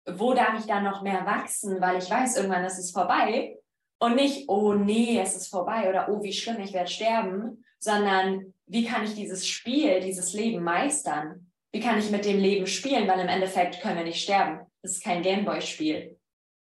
wo 0.06 0.34
darf 0.34 0.58
ich 0.58 0.66
da 0.66 0.80
noch 0.80 1.02
mehr 1.02 1.24
wachsen? 1.24 1.80
Weil 1.80 1.96
ich 1.96 2.08
weiß, 2.08 2.36
irgendwann 2.36 2.64
ist 2.64 2.78
es 2.78 2.92
vorbei 2.92 3.58
und 4.04 4.16
nicht, 4.16 4.48
oh 4.48 4.74
nee, 4.74 5.18
es 5.20 5.34
ist 5.34 5.48
vorbei 5.48 5.88
oder 5.88 6.08
oh, 6.08 6.22
wie 6.22 6.32
schlimm, 6.32 6.60
ich 6.60 6.72
werde 6.72 6.90
sterben, 6.90 7.64
sondern 7.78 8.54
wie 8.66 8.84
kann 8.84 9.04
ich 9.04 9.14
dieses 9.14 9.46
Spiel, 9.46 10.00
dieses 10.00 10.32
Leben 10.32 10.62
meistern? 10.62 11.50
wie 11.74 11.80
kann 11.80 11.98
ich 11.98 12.12
mit 12.12 12.24
dem 12.24 12.38
Leben 12.38 12.68
spielen, 12.68 13.08
weil 13.08 13.18
im 13.18 13.26
Endeffekt 13.26 13.80
können 13.80 13.96
wir 13.96 14.04
nicht 14.04 14.22
sterben. 14.22 14.60
Das 14.80 14.92
ist 14.92 15.02
kein 15.02 15.22
Gameboy-Spiel. 15.22 16.16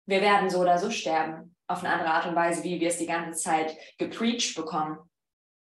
Wir 0.07 0.20
werden 0.20 0.49
so 0.49 0.61
oder 0.61 0.79
so 0.79 0.89
sterben, 0.93 1.57
auf 1.66 1.81
eine 1.83 1.93
andere 1.93 2.11
Art 2.11 2.29
und 2.29 2.37
Weise, 2.37 2.62
wie 2.62 2.79
wir 2.79 2.87
es 2.87 2.99
die 2.99 3.07
ganze 3.07 3.43
Zeit 3.43 3.77
gepreacht 3.99 4.55
bekommen. 4.55 4.99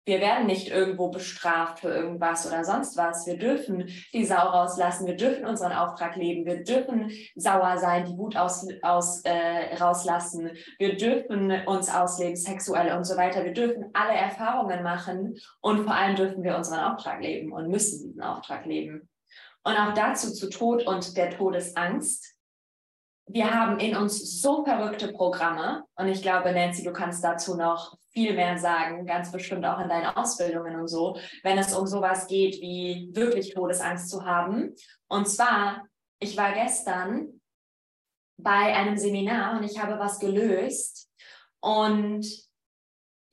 Wir 0.08 0.22
werden 0.22 0.46
nicht 0.46 0.70
irgendwo 0.70 1.10
bestraft 1.10 1.82
für 1.82 1.90
irgendwas 1.90 2.48
oder 2.48 2.64
sonst 2.64 2.96
was. 2.96 3.28
Wir 3.28 3.38
dürfen 3.38 3.90
die 4.14 4.24
Sau 4.24 4.38
rauslassen. 4.38 5.06
Wir 5.06 5.18
dürfen 5.18 5.46
unseren 5.46 5.74
Auftrag 5.74 6.16
leben. 6.16 6.46
Wir 6.46 6.64
dürfen 6.64 7.12
sauer 7.36 7.78
sein, 7.78 8.06
die 8.06 8.18
Wut 8.18 8.38
aus, 8.38 8.66
aus, 8.84 9.22
äh, 9.26 9.76
rauslassen. 9.76 10.52
Wir 10.80 10.96
dürfen 10.96 11.52
uns 11.68 11.94
ausleben, 11.94 12.38
sexuell 12.38 12.96
und 12.96 13.04
so 13.04 13.18
weiter. 13.18 13.44
Wir 13.44 13.54
dürfen 13.54 13.90
alle 13.92 14.14
Erfahrungen 14.14 14.82
machen 14.82 15.38
und 15.60 15.84
vor 15.84 15.94
allem 15.94 16.16
dürfen 16.16 16.42
wir 16.42 16.56
unseren 16.56 16.80
Auftrag 16.80 17.22
leben 17.22 17.52
und 17.52 17.68
müssen 17.68 18.08
diesen 18.08 18.22
Auftrag 18.22 18.66
leben. 18.66 19.10
Und 19.66 19.76
auch 19.76 19.94
dazu 19.94 20.32
zu 20.32 20.50
Tod 20.50 20.88
und 20.88 21.18
der 21.18 21.32
Todesangst. 21.32 22.37
Wir 23.30 23.54
haben 23.54 23.80
in 23.80 23.96
uns 23.96 24.42
so 24.42 24.64
verrückte 24.64 25.12
Programme 25.12 25.84
und 25.96 26.08
ich 26.08 26.22
glaube, 26.22 26.54
Nancy, 26.54 26.84
du 26.84 26.94
kannst 26.94 27.24
dazu 27.24 27.56
noch 27.56 27.98
viel 28.12 28.34
mehr 28.34 28.58
sagen, 28.58 29.06
ganz 29.06 29.32
bestimmt 29.32 29.66
auch 29.66 29.80
in 29.80 29.90
deinen 29.90 30.08
Ausbildungen 30.08 30.80
und 30.80 30.88
so, 30.88 31.20
wenn 31.44 31.58
es 31.58 31.76
um 31.76 31.86
sowas 31.86 32.28
geht, 32.28 32.62
wie 32.62 33.10
wirklich 33.14 33.54
Todesangst 33.54 34.10
zu 34.10 34.26
haben. 34.26 34.74
Und 35.10 35.28
zwar, 35.28 35.86
ich 36.20 36.38
war 36.38 36.54
gestern 36.54 37.42
bei 38.38 38.74
einem 38.74 38.98
Seminar 38.98 39.58
und 39.58 39.64
ich 39.64 39.82
habe 39.82 40.00
was 40.00 40.20
gelöst 40.20 41.10
und 41.60 42.26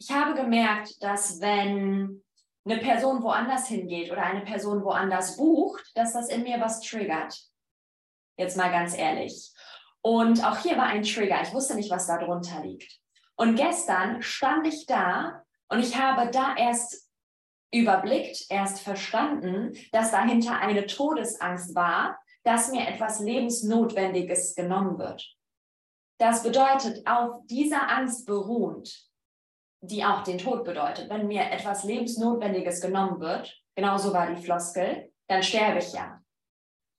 ich 0.01 0.11
habe 0.11 0.35
gemerkt, 0.35 1.03
dass 1.03 1.41
wenn 1.41 2.23
eine 2.67 2.79
Person 2.81 3.23
woanders 3.23 3.69
hingeht 3.69 4.11
oder 4.11 4.25
eine 4.25 4.43
Person 4.43 4.83
woanders 4.83 5.37
bucht, 5.37 5.93
dass 5.95 6.15
das 6.15 6.29
in 6.29 6.43
mir 6.43 6.61
was 6.61 6.81
triggert. 6.81 7.39
Jetzt 8.37 8.57
mal 8.57 8.71
ganz 8.71 8.97
ehrlich. 8.97 9.54
Und 10.05 10.45
auch 10.45 10.59
hier 10.59 10.77
war 10.77 10.87
ein 10.87 11.03
Trigger. 11.03 11.41
Ich 11.43 11.55
wusste 11.55 11.75
nicht, 11.75 11.91
was 11.91 12.07
da 12.07 12.19
drunter 12.19 12.61
liegt. 12.63 13.01
Und 13.37 13.57
gestern 13.57 14.23
stand 14.23 14.67
ich 14.67 14.87
da 14.87 15.43
und 15.69 15.81
ich 15.81 15.99
habe 15.99 16.31
da 16.31 16.55
erst 16.57 17.11
überblickt, 17.73 18.47
erst 18.51 18.81
verstanden, 18.81 19.73
dass 19.93 20.11
dahinter 20.11 20.59
eine 20.59 20.87
Todesangst 20.87 21.75
war, 21.75 22.19
dass 22.45 22.71
mir 22.71 22.87
etwas 22.87 23.21
Lebensnotwendiges 23.21 24.55
genommen 24.55 24.99
wird. 24.99 25.35
Das 26.19 26.43
bedeutet, 26.43 27.07
auf 27.07 27.41
dieser 27.47 27.91
Angst 27.91 28.27
beruhend 28.27 29.11
die 29.89 30.05
auch 30.05 30.23
den 30.23 30.39
Tod 30.39 30.65
bedeutet. 30.65 31.11
Wenn 31.11 31.27
mir 31.27 31.51
etwas 31.51 31.85
Lebensnotwendiges 31.85 32.81
genommen 32.81 33.21
wird, 33.21 33.55
genauso 33.75 34.13
war 34.13 34.33
die 34.33 34.43
Floskel, 34.43 35.13
dann 35.29 35.43
sterbe 35.43 35.79
ich 35.79 35.93
ja. 35.93 36.21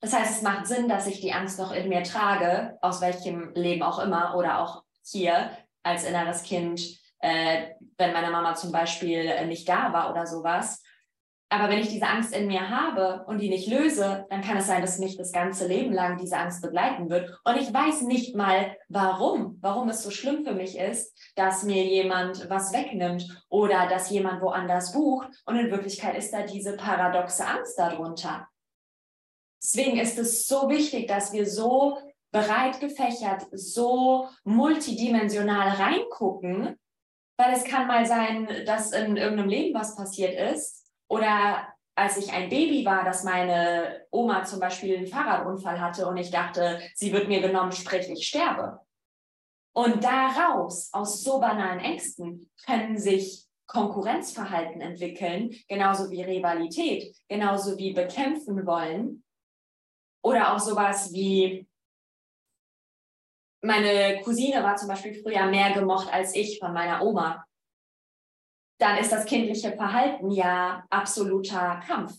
Das 0.02 0.14
heißt, 0.14 0.38
es 0.38 0.41
macht 0.41 0.68
Sinn, 0.68 0.88
dass 0.88 1.08
ich 1.08 1.22
die 1.22 1.34
Angst 1.34 1.58
noch 1.58 1.72
in 1.72 1.89
mir 1.89 2.04
trage, 2.04 2.78
aus 2.82 3.02
welchem 3.02 3.54
Leben 3.56 3.82
auch 3.82 4.00
immer 4.00 4.36
oder 4.36 4.60
auch 4.60 4.84
hier 5.04 5.52
als 5.84 6.04
inneres 6.04 6.43
Kind, 6.43 6.82
äh, 7.20 7.70
wenn 7.98 8.14
meine 8.14 8.32
Mama 8.32 8.56
zum 8.56 8.72
Beispiel 8.72 9.46
nicht 9.48 9.68
da 9.68 9.93
war 9.93 10.12
oder 10.12 10.28
sowas, 10.28 10.82
aber 11.50 11.70
wenn 11.70 11.80
ich 11.80 11.89
diese 11.89 12.08
Angst 12.08 12.36
in 12.36 12.48
mir 12.48 12.70
habe 12.70 13.24
und 13.28 13.39
die 13.39 13.50
nicht 13.50 13.68
löse, 13.68 14.26
dann 14.30 14.41
kann 14.41 14.58
es 14.58 14.68
sein, 14.68 14.82
dass 14.82 14.98
mich 14.98 15.16
das 15.16 15.32
ganze 15.32 15.68
Leben 15.68 15.93
lang 15.93 16.18
diese 16.18 16.38
Angst 16.38 16.62
begleiten 16.62 17.10
wird. 17.10 17.39
Und 17.43 17.58
ich 17.58 17.72
weiß 17.72 18.02
nicht 18.02 18.36
mal, 18.36 18.76
warum, 18.89 19.58
warum 19.62 19.88
es 19.89 20.02
so 20.02 20.10
schlimm 20.10 20.43
für 20.43 20.54
mich 20.54 20.78
ist, 20.78 21.16
dass 21.36 21.64
mir 21.64 21.84
jemand 21.86 22.50
was 22.50 22.74
wegnimmt 22.74 23.43
oder 23.48 23.88
dass 23.88 24.10
jemand 24.10 24.41
woanders 24.41 24.91
bucht. 24.91 25.30
Und 25.46 25.56
in 25.58 25.72
Wirklichkeit 25.72 26.18
ist 26.18 26.34
da 26.34 26.41
diese 26.41 26.76
paradoxe 26.76 27.46
Angst 27.46 27.78
darunter. 27.78 28.48
Deswegen 29.66 29.97
ist 29.97 30.20
es 30.20 30.47
so 30.47 30.70
wichtig, 30.70 31.07
dass 31.07 31.34
wir 31.34 31.49
so 31.49 31.97
breit 32.32 32.80
gefächert, 32.80 33.47
so 33.51 34.30
multidimensional 34.43 35.70
reingucken, 35.70 36.78
weil 37.38 37.53
es 37.53 37.63
kann 37.63 37.88
mal 37.88 38.05
sein, 38.05 38.47
dass 38.68 38.91
in 38.91 39.18
irgendeinem 39.18 39.49
Leben 39.49 39.74
was 39.74 39.95
passiert 39.95 40.39
ist 40.53 40.86
oder 41.07 41.68
als 41.95 42.18
ich 42.18 42.32
ein 42.32 42.49
Baby 42.49 42.86
war, 42.86 43.03
dass 43.03 43.24
meine 43.24 44.05
Oma 44.11 44.43
zum 44.43 44.59
Beispiel 44.59 44.97
einen 44.97 45.07
Fahrradunfall 45.07 45.80
hatte 45.80 46.07
und 46.07 46.18
ich 46.18 46.30
dachte, 46.30 46.80
sie 46.93 47.11
wird 47.11 47.28
mir 47.28 47.41
genommen, 47.41 47.72
sprich, 47.72 48.07
ich 48.09 48.28
sterbe. 48.28 48.82
Und 49.74 50.03
daraus, 50.03 50.93
aus 50.93 51.24
so 51.24 51.39
banalen 51.39 51.80
Ängsten, 51.80 52.49
können 52.66 52.97
sich 52.97 53.47
Konkurrenzverhalten 53.66 54.80
entwickeln, 54.82 55.55
genauso 55.68 56.11
wie 56.11 56.22
Rivalität, 56.22 57.16
genauso 57.28 57.78
wie 57.78 57.93
bekämpfen 57.93 58.66
wollen. 58.68 59.24
Oder 60.26 60.53
auch 60.53 60.59
sowas 60.59 61.13
wie, 61.13 61.67
meine 63.61 64.21
Cousine 64.23 64.63
war 64.63 64.76
zum 64.76 64.89
Beispiel 64.89 65.21
früher 65.21 65.45
mehr 65.45 65.73
gemocht 65.73 66.11
als 66.11 66.36
ich 66.36 66.59
von 66.59 66.73
meiner 66.73 67.01
Oma 67.01 67.45
dann 68.78 68.97
ist 68.97 69.11
das 69.11 69.26
kindliche 69.26 69.71
Verhalten 69.73 70.32
ja 70.32 70.86
absoluter 70.89 71.82
Kampf. 71.88 72.13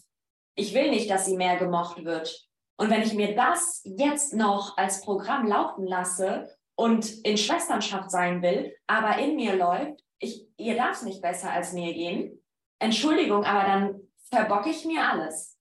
Ich 0.55 0.75
will 0.75 0.91
nicht, 0.91 1.11
dass 1.11 1.27
sie 1.27 1.37
mehr 1.37 1.57
gemocht 1.57 2.05
wird. 2.05 2.49
Und 2.79 2.91
wenn 2.91 3.03
ich 3.03 3.15
mir 3.15 3.35
das 3.35 3.83
jetzt 3.85 4.35
noch 4.35 4.77
als 4.77 5.03
Programm 5.03 5.47
laufen 5.47 5.87
lasse 5.87 6.49
und 6.75 7.11
in 7.25 7.37
Schwesternschaft 7.37 8.11
sein 8.11 8.43
will, 8.43 8.75
aber 8.87 9.19
in 9.19 9.37
mir 9.37 9.57
läuft, 9.57 10.03
ich, 10.19 10.47
ihr 10.57 10.77
darf 10.77 10.93
es 10.93 11.03
nicht 11.03 11.23
besser 11.23 11.51
als 11.51 11.73
mir 11.73 11.93
gehen, 11.93 12.43
Entschuldigung, 12.79 13.45
aber 13.45 13.67
dann 13.67 14.01
verbocke 14.31 14.71
ich 14.71 14.85
mir 14.85 15.03
alles. 15.03 15.56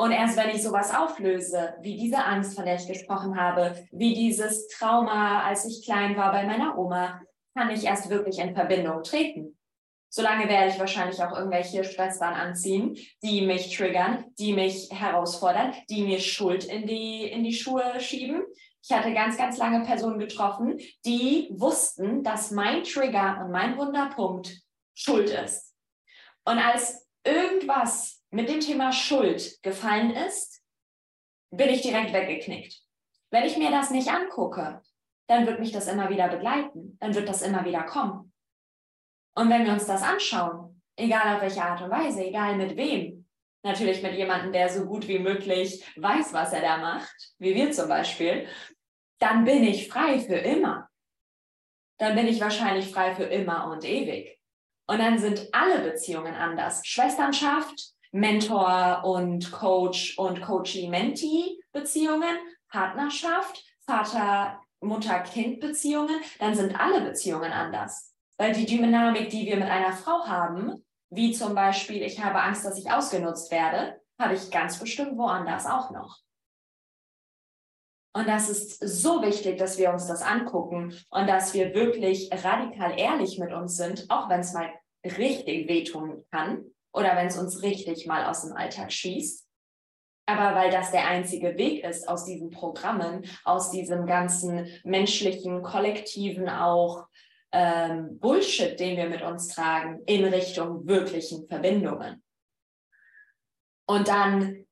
Und 0.00 0.12
erst 0.12 0.38
wenn 0.38 0.48
ich 0.48 0.62
sowas 0.62 0.94
auflöse, 0.94 1.74
wie 1.82 1.94
diese 1.94 2.24
Angst, 2.24 2.56
von 2.56 2.64
der 2.64 2.76
ich 2.76 2.86
gesprochen 2.86 3.38
habe, 3.38 3.86
wie 3.92 4.14
dieses 4.14 4.66
Trauma, 4.68 5.42
als 5.42 5.66
ich 5.66 5.84
klein 5.84 6.16
war 6.16 6.32
bei 6.32 6.46
meiner 6.46 6.78
Oma, 6.78 7.20
kann 7.54 7.68
ich 7.68 7.84
erst 7.84 8.08
wirklich 8.08 8.38
in 8.38 8.54
Verbindung 8.54 9.02
treten. 9.02 9.58
Solange 10.08 10.48
werde 10.48 10.70
ich 10.70 10.78
wahrscheinlich 10.78 11.22
auch 11.22 11.36
irgendwelche 11.36 11.84
Schwestern 11.84 12.32
anziehen, 12.32 12.96
die 13.22 13.42
mich 13.42 13.76
triggern, 13.76 14.24
die 14.38 14.54
mich 14.54 14.88
herausfordern, 14.90 15.74
die 15.90 16.02
mir 16.02 16.18
Schuld 16.18 16.64
in 16.64 16.86
die, 16.86 17.24
in 17.24 17.44
die 17.44 17.52
Schuhe 17.52 18.00
schieben. 18.00 18.42
Ich 18.82 18.92
hatte 18.92 19.12
ganz, 19.12 19.36
ganz 19.36 19.58
lange 19.58 19.84
Personen 19.84 20.18
getroffen, 20.18 20.78
die 21.04 21.50
wussten, 21.52 22.22
dass 22.22 22.52
mein 22.52 22.84
Trigger 22.84 23.42
und 23.44 23.52
mein 23.52 23.76
Wunderpunkt 23.76 24.62
Schuld 24.94 25.28
ist. 25.28 25.74
Und 26.46 26.56
als 26.56 27.06
irgendwas 27.22 28.19
mit 28.30 28.48
dem 28.48 28.60
Thema 28.60 28.92
Schuld 28.92 29.62
gefallen 29.62 30.10
ist, 30.10 30.62
bin 31.50 31.68
ich 31.68 31.82
direkt 31.82 32.12
weggeknickt. 32.12 32.80
Wenn 33.30 33.44
ich 33.44 33.56
mir 33.56 33.70
das 33.70 33.90
nicht 33.90 34.08
angucke, 34.08 34.82
dann 35.28 35.46
wird 35.46 35.60
mich 35.60 35.72
das 35.72 35.88
immer 35.88 36.10
wieder 36.10 36.28
begleiten, 36.28 36.96
dann 37.00 37.14
wird 37.14 37.28
das 37.28 37.42
immer 37.42 37.64
wieder 37.64 37.84
kommen. 37.84 38.32
Und 39.34 39.48
wenn 39.50 39.64
wir 39.64 39.72
uns 39.72 39.86
das 39.86 40.02
anschauen, 40.02 40.82
egal 40.96 41.36
auf 41.36 41.42
welche 41.42 41.62
Art 41.62 41.82
und 41.82 41.90
Weise, 41.90 42.24
egal 42.24 42.56
mit 42.56 42.76
wem, 42.76 43.28
natürlich 43.62 44.02
mit 44.02 44.14
jemandem, 44.14 44.52
der 44.52 44.68
so 44.68 44.86
gut 44.86 45.06
wie 45.08 45.18
möglich 45.18 45.84
weiß, 45.96 46.32
was 46.32 46.52
er 46.52 46.62
da 46.62 46.78
macht, 46.78 47.14
wie 47.38 47.54
wir 47.54 47.70
zum 47.72 47.88
Beispiel, 47.88 48.48
dann 49.18 49.44
bin 49.44 49.62
ich 49.64 49.88
frei 49.88 50.18
für 50.18 50.36
immer. 50.36 50.88
Dann 51.98 52.16
bin 52.16 52.26
ich 52.26 52.40
wahrscheinlich 52.40 52.90
frei 52.90 53.14
für 53.14 53.24
immer 53.24 53.70
und 53.70 53.84
ewig. 53.84 54.38
Und 54.86 54.98
dann 54.98 55.18
sind 55.18 55.48
alle 55.52 55.80
Beziehungen 55.80 56.34
anders. 56.34 56.84
Schwesternschaft, 56.84 57.92
Mentor 58.12 59.02
und 59.04 59.52
Coach 59.52 60.18
und 60.18 60.42
Coachee-Mentee-Beziehungen, 60.42 62.38
Partnerschaft, 62.68 63.64
Vater, 63.86 64.60
Mutter-Kind-Beziehungen, 64.80 66.20
dann 66.38 66.54
sind 66.54 66.78
alle 66.78 67.02
Beziehungen 67.02 67.52
anders. 67.52 68.14
Weil 68.36 68.52
die 68.54 68.66
Dynamik, 68.66 69.30
die 69.30 69.46
wir 69.46 69.56
mit 69.56 69.68
einer 69.68 69.92
Frau 69.92 70.26
haben, 70.26 70.84
wie 71.10 71.32
zum 71.32 71.54
Beispiel, 71.54 72.02
ich 72.02 72.22
habe 72.22 72.40
Angst, 72.42 72.64
dass 72.64 72.78
ich 72.78 72.90
ausgenutzt 72.90 73.50
werde, 73.50 74.00
habe 74.18 74.34
ich 74.34 74.50
ganz 74.50 74.78
bestimmt 74.78 75.16
woanders 75.16 75.66
auch 75.66 75.90
noch. 75.90 76.18
Und 78.12 78.26
das 78.26 78.48
ist 78.48 78.80
so 78.80 79.22
wichtig, 79.22 79.58
dass 79.58 79.78
wir 79.78 79.92
uns 79.92 80.08
das 80.08 80.22
angucken 80.22 80.92
und 81.10 81.28
dass 81.28 81.54
wir 81.54 81.74
wirklich 81.74 82.28
radikal 82.32 82.98
ehrlich 82.98 83.38
mit 83.38 83.52
uns 83.52 83.76
sind, 83.76 84.06
auch 84.08 84.28
wenn 84.28 84.40
es 84.40 84.52
mal 84.52 84.68
richtig 85.04 85.68
wehtun 85.68 86.24
kann 86.30 86.64
oder 86.92 87.16
wenn 87.16 87.26
es 87.26 87.38
uns 87.38 87.62
richtig 87.62 88.06
mal 88.06 88.26
aus 88.26 88.42
dem 88.42 88.52
Alltag 88.52 88.92
schießt. 88.92 89.46
Aber 90.26 90.54
weil 90.54 90.70
das 90.70 90.92
der 90.92 91.08
einzige 91.08 91.56
Weg 91.56 91.84
ist 91.84 92.08
aus 92.08 92.24
diesen 92.24 92.50
Programmen, 92.50 93.26
aus 93.44 93.70
diesem 93.70 94.06
ganzen 94.06 94.68
menschlichen, 94.84 95.62
kollektiven 95.62 96.48
auch 96.48 97.08
ähm, 97.52 98.18
Bullshit, 98.20 98.78
den 98.78 98.96
wir 98.96 99.08
mit 99.08 99.22
uns 99.22 99.48
tragen, 99.48 100.02
in 100.06 100.24
Richtung 100.24 100.86
wirklichen 100.86 101.48
Verbindungen. 101.48 102.22
Und 103.88 104.06
dann, 104.06 104.66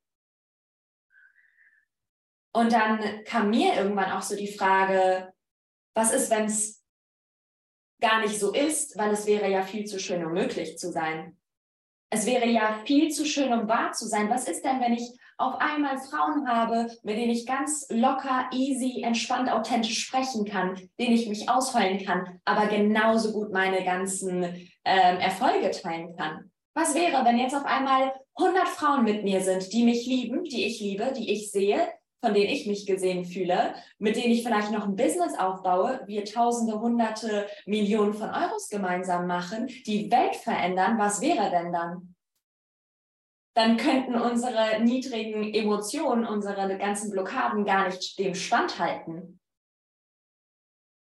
und 2.53 2.71
dann 2.71 3.23
kam 3.25 3.49
mir 3.49 3.75
irgendwann 3.75 4.13
auch 4.13 4.21
so 4.21 4.35
die 4.35 4.53
Frage, 4.53 5.33
was 5.93 6.13
ist, 6.13 6.31
wenn 6.31 6.45
es 6.45 6.81
gar 7.99 8.21
nicht 8.21 8.39
so 8.39 8.53
ist, 8.53 8.97
weil 8.97 9.11
es 9.11 9.25
wäre 9.25 9.49
ja 9.49 9.63
viel 9.63 9.85
zu 9.85 9.99
schön, 9.99 10.23
um 10.23 10.31
möglich 10.31 10.77
zu 10.77 10.91
sein. 10.91 11.38
Es 12.11 12.25
wäre 12.25 12.47
ja 12.47 12.79
viel 12.85 13.09
zu 13.11 13.25
schön, 13.25 13.53
um 13.53 13.67
wahr 13.67 13.91
zu 13.91 14.07
sein. 14.07 14.29
Was 14.29 14.47
ist 14.47 14.65
denn, 14.65 14.79
wenn 14.79 14.93
ich 14.93 15.11
auf 15.37 15.55
einmal 15.61 15.97
Frauen 15.99 16.47
habe, 16.47 16.91
mit 17.03 17.17
denen 17.17 17.31
ich 17.31 17.45
ganz 17.45 17.87
locker, 17.89 18.49
easy, 18.51 19.03
entspannt, 19.03 19.49
authentisch 19.49 19.99
sprechen 20.05 20.43
kann, 20.45 20.75
denen 20.99 21.15
ich 21.15 21.29
mich 21.29 21.49
ausheulen 21.49 22.03
kann, 22.03 22.41
aber 22.45 22.67
genauso 22.67 23.31
gut 23.31 23.51
meine 23.51 23.85
ganzen 23.85 24.43
ähm, 24.43 25.17
Erfolge 25.17 25.71
teilen 25.71 26.15
kann. 26.17 26.51
Was 26.73 26.93
wäre, 26.93 27.23
wenn 27.25 27.37
jetzt 27.37 27.55
auf 27.55 27.65
einmal 27.65 28.13
100 28.35 28.67
Frauen 28.67 29.03
mit 29.03 29.23
mir 29.23 29.41
sind, 29.41 29.71
die 29.71 29.83
mich 29.83 30.05
lieben, 30.05 30.43
die 30.43 30.65
ich 30.65 30.79
liebe, 30.79 31.13
die 31.15 31.31
ich 31.31 31.51
sehe, 31.51 31.87
von 32.21 32.33
denen 32.33 32.49
ich 32.49 32.67
mich 32.67 32.85
gesehen 32.85 33.25
fühle, 33.25 33.73
mit 33.97 34.15
denen 34.15 34.31
ich 34.31 34.43
vielleicht 34.43 34.71
noch 34.71 34.85
ein 34.85 34.95
Business 34.95 35.37
aufbaue, 35.37 36.01
wir 36.05 36.25
Tausende, 36.25 36.79
Hunderte, 36.79 37.47
Millionen 37.65 38.13
von 38.13 38.29
Euros 38.29 38.69
gemeinsam 38.69 39.27
machen, 39.27 39.67
die 39.85 40.11
Welt 40.11 40.35
verändern, 40.35 40.97
was 40.97 41.21
wäre 41.21 41.49
denn 41.49 41.71
dann? 41.71 42.15
dann 43.59 43.75
könnten 43.75 44.15
unsere 44.15 44.81
niedrigen 44.81 45.53
Emotionen, 45.53 46.25
unsere 46.25 46.77
ganzen 46.77 47.11
Blockaden 47.11 47.65
gar 47.65 47.87
nicht 47.87 48.17
dem 48.17 48.33
standhalten. 48.33 49.41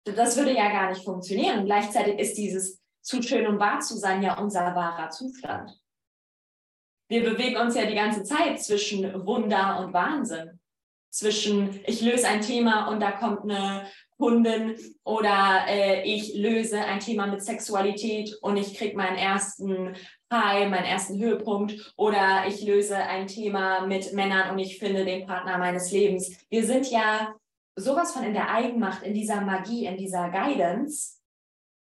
Das 0.03 0.35
würde 0.35 0.53
ja 0.53 0.69
gar 0.69 0.89
nicht 0.89 1.05
funktionieren. 1.05 1.65
gleichzeitig 1.65 2.19
ist 2.19 2.37
dieses 2.37 2.81
zu 3.01 3.21
schön, 3.21 3.47
um 3.47 3.59
wahr 3.59 3.79
zu 3.79 3.95
sein, 3.95 4.21
ja 4.21 4.37
unser 4.37 4.75
wahrer 4.75 5.09
Zustand. 5.09 5.71
Wir 7.09 7.23
bewegen 7.23 7.57
uns 7.57 7.75
ja 7.75 7.85
die 7.85 7.95
ganze 7.95 8.23
Zeit 8.23 8.61
zwischen 8.61 9.25
Wunder 9.25 9.79
und 9.79 9.93
Wahnsinn. 9.93 10.59
Zwischen, 11.13 11.79
ich 11.85 12.01
löse 12.01 12.27
ein 12.27 12.41
Thema 12.41 12.87
und 12.87 12.99
da 12.99 13.11
kommt 13.11 13.43
eine 13.43 13.85
Kundin 14.17 14.75
oder 15.03 15.65
äh, 15.67 16.01
ich 16.03 16.33
löse 16.33 16.79
ein 16.79 16.99
Thema 16.99 17.27
mit 17.27 17.43
Sexualität 17.43 18.35
und 18.41 18.57
ich 18.57 18.75
kriege 18.75 18.97
meinen 18.97 19.17
ersten 19.17 19.95
High, 20.31 20.69
meinen 20.71 20.85
ersten 20.85 21.19
Höhepunkt 21.19 21.93
oder 21.97 22.45
ich 22.47 22.63
löse 22.63 22.97
ein 22.97 23.27
Thema 23.27 23.85
mit 23.85 24.13
Männern 24.13 24.49
und 24.49 24.57
ich 24.57 24.79
finde 24.79 25.05
den 25.05 25.27
Partner 25.27 25.59
meines 25.59 25.91
Lebens. 25.91 26.35
Wir 26.49 26.65
sind 26.65 26.89
ja 26.89 27.35
sowas 27.75 28.13
von 28.13 28.23
in 28.23 28.33
der 28.33 28.49
Eigenmacht, 28.49 29.03
in 29.03 29.13
dieser 29.13 29.41
Magie, 29.41 29.85
in 29.85 29.97
dieser 29.97 30.29
Guidance, 30.29 31.19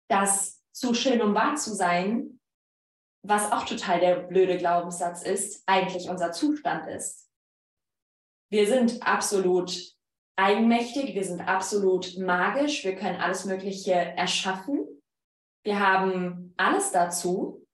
dass 0.08 0.62
zu 0.72 0.94
schön, 0.94 1.20
um 1.20 1.34
wahr 1.34 1.56
zu 1.56 1.74
sein, 1.74 2.38
was 3.22 3.50
auch 3.50 3.64
total 3.64 3.98
der 3.98 4.16
blöde 4.20 4.56
Glaubenssatz 4.56 5.22
ist, 5.22 5.64
eigentlich 5.66 6.08
unser 6.08 6.30
Zustand 6.30 6.86
ist. 6.88 7.25
Wir 8.50 8.66
sind 8.66 9.02
absolut 9.06 9.76
eigenmächtig, 10.36 11.14
wir 11.14 11.24
sind 11.24 11.40
absolut 11.40 12.18
magisch, 12.18 12.84
wir 12.84 12.94
können 12.94 13.20
alles 13.20 13.44
Mögliche 13.44 13.92
erschaffen. 13.92 14.86
Wir 15.64 15.80
haben 15.80 16.54
alles 16.56 16.92
dazu, 16.92 17.66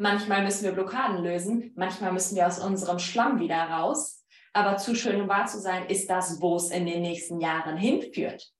Manchmal 0.00 0.44
müssen 0.44 0.64
wir 0.64 0.72
Blockaden 0.72 1.24
lösen, 1.24 1.72
manchmal 1.74 2.12
müssen 2.12 2.36
wir 2.36 2.46
aus 2.46 2.60
unserem 2.60 3.00
Schlamm 3.00 3.40
wieder 3.40 3.64
raus. 3.64 4.24
Aber 4.52 4.76
zu 4.76 4.94
schön 4.94 5.20
um 5.20 5.28
wahr 5.28 5.46
zu 5.46 5.58
sein, 5.60 5.86
ist 5.86 6.08
das, 6.08 6.40
wo 6.40 6.56
es 6.56 6.70
in 6.70 6.86
den 6.86 7.02
nächsten 7.02 7.40
Jahren 7.40 7.76
hinführt. 7.76 8.52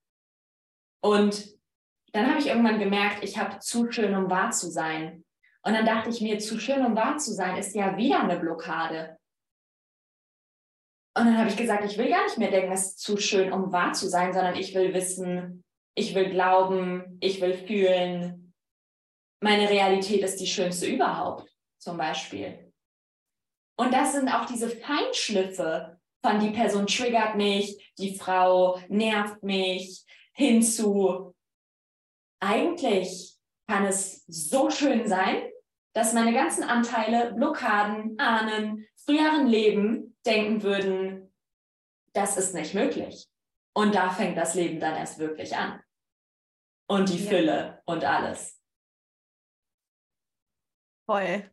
Und 1.01 1.57
dann 2.11 2.29
habe 2.29 2.39
ich 2.39 2.47
irgendwann 2.47 2.79
gemerkt, 2.79 3.23
ich 3.23 3.37
habe 3.37 3.59
zu 3.59 3.89
schön, 3.89 4.15
um 4.15 4.29
wahr 4.29 4.51
zu 4.51 4.69
sein. 4.69 5.23
Und 5.63 5.73
dann 5.73 5.85
dachte 5.85 6.09
ich 6.09 6.19
mir, 6.19 6.39
zu 6.39 6.59
schön, 6.59 6.85
um 6.85 6.95
wahr 6.95 7.17
zu 7.17 7.33
sein, 7.33 7.55
ist 7.55 7.73
ja 7.73 7.95
wieder 7.95 8.21
eine 8.21 8.37
Blockade. 8.37 9.17
Und 11.19 11.25
dann 11.25 11.37
habe 11.37 11.49
ich 11.49 11.57
gesagt, 11.57 11.83
ich 11.83 11.97
will 11.97 12.07
gar 12.07 12.23
nicht 12.23 12.37
mehr 12.37 12.49
denken, 12.49 12.71
es 12.71 12.91
ist 12.91 12.99
zu 12.99 13.17
schön, 13.17 13.51
um 13.51 13.73
wahr 13.73 13.91
zu 13.91 14.07
sein, 14.07 14.31
sondern 14.31 14.55
ich 14.55 14.73
will 14.73 14.93
wissen, 14.93 15.65
ich 15.93 16.15
will 16.15 16.29
glauben, 16.29 17.17
ich 17.19 17.41
will 17.41 17.53
fühlen, 17.53 18.53
meine 19.41 19.69
Realität 19.69 20.23
ist 20.23 20.37
die 20.37 20.47
schönste 20.47 20.85
überhaupt, 20.85 21.53
zum 21.77 21.97
Beispiel. 21.97 22.71
Und 23.77 23.93
das 23.93 24.13
sind 24.13 24.29
auch 24.29 24.45
diese 24.45 24.69
Feinschliffe 24.69 25.99
von 26.21 26.39
die 26.39 26.51
Person 26.51 26.87
triggert 26.87 27.35
mich, 27.35 27.93
die 27.97 28.15
Frau 28.15 28.79
nervt 28.87 29.43
mich, 29.43 30.05
hinzu. 30.33 31.35
Eigentlich 32.41 33.37
kann 33.67 33.85
es 33.85 34.23
so 34.27 34.69
schön 34.69 35.05
sein, 35.05 35.49
dass 35.93 36.13
meine 36.13 36.33
ganzen 36.33 36.63
Anteile, 36.63 37.33
Blockaden, 37.33 38.17
Ahnen, 38.19 38.85
früheren 39.05 39.47
Leben 39.47 40.09
denken 40.25 40.63
würden, 40.63 41.08
das 42.13 42.37
ist 42.37 42.53
nicht 42.53 42.73
möglich. 42.73 43.27
Und 43.73 43.95
da 43.95 44.09
fängt 44.09 44.37
das 44.37 44.55
Leben 44.55 44.79
dann 44.79 44.95
erst 44.95 45.19
wirklich 45.19 45.55
an. 45.55 45.81
Und 46.87 47.09
die 47.09 47.23
ja. 47.23 47.29
Fülle 47.29 47.81
und 47.85 48.03
alles. 48.03 48.59
Voll. 51.07 51.49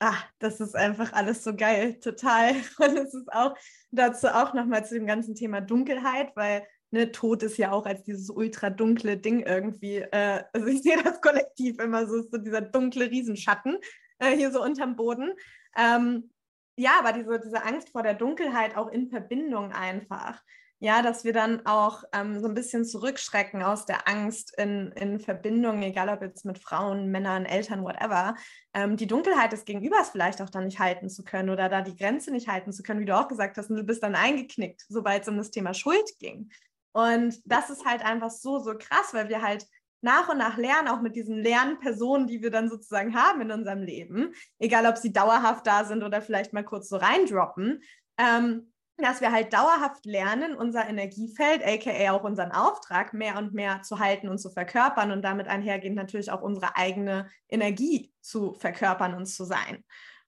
Ach, 0.00 0.26
das 0.40 0.60
ist 0.60 0.74
einfach 0.74 1.12
alles 1.12 1.44
so 1.44 1.54
geil, 1.54 2.00
total. 2.00 2.54
Und 2.78 2.98
es 2.98 3.14
ist 3.14 3.32
auch 3.32 3.56
dazu 3.92 4.26
auch 4.26 4.52
nochmal 4.52 4.84
zu 4.84 4.94
dem 4.94 5.06
ganzen 5.06 5.36
Thema 5.36 5.60
Dunkelheit, 5.60 6.34
weil 6.34 6.66
ne, 6.90 7.12
Tod 7.12 7.44
ist 7.44 7.56
ja 7.56 7.70
auch 7.70 7.86
als 7.86 8.02
dieses 8.02 8.28
ultra 8.28 8.68
dunkle 8.70 9.16
Ding 9.16 9.40
irgendwie. 9.46 9.98
Äh, 9.98 10.42
also 10.52 10.66
ich 10.66 10.82
sehe 10.82 11.00
das 11.02 11.20
Kollektiv 11.20 11.78
immer 11.78 12.08
so, 12.08 12.22
so 12.22 12.38
dieser 12.38 12.62
dunkle 12.62 13.10
Riesenschatten 13.10 13.78
äh, 14.18 14.36
hier 14.36 14.50
so 14.50 14.60
unterm 14.60 14.96
Boden. 14.96 15.32
Ähm, 15.76 16.31
ja, 16.76 16.98
aber 16.98 17.12
diese, 17.12 17.40
diese 17.40 17.64
Angst 17.64 17.90
vor 17.90 18.02
der 18.02 18.14
Dunkelheit 18.14 18.76
auch 18.76 18.88
in 18.88 19.08
Verbindung 19.08 19.72
einfach. 19.72 20.40
Ja, 20.78 21.00
dass 21.00 21.22
wir 21.22 21.32
dann 21.32 21.64
auch 21.64 22.02
ähm, 22.12 22.40
so 22.40 22.48
ein 22.48 22.54
bisschen 22.54 22.84
zurückschrecken 22.84 23.62
aus 23.62 23.86
der 23.86 24.08
Angst 24.08 24.52
in, 24.58 24.90
in 24.96 25.20
Verbindung, 25.20 25.80
egal 25.80 26.08
ob 26.08 26.22
jetzt 26.22 26.44
mit 26.44 26.58
Frauen, 26.58 27.12
Männern, 27.12 27.46
Eltern, 27.46 27.84
whatever, 27.84 28.34
ähm, 28.74 28.96
die 28.96 29.06
Dunkelheit 29.06 29.52
des 29.52 29.64
Gegenübers 29.64 30.10
vielleicht 30.10 30.42
auch 30.42 30.50
dann 30.50 30.64
nicht 30.64 30.80
halten 30.80 31.08
zu 31.08 31.22
können 31.22 31.50
oder 31.50 31.68
da 31.68 31.82
die 31.82 31.94
Grenze 31.96 32.32
nicht 32.32 32.48
halten 32.48 32.72
zu 32.72 32.82
können, 32.82 32.98
wie 32.98 33.04
du 33.04 33.16
auch 33.16 33.28
gesagt 33.28 33.58
hast, 33.58 33.70
und 33.70 33.76
du 33.76 33.84
bist 33.84 34.02
dann 34.02 34.16
eingeknickt, 34.16 34.84
sobald 34.88 35.22
es 35.22 35.28
um 35.28 35.36
das 35.36 35.52
Thema 35.52 35.72
Schuld 35.72 36.18
ging. 36.18 36.50
Und 36.90 37.40
das 37.44 37.70
ist 37.70 37.84
halt 37.84 38.04
einfach 38.04 38.30
so, 38.30 38.58
so 38.58 38.76
krass, 38.76 39.12
weil 39.12 39.28
wir 39.28 39.40
halt 39.40 39.64
nach 40.02 40.28
und 40.28 40.38
nach 40.38 40.58
lernen, 40.58 40.88
auch 40.88 41.00
mit 41.00 41.16
diesen 41.16 41.38
Lernpersonen, 41.38 42.26
die 42.26 42.42
wir 42.42 42.50
dann 42.50 42.68
sozusagen 42.68 43.14
haben 43.14 43.40
in 43.40 43.50
unserem 43.50 43.82
Leben, 43.82 44.34
egal 44.58 44.86
ob 44.86 44.98
sie 44.98 45.12
dauerhaft 45.12 45.66
da 45.66 45.84
sind 45.84 46.02
oder 46.02 46.20
vielleicht 46.20 46.52
mal 46.52 46.64
kurz 46.64 46.88
so 46.88 46.96
reindroppen, 46.96 47.82
ähm, 48.18 48.72
dass 48.98 49.20
wir 49.20 49.32
halt 49.32 49.52
dauerhaft 49.52 50.04
lernen, 50.04 50.54
unser 50.54 50.88
Energiefeld, 50.88 51.62
aka 51.64 52.12
auch 52.12 52.24
unseren 52.24 52.52
Auftrag, 52.52 53.14
mehr 53.14 53.38
und 53.38 53.54
mehr 53.54 53.82
zu 53.82 53.98
halten 53.98 54.28
und 54.28 54.38
zu 54.38 54.50
verkörpern 54.50 55.10
und 55.12 55.22
damit 55.22 55.48
einhergehend 55.48 55.96
natürlich 55.96 56.30
auch 56.30 56.42
unsere 56.42 56.76
eigene 56.76 57.28
Energie 57.48 58.12
zu 58.20 58.54
verkörpern 58.54 59.14
und 59.14 59.26
zu 59.26 59.44
sein. 59.44 59.84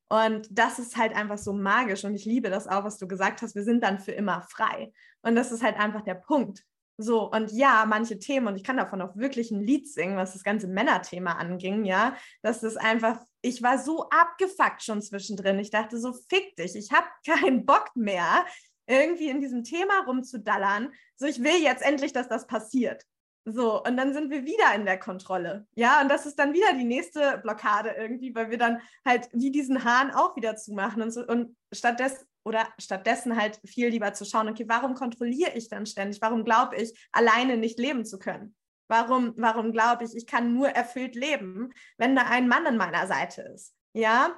Und 0.08 0.46
das 0.50 0.78
ist 0.78 0.96
halt 0.96 1.14
einfach 1.14 1.38
so 1.38 1.52
magisch 1.52 2.04
und 2.04 2.14
ich 2.14 2.24
liebe 2.24 2.50
das 2.50 2.68
auch, 2.68 2.84
was 2.84 2.98
du 2.98 3.08
gesagt 3.08 3.42
hast. 3.42 3.54
Wir 3.54 3.64
sind 3.64 3.82
dann 3.82 3.98
für 3.98 4.12
immer 4.12 4.42
frei. 4.42 4.92
Und 5.22 5.34
das 5.34 5.50
ist 5.50 5.62
halt 5.62 5.78
einfach 5.78 6.02
der 6.02 6.14
Punkt. 6.14 6.64
So, 6.96 7.28
und 7.30 7.50
ja, 7.50 7.84
manche 7.88 8.18
Themen, 8.18 8.46
und 8.46 8.56
ich 8.56 8.62
kann 8.62 8.76
davon 8.76 9.02
auch 9.02 9.16
wirklich 9.16 9.50
ein 9.50 9.60
Lied 9.60 9.88
singen, 9.88 10.16
was 10.16 10.32
das 10.32 10.44
ganze 10.44 10.68
Männerthema 10.68 11.32
anging, 11.32 11.84
ja, 11.84 12.16
dass 12.42 12.60
das 12.60 12.76
einfach, 12.76 13.20
ich 13.42 13.62
war 13.62 13.78
so 13.78 14.08
abgefuckt 14.10 14.82
schon 14.82 15.02
zwischendrin. 15.02 15.58
Ich 15.58 15.70
dachte 15.70 15.98
so, 15.98 16.12
fick 16.28 16.54
dich, 16.56 16.76
ich 16.76 16.92
habe 16.92 17.06
keinen 17.26 17.66
Bock 17.66 17.90
mehr, 17.94 18.44
irgendwie 18.86 19.28
in 19.28 19.40
diesem 19.40 19.64
Thema 19.64 20.04
rumzudallern. 20.06 20.92
So, 21.16 21.26
ich 21.26 21.42
will 21.42 21.62
jetzt 21.62 21.82
endlich, 21.82 22.12
dass 22.12 22.28
das 22.28 22.46
passiert. 22.46 23.02
So, 23.46 23.82
und 23.82 23.96
dann 23.96 24.14
sind 24.14 24.30
wir 24.30 24.44
wieder 24.44 24.74
in 24.74 24.86
der 24.86 24.98
Kontrolle. 24.98 25.66
Ja, 25.74 26.00
und 26.00 26.08
das 26.08 26.24
ist 26.24 26.38
dann 26.38 26.54
wieder 26.54 26.72
die 26.74 26.84
nächste 26.84 27.38
Blockade 27.38 27.90
irgendwie, 27.90 28.34
weil 28.34 28.50
wir 28.50 28.56
dann 28.56 28.80
halt 29.04 29.28
wie 29.32 29.50
diesen 29.50 29.84
Hahn 29.84 30.12
auch 30.12 30.34
wieder 30.36 30.56
zumachen 30.56 31.02
und 31.02 31.10
so. 31.10 31.26
Und 31.26 31.54
stattdessen 31.72 32.26
oder 32.44 32.68
stattdessen 32.78 33.36
halt 33.36 33.58
viel 33.64 33.88
lieber 33.88 34.12
zu 34.12 34.24
schauen, 34.24 34.48
okay, 34.48 34.64
warum 34.68 34.94
kontrolliere 34.94 35.52
ich 35.54 35.68
dann 35.68 35.86
ständig? 35.86 36.20
Warum 36.20 36.44
glaube 36.44 36.76
ich, 36.76 37.08
alleine 37.12 37.56
nicht 37.56 37.78
leben 37.78 38.04
zu 38.04 38.18
können? 38.18 38.54
Warum, 38.88 39.32
warum 39.36 39.72
glaube 39.72 40.04
ich, 40.04 40.14
ich 40.14 40.26
kann 40.26 40.52
nur 40.52 40.68
erfüllt 40.68 41.14
leben, 41.14 41.72
wenn 41.96 42.14
da 42.14 42.22
ein 42.22 42.48
Mann 42.48 42.66
an 42.66 42.76
meiner 42.76 43.06
Seite 43.06 43.42
ist? 43.42 43.74
Ja, 43.94 44.34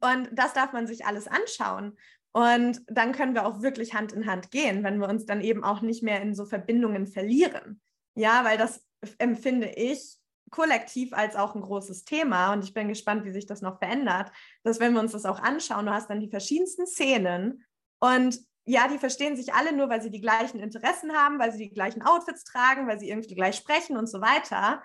und 0.00 0.28
das 0.32 0.52
darf 0.52 0.72
man 0.72 0.86
sich 0.86 1.06
alles 1.06 1.28
anschauen. 1.28 1.96
Und 2.32 2.82
dann 2.88 3.12
können 3.12 3.34
wir 3.34 3.46
auch 3.46 3.62
wirklich 3.62 3.94
Hand 3.94 4.12
in 4.12 4.26
Hand 4.26 4.50
gehen, 4.50 4.82
wenn 4.82 4.98
wir 4.98 5.08
uns 5.08 5.24
dann 5.24 5.40
eben 5.40 5.64
auch 5.64 5.80
nicht 5.80 6.02
mehr 6.02 6.20
in 6.20 6.34
so 6.34 6.44
Verbindungen 6.44 7.06
verlieren. 7.06 7.80
Ja, 8.14 8.44
weil 8.44 8.58
das 8.58 8.84
empfinde 9.18 9.72
ich 9.76 10.15
kollektiv 10.50 11.12
als 11.12 11.36
auch 11.36 11.54
ein 11.54 11.60
großes 11.60 12.04
Thema 12.04 12.52
und 12.52 12.64
ich 12.64 12.72
bin 12.72 12.88
gespannt, 12.88 13.24
wie 13.24 13.32
sich 13.32 13.46
das 13.46 13.62
noch 13.62 13.78
verändert, 13.78 14.30
dass 14.62 14.80
wenn 14.80 14.92
wir 14.92 15.00
uns 15.00 15.12
das 15.12 15.26
auch 15.26 15.40
anschauen, 15.40 15.86
du 15.86 15.92
hast 15.92 16.08
dann 16.08 16.20
die 16.20 16.30
verschiedensten 16.30 16.86
Szenen 16.86 17.64
und 17.98 18.38
ja, 18.64 18.88
die 18.88 18.98
verstehen 18.98 19.36
sich 19.36 19.54
alle 19.54 19.72
nur, 19.72 19.88
weil 19.88 20.02
sie 20.02 20.10
die 20.10 20.20
gleichen 20.20 20.58
Interessen 20.58 21.12
haben, 21.12 21.38
weil 21.38 21.52
sie 21.52 21.68
die 21.68 21.74
gleichen 21.74 22.02
Outfits 22.02 22.42
tragen, 22.44 22.88
weil 22.88 22.98
sie 22.98 23.08
irgendwie 23.08 23.34
gleich 23.34 23.56
sprechen 23.56 23.96
und 23.96 24.08
so 24.08 24.20
weiter. 24.20 24.82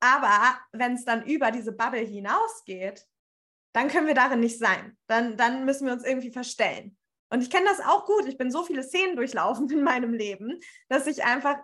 Aber 0.00 0.58
wenn 0.72 0.94
es 0.94 1.04
dann 1.04 1.24
über 1.24 1.52
diese 1.52 1.72
Bubble 1.72 2.00
hinausgeht, 2.00 3.06
dann 3.72 3.88
können 3.88 4.08
wir 4.08 4.14
darin 4.14 4.40
nicht 4.40 4.58
sein. 4.58 4.98
Dann, 5.06 5.36
dann 5.36 5.64
müssen 5.64 5.86
wir 5.86 5.92
uns 5.92 6.04
irgendwie 6.04 6.32
verstellen. 6.32 6.96
Und 7.30 7.42
ich 7.42 7.50
kenne 7.50 7.66
das 7.66 7.80
auch 7.80 8.06
gut. 8.06 8.26
Ich 8.26 8.38
bin 8.38 8.50
so 8.50 8.64
viele 8.64 8.82
Szenen 8.82 9.16
durchlaufen 9.16 9.70
in 9.70 9.82
meinem 9.82 10.12
Leben, 10.12 10.60
dass 10.88 11.06
ich 11.06 11.24
einfach 11.24 11.58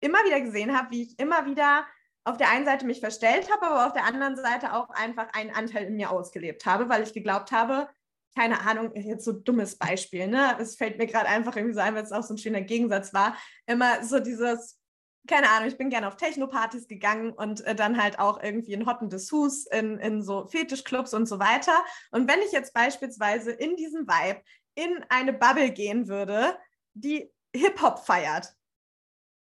immer 0.00 0.18
wieder 0.24 0.40
gesehen 0.40 0.76
habe, 0.76 0.90
wie 0.90 1.02
ich 1.02 1.18
immer 1.18 1.46
wieder 1.46 1.86
auf 2.24 2.36
der 2.36 2.50
einen 2.50 2.64
Seite 2.64 2.86
mich 2.86 3.00
verstellt 3.00 3.50
habe, 3.50 3.66
aber 3.66 3.86
auf 3.86 3.92
der 3.92 4.04
anderen 4.04 4.36
Seite 4.36 4.74
auch 4.74 4.90
einfach 4.90 5.32
einen 5.32 5.50
Anteil 5.50 5.86
in 5.86 5.96
mir 5.96 6.10
ausgelebt 6.10 6.66
habe, 6.66 6.88
weil 6.88 7.02
ich 7.02 7.12
geglaubt 7.12 7.52
habe, 7.52 7.88
keine 8.36 8.60
Ahnung, 8.60 8.94
jetzt 8.94 9.24
so 9.24 9.32
dummes 9.32 9.76
Beispiel, 9.76 10.28
ne? 10.28 10.56
Es 10.60 10.76
fällt 10.76 10.98
mir 10.98 11.06
gerade 11.06 11.26
einfach 11.26 11.56
irgendwie 11.56 11.74
so 11.74 11.80
ein, 11.80 11.94
weil 11.94 12.04
es 12.04 12.12
auch 12.12 12.22
so 12.22 12.34
ein 12.34 12.38
schöner 12.38 12.60
Gegensatz 12.60 13.12
war. 13.12 13.36
Immer 13.66 14.04
so 14.04 14.20
dieses, 14.20 14.78
keine 15.26 15.50
Ahnung, 15.50 15.68
ich 15.68 15.76
bin 15.76 15.90
gerne 15.90 16.06
auf 16.06 16.16
Techno-Partys 16.16 16.86
gegangen 16.86 17.32
und 17.32 17.62
äh, 17.62 17.74
dann 17.74 18.00
halt 18.00 18.18
auch 18.18 18.40
irgendwie 18.42 18.72
in 18.72 18.86
Hotten 18.86 19.10
Dessous, 19.10 19.66
in, 19.66 19.98
in 19.98 20.22
so 20.22 20.46
Fetischclubs 20.46 21.12
und 21.12 21.26
so 21.26 21.38
weiter. 21.40 21.74
Und 22.12 22.28
wenn 22.30 22.40
ich 22.40 22.52
jetzt 22.52 22.72
beispielsweise 22.72 23.50
in 23.50 23.76
diesem 23.76 24.06
Vibe 24.06 24.40
in 24.76 25.04
eine 25.08 25.32
Bubble 25.32 25.70
gehen 25.70 26.06
würde, 26.06 26.56
die 26.94 27.32
Hip-Hop 27.54 27.98
feiert, 27.98 28.54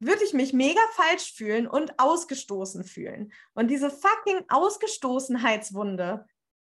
würde 0.04 0.24
ich 0.24 0.32
mich 0.32 0.52
mega 0.52 0.80
falsch 0.92 1.32
fühlen 1.32 1.66
und 1.66 1.98
ausgestoßen 1.98 2.84
fühlen. 2.84 3.32
Und 3.54 3.68
diese 3.68 3.90
fucking 3.90 4.44
Ausgestoßenheitswunde, 4.48 6.26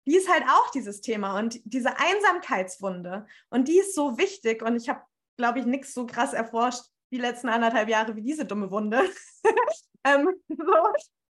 die 0.06 0.16
ist 0.16 0.30
halt 0.30 0.44
auch 0.44 0.70
dieses 0.70 1.00
Thema 1.00 1.38
und 1.38 1.60
diese 1.64 1.96
Einsamkeitswunde. 1.98 3.26
Und 3.48 3.68
die 3.68 3.78
ist 3.78 3.94
so 3.94 4.18
wichtig 4.18 4.62
und 4.62 4.76
ich 4.76 4.88
habe, 4.88 5.02
glaube 5.36 5.60
ich, 5.60 5.66
nichts 5.66 5.94
so 5.94 6.06
krass 6.06 6.32
erforscht 6.32 6.84
die 7.10 7.18
letzten 7.18 7.48
anderthalb 7.48 7.88
Jahre 7.88 8.16
wie 8.16 8.22
diese 8.22 8.44
dumme 8.44 8.70
Wunde. 8.70 9.08
ähm, 10.04 10.28
so, 10.48 10.74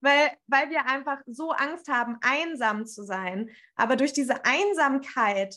weil, 0.00 0.32
weil 0.46 0.70
wir 0.70 0.86
einfach 0.86 1.20
so 1.26 1.50
Angst 1.52 1.88
haben, 1.88 2.18
einsam 2.20 2.84
zu 2.86 3.04
sein. 3.04 3.50
Aber 3.76 3.96
durch 3.96 4.12
diese 4.12 4.44
Einsamkeit 4.44 5.56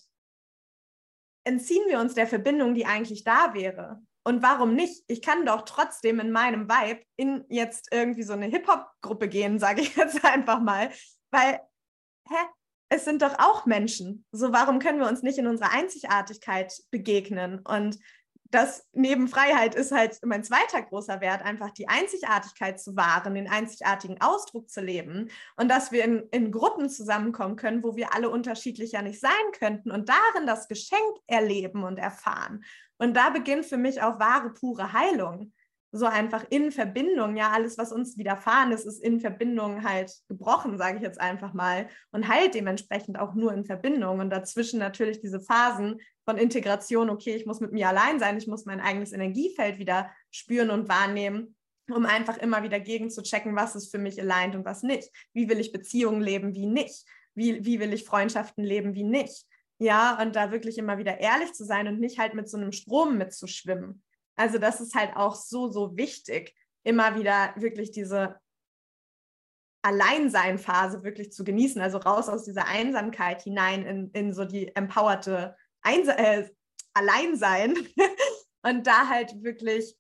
entziehen 1.44 1.84
wir 1.88 2.00
uns 2.00 2.14
der 2.14 2.28
Verbindung, 2.28 2.76
die 2.76 2.86
eigentlich 2.86 3.24
da 3.24 3.54
wäre. 3.54 4.02
Und 4.24 4.44
warum 4.44 4.76
nicht? 4.76 5.04
Ich 5.08 5.22
kann 5.22 5.46
doch 5.46 5.64
trotzdem 5.64 6.20
in 6.20 6.32
meinem 6.32 6.70
Vibe 6.70 7.02
in 7.16 7.44
jetzt 7.50 7.88
irgendwie 7.92 8.24
so 8.24 8.34
eine 8.34 8.48
Hip-Hop-Gruppe 8.48 9.28
gehen, 9.28 9.60
sage 9.60 9.82
ich 9.82 9.96
jetzt 9.96 10.24
einfach 10.24 10.60
mal. 10.60 10.92
Weil, 11.32 11.60
hä? 12.30 12.36
Es 12.94 13.06
sind 13.06 13.22
doch 13.22 13.40
auch 13.40 13.66
Menschen. 13.66 14.26
So, 14.34 14.52
warum 14.52 14.80
können 14.80 15.00
wir 15.00 15.08
uns 15.08 15.24
nicht 15.24 15.38
in 15.38 15.48
unserer 15.48 15.72
Einzigartigkeit 15.72 16.74
begegnen? 16.92 17.62
Und 17.64 17.98
das 18.52 18.86
neben 18.92 19.28
Freiheit 19.28 19.76
ist 19.76 19.92
halt 19.92 20.20
mein 20.24 20.44
zweiter 20.44 20.82
großer 20.82 21.22
Wert, 21.22 21.42
einfach 21.42 21.72
die 21.72 21.88
Einzigartigkeit 21.88 22.80
zu 22.80 22.96
wahren, 22.96 23.34
den 23.34 23.50
einzigartigen 23.50 24.20
Ausdruck 24.20 24.70
zu 24.70 24.82
leben 24.82 25.30
und 25.56 25.70
dass 25.70 25.92
wir 25.92 26.04
in, 26.04 26.28
in 26.32 26.52
Gruppen 26.52 26.90
zusammenkommen 26.90 27.56
können, 27.56 27.84
wo 27.84 27.96
wir 27.96 28.14
alle 28.14 28.30
unterschiedlicher 28.30 29.02
nicht 29.02 29.20
sein 29.20 29.32
könnten 29.58 29.90
und 29.90 30.10
darin 30.10 30.46
das 30.46 30.68
Geschenk 30.68 31.18
erleben 31.28 31.84
und 31.84 31.98
erfahren. 31.98 32.64
Und 33.02 33.16
da 33.16 33.32
beginnt 33.32 33.66
für 33.66 33.78
mich 33.78 34.04
auch 34.04 34.20
wahre, 34.20 34.52
pure 34.54 34.94
Heilung. 34.94 35.52
So 35.92 36.06
einfach 36.06 36.46
in 36.52 36.72
Verbindung, 36.72 37.36
ja, 37.36 37.50
alles, 37.50 37.76
was 37.80 37.92
uns 37.92 38.16
widerfahren 38.16 38.72
ist, 38.72 38.86
ist 38.86 39.04
in 39.04 39.20
Verbindung 39.20 39.84
halt 39.84 40.14
gebrochen, 40.28 40.78
sage 40.78 40.98
ich 40.98 41.04
jetzt 41.04 41.20
einfach 41.20 41.54
mal, 41.54 41.90
und 42.12 42.28
heilt 42.28 42.54
dementsprechend 42.54 43.18
auch 43.18 43.34
nur 43.34 43.54
in 43.54 43.66
Verbindung. 43.66 44.20
Und 44.20 44.30
dazwischen 44.30 44.78
natürlich 44.78 45.20
diese 45.20 45.42
Phasen 45.42 46.00
von 46.26 46.38
Integration, 46.38 47.10
okay, 47.10 47.34
ich 47.34 47.48
muss 47.48 47.60
mit 47.60 47.72
mir 47.74 47.90
allein 47.90 48.20
sein, 48.20 48.38
ich 48.38 48.46
muss 48.46 48.66
mein 48.66 48.80
eigenes 48.80 49.14
Energiefeld 49.14 49.80
wieder 49.80 50.12
spüren 50.30 50.70
und 50.70 50.88
wahrnehmen, 50.88 51.56
um 51.90 52.06
einfach 52.06 52.38
immer 52.38 52.62
wieder 52.62 52.80
gegen 52.80 53.10
zu 53.10 53.24
checken, 53.24 53.56
was 53.56 53.76
ist 53.76 53.90
für 53.90 53.98
mich 53.98 54.22
aligned 54.22 54.56
und 54.56 54.64
was 54.64 54.84
nicht. 54.84 55.10
Wie 55.34 55.50
will 55.50 55.60
ich 55.60 55.72
Beziehungen 55.72 56.22
leben, 56.22 56.54
wie 56.54 56.68
nicht? 56.68 57.04
Wie, 57.34 57.66
wie 57.66 57.80
will 57.80 57.94
ich 57.94 58.06
Freundschaften 58.06 58.64
leben, 58.64 58.94
wie 58.94 59.04
nicht? 59.04 59.48
Ja, 59.82 60.22
und 60.22 60.36
da 60.36 60.52
wirklich 60.52 60.78
immer 60.78 61.00
wieder 61.00 61.20
ehrlich 61.20 61.54
zu 61.54 61.66
sein 61.66 61.88
und 61.88 62.00
nicht 62.00 62.20
halt 62.20 62.36
mit 62.36 62.48
so 62.48 62.56
einem 62.56 62.72
Strom 62.72 63.18
mitzuschwimmen. 63.18 64.04
Also 64.36 64.60
das 64.60 64.80
ist 64.80 64.94
halt 64.94 65.16
auch 65.16 65.34
so, 65.34 65.72
so 65.72 65.98
wichtig, 65.98 66.56
immer 66.84 67.16
wieder 67.16 67.56
wirklich 67.58 67.90
diese 67.90 68.40
Alleinsein-Phase 69.82 71.04
wirklich 71.04 71.32
zu 71.32 71.44
genießen, 71.44 71.82
also 71.82 71.98
raus 71.98 72.30
aus 72.30 72.44
dieser 72.44 72.68
Einsamkeit 72.68 73.42
hinein 73.42 73.84
in, 73.84 74.12
in 74.12 74.34
so 74.36 74.46
die 74.46 74.76
empowerte 74.76 75.56
Einsa 75.82 76.14
äh, 76.14 76.48
Alleinsein 76.94 77.76
und 78.62 78.86
da 78.86 79.08
halt 79.08 79.42
wirklich 79.42 79.96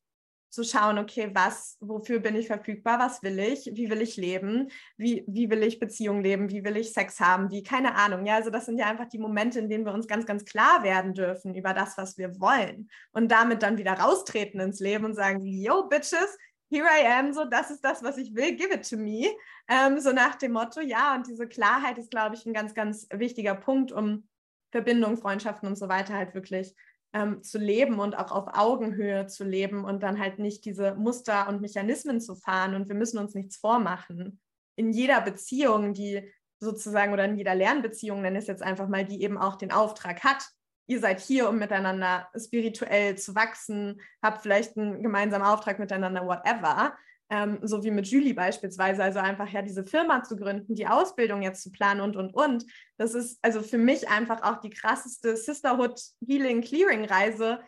zu 0.51 0.63
schauen, 0.65 0.99
okay, 0.99 1.31
was, 1.33 1.77
wofür 1.79 2.19
bin 2.19 2.35
ich 2.35 2.47
verfügbar, 2.47 2.99
was 2.99 3.23
will 3.23 3.39
ich, 3.39 3.71
wie 3.73 3.89
will 3.89 4.01
ich 4.01 4.17
leben, 4.17 4.69
wie, 4.97 5.23
wie 5.27 5.49
will 5.49 5.63
ich 5.63 5.79
Beziehungen 5.79 6.21
leben, 6.21 6.51
wie 6.51 6.63
will 6.63 6.75
ich 6.75 6.91
Sex 6.91 7.21
haben, 7.21 7.49
wie, 7.49 7.63
keine 7.63 7.95
Ahnung. 7.95 8.25
Ja, 8.25 8.35
also 8.35 8.49
das 8.49 8.65
sind 8.65 8.77
ja 8.77 8.87
einfach 8.87 9.07
die 9.07 9.17
Momente, 9.17 9.59
in 9.59 9.69
denen 9.69 9.85
wir 9.85 9.93
uns 9.93 10.07
ganz, 10.07 10.25
ganz 10.25 10.43
klar 10.43 10.83
werden 10.83 11.13
dürfen 11.13 11.55
über 11.55 11.73
das, 11.73 11.97
was 11.97 12.17
wir 12.17 12.39
wollen 12.41 12.89
und 13.13 13.31
damit 13.31 13.63
dann 13.63 13.77
wieder 13.77 13.93
raustreten 13.93 14.59
ins 14.59 14.81
Leben 14.81 15.05
und 15.05 15.15
sagen, 15.15 15.45
yo, 15.45 15.87
Bitches, 15.87 16.37
here 16.69 16.85
I 16.85 17.07
am, 17.07 17.33
so, 17.33 17.45
das 17.45 17.71
ist 17.71 17.83
das, 17.83 18.03
was 18.03 18.17
ich 18.17 18.35
will, 18.35 18.55
give 18.55 18.73
it 18.73 18.87
to 18.89 18.97
me. 18.97 19.33
Ähm, 19.69 19.99
so 19.99 20.11
nach 20.11 20.35
dem 20.35 20.51
Motto, 20.51 20.81
ja, 20.81 21.15
und 21.15 21.27
diese 21.27 21.47
Klarheit 21.47 21.97
ist, 21.97 22.11
glaube 22.11 22.35
ich, 22.35 22.45
ein 22.45 22.53
ganz, 22.53 22.73
ganz 22.73 23.07
wichtiger 23.11 23.55
Punkt, 23.55 23.93
um 23.93 24.27
Verbindungen, 24.71 25.17
Freundschaften 25.17 25.67
und 25.67 25.77
so 25.77 25.89
weiter 25.89 26.13
halt 26.13 26.33
wirklich 26.33 26.73
ähm, 27.13 27.43
zu 27.43 27.57
leben 27.57 27.99
und 27.99 28.17
auch 28.17 28.31
auf 28.31 28.47
Augenhöhe 28.57 29.27
zu 29.27 29.43
leben 29.43 29.83
und 29.83 30.01
dann 30.03 30.19
halt 30.19 30.39
nicht 30.39 30.65
diese 30.65 30.95
Muster 30.95 31.47
und 31.49 31.61
Mechanismen 31.61 32.21
zu 32.21 32.35
fahren 32.35 32.75
und 32.75 32.87
wir 32.87 32.95
müssen 32.95 33.17
uns 33.17 33.33
nichts 33.33 33.57
vormachen. 33.57 34.39
In 34.75 34.91
jeder 34.91 35.21
Beziehung, 35.21 35.93
die 35.93 36.31
sozusagen 36.59 37.11
oder 37.11 37.25
in 37.25 37.37
jeder 37.37 37.55
Lernbeziehung, 37.55 38.21
nenne 38.21 38.37
ich 38.37 38.43
es 38.43 38.47
jetzt 38.47 38.63
einfach 38.63 38.87
mal, 38.87 39.05
die 39.05 39.23
eben 39.23 39.37
auch 39.37 39.55
den 39.55 39.71
Auftrag 39.71 40.23
hat, 40.23 40.47
ihr 40.87 40.99
seid 40.99 41.19
hier, 41.19 41.49
um 41.49 41.57
miteinander 41.57 42.29
spirituell 42.37 43.17
zu 43.17 43.35
wachsen, 43.35 44.01
habt 44.21 44.41
vielleicht 44.41 44.77
einen 44.77 45.01
gemeinsamen 45.01 45.45
Auftrag 45.45 45.79
miteinander, 45.79 46.25
whatever 46.25 46.95
ähm, 47.31 47.59
so 47.63 47.81
wie 47.83 47.91
mit 47.91 48.07
Julie 48.07 48.33
beispielsweise, 48.33 49.01
also 49.01 49.19
einfach 49.19 49.47
ja 49.49 49.61
diese 49.61 49.85
Firma 49.85 50.21
zu 50.21 50.35
gründen, 50.35 50.75
die 50.75 50.87
Ausbildung 50.87 51.41
jetzt 51.41 51.63
zu 51.63 51.71
planen 51.71 52.01
und, 52.01 52.17
und, 52.17 52.35
und. 52.35 52.65
Das 52.97 53.15
ist 53.15 53.39
also 53.41 53.61
für 53.61 53.77
mich 53.77 54.09
einfach 54.09 54.43
auch 54.43 54.59
die 54.59 54.69
krasseste 54.69 55.37
Sisterhood 55.37 55.99
Healing 56.27 56.61
Clearing 56.61 57.05
Reise 57.05 57.61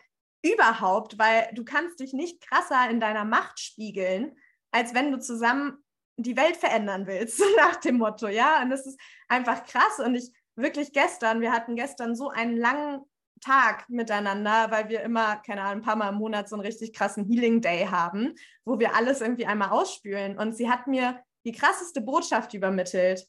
überhaupt, 0.44 1.18
weil 1.18 1.48
du 1.54 1.64
kannst 1.64 1.98
dich 2.00 2.12
nicht 2.12 2.46
krasser 2.46 2.90
in 2.90 3.00
deiner 3.00 3.24
Macht 3.24 3.58
spiegeln, 3.58 4.36
als 4.70 4.92
wenn 4.92 5.10
du 5.10 5.18
zusammen 5.18 5.82
die 6.16 6.36
Welt 6.36 6.58
verändern 6.58 7.06
willst, 7.06 7.42
nach 7.56 7.76
dem 7.76 7.96
Motto, 7.96 8.28
ja. 8.28 8.62
Und 8.62 8.68
das 8.68 8.84
ist 8.84 9.00
einfach 9.28 9.64
krass. 9.64 9.98
Und 9.98 10.14
ich 10.14 10.30
wirklich 10.56 10.92
gestern, 10.92 11.40
wir 11.40 11.52
hatten 11.52 11.74
gestern 11.74 12.14
so 12.14 12.28
einen 12.28 12.58
langen 12.58 13.00
Tag 13.44 13.88
miteinander, 13.88 14.70
weil 14.70 14.88
wir 14.88 15.02
immer, 15.02 15.36
keine 15.36 15.62
Ahnung, 15.62 15.82
ein 15.82 15.82
paar 15.82 15.96
Mal 15.96 16.08
im 16.10 16.16
Monat 16.16 16.48
so 16.48 16.56
einen 16.56 16.64
richtig 16.64 16.92
krassen 16.92 17.24
Healing 17.26 17.60
Day 17.60 17.86
haben, 17.86 18.34
wo 18.64 18.78
wir 18.78 18.94
alles 18.94 19.20
irgendwie 19.20 19.46
einmal 19.46 19.70
ausspülen. 19.70 20.38
Und 20.38 20.56
sie 20.56 20.70
hat 20.70 20.86
mir 20.86 21.22
die 21.44 21.52
krasseste 21.52 22.00
Botschaft 22.00 22.54
übermittelt. 22.54 23.26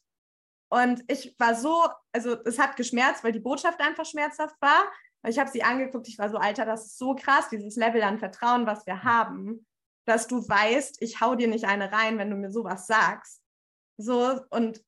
Und 0.68 1.04
ich 1.08 1.36
war 1.38 1.54
so, 1.54 1.88
also 2.12 2.36
es 2.44 2.58
hat 2.58 2.76
geschmerzt, 2.76 3.22
weil 3.22 3.32
die 3.32 3.40
Botschaft 3.40 3.80
einfach 3.80 4.06
schmerzhaft 4.06 4.56
war. 4.60 4.90
Ich 5.26 5.38
habe 5.38 5.50
sie 5.50 5.62
angeguckt, 5.62 6.08
ich 6.08 6.18
war 6.18 6.30
so, 6.30 6.38
Alter, 6.38 6.64
das 6.64 6.86
ist 6.86 6.98
so 6.98 7.14
krass, 7.14 7.48
dieses 7.50 7.76
Level 7.76 8.02
an 8.02 8.18
Vertrauen, 8.18 8.66
was 8.66 8.86
wir 8.86 9.02
haben, 9.04 9.66
dass 10.06 10.28
du 10.28 10.48
weißt, 10.48 11.02
ich 11.02 11.20
hau 11.20 11.34
dir 11.34 11.48
nicht 11.48 11.66
eine 11.66 11.92
rein, 11.92 12.18
wenn 12.18 12.30
du 12.30 12.36
mir 12.36 12.50
sowas 12.50 12.86
sagst. 12.86 13.42
So, 13.98 14.40
und 14.50 14.82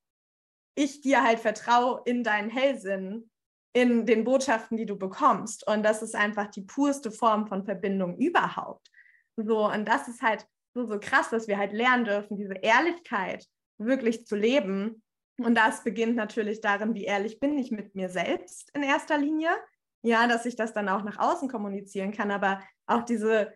ich 0.75 1.01
dir 1.01 1.25
halt 1.25 1.41
vertraue 1.41 2.03
in 2.05 2.23
deinen 2.23 2.51
Hellsinn 2.51 3.28
in 3.73 4.07
den 4.07 4.25
Botschaften, 4.25 4.77
die 4.77 4.87
du 4.87 4.97
bekommst. 4.97 5.67
Und 5.67 5.83
das 5.83 6.03
ist 6.03 6.15
einfach 6.15 6.47
die 6.49 6.63
purste 6.63 7.11
Form 7.11 7.47
von 7.47 7.65
Verbindung 7.65 8.17
überhaupt. 8.17 8.89
So, 9.37 9.71
und 9.71 9.87
das 9.87 10.09
ist 10.09 10.23
halt 10.23 10.47
so, 10.75 10.85
so 10.87 10.99
krass, 10.99 11.31
dass 11.31 11.49
wir 11.49 11.59
halt 11.59 11.73
lernen 11.73 12.05
dürfen, 12.05 12.37
diese 12.37 12.55
Ehrlichkeit 12.55 13.47
wirklich 13.79 14.27
zu 14.27 14.37
leben. 14.37 15.03
Und 15.39 15.55
das 15.55 15.85
beginnt 15.85 16.17
natürlich 16.17 16.61
darin, 16.61 16.95
wie 16.95 17.05
ehrlich 17.05 17.39
bin 17.39 17.57
ich 17.59 17.71
mit 17.71 17.95
mir 17.95 18.09
selbst 18.09 18.71
in 18.75 18.83
erster 18.83 19.19
Linie. 19.19 19.51
Ja, 20.03 20.27
dass 20.27 20.47
ich 20.47 20.57
das 20.57 20.73
dann 20.73 20.89
auch 20.89 21.03
nach 21.03 21.19
außen 21.19 21.49
kommunizieren 21.49 22.13
kann, 22.13 22.31
aber 22.31 22.63
auch 22.87 23.03
diese, 23.03 23.53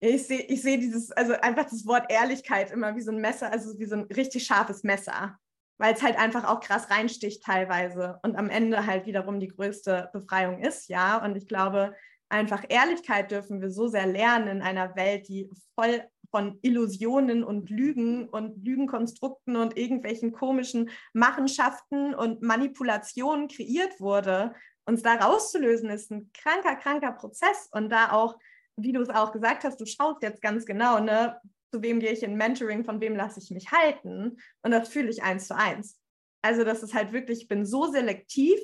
ich 0.00 0.26
sehe 0.26 0.42
ich 0.42 0.62
seh 0.62 0.76
dieses, 0.76 1.12
also 1.12 1.34
einfach 1.34 1.64
das 1.64 1.86
Wort 1.86 2.10
Ehrlichkeit 2.10 2.72
immer 2.72 2.96
wie 2.96 3.00
so 3.00 3.12
ein 3.12 3.20
Messer, 3.20 3.52
also 3.52 3.78
wie 3.78 3.86
so 3.86 3.94
ein 3.94 4.02
richtig 4.02 4.44
scharfes 4.44 4.82
Messer 4.82 5.38
weil 5.78 5.94
es 5.94 6.02
halt 6.02 6.18
einfach 6.18 6.44
auch 6.44 6.60
krass 6.60 6.90
reinsticht 6.90 7.42
teilweise 7.42 8.18
und 8.22 8.36
am 8.36 8.50
Ende 8.50 8.84
halt 8.86 9.06
wiederum 9.06 9.40
die 9.40 9.48
größte 9.48 10.10
Befreiung 10.12 10.60
ist, 10.60 10.88
ja. 10.88 11.24
Und 11.24 11.36
ich 11.36 11.46
glaube, 11.46 11.94
einfach 12.28 12.64
Ehrlichkeit 12.68 13.30
dürfen 13.30 13.60
wir 13.60 13.70
so 13.70 13.88
sehr 13.88 14.06
lernen 14.06 14.48
in 14.48 14.62
einer 14.62 14.94
Welt, 14.96 15.28
die 15.28 15.48
voll 15.74 16.02
von 16.30 16.58
Illusionen 16.62 17.42
und 17.42 17.70
Lügen 17.70 18.28
und 18.28 18.62
Lügenkonstrukten 18.64 19.56
und 19.56 19.78
irgendwelchen 19.78 20.32
komischen 20.32 20.90
Machenschaften 21.14 22.14
und 22.14 22.42
Manipulationen 22.42 23.48
kreiert 23.48 23.98
wurde. 23.98 24.54
Uns 24.84 25.02
da 25.02 25.14
rauszulösen, 25.14 25.88
ist 25.90 26.10
ein 26.10 26.30
kranker, 26.32 26.76
kranker 26.76 27.12
Prozess. 27.12 27.68
Und 27.72 27.88
da 27.90 28.12
auch, 28.12 28.36
wie 28.76 28.92
du 28.92 29.00
es 29.00 29.10
auch 29.10 29.32
gesagt 29.32 29.64
hast, 29.64 29.80
du 29.80 29.86
schaust 29.86 30.22
jetzt 30.22 30.42
ganz 30.42 30.66
genau, 30.66 31.00
ne, 31.00 31.40
zu 31.72 31.82
wem 31.82 32.00
gehe 32.00 32.12
ich 32.12 32.22
in 32.22 32.36
Mentoring, 32.36 32.84
von 32.84 33.00
wem 33.00 33.16
lasse 33.16 33.40
ich 33.40 33.50
mich 33.50 33.70
halten. 33.70 34.38
Und 34.62 34.70
das 34.70 34.88
fühle 34.88 35.10
ich 35.10 35.22
eins 35.22 35.46
zu 35.46 35.56
eins. 35.56 35.98
Also 36.42 36.64
das 36.64 36.82
ist 36.82 36.94
halt 36.94 37.12
wirklich, 37.12 37.42
ich 37.42 37.48
bin 37.48 37.66
so 37.66 37.86
selektiv, 37.90 38.58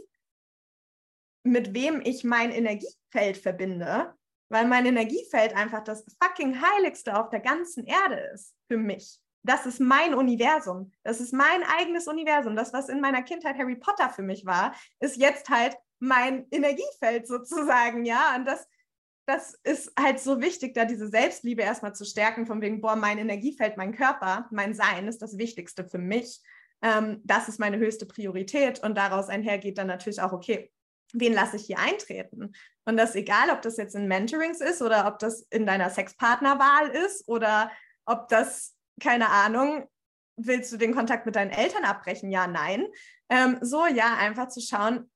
mit 1.45 1.75
wem 1.75 2.01
ich 2.03 2.25
mein 2.25 2.51
Energiefeld 2.51 3.37
verbinde, 3.37 4.15
weil 4.49 4.67
mein 4.67 4.87
Energiefeld 4.87 5.55
einfach 5.55 5.85
das 5.85 6.05
fucking 6.23 6.61
heiligste 6.61 7.19
auf 7.19 7.29
der 7.29 7.41
ganzen 7.41 7.85
Erde 7.85 8.31
ist 8.33 8.55
für 8.69 8.79
mich. 8.79 9.21
Das 9.43 9.67
ist 9.67 9.79
mein 9.79 10.15
Universum. 10.15 10.91
Das 11.03 11.21
ist 11.21 11.35
mein 11.35 11.63
eigenes 11.65 12.07
Universum. 12.07 12.57
Das, 12.57 12.73
was 12.73 12.89
in 12.89 13.01
meiner 13.01 13.23
Kindheit 13.23 13.59
Harry 13.59 13.77
Potter 13.77 14.09
für 14.09 14.23
mich 14.23 14.47
war, 14.47 14.75
ist 15.01 15.17
jetzt 15.17 15.51
halt 15.51 15.77
mein 15.99 16.47
Energiefeld 16.51 17.27
sozusagen, 17.27 18.07
ja. 18.07 18.35
Und 18.37 18.47
das 18.47 18.67
das 19.27 19.59
ist 19.63 19.93
halt 19.99 20.21
so 20.21 20.41
wichtig, 20.41 20.75
da 20.75 20.85
diese 20.85 21.09
Selbstliebe 21.09 21.63
erstmal 21.63 21.95
zu 21.95 22.05
stärken, 22.05 22.47
von 22.47 22.61
wegen, 22.61 22.81
boah, 22.81 22.97
mein 22.97 23.19
Energiefeld, 23.19 23.77
mein 23.77 23.95
Körper, 23.95 24.47
mein 24.51 24.75
Sein 24.75 25.09
ist 25.09 25.23
das 25.23 25.39
Wichtigste 25.39 25.85
für 25.85 25.99
mich. 25.99 26.41
Ähm, 26.83 27.21
das 27.25 27.49
ist 27.49 27.59
meine 27.59 27.79
höchste 27.79 28.07
Priorität 28.07 28.83
und 28.83 28.97
daraus 28.97 29.29
einhergeht 29.29 29.79
dann 29.79 29.87
natürlich 29.87 30.21
auch, 30.21 30.33
okay, 30.33 30.71
wen 31.15 31.33
lasse 31.33 31.57
ich 31.57 31.67
hier 31.67 31.79
eintreten? 31.79 32.53
Und 32.85 32.97
das 32.97 33.15
egal, 33.15 33.51
ob 33.51 33.63
das 33.63 33.77
jetzt 33.77 33.95
in 33.95 34.09
Mentorings 34.09 34.61
ist 34.61 34.83
oder 34.83 35.07
ob 35.07 35.19
das 35.19 35.43
in 35.51 35.65
deiner 35.65 35.89
Sexpartnerwahl 35.89 36.89
ist 36.89 37.27
oder 37.29 37.71
ob 38.05 38.29
das, 38.29 38.75
keine 39.01 39.31
Ahnung, 39.31 39.89
willst 40.37 40.73
du 40.73 40.77
den 40.77 40.95
Kontakt 40.95 41.25
mit 41.25 41.37
deinen 41.37 41.53
Eltern 41.53 41.85
abbrechen? 41.85 42.31
Ja, 42.31 42.47
nein. 42.47 42.87
Ähm, 43.31 43.59
so, 43.63 43.87
ja, 43.87 44.17
einfach 44.17 44.49
zu 44.49 44.61
schauen, 44.61 45.11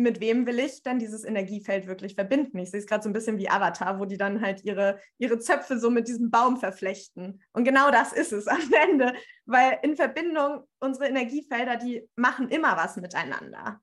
mit 0.00 0.20
wem 0.20 0.46
will 0.46 0.58
ich 0.58 0.82
dann 0.82 0.98
dieses 0.98 1.24
Energiefeld 1.24 1.86
wirklich 1.86 2.14
verbinden? 2.14 2.58
Ich 2.58 2.70
sehe 2.70 2.80
es 2.80 2.86
gerade 2.86 3.02
so 3.02 3.08
ein 3.08 3.12
bisschen 3.12 3.38
wie 3.38 3.50
Avatar, 3.50 4.00
wo 4.00 4.04
die 4.04 4.16
dann 4.16 4.40
halt 4.40 4.64
ihre, 4.64 4.98
ihre 5.18 5.38
Zöpfe 5.38 5.78
so 5.78 5.90
mit 5.90 6.08
diesem 6.08 6.30
Baum 6.30 6.56
verflechten. 6.56 7.42
Und 7.52 7.64
genau 7.64 7.90
das 7.90 8.12
ist 8.12 8.32
es 8.32 8.46
am 8.48 8.72
Ende, 8.72 9.14
weil 9.46 9.78
in 9.82 9.96
Verbindung 9.96 10.64
unsere 10.80 11.08
Energiefelder, 11.08 11.76
die 11.76 12.08
machen 12.16 12.48
immer 12.48 12.76
was 12.76 12.96
miteinander. 12.96 13.80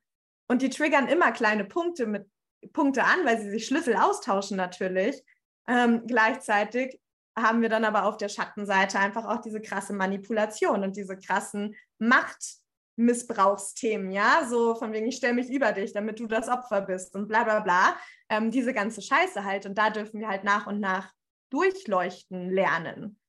Und 0.48 0.62
die 0.62 0.70
triggern 0.70 1.08
immer 1.08 1.32
kleine 1.32 1.66
Punkte 1.66 2.08
mit 2.08 2.26
Punkte 2.74 3.04
an, 3.04 3.26
weil 3.26 3.40
sie 3.40 3.50
sich 3.50 3.66
Schlüssel 3.66 3.96
austauschen 3.96 4.58
natürlich. 4.58 5.24
Ähm, 5.68 6.04
gleichzeitig 6.08 7.00
haben 7.38 7.62
wir 7.62 7.70
dann 7.70 7.86
aber 7.86 8.06
auf 8.06 8.18
der 8.18 8.30
Schattenseite 8.30 9.00
einfach 9.00 9.26
auch 9.26 9.42
diese 9.42 9.62
krasse 9.62 9.94
Manipulation 9.94 10.84
und 10.84 10.96
diese 10.96 11.18
krassen 11.18 11.76
Macht. 12.00 12.58
Missbrauchsthemen, 12.98 14.12
ja, 14.12 14.46
so 14.50 14.76
von 14.76 14.92
wegen, 14.92 15.08
ich 15.08 15.18
stelle 15.18 15.34
mich 15.34 15.50
über 15.50 15.72
dich, 15.72 15.94
damit 15.94 16.20
du 16.20 16.28
das 16.28 16.50
Opfer 16.50 16.82
bist 16.82 17.16
und 17.16 17.28
bla 17.28 17.44
bla 17.44 17.60
bla, 17.60 17.96
ähm, 18.30 18.52
diese 18.52 18.74
ganze 18.74 19.02
Scheiße 19.02 19.44
halt. 19.46 19.66
Und 19.66 19.78
da 19.78 19.90
dürfen 19.90 20.20
wir 20.20 20.28
halt 20.28 20.44
nach 20.44 20.68
und 20.68 20.80
nach 20.80 21.14
durchleuchten 21.50 22.50
lernen. 22.50 23.20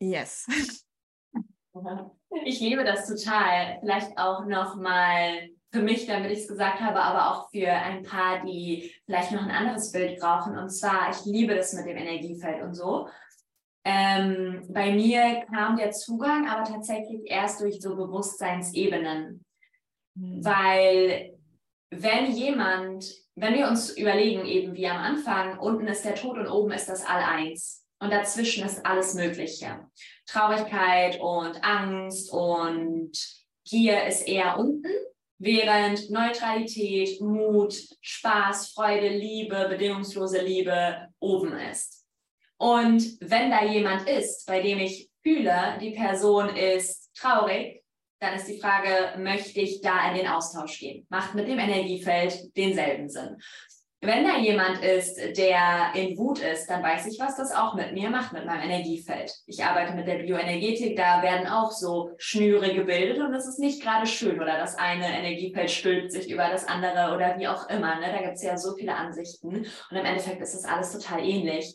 Yes. 0.00 0.46
Ich 2.44 2.60
liebe 2.60 2.84
das 2.84 3.06
total. 3.06 3.78
Vielleicht 3.80 4.16
auch 4.16 4.46
nochmal 4.46 5.50
für 5.72 5.82
mich, 5.82 6.06
damit 6.06 6.30
ich 6.30 6.40
es 6.40 6.48
gesagt 6.48 6.80
habe, 6.80 7.02
aber 7.02 7.30
auch 7.30 7.50
für 7.50 7.70
ein 7.70 8.02
paar, 8.02 8.42
die 8.44 8.94
vielleicht 9.04 9.32
noch 9.32 9.42
ein 9.42 9.50
anderes 9.50 9.92
Bild 9.92 10.18
brauchen. 10.18 10.56
Und 10.56 10.70
zwar, 10.70 11.10
ich 11.10 11.24
liebe 11.26 11.54
das 11.54 11.74
mit 11.74 11.86
dem 11.86 11.96
Energiefeld 11.96 12.62
und 12.62 12.74
so. 12.74 13.08
Ähm, 13.88 14.66
bei 14.68 14.90
mir 14.90 15.44
kam 15.48 15.76
der 15.76 15.92
Zugang 15.92 16.48
aber 16.48 16.64
tatsächlich 16.64 17.20
erst 17.26 17.60
durch 17.60 17.80
so 17.80 17.94
Bewusstseinsebenen. 17.94 19.44
Mhm. 20.16 20.44
Weil 20.44 21.38
wenn 21.90 22.32
jemand, 22.32 23.08
wenn 23.36 23.54
wir 23.54 23.68
uns 23.68 23.96
überlegen, 23.96 24.44
eben 24.44 24.74
wie 24.74 24.88
am 24.88 24.96
Anfang, 24.96 25.60
unten 25.60 25.86
ist 25.86 26.04
der 26.04 26.16
Tod 26.16 26.36
und 26.36 26.48
oben 26.48 26.72
ist 26.72 26.88
das 26.88 27.06
All-Eins. 27.06 27.86
Und 28.00 28.12
dazwischen 28.12 28.66
ist 28.66 28.84
alles 28.84 29.14
Mögliche. 29.14 29.86
Traurigkeit 30.26 31.20
und 31.20 31.62
Angst 31.62 32.32
und 32.32 33.12
Gier 33.64 34.04
ist 34.06 34.26
eher 34.26 34.58
unten, 34.58 34.90
während 35.38 36.10
Neutralität, 36.10 37.20
Mut, 37.20 37.74
Spaß, 38.00 38.72
Freude, 38.72 39.08
Liebe, 39.08 39.66
bedingungslose 39.68 40.42
Liebe 40.42 41.06
oben 41.20 41.56
ist. 41.70 42.05
Und 42.58 43.02
wenn 43.20 43.50
da 43.50 43.64
jemand 43.64 44.08
ist, 44.08 44.46
bei 44.46 44.62
dem 44.62 44.78
ich 44.78 45.10
fühle, 45.22 45.78
die 45.80 45.90
Person 45.90 46.54
ist 46.56 47.10
traurig, 47.14 47.82
dann 48.20 48.34
ist 48.34 48.48
die 48.48 48.58
Frage, 48.58 49.18
möchte 49.18 49.60
ich 49.60 49.82
da 49.82 50.10
in 50.10 50.16
den 50.16 50.28
Austausch 50.28 50.78
gehen? 50.78 51.06
Macht 51.10 51.34
mit 51.34 51.48
dem 51.48 51.58
Energiefeld 51.58 52.56
denselben 52.56 53.08
Sinn. 53.08 53.36
Wenn 54.02 54.24
da 54.24 54.38
jemand 54.38 54.84
ist, 54.84 55.16
der 55.36 55.90
in 55.94 56.16
Wut 56.18 56.38
ist, 56.38 56.66
dann 56.68 56.82
weiß 56.82 57.06
ich, 57.06 57.18
was 57.18 57.36
das 57.36 57.50
auch 57.50 57.74
mit 57.74 57.92
mir 57.92 58.10
macht, 58.10 58.32
mit 58.32 58.44
meinem 58.44 58.70
Energiefeld. 58.70 59.32
Ich 59.46 59.64
arbeite 59.64 59.94
mit 59.94 60.06
der 60.06 60.18
Bioenergetik, 60.18 60.96
da 60.96 61.22
werden 61.22 61.48
auch 61.48 61.72
so 61.72 62.10
Schnüre 62.18 62.74
gebildet 62.74 63.18
und 63.18 63.32
das 63.32 63.48
ist 63.48 63.58
nicht 63.58 63.82
gerade 63.82 64.06
schön 64.06 64.40
oder 64.40 64.58
das 64.58 64.76
eine 64.76 65.06
Energiefeld 65.06 65.70
stülpt 65.70 66.12
sich 66.12 66.30
über 66.30 66.48
das 66.48 66.68
andere 66.68 67.14
oder 67.14 67.38
wie 67.38 67.48
auch 67.48 67.68
immer. 67.70 67.98
Ne? 67.98 68.12
Da 68.12 68.22
gibt 68.22 68.34
es 68.34 68.42
ja 68.42 68.58
so 68.58 68.74
viele 68.76 68.94
Ansichten 68.94 69.48
und 69.48 69.96
im 69.96 70.04
Endeffekt 70.04 70.42
ist 70.42 70.54
das 70.54 70.66
alles 70.66 70.92
total 70.92 71.24
ähnlich. 71.24 71.74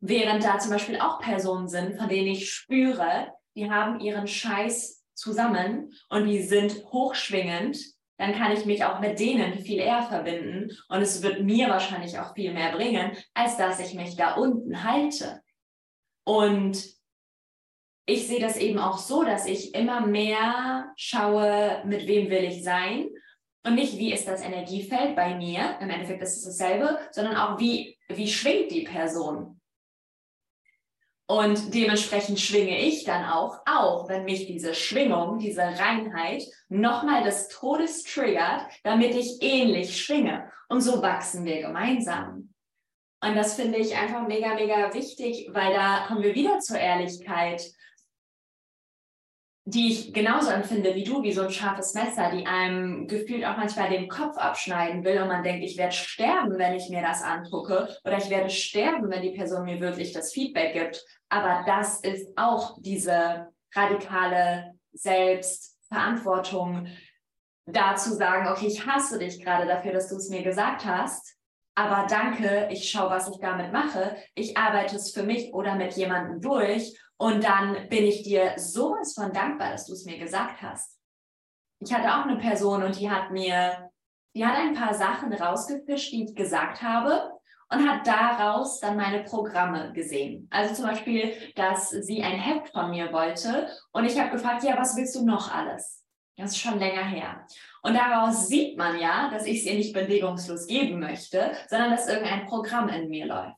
Während 0.00 0.44
da 0.44 0.58
zum 0.58 0.70
Beispiel 0.70 1.00
auch 1.00 1.18
Personen 1.18 1.68
sind, 1.68 1.96
von 1.96 2.08
denen 2.08 2.28
ich 2.28 2.50
spüre, 2.50 3.32
die 3.56 3.70
haben 3.70 4.00
ihren 4.00 4.26
Scheiß 4.26 5.04
zusammen 5.14 5.92
und 6.08 6.26
die 6.26 6.42
sind 6.42 6.84
hochschwingend 6.92 7.76
dann 8.18 8.34
kann 8.34 8.52
ich 8.52 8.66
mich 8.66 8.84
auch 8.84 8.98
mit 8.98 9.20
denen 9.20 9.60
viel 9.60 9.78
eher 9.78 10.02
verbinden 10.02 10.76
und 10.88 11.00
es 11.00 11.22
wird 11.22 11.40
mir 11.42 11.68
wahrscheinlich 11.68 12.18
auch 12.18 12.34
viel 12.34 12.52
mehr 12.52 12.72
bringen, 12.72 13.12
als 13.32 13.56
dass 13.56 13.78
ich 13.78 13.94
mich 13.94 14.16
da 14.16 14.34
unten 14.34 14.82
halte. 14.82 15.40
Und 16.24 16.84
ich 18.06 18.26
sehe 18.26 18.40
das 18.40 18.56
eben 18.56 18.80
auch 18.80 18.98
so, 18.98 19.22
dass 19.22 19.46
ich 19.46 19.74
immer 19.74 20.04
mehr 20.04 20.92
schaue, 20.96 21.82
mit 21.86 22.08
wem 22.08 22.28
will 22.28 22.42
ich 22.42 22.64
sein 22.64 23.08
und 23.64 23.76
nicht, 23.76 23.96
wie 23.98 24.12
ist 24.12 24.26
das 24.26 24.42
Energiefeld 24.42 25.14
bei 25.14 25.36
mir, 25.36 25.78
im 25.80 25.90
Endeffekt 25.90 26.22
ist 26.22 26.38
es 26.38 26.44
dasselbe, 26.44 26.98
sondern 27.12 27.36
auch, 27.36 27.60
wie, 27.60 27.96
wie 28.08 28.28
schwingt 28.28 28.72
die 28.72 28.82
Person. 28.82 29.57
Und 31.30 31.74
dementsprechend 31.74 32.40
schwinge 32.40 32.80
ich 32.80 33.04
dann 33.04 33.26
auch, 33.26 33.60
auch 33.66 34.08
wenn 34.08 34.24
mich 34.24 34.46
diese 34.46 34.72
Schwingung, 34.72 35.38
diese 35.38 35.60
Reinheit 35.60 36.42
nochmal 36.70 37.22
des 37.22 37.48
Todes 37.48 38.02
triggert, 38.02 38.62
damit 38.82 39.14
ich 39.14 39.36
ähnlich 39.42 40.02
schwinge. 40.02 40.50
Und 40.70 40.80
so 40.80 41.02
wachsen 41.02 41.44
wir 41.44 41.60
gemeinsam. 41.60 42.54
Und 43.22 43.36
das 43.36 43.54
finde 43.54 43.76
ich 43.78 43.94
einfach 43.94 44.26
mega, 44.26 44.54
mega 44.54 44.94
wichtig, 44.94 45.50
weil 45.52 45.74
da 45.74 46.06
kommen 46.06 46.22
wir 46.22 46.34
wieder 46.34 46.60
zur 46.60 46.78
Ehrlichkeit, 46.78 47.62
die 49.70 49.92
ich 49.92 50.14
genauso 50.14 50.50
empfinde 50.50 50.94
wie 50.94 51.04
du, 51.04 51.22
wie 51.22 51.32
so 51.32 51.42
ein 51.42 51.50
scharfes 51.50 51.92
Messer, 51.92 52.30
die 52.30 52.46
einem 52.46 53.06
gefühlt 53.06 53.44
auch 53.44 53.58
manchmal 53.58 53.90
den 53.90 54.08
Kopf 54.08 54.38
abschneiden 54.38 55.04
will 55.04 55.20
und 55.20 55.28
man 55.28 55.42
denkt, 55.42 55.62
ich 55.62 55.76
werde 55.76 55.92
sterben, 55.92 56.58
wenn 56.58 56.74
ich 56.74 56.88
mir 56.88 57.02
das 57.02 57.22
angucke 57.22 57.86
oder 58.02 58.16
ich 58.16 58.30
werde 58.30 58.48
sterben, 58.48 59.10
wenn 59.10 59.20
die 59.20 59.36
Person 59.36 59.66
mir 59.66 59.78
wirklich 59.78 60.12
das 60.12 60.32
Feedback 60.32 60.72
gibt. 60.72 61.04
Aber 61.28 61.64
das 61.66 62.00
ist 62.00 62.32
auch 62.36 62.78
diese 62.80 63.48
radikale 63.74 64.72
Selbstverantwortung, 64.92 66.86
da 67.66 67.94
zu 67.94 68.14
sagen, 68.14 68.48
okay, 68.48 68.68
ich 68.68 68.86
hasse 68.86 69.18
dich 69.18 69.44
gerade 69.44 69.66
dafür, 69.66 69.92
dass 69.92 70.08
du 70.08 70.16
es 70.16 70.30
mir 70.30 70.42
gesagt 70.42 70.86
hast, 70.86 71.36
aber 71.74 72.06
danke, 72.08 72.68
ich 72.72 72.90
schaue, 72.90 73.10
was 73.10 73.28
ich 73.28 73.38
damit 73.38 73.72
mache. 73.72 74.16
Ich 74.34 74.56
arbeite 74.56 74.96
es 74.96 75.12
für 75.12 75.22
mich 75.22 75.52
oder 75.52 75.74
mit 75.74 75.92
jemandem 75.92 76.40
durch 76.40 76.98
und 77.18 77.42
dann 77.42 77.88
bin 77.88 78.04
ich 78.04 78.22
dir 78.22 78.54
sowas 78.56 79.14
von 79.14 79.32
dankbar, 79.32 79.72
dass 79.72 79.86
du 79.86 79.92
es 79.92 80.04
mir 80.04 80.18
gesagt 80.18 80.62
hast. 80.62 80.98
Ich 81.80 81.92
hatte 81.92 82.08
auch 82.08 82.24
eine 82.24 82.38
Person 82.38 82.82
und 82.82 82.98
die 82.98 83.10
hat 83.10 83.30
mir, 83.32 83.90
die 84.34 84.46
hat 84.46 84.56
ein 84.56 84.74
paar 84.74 84.94
Sachen 84.94 85.32
rausgefischt, 85.32 86.12
die 86.12 86.24
ich 86.24 86.34
gesagt 86.36 86.80
habe 86.82 87.32
und 87.70 87.88
hat 87.88 88.06
daraus 88.06 88.80
dann 88.80 88.96
meine 88.96 89.24
Programme 89.24 89.92
gesehen. 89.92 90.48
Also 90.50 90.74
zum 90.74 90.86
Beispiel, 90.86 91.34
dass 91.56 91.90
sie 91.90 92.22
ein 92.22 92.38
Heft 92.38 92.72
von 92.72 92.90
mir 92.90 93.12
wollte 93.12 93.68
und 93.92 94.04
ich 94.04 94.18
habe 94.18 94.30
gefragt, 94.30 94.62
ja, 94.62 94.78
was 94.78 94.96
willst 94.96 95.16
du 95.16 95.24
noch 95.24 95.52
alles? 95.52 96.04
Das 96.36 96.52
ist 96.52 96.60
schon 96.60 96.78
länger 96.78 97.04
her. 97.04 97.44
Und 97.82 97.94
daraus 97.94 98.46
sieht 98.46 98.78
man 98.78 99.00
ja, 99.00 99.28
dass 99.30 99.44
ich 99.44 99.58
es 99.58 99.66
ihr 99.66 99.74
nicht 99.74 99.92
bewegungslos 99.92 100.68
geben 100.68 101.00
möchte, 101.00 101.52
sondern 101.68 101.90
dass 101.90 102.08
irgendein 102.08 102.46
Programm 102.46 102.88
in 102.88 103.08
mir 103.08 103.26
läuft. 103.26 103.57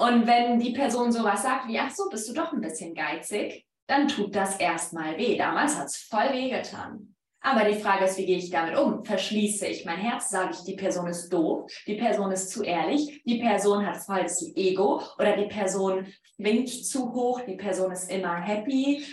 Und 0.00 0.26
wenn 0.26 0.58
die 0.58 0.72
Person 0.72 1.12
sowas 1.12 1.42
sagt 1.42 1.68
wie, 1.68 1.78
ach 1.78 1.90
so, 1.90 2.08
bist 2.08 2.26
du 2.26 2.32
doch 2.32 2.54
ein 2.54 2.62
bisschen 2.62 2.94
geizig, 2.94 3.66
dann 3.86 4.08
tut 4.08 4.34
das 4.34 4.56
erstmal 4.56 5.18
weh. 5.18 5.36
Damals 5.36 5.76
hat 5.76 5.88
es 5.88 5.98
voll 5.98 6.32
weh 6.32 6.48
getan. 6.48 7.14
Aber 7.42 7.68
die 7.68 7.78
Frage 7.78 8.06
ist, 8.06 8.16
wie 8.16 8.24
gehe 8.24 8.38
ich 8.38 8.48
damit 8.48 8.78
um? 8.78 9.04
Verschließe 9.04 9.66
ich 9.66 9.84
mein 9.84 9.98
Herz? 9.98 10.30
Sage 10.30 10.52
ich, 10.54 10.64
die 10.64 10.76
Person 10.76 11.06
ist 11.06 11.28
doof, 11.30 11.70
die 11.86 11.96
Person 11.96 12.32
ist 12.32 12.50
zu 12.50 12.62
ehrlich, 12.62 13.22
die 13.24 13.40
Person 13.40 13.86
hat 13.86 14.00
zu 14.02 14.56
Ego 14.56 15.02
oder 15.18 15.36
die 15.36 15.48
Person 15.48 16.06
schwingt 16.34 16.70
zu 16.70 17.12
hoch, 17.12 17.42
die 17.42 17.56
Person 17.56 17.92
ist 17.92 18.10
immer 18.10 18.36
happy. 18.36 19.04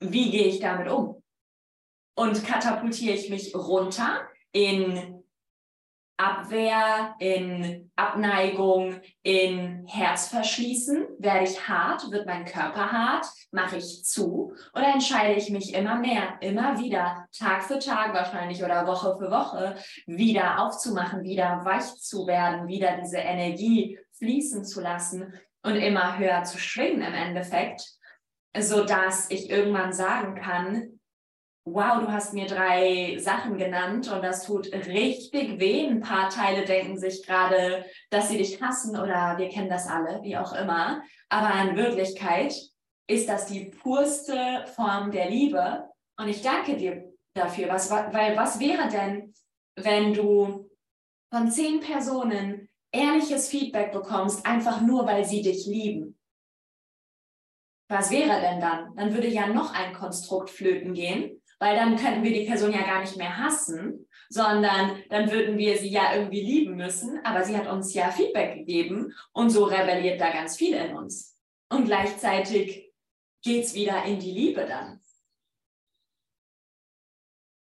Wie 0.00 0.30
gehe 0.30 0.48
ich 0.48 0.60
damit 0.60 0.90
um? 0.90 1.22
Und 2.14 2.44
katapultiere 2.44 3.14
ich 3.14 3.30
mich 3.30 3.54
runter 3.54 4.28
in 4.52 5.17
Abwehr, 6.18 7.14
in 7.20 7.90
Abneigung, 7.94 9.00
in 9.22 9.86
Herzverschließen? 9.86 11.06
Werde 11.18 11.44
ich 11.44 11.68
hart? 11.68 12.10
Wird 12.10 12.26
mein 12.26 12.44
Körper 12.44 12.90
hart? 12.90 13.26
Mache 13.52 13.76
ich 13.76 14.04
zu? 14.04 14.52
Oder 14.74 14.92
entscheide 14.92 15.38
ich 15.38 15.48
mich 15.50 15.74
immer 15.74 15.94
mehr, 15.94 16.36
immer 16.40 16.78
wieder, 16.80 17.26
Tag 17.36 17.62
für 17.62 17.78
Tag 17.78 18.14
wahrscheinlich 18.14 18.64
oder 18.64 18.86
Woche 18.88 19.16
für 19.16 19.30
Woche, 19.30 19.76
wieder 20.06 20.60
aufzumachen, 20.60 21.22
wieder 21.22 21.60
weich 21.64 21.94
zu 21.94 22.26
werden, 22.26 22.66
wieder 22.66 22.98
diese 23.00 23.18
Energie 23.18 23.96
fließen 24.18 24.64
zu 24.64 24.80
lassen 24.80 25.32
und 25.62 25.76
immer 25.76 26.18
höher 26.18 26.42
zu 26.42 26.58
schwingen 26.58 27.02
im 27.02 27.14
Endeffekt, 27.14 27.82
sodass 28.58 29.30
ich 29.30 29.50
irgendwann 29.50 29.92
sagen 29.92 30.34
kann, 30.34 30.97
wow, 31.72 32.00
du 32.00 32.10
hast 32.10 32.34
mir 32.34 32.46
drei 32.46 33.16
Sachen 33.18 33.58
genannt 33.58 34.10
und 34.10 34.22
das 34.22 34.44
tut 34.44 34.72
richtig 34.72 35.58
weh. 35.58 35.86
Ein 35.86 36.00
paar 36.00 36.28
Teile 36.28 36.64
denken 36.64 36.98
sich 36.98 37.26
gerade, 37.26 37.84
dass 38.10 38.28
sie 38.28 38.38
dich 38.38 38.60
hassen 38.62 38.98
oder 38.98 39.36
wir 39.38 39.48
kennen 39.48 39.68
das 39.68 39.86
alle, 39.86 40.22
wie 40.22 40.36
auch 40.36 40.52
immer. 40.52 41.02
Aber 41.28 41.50
in 41.68 41.76
Wirklichkeit 41.76 42.54
ist 43.08 43.28
das 43.28 43.46
die 43.46 43.66
purste 43.66 44.64
Form 44.74 45.10
der 45.10 45.30
Liebe. 45.30 45.88
Und 46.18 46.28
ich 46.28 46.42
danke 46.42 46.76
dir 46.76 47.12
dafür. 47.34 47.68
Was, 47.68 47.90
weil 47.90 48.36
was 48.36 48.60
wäre 48.60 48.88
denn, 48.88 49.34
wenn 49.76 50.12
du 50.12 50.70
von 51.32 51.50
zehn 51.50 51.80
Personen 51.80 52.68
ehrliches 52.92 53.48
Feedback 53.48 53.92
bekommst, 53.92 54.44
einfach 54.46 54.80
nur, 54.80 55.06
weil 55.06 55.24
sie 55.24 55.42
dich 55.42 55.66
lieben? 55.66 56.18
Was 57.90 58.10
wäre 58.10 58.40
denn 58.40 58.60
dann? 58.60 58.94
Dann 58.96 59.14
würde 59.14 59.28
ja 59.28 59.46
noch 59.46 59.72
ein 59.72 59.94
Konstrukt 59.94 60.50
flöten 60.50 60.92
gehen, 60.92 61.40
weil 61.58 61.76
dann 61.76 61.96
könnten 61.96 62.22
wir 62.22 62.32
die 62.32 62.46
Person 62.46 62.72
ja 62.72 62.82
gar 62.82 63.00
nicht 63.00 63.16
mehr 63.16 63.36
hassen, 63.36 64.08
sondern 64.28 65.02
dann 65.08 65.30
würden 65.30 65.58
wir 65.58 65.76
sie 65.78 65.88
ja 65.88 66.14
irgendwie 66.14 66.42
lieben 66.42 66.76
müssen, 66.76 67.24
aber 67.24 67.44
sie 67.44 67.56
hat 67.56 67.66
uns 67.66 67.94
ja 67.94 68.10
Feedback 68.10 68.56
gegeben 68.56 69.14
und 69.32 69.50
so 69.50 69.64
rebelliert 69.64 70.20
da 70.20 70.30
ganz 70.30 70.56
viel 70.56 70.74
in 70.74 70.96
uns. 70.96 71.36
Und 71.70 71.86
gleichzeitig 71.86 72.92
geht 73.42 73.64
es 73.64 73.74
wieder 73.74 74.04
in 74.04 74.18
die 74.18 74.32
Liebe 74.32 74.66
dann. 74.66 75.00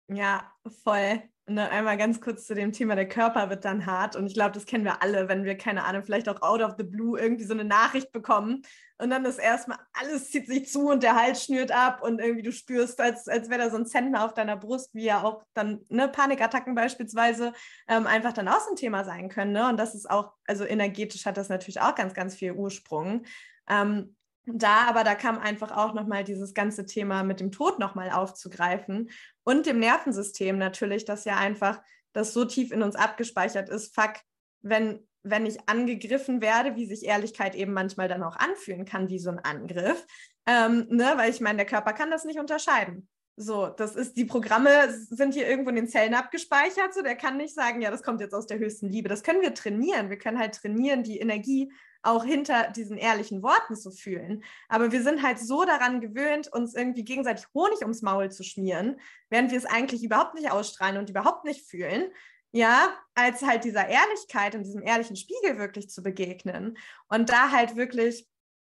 Ja, 0.08 0.54
voll. 0.84 1.24
Dann 1.46 1.58
einmal 1.60 1.98
ganz 1.98 2.22
kurz 2.22 2.46
zu 2.48 2.56
dem 2.56 2.72
Thema, 2.72 2.96
der 2.96 3.08
Körper 3.08 3.50
wird 3.50 3.66
dann 3.66 3.86
hart. 3.86 4.16
Und 4.16 4.28
ich 4.28 4.34
glaube, 4.34 4.54
das 4.54 4.66
kennen 4.66 4.86
wir 4.86 5.02
alle, 5.02 5.28
wenn 5.28 5.44
wir, 5.44 5.58
keine 5.58 5.84
Ahnung, 5.84 6.04
vielleicht 6.04 6.30
auch 6.30 6.42
out 6.42 6.62
of 6.62 6.76
the 6.78 6.86
blue 6.86 7.20
irgendwie 7.20 7.44
so 7.44 7.54
eine 7.54 7.66
Nachricht 7.66 8.14
bekommen. 8.14 8.62
Und 8.98 9.10
dann 9.10 9.26
ist 9.26 9.40
erstmal 9.40 9.80
alles 9.92 10.32
zieht 10.32 10.48
sich 10.48 10.72
zu 10.72 10.90
und 10.90 11.04
der 11.04 11.16
Hals 11.16 11.44
schnürt 11.44 11.74
ab 11.74 12.02
und 12.02 12.22
irgendwie 12.22 12.44
du 12.44 12.54
spürst, 12.54 13.02
als, 13.02 13.28
als 13.28 13.50
wäre 13.50 13.64
da 13.64 13.70
so 13.70 13.76
ein 13.76 13.86
Zentner 13.86 14.24
auf 14.24 14.34
deiner 14.34 14.56
Brust, 14.56 14.96
wie 14.96 15.04
ja 15.04 15.22
auch 15.22 15.44
dann 15.54 15.82
ne, 15.90 16.08
Panikattacken 16.08 16.76
beispielsweise 16.76 17.52
ähm, 17.90 18.08
einfach 18.08 18.32
dann 18.32 18.48
auch 18.48 18.62
so 18.62 18.70
ein 18.70 18.78
Thema 18.78 19.04
sein 19.04 19.28
können. 19.28 19.52
Ne? 19.52 19.68
Und 19.68 19.78
das 19.78 19.96
ist 19.96 20.10
auch, 20.10 20.32
also 20.48 20.64
energetisch 20.64 21.26
hat 21.26 21.36
das 21.36 21.50
natürlich 21.50 21.82
auch 21.82 21.96
ganz, 21.96 22.14
ganz 22.14 22.36
viel 22.36 22.54
Ursprung. 22.54 23.26
Ähm, 23.70 24.16
da, 24.46 24.88
aber 24.88 25.04
da 25.06 25.16
kam 25.16 25.40
einfach 25.40 25.72
auch 25.72 25.94
nochmal 25.94 26.24
dieses 26.24 26.54
ganze 26.54 26.86
Thema 26.86 27.24
mit 27.24 27.40
dem 27.40 27.52
Tod 27.52 27.80
nochmal 27.80 28.12
aufzugreifen 28.12 29.10
und 29.44 29.66
dem 29.66 29.80
Nervensystem 29.80 30.58
natürlich, 30.58 31.06
dass 31.06 31.26
ja 31.26 31.38
einfach 31.38 31.82
das 32.14 32.34
so 32.34 32.46
tief 32.46 32.72
in 32.72 32.84
uns 32.84 32.96
abgespeichert 32.96 33.70
ist, 33.70 33.94
fuck, 33.94 34.14
wenn, 34.62 35.06
wenn 35.24 35.46
ich 35.46 35.68
angegriffen 35.68 36.42
werde, 36.42 36.76
wie 36.76 36.86
sich 36.86 37.06
Ehrlichkeit 37.06 37.56
eben 37.56 37.74
manchmal 37.74 38.08
dann 38.08 38.24
auch 38.24 38.36
anfühlen 38.36 38.86
kann, 38.86 39.10
wie 39.10 39.20
so 39.20 39.30
ein 39.30 39.40
Angriff, 39.40 40.06
ähm, 40.46 40.88
ne? 40.90 41.14
weil 41.16 41.32
ich 41.32 41.42
meine, 41.42 41.58
der 41.58 41.66
Körper 41.66 41.94
kann 41.94 42.12
das 42.12 42.26
nicht 42.26 42.40
unterscheiden. 42.40 43.08
So, 43.36 43.68
das 43.68 43.96
ist, 43.96 44.16
die 44.16 44.26
Programme 44.26 44.94
sind 45.10 45.34
hier 45.34 45.50
irgendwo 45.50 45.70
in 45.70 45.76
den 45.76 45.88
Zellen 45.88 46.14
abgespeichert, 46.14 46.94
so 46.94 47.02
der 47.02 47.16
kann 47.16 47.38
nicht 47.38 47.56
sagen, 47.56 47.82
ja, 47.82 47.90
das 47.90 48.04
kommt 48.04 48.22
jetzt 48.22 48.34
aus 48.34 48.46
der 48.46 48.60
höchsten 48.60 48.90
Liebe. 48.90 49.10
Das 49.10 49.24
können 49.24 49.42
wir 49.42 49.56
trainieren. 49.56 50.12
Wir 50.12 50.20
können 50.20 50.38
halt 50.38 50.54
trainieren, 50.54 51.02
die 51.02 51.18
Energie 51.18 51.72
auch 52.04 52.24
hinter 52.24 52.70
diesen 52.72 52.98
ehrlichen 52.98 53.42
Worten 53.42 53.76
zu 53.76 53.90
fühlen. 53.90 54.44
Aber 54.68 54.92
wir 54.92 55.02
sind 55.02 55.24
halt 55.24 55.40
so 55.40 55.64
daran 55.64 56.02
gewöhnt, 56.02 56.52
uns 56.52 56.76
irgendwie 56.76 57.06
gegenseitig 57.06 57.46
Honig 57.54 57.82
ums 57.82 58.02
Maul 58.02 58.30
zu 58.30 58.44
schmieren, 58.44 59.00
während 59.30 59.52
wir 59.52 59.58
es 59.58 59.66
eigentlich 59.66 60.04
überhaupt 60.04 60.36
nicht 60.36 60.52
ausstrahlen 60.52 60.98
und 60.98 61.10
überhaupt 61.10 61.46
nicht 61.46 61.68
fühlen. 61.68 62.12
Ja, 62.52 62.94
als 63.16 63.42
halt 63.42 63.64
dieser 63.64 63.88
Ehrlichkeit 63.88 64.54
und 64.54 64.64
diesem 64.64 64.84
ehrlichen 64.84 65.16
Spiegel 65.16 65.58
wirklich 65.58 65.90
zu 65.90 66.04
begegnen 66.04 66.78
und 67.08 67.30
da 67.30 67.50
halt 67.50 67.76
wirklich 67.76 68.28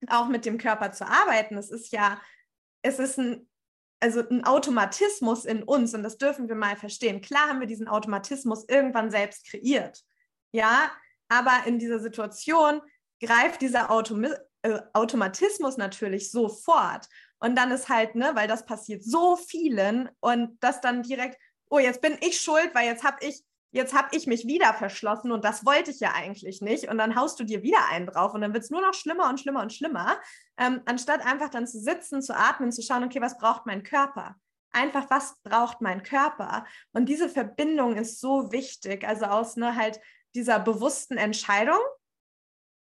auch 0.07 0.27
mit 0.27 0.45
dem 0.45 0.57
Körper 0.57 0.91
zu 0.91 1.05
arbeiten. 1.05 1.57
Es 1.57 1.69
ist 1.69 1.91
ja, 1.91 2.21
es 2.81 2.99
ist 2.99 3.17
ein, 3.17 3.49
also 3.99 4.21
ein 4.21 4.45
Automatismus 4.45 5.43
in 5.43 5.63
uns 5.63 5.93
und 5.93 6.03
das 6.03 6.17
dürfen 6.17 6.47
wir 6.47 6.55
mal 6.55 6.77
verstehen. 6.77 7.21
Klar 7.21 7.49
haben 7.49 7.59
wir 7.59 7.67
diesen 7.67 7.87
Automatismus 7.87 8.65
irgendwann 8.69 9.11
selbst 9.11 9.49
kreiert. 9.49 10.01
Ja, 10.53 10.91
aber 11.29 11.65
in 11.65 11.79
dieser 11.79 11.99
Situation 11.99 12.81
greift 13.25 13.61
dieser 13.61 13.91
Autom 13.91 14.25
äh, 14.63 14.79
Automatismus 14.93 15.77
natürlich 15.77 16.31
sofort. 16.31 17.07
Und 17.39 17.55
dann 17.57 17.71
ist 17.71 17.89
halt, 17.89 18.15
ne, 18.15 18.31
weil 18.33 18.47
das 18.47 18.65
passiert 18.65 19.03
so 19.03 19.35
vielen 19.35 20.09
und 20.21 20.57
das 20.61 20.79
dann 20.81 21.03
direkt, 21.03 21.37
oh, 21.69 21.79
jetzt 21.79 22.01
bin 22.01 22.17
ich 22.21 22.39
schuld, 22.39 22.73
weil 22.73 22.85
jetzt 22.85 23.03
habe 23.03 23.17
ich, 23.21 23.43
jetzt 23.71 23.93
habe 23.93 24.09
ich 24.11 24.27
mich 24.27 24.47
wieder 24.47 24.73
verschlossen 24.73 25.31
und 25.31 25.43
das 25.43 25.65
wollte 25.65 25.91
ich 25.91 25.99
ja 25.99 26.13
eigentlich 26.13 26.61
nicht. 26.61 26.87
Und 26.87 26.97
dann 26.97 27.15
haust 27.15 27.39
du 27.39 27.43
dir 27.43 27.63
wieder 27.63 27.89
einen 27.89 28.07
drauf 28.07 28.33
und 28.33 28.41
dann 28.41 28.53
wird 28.53 28.63
es 28.63 28.69
nur 28.69 28.81
noch 28.81 28.93
schlimmer 28.93 29.29
und 29.29 29.39
schlimmer 29.39 29.61
und 29.61 29.73
schlimmer, 29.73 30.17
ähm, 30.57 30.81
anstatt 30.85 31.25
einfach 31.25 31.49
dann 31.49 31.67
zu 31.67 31.79
sitzen, 31.79 32.21
zu 32.21 32.33
atmen, 32.35 32.71
zu 32.71 32.81
schauen, 32.81 33.03
okay, 33.03 33.19
was 33.19 33.37
braucht 33.37 33.65
mein 33.65 33.83
Körper? 33.83 34.35
Einfach, 34.71 35.09
was 35.09 35.35
braucht 35.43 35.81
mein 35.81 36.03
Körper? 36.03 36.65
Und 36.93 37.07
diese 37.07 37.27
Verbindung 37.27 37.95
ist 37.95 38.21
so 38.21 38.51
wichtig. 38.51 39.05
Also 39.05 39.25
aus 39.25 39.57
ne, 39.57 39.75
halt 39.75 39.99
dieser 40.35 40.59
bewussten 40.59 41.17
Entscheidung, 41.17 41.79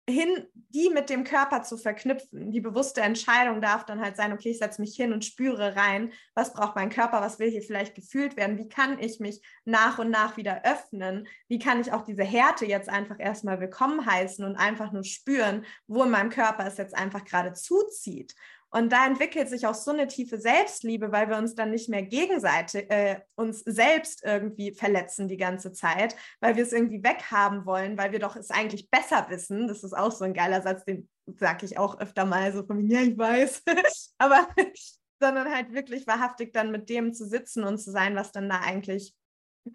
hin, 0.10 0.48
die 0.54 0.90
mit 0.90 1.10
dem 1.10 1.24
Körper 1.24 1.64
zu 1.64 1.78
verknüpfen. 1.78 2.52
Die 2.52 2.60
bewusste 2.60 3.02
Entscheidung 3.02 3.62
darf 3.62 3.86
dann 3.86 4.02
halt 4.02 4.18
sein, 4.18 4.34
okay, 4.34 4.50
ich 4.50 4.58
setze 4.58 4.82
mich 4.82 4.96
hin 4.96 5.14
und 5.14 5.24
spüre 5.24 5.76
rein, 5.78 6.12
was 6.36 6.54
braucht 6.54 6.76
mein 6.76 6.90
Körper, 6.90 7.22
was 7.22 7.40
will 7.40 7.50
hier 7.50 7.62
vielleicht 7.62 7.96
gefühlt 7.96 8.36
werden, 8.36 8.58
wie 8.58 8.68
kann 8.68 9.00
ich 9.00 9.20
mich 9.22 9.42
nach 9.64 10.00
und 10.00 10.10
nach 10.10 10.36
wieder 10.36 10.64
öffnen, 10.66 11.28
wie 11.48 11.60
kann 11.60 11.80
ich 11.80 11.94
auch 11.94 12.04
diese 12.04 12.24
Härte 12.24 12.66
jetzt 12.66 12.90
einfach 12.90 13.18
erstmal 13.18 13.62
willkommen 13.62 14.06
heißen 14.06 14.44
und 14.44 14.58
einfach 14.58 14.92
nur 14.92 15.06
spüren, 15.06 15.66
wo 15.88 16.04
in 16.04 16.12
meinem 16.12 16.30
Körper 16.30 16.68
es 16.68 16.78
jetzt 16.78 16.96
einfach 16.96 17.24
gerade 17.24 17.54
zuzieht. 17.54 18.36
Und 18.76 18.92
da 18.92 19.06
entwickelt 19.06 19.50
sich 19.50 19.68
auch 19.68 19.76
so 19.76 19.92
eine 19.92 20.08
tiefe 20.08 20.40
Selbstliebe, 20.40 21.12
weil 21.12 21.30
wir 21.30 21.38
uns 21.38 21.54
dann 21.54 21.70
nicht 21.70 21.90
mehr 21.90 22.02
gegenseitig 22.02 22.90
äh, 22.90 23.22
uns 23.36 23.60
selbst 23.60 24.24
irgendwie 24.24 24.74
verletzen 24.74 25.28
die 25.28 25.38
ganze 25.38 25.74
Zeit, 25.74 26.16
weil 26.40 26.56
wir 26.56 26.64
es 26.64 26.74
irgendwie 26.74 27.04
weghaben 27.04 27.68
wollen, 27.68 28.00
weil 28.00 28.12
wir 28.12 28.18
doch 28.18 28.36
es 28.36 28.50
eigentlich 28.50 28.90
besser 28.90 29.28
wissen. 29.30 29.68
Das 29.68 29.84
ist 29.84 29.96
auch 29.96 30.12
so 30.12 30.26
ein 30.26 30.34
geiler 30.34 30.64
Satz, 30.64 30.86
den 30.86 31.08
sage 31.38 31.68
ich 31.68 31.78
auch 31.78 32.00
öfter 32.00 32.26
mal 32.26 32.52
so 32.52 32.66
von 32.66 32.78
mir, 32.78 33.02
ja, 33.02 33.08
ich 33.08 33.16
weiß. 33.16 33.62
Aber 34.18 34.48
sondern 35.22 35.54
halt 35.54 35.72
wirklich 35.72 36.08
wahrhaftig 36.08 36.52
dann 36.52 36.72
mit 36.72 36.90
dem 36.90 37.14
zu 37.14 37.28
sitzen 37.28 37.64
und 37.64 37.78
zu 37.78 37.92
sein, 37.92 38.16
was 38.16 38.32
dann 38.32 38.50
da 38.50 38.62
eigentlich 38.62 39.14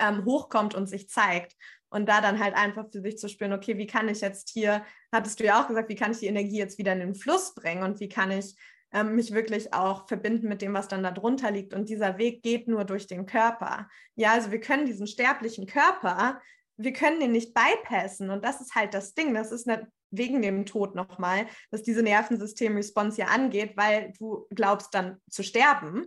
ähm, 0.00 0.24
hochkommt 0.24 0.74
und 0.74 0.88
sich 0.88 1.08
zeigt. 1.08 1.54
Und 1.88 2.08
da 2.08 2.20
dann 2.20 2.40
halt 2.40 2.56
einfach 2.56 2.86
für 2.90 3.00
sich 3.00 3.16
zu 3.16 3.28
spüren, 3.28 3.52
okay, 3.52 3.78
wie 3.78 3.86
kann 3.86 4.08
ich 4.08 4.22
jetzt 4.22 4.50
hier, 4.50 4.84
hattest 5.12 5.38
du 5.38 5.44
ja 5.44 5.62
auch 5.62 5.68
gesagt, 5.68 5.88
wie 5.88 5.94
kann 5.94 6.10
ich 6.10 6.18
die 6.18 6.26
Energie 6.26 6.58
jetzt 6.58 6.78
wieder 6.78 6.94
in 6.94 6.98
den 6.98 7.14
Fluss 7.14 7.54
bringen 7.54 7.84
und 7.84 8.00
wie 8.00 8.08
kann 8.08 8.32
ich 8.32 8.56
ähm, 8.93 9.15
mich 9.15 9.32
wirklich 9.32 9.74
auch 9.74 10.09
verbinden 10.09 10.48
mit 10.48 10.62
dem, 10.62 10.74
was 10.74 10.89
dann 10.89 11.02
da 11.02 11.10
drunter 11.10 11.51
liegt. 11.51 11.74
Und 11.74 11.89
dieser 11.89 12.19
Weg 12.19 12.43
geht 12.43 12.69
nur 12.69 12.85
durch 12.85 13.06
den 13.06 13.27
Körper. 13.27 13.89
Ja, 14.15 14.32
also 14.32 14.51
wir 14.51 14.60
können 14.60 14.86
diesen 14.86 15.06
sterblichen 15.06 15.66
Körper, 15.66 16.40
wir 16.77 16.93
können 16.93 17.20
den 17.20 17.32
nicht 17.32 17.55
bypassen. 17.55 18.31
Und 18.31 18.44
das 18.44 18.60
ist 18.60 18.74
halt 18.74 18.94
das 18.94 19.15
Ding. 19.15 19.35
Das 19.35 19.52
ist 19.52 19.66
nicht 19.66 19.82
wegen 20.10 20.40
dem 20.40 20.65
Tod 20.65 20.94
nochmal, 20.94 21.47
dass 21.70 21.82
diese 21.82 22.02
Nervensystem-Response 22.02 23.20
ja 23.20 23.27
angeht, 23.27 23.77
weil 23.77 24.12
du 24.19 24.47
glaubst 24.55 24.94
dann 24.94 25.20
zu 25.28 25.43
sterben. 25.43 26.06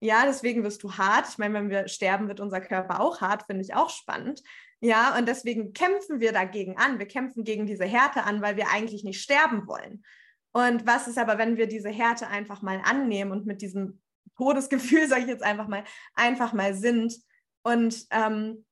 Ja, 0.00 0.24
deswegen 0.24 0.64
wirst 0.64 0.82
du 0.82 0.92
hart. 0.92 1.28
Ich 1.28 1.38
meine, 1.38 1.54
wenn 1.54 1.70
wir 1.70 1.86
sterben, 1.88 2.28
wird 2.28 2.40
unser 2.40 2.60
Körper 2.60 3.00
auch 3.00 3.20
hart, 3.20 3.44
finde 3.44 3.62
ich 3.62 3.74
auch 3.74 3.90
spannend. 3.90 4.42
Ja, 4.80 5.16
und 5.16 5.28
deswegen 5.28 5.72
kämpfen 5.74 6.20
wir 6.20 6.32
dagegen 6.32 6.76
an. 6.76 6.98
Wir 6.98 7.06
kämpfen 7.06 7.44
gegen 7.44 7.66
diese 7.66 7.84
Härte 7.84 8.24
an, 8.24 8.42
weil 8.42 8.56
wir 8.56 8.68
eigentlich 8.70 9.04
nicht 9.04 9.20
sterben 9.20 9.68
wollen. 9.68 10.02
Und 10.52 10.86
was 10.86 11.08
ist 11.08 11.18
aber, 11.18 11.38
wenn 11.38 11.56
wir 11.56 11.66
diese 11.66 11.88
Härte 11.88 12.28
einfach 12.28 12.62
mal 12.62 12.80
annehmen 12.84 13.32
und 13.32 13.46
mit 13.46 13.62
diesem 13.62 14.00
Todesgefühl, 14.36 15.06
sage 15.08 15.22
ich 15.22 15.28
jetzt 15.28 15.42
einfach 15.42 15.68
mal, 15.68 15.84
einfach 16.14 16.52
mal 16.52 16.74
sind 16.74 17.16
und 17.62 18.06
ähm, 18.10 18.64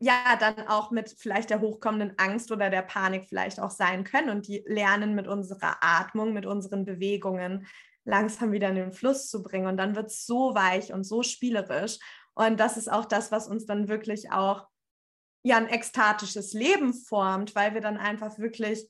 ja, 0.00 0.36
dann 0.38 0.68
auch 0.68 0.90
mit 0.90 1.14
vielleicht 1.18 1.50
der 1.50 1.60
hochkommenden 1.60 2.18
Angst 2.18 2.52
oder 2.52 2.68
der 2.68 2.82
Panik 2.82 3.26
vielleicht 3.26 3.60
auch 3.60 3.70
sein 3.70 4.04
können 4.04 4.28
und 4.28 4.48
die 4.48 4.62
lernen 4.66 5.14
mit 5.14 5.26
unserer 5.26 5.76
Atmung, 5.80 6.32
mit 6.32 6.46
unseren 6.46 6.84
Bewegungen 6.84 7.66
langsam 8.04 8.52
wieder 8.52 8.68
in 8.68 8.74
den 8.74 8.92
Fluss 8.92 9.30
zu 9.30 9.42
bringen. 9.42 9.66
Und 9.66 9.76
dann 9.76 9.96
wird 9.96 10.08
es 10.08 10.26
so 10.26 10.54
weich 10.54 10.92
und 10.92 11.04
so 11.04 11.22
spielerisch. 11.22 11.98
Und 12.34 12.60
das 12.60 12.76
ist 12.76 12.90
auch 12.90 13.06
das, 13.06 13.32
was 13.32 13.48
uns 13.48 13.64
dann 13.64 13.88
wirklich 13.88 14.30
auch 14.30 14.66
ja 15.42 15.56
ein 15.56 15.68
ekstatisches 15.68 16.52
Leben 16.52 16.92
formt, 16.92 17.54
weil 17.54 17.74
wir 17.74 17.80
dann 17.80 17.96
einfach 17.96 18.38
wirklich 18.38 18.88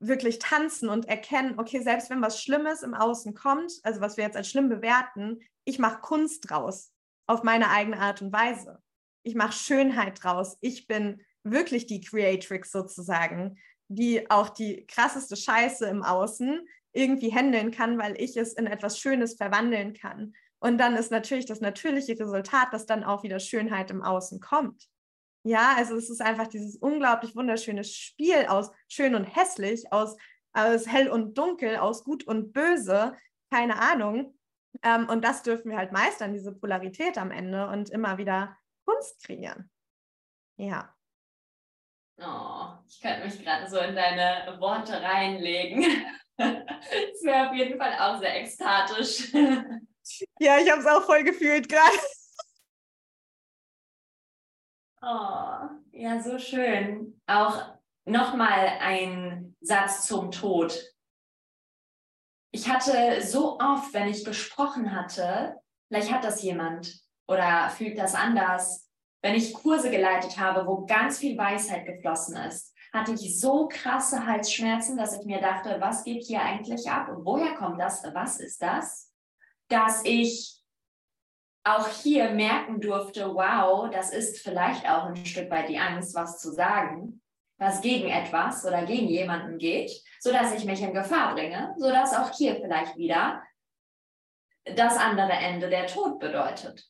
wirklich 0.00 0.38
tanzen 0.38 0.88
und 0.88 1.06
erkennen, 1.06 1.58
okay, 1.58 1.80
selbst 1.80 2.10
wenn 2.10 2.22
was 2.22 2.42
Schlimmes 2.42 2.82
im 2.82 2.94
Außen 2.94 3.34
kommt, 3.34 3.72
also 3.82 4.00
was 4.00 4.16
wir 4.16 4.24
jetzt 4.24 4.36
als 4.36 4.48
schlimm 4.48 4.68
bewerten, 4.68 5.40
ich 5.64 5.78
mache 5.78 6.00
Kunst 6.00 6.48
draus 6.48 6.92
auf 7.26 7.42
meine 7.42 7.70
eigene 7.70 7.98
Art 7.98 8.20
und 8.20 8.32
Weise. 8.32 8.82
Ich 9.22 9.34
mache 9.34 9.52
Schönheit 9.52 10.22
draus. 10.22 10.58
Ich 10.60 10.86
bin 10.86 11.22
wirklich 11.42 11.86
die 11.86 12.00
Creatrix 12.00 12.70
sozusagen, 12.70 13.58
die 13.88 14.30
auch 14.30 14.50
die 14.50 14.86
krasseste 14.86 15.36
Scheiße 15.36 15.86
im 15.86 16.02
Außen 16.02 16.66
irgendwie 16.92 17.34
handeln 17.34 17.70
kann, 17.70 17.98
weil 17.98 18.20
ich 18.20 18.36
es 18.36 18.52
in 18.52 18.66
etwas 18.66 18.98
Schönes 18.98 19.36
verwandeln 19.36 19.94
kann. 19.94 20.34
Und 20.58 20.78
dann 20.78 20.96
ist 20.96 21.10
natürlich 21.10 21.46
das 21.46 21.60
natürliche 21.60 22.12
Resultat, 22.12 22.72
dass 22.72 22.86
dann 22.86 23.04
auch 23.04 23.22
wieder 23.22 23.38
Schönheit 23.38 23.90
im 23.90 24.02
Außen 24.02 24.40
kommt. 24.40 24.88
Ja, 25.46 25.74
also 25.76 25.96
es 25.96 26.08
ist 26.08 26.22
einfach 26.22 26.46
dieses 26.46 26.76
unglaublich 26.76 27.36
wunderschöne 27.36 27.84
Spiel 27.84 28.46
aus 28.46 28.70
schön 28.88 29.14
und 29.14 29.24
hässlich, 29.24 29.92
aus, 29.92 30.16
aus 30.54 30.86
hell 30.86 31.08
und 31.08 31.36
dunkel, 31.36 31.76
aus 31.76 32.02
gut 32.02 32.24
und 32.24 32.52
böse, 32.52 33.14
keine 33.50 33.78
Ahnung. 33.78 34.38
Ähm, 34.82 35.06
und 35.08 35.22
das 35.22 35.42
dürfen 35.42 35.70
wir 35.70 35.76
halt 35.76 35.92
meistern, 35.92 36.32
diese 36.32 36.52
Polarität 36.52 37.18
am 37.18 37.30
Ende 37.30 37.68
und 37.68 37.90
immer 37.90 38.16
wieder 38.16 38.56
Kunst 38.86 39.22
kreieren. 39.22 39.70
Ja. 40.56 40.94
Oh, 42.18 42.78
ich 42.88 43.00
könnte 43.00 43.26
mich 43.26 43.42
gerade 43.44 43.68
so 43.68 43.78
in 43.78 43.94
deine 43.94 44.58
Worte 44.60 45.00
reinlegen. 45.00 45.84
Das 46.36 47.22
wäre 47.22 47.48
auf 47.48 47.54
jeden 47.54 47.78
Fall 47.78 47.96
auch 47.96 48.18
sehr 48.18 48.40
ekstatisch. 48.40 49.32
Ja, 50.38 50.58
ich 50.58 50.70
habe 50.70 50.80
es 50.80 50.86
auch 50.86 51.04
voll 51.04 51.22
gefühlt 51.22 51.66
gerade. 51.68 51.96
Oh, 55.06 55.68
ja, 55.92 56.22
so 56.22 56.38
schön. 56.38 57.20
Auch 57.26 57.62
nochmal 58.06 58.78
ein 58.80 59.54
Satz 59.60 60.06
zum 60.06 60.30
Tod. 60.30 60.82
Ich 62.52 62.70
hatte 62.70 63.20
so 63.20 63.58
oft, 63.58 63.92
wenn 63.92 64.08
ich 64.08 64.24
gesprochen 64.24 64.94
hatte, 64.94 65.56
vielleicht 65.88 66.10
hat 66.10 66.24
das 66.24 66.42
jemand 66.42 67.02
oder 67.28 67.68
fühlt 67.68 67.98
das 67.98 68.14
anders, 68.14 68.88
wenn 69.22 69.34
ich 69.34 69.52
Kurse 69.52 69.90
geleitet 69.90 70.38
habe, 70.38 70.66
wo 70.66 70.86
ganz 70.86 71.18
viel 71.18 71.36
Weisheit 71.36 71.84
geflossen 71.84 72.36
ist, 72.36 72.74
hatte 72.92 73.12
ich 73.12 73.38
so 73.40 73.68
krasse 73.68 74.26
Halsschmerzen, 74.26 74.96
dass 74.96 75.18
ich 75.18 75.26
mir 75.26 75.40
dachte, 75.40 75.80
was 75.80 76.04
geht 76.04 76.22
hier 76.24 76.40
eigentlich 76.40 76.88
ab 76.90 77.08
woher 77.16 77.54
kommt 77.56 77.80
das, 77.80 78.02
was 78.14 78.40
ist 78.40 78.62
das? 78.62 79.12
Dass 79.68 80.02
ich 80.04 80.63
auch 81.64 81.88
hier 81.88 82.30
merken 82.30 82.80
durfte, 82.80 83.34
wow, 83.34 83.90
das 83.90 84.10
ist 84.10 84.40
vielleicht 84.40 84.88
auch 84.88 85.04
ein 85.06 85.16
Stück 85.24 85.50
weit 85.50 85.68
die 85.68 85.78
Angst, 85.78 86.14
was 86.14 86.38
zu 86.38 86.52
sagen, 86.52 87.22
was 87.58 87.80
gegen 87.80 88.08
etwas 88.08 88.64
oder 88.66 88.84
gegen 88.84 89.08
jemanden 89.08 89.58
geht, 89.58 89.90
sodass 90.20 90.54
ich 90.54 90.66
mich 90.66 90.82
in 90.82 90.92
Gefahr 90.92 91.34
bringe, 91.34 91.74
sodass 91.78 92.14
auch 92.14 92.30
hier 92.32 92.56
vielleicht 92.56 92.96
wieder 92.96 93.42
das 94.64 94.96
andere 94.96 95.32
Ende 95.32 95.70
der 95.70 95.86
Tod 95.86 96.18
bedeutet. 96.18 96.86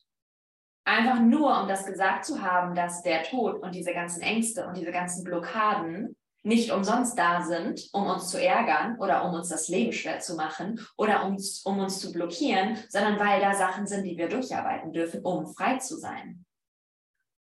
Einfach 0.85 1.19
nur, 1.19 1.61
um 1.61 1.67
das 1.67 1.85
gesagt 1.85 2.25
zu 2.25 2.41
haben, 2.41 2.75
dass 2.75 3.01
der 3.01 3.23
Tod 3.23 3.61
und 3.61 3.73
diese 3.73 3.93
ganzen 3.93 4.21
Ängste 4.21 4.67
und 4.67 4.77
diese 4.77 4.91
ganzen 4.91 5.23
Blockaden 5.23 6.15
nicht 6.45 6.71
umsonst 6.71 7.17
da 7.17 7.41
sind, 7.41 7.89
um 7.91 8.05
uns 8.05 8.29
zu 8.29 8.41
ärgern 8.41 8.97
oder 8.99 9.25
um 9.25 9.33
uns 9.33 9.49
das 9.49 9.67
Leben 9.67 9.91
schwer 9.91 10.19
zu 10.19 10.35
machen 10.35 10.79
oder 10.95 11.25
um, 11.25 11.37
um 11.63 11.79
uns 11.79 11.99
zu 11.99 12.11
blockieren, 12.11 12.77
sondern 12.87 13.19
weil 13.19 13.41
da 13.41 13.55
Sachen 13.55 13.87
sind, 13.87 14.03
die 14.03 14.17
wir 14.17 14.29
durcharbeiten 14.29 14.93
dürfen, 14.93 15.21
um 15.21 15.47
frei 15.47 15.77
zu 15.77 15.97
sein. 15.97 16.45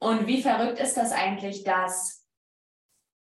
Und 0.01 0.26
wie 0.26 0.43
verrückt 0.43 0.81
ist 0.81 0.97
das 0.97 1.12
eigentlich, 1.12 1.64
dass 1.64 2.24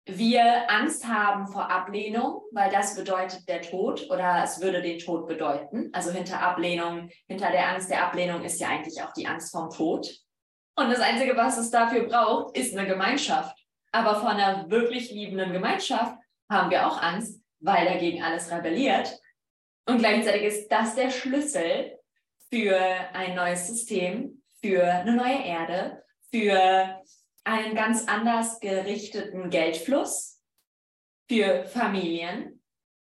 wir 0.08 0.72
Angst 0.72 1.08
haben 1.08 1.48
vor 1.48 1.70
Ablehnung, 1.70 2.42
weil 2.52 2.72
das 2.72 2.96
bedeutet 2.96 3.48
der 3.48 3.62
Tod 3.62 4.10
oder 4.10 4.42
es 4.44 4.60
würde 4.62 4.82
den 4.82 4.98
Tod 4.98 5.28
bedeuten. 5.28 5.90
Also 5.94 6.10
hinter 6.12 6.42
Ablehnung, 6.42 7.10
hinter 7.28 7.52
der 7.52 7.70
Angst 7.70 7.92
der 7.92 8.04
Ablehnung 8.08 8.44
ist 8.44 8.60
ja 8.60 8.70
eigentlich 8.70 9.04
auch 9.04 9.14
die 9.14 9.28
Angst 9.28 9.52
vom 9.52 9.70
Tod. 9.70 10.10
Und 10.76 10.90
das 10.90 11.00
Einzige, 11.00 11.36
was 11.36 11.60
es 11.60 11.70
dafür 11.70 12.08
braucht, 12.08 12.58
ist 12.58 12.76
eine 12.76 12.88
Gemeinschaft. 12.88 13.59
Aber 13.92 14.20
vor 14.20 14.30
einer 14.30 14.70
wirklich 14.70 15.12
liebenden 15.12 15.54
Gemeinschaft 15.54 16.16
haben 16.50 16.70
wir 16.70 16.88
auch 16.88 17.02
Angst, 17.02 17.42
weil 17.60 17.86
dagegen 17.86 18.24
alles 18.24 18.52
rebelliert. 18.52 19.20
Und 19.88 20.00
gleichzeitig 20.00 20.44
ist 20.44 20.68
das 20.70 20.96
der 20.96 21.10
Schlüssel 21.10 21.98
für 22.50 22.78
ein 23.14 23.36
neues 23.36 23.68
System, 23.68 24.44
für 24.62 24.84
eine 24.84 25.14
neue 25.14 25.44
Erde, 25.44 26.04
für 26.30 27.02
einen 27.44 27.76
ganz 27.76 28.08
anders 28.08 28.60
gerichteten 28.60 29.50
Geldfluss, 29.50 30.42
für 31.28 31.66
Familien, 31.66 32.62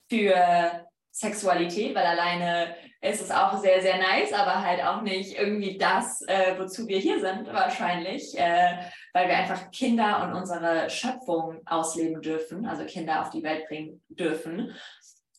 für 0.10 0.88
Sexualität, 1.12 1.96
weil 1.96 2.06
alleine 2.06 2.76
ist 3.04 3.22
es 3.22 3.32
auch 3.32 3.58
sehr, 3.58 3.82
sehr 3.82 3.98
nice, 3.98 4.32
aber 4.32 4.62
halt 4.62 4.82
auch 4.82 5.02
nicht 5.02 5.38
irgendwie 5.38 5.78
das, 5.78 6.22
äh, 6.22 6.58
wozu 6.58 6.88
wir 6.88 7.00
hier 7.00 7.20
sind, 7.20 7.48
wahrscheinlich, 7.48 8.38
äh, 8.38 8.78
weil 9.14 9.28
wir 9.28 9.36
einfach 9.36 9.72
Kinder 9.72 10.24
und 10.24 10.34
unsere 10.34 10.90
Schöpfung 10.90 11.60
ausleben 11.66 12.22
dürfen, 12.22 12.66
also 12.66 12.86
Kinder 12.86 13.22
auf 13.22 13.30
die 13.30 13.44
Welt 13.44 13.68
bringen 13.68 14.02
dürfen. 14.08 14.74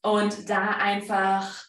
Und 0.03 0.51
da 0.51 0.77
einfach, 0.77 1.65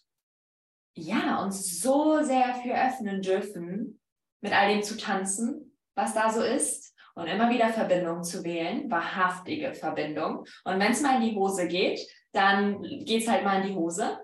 ja, 0.96 1.42
uns 1.42 1.82
so 1.82 2.22
sehr 2.22 2.56
für 2.56 2.74
öffnen 2.74 3.22
dürfen, 3.22 4.02
mit 4.42 4.52
all 4.52 4.68
dem 4.68 4.84
zu 4.84 4.98
tanzen, 4.98 5.78
was 5.96 6.14
da 6.14 6.30
so 6.30 6.44
ist 6.44 6.94
und 7.16 7.28
immer 7.28 7.50
wieder 7.50 7.70
Verbindung 7.70 8.22
zu 8.24 8.44
wählen, 8.44 8.92
wahrhaftige 8.92 9.74
Verbindung. 9.74 10.40
Und 10.66 10.80
wenn 10.80 10.92
es 10.92 11.02
mal 11.02 11.16
in 11.16 11.30
die 11.30 11.36
Hose 11.36 11.70
geht, 11.70 12.06
dann 12.34 12.82
geht 12.82 13.22
es 13.22 13.30
halt 13.30 13.46
mal 13.46 13.62
in 13.62 13.68
die 13.70 13.76
Hose. 13.76 14.20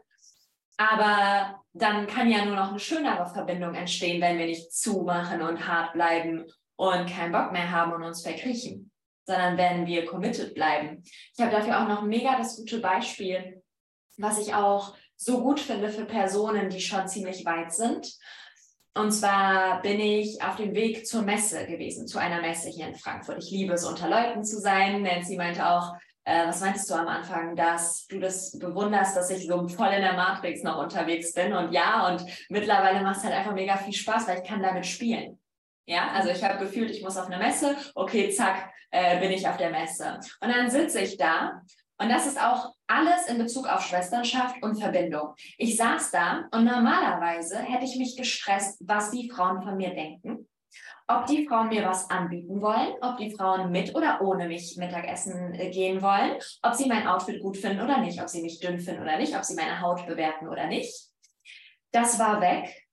Aber 0.75 1.60
dann 1.73 2.07
kann 2.07 2.29
ja 2.29 2.45
nur 2.45 2.55
noch 2.55 2.69
eine 2.69 2.79
schönere 2.79 3.27
Verbindung 3.27 3.75
entstehen, 3.75 4.21
wenn 4.21 4.37
wir 4.37 4.45
nicht 4.45 4.73
zumachen 4.73 5.41
und 5.41 5.67
hart 5.67 5.93
bleiben 5.93 6.45
und 6.75 7.09
keinen 7.09 7.31
Bock 7.31 7.51
mehr 7.51 7.71
haben 7.71 7.93
und 7.93 8.03
uns 8.03 8.23
verkriechen, 8.23 8.91
sondern 9.25 9.57
wenn 9.57 9.85
wir 9.85 10.05
committed 10.05 10.53
bleiben. 10.53 11.03
Ich 11.35 11.39
habe 11.39 11.51
dafür 11.51 11.81
auch 11.81 11.87
noch 11.87 12.01
mega 12.01 12.37
das 12.37 12.57
gute 12.57 12.79
Beispiel, 12.79 13.61
was 14.17 14.39
ich 14.39 14.53
auch 14.53 14.95
so 15.15 15.41
gut 15.41 15.59
finde 15.59 15.89
für 15.89 16.05
Personen, 16.05 16.69
die 16.69 16.81
schon 16.81 17.07
ziemlich 17.07 17.45
weit 17.45 17.71
sind. 17.73 18.11
Und 18.93 19.11
zwar 19.11 19.81
bin 19.81 19.99
ich 20.01 20.41
auf 20.43 20.57
dem 20.57 20.75
Weg 20.75 21.07
zur 21.07 21.21
Messe 21.21 21.65
gewesen, 21.65 22.07
zu 22.07 22.17
einer 22.17 22.41
Messe 22.41 22.69
hier 22.69 22.87
in 22.87 22.95
Frankfurt. 22.95 23.41
Ich 23.41 23.49
liebe 23.49 23.73
es, 23.73 23.85
unter 23.85 24.09
Leuten 24.09 24.43
zu 24.43 24.59
sein. 24.59 25.01
Nancy 25.03 25.37
meinte 25.37 25.65
auch, 25.65 25.93
äh, 26.23 26.47
was 26.47 26.61
meintest 26.61 26.89
du 26.89 26.93
am 26.93 27.07
Anfang, 27.07 27.55
dass 27.55 28.05
du 28.07 28.19
das 28.19 28.57
bewunderst, 28.57 29.15
dass 29.15 29.29
ich 29.29 29.47
so 29.47 29.67
voll 29.67 29.87
in 29.87 30.01
der 30.01 30.13
Matrix 30.13 30.63
noch 30.63 30.77
unterwegs 30.77 31.33
bin? 31.33 31.53
Und 31.53 31.71
ja, 31.71 32.07
und 32.07 32.23
mittlerweile 32.49 33.01
macht 33.01 33.17
es 33.17 33.23
halt 33.23 33.33
einfach 33.33 33.53
mega 33.53 33.77
viel 33.77 33.93
Spaß, 33.93 34.27
weil 34.27 34.39
ich 34.39 34.47
kann 34.47 34.61
damit 34.61 34.85
spielen. 34.85 35.39
Ja, 35.87 36.11
also 36.13 36.29
ich 36.29 36.43
habe 36.43 36.63
gefühlt, 36.63 36.91
ich 36.91 37.01
muss 37.01 37.17
auf 37.17 37.25
eine 37.25 37.37
Messe, 37.37 37.75
okay, 37.95 38.29
zack, 38.29 38.71
äh, 38.91 39.19
bin 39.19 39.31
ich 39.31 39.47
auf 39.47 39.57
der 39.57 39.71
Messe. 39.71 40.19
Und 40.39 40.49
dann 40.49 40.69
sitze 40.69 41.01
ich 41.01 41.17
da 41.17 41.61
und 41.97 42.09
das 42.09 42.27
ist 42.27 42.41
auch 42.41 42.73
alles 42.87 43.27
in 43.27 43.37
Bezug 43.37 43.67
auf 43.67 43.85
Schwesternschaft 43.85 44.61
und 44.63 44.79
Verbindung. 44.79 45.33
Ich 45.57 45.77
saß 45.77 46.11
da 46.11 46.47
und 46.51 46.65
normalerweise 46.65 47.59
hätte 47.59 47.85
ich 47.85 47.95
mich 47.95 48.15
gestresst, 48.15 48.79
was 48.85 49.11
die 49.11 49.29
Frauen 49.29 49.61
von 49.61 49.77
mir 49.77 49.93
denken 49.93 50.47
ob 51.17 51.25
die 51.25 51.47
Frauen 51.47 51.69
mir 51.69 51.85
was 51.85 52.09
anbieten 52.09 52.61
wollen, 52.61 52.93
ob 53.01 53.17
die 53.17 53.31
Frauen 53.31 53.71
mit 53.71 53.95
oder 53.95 54.21
ohne 54.21 54.47
mich 54.47 54.77
Mittagessen 54.77 55.53
äh, 55.53 55.69
gehen 55.69 56.01
wollen, 56.01 56.37
ob 56.61 56.73
sie 56.73 56.87
mein 56.87 57.07
Outfit 57.07 57.41
gut 57.41 57.57
finden 57.57 57.81
oder 57.81 57.99
nicht, 57.99 58.21
ob 58.21 58.29
sie 58.29 58.41
mich 58.41 58.59
dünn 58.59 58.79
finden 58.79 59.01
oder 59.01 59.17
nicht, 59.17 59.35
ob 59.35 59.43
sie 59.43 59.55
meine 59.55 59.81
Haut 59.81 60.05
bewerten 60.05 60.47
oder 60.47 60.67
nicht. 60.67 60.93
Das 61.91 62.19
war 62.19 62.41
weg. 62.41 62.87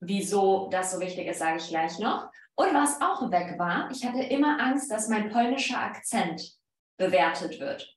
Wieso 0.00 0.68
das 0.70 0.92
so 0.92 1.00
wichtig 1.00 1.28
ist, 1.28 1.38
sage 1.38 1.58
ich 1.58 1.68
gleich 1.68 1.98
noch. 1.98 2.30
Und 2.54 2.74
was 2.74 3.00
auch 3.00 3.30
weg 3.30 3.58
war, 3.58 3.90
ich 3.90 4.04
hatte 4.04 4.22
immer 4.22 4.60
Angst, 4.60 4.90
dass 4.90 5.08
mein 5.08 5.30
polnischer 5.30 5.78
Akzent 5.78 6.56
bewertet 6.98 7.60
wird. 7.60 7.96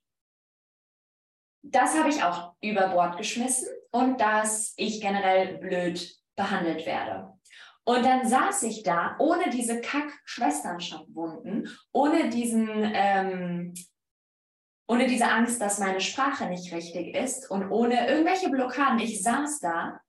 Das 1.62 1.98
habe 1.98 2.08
ich 2.08 2.22
auch 2.22 2.54
über 2.60 2.88
Bord 2.88 3.16
geschmissen 3.18 3.68
und 3.90 4.20
dass 4.20 4.72
ich 4.76 5.00
generell 5.00 5.58
blöd 5.58 6.16
behandelt 6.36 6.86
werde. 6.86 7.35
Und 7.88 8.04
dann 8.04 8.26
saß 8.26 8.64
ich 8.64 8.82
da 8.82 9.14
ohne 9.20 9.48
diese 9.50 9.80
Kack-Schwesternschaftswunden, 9.80 11.68
ohne 11.92 12.30
diesen, 12.30 12.68
ähm, 12.68 13.74
ohne 14.88 15.06
diese 15.06 15.28
Angst, 15.28 15.60
dass 15.60 15.78
meine 15.78 16.00
Sprache 16.00 16.46
nicht 16.46 16.72
richtig 16.74 17.14
ist 17.14 17.48
und 17.48 17.70
ohne 17.70 18.08
irgendwelche 18.08 18.50
Blockaden. 18.50 18.98
Ich 18.98 19.22
saß 19.22 19.60
da 19.60 20.00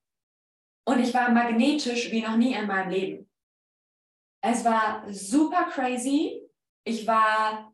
und 0.86 0.98
ich 0.98 1.14
war 1.14 1.30
magnetisch 1.30 2.10
wie 2.10 2.22
noch 2.22 2.36
nie 2.36 2.54
in 2.54 2.66
meinem 2.66 2.90
Leben. 2.90 3.30
Es 4.42 4.64
war 4.64 5.04
super 5.12 5.68
crazy. 5.70 6.42
Ich 6.84 7.06
war 7.06 7.72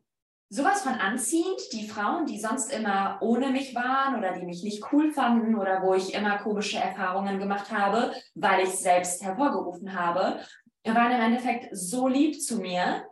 sowas 0.49 0.81
von 0.81 0.93
anziehend. 0.93 1.59
Die 1.71 1.87
Frauen, 1.87 2.25
die 2.25 2.39
sonst 2.39 2.71
immer 2.71 3.17
ohne 3.21 3.49
mich 3.49 3.75
waren 3.75 4.17
oder 4.17 4.33
die 4.33 4.45
mich 4.45 4.63
nicht 4.63 4.83
cool 4.91 5.11
fanden 5.11 5.55
oder 5.55 5.81
wo 5.81 5.93
ich 5.93 6.13
immer 6.13 6.37
komische 6.37 6.77
Erfahrungen 6.77 7.39
gemacht 7.39 7.71
habe, 7.71 8.13
weil 8.35 8.63
ich 8.63 8.71
selbst 8.71 9.23
hervorgerufen 9.23 9.99
habe, 9.99 10.39
waren 10.83 11.11
im 11.11 11.21
Endeffekt 11.21 11.75
so 11.75 12.07
lieb 12.07 12.41
zu 12.41 12.57
mir, 12.57 13.05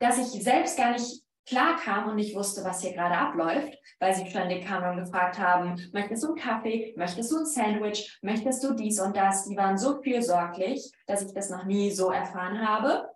dass 0.00 0.18
ich 0.18 0.42
selbst 0.42 0.76
gar 0.76 0.92
nicht 0.92 1.22
klar 1.46 1.76
kam 1.76 2.08
und 2.08 2.16
nicht 2.16 2.34
wusste, 2.34 2.64
was 2.64 2.80
hier 2.80 2.92
gerade 2.92 3.16
abläuft, 3.16 3.76
weil 3.98 4.14
sie 4.14 4.26
ständig 4.26 4.64
kamen 4.64 4.90
und 4.90 5.04
gefragt 5.04 5.38
haben, 5.38 5.76
möchtest 5.92 6.22
du 6.22 6.28
einen 6.28 6.36
Kaffee, 6.36 6.94
möchtest 6.96 7.32
du 7.32 7.38
ein 7.38 7.46
Sandwich, 7.46 8.18
möchtest 8.22 8.62
du 8.62 8.74
dies 8.74 9.00
und 9.00 9.16
das. 9.16 9.46
Die 9.46 9.56
waren 9.56 9.76
so 9.76 10.00
fürsorglich, 10.00 10.92
dass 11.06 11.22
ich 11.22 11.34
das 11.34 11.50
noch 11.50 11.64
nie 11.64 11.90
so 11.90 12.10
erfahren 12.10 12.66
habe. 12.66 13.09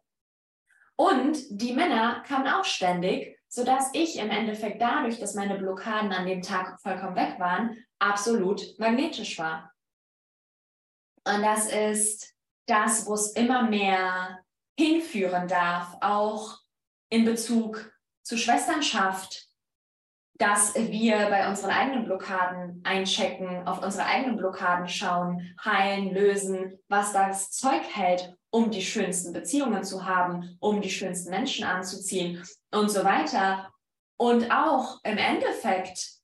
Und 0.96 1.38
die 1.50 1.72
Männer 1.72 2.22
kamen 2.26 2.46
auch 2.46 2.64
ständig, 2.64 3.38
sodass 3.48 3.90
ich 3.92 4.18
im 4.18 4.30
Endeffekt 4.30 4.80
dadurch, 4.80 5.18
dass 5.18 5.34
meine 5.34 5.58
Blockaden 5.58 6.12
an 6.12 6.26
dem 6.26 6.42
Tag 6.42 6.80
vollkommen 6.80 7.16
weg 7.16 7.38
waren, 7.38 7.76
absolut 7.98 8.78
magnetisch 8.78 9.38
war. 9.38 9.72
Und 11.26 11.42
das 11.42 11.72
ist 11.72 12.34
das, 12.66 13.06
wo 13.06 13.14
es 13.14 13.32
immer 13.32 13.62
mehr 13.62 14.40
hinführen 14.78 15.48
darf, 15.48 15.96
auch 16.00 16.58
in 17.10 17.24
Bezug 17.24 17.92
zu 18.22 18.36
Schwesternschaft, 18.36 19.48
dass 20.36 20.74
wir 20.74 21.28
bei 21.28 21.48
unseren 21.48 21.70
eigenen 21.70 22.04
Blockaden 22.04 22.82
einchecken, 22.84 23.68
auf 23.68 23.82
unsere 23.82 24.06
eigenen 24.06 24.36
Blockaden 24.36 24.88
schauen, 24.88 25.54
heilen, 25.64 26.12
lösen, 26.12 26.78
was 26.88 27.12
das 27.12 27.52
Zeug 27.52 27.82
hält 27.94 28.36
um 28.54 28.70
die 28.70 28.82
schönsten 28.82 29.32
Beziehungen 29.32 29.82
zu 29.82 30.06
haben, 30.06 30.56
um 30.60 30.80
die 30.80 30.90
schönsten 30.90 31.30
Menschen 31.30 31.64
anzuziehen 31.64 32.40
und 32.70 32.88
so 32.88 33.02
weiter. 33.02 33.68
Und 34.16 34.48
auch 34.52 35.00
im 35.02 35.18
Endeffekt, 35.18 36.20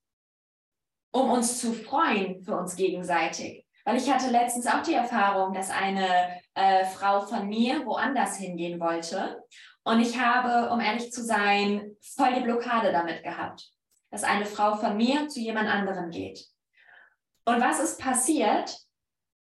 um 1.11 1.29
uns 1.29 1.59
zu 1.59 1.73
freuen 1.73 2.41
für 2.45 2.57
uns 2.57 2.77
gegenseitig. 2.77 3.67
Weil 3.85 3.97
ich 3.97 4.09
hatte 4.09 4.31
letztens 4.31 4.69
auch 4.69 4.85
die 4.85 4.95
Erfahrung, 4.95 5.55
dass 5.55 5.71
eine 5.71 6.41
äh, 6.55 6.85
Frau 6.85 7.23
von 7.23 7.49
mir 7.49 7.85
woanders 7.85 8.37
hingehen 8.37 8.79
wollte. 8.79 9.43
Und 9.83 9.99
ich 9.99 10.17
habe, 10.17 10.73
um 10.73 10.79
ehrlich 10.79 11.11
zu 11.11 11.25
sein, 11.25 11.97
voll 12.01 12.35
die 12.35 12.43
Blockade 12.45 12.93
damit 12.93 13.25
gehabt, 13.25 13.73
dass 14.13 14.23
eine 14.23 14.47
Frau 14.47 14.77
von 14.77 14.97
mir 14.97 15.27
zu 15.27 15.41
jemand 15.41 15.69
anderem 15.69 16.11
geht. 16.11 16.47
Und 17.45 17.61
was 17.61 17.81
ist 17.81 17.99
passiert? 17.99 18.73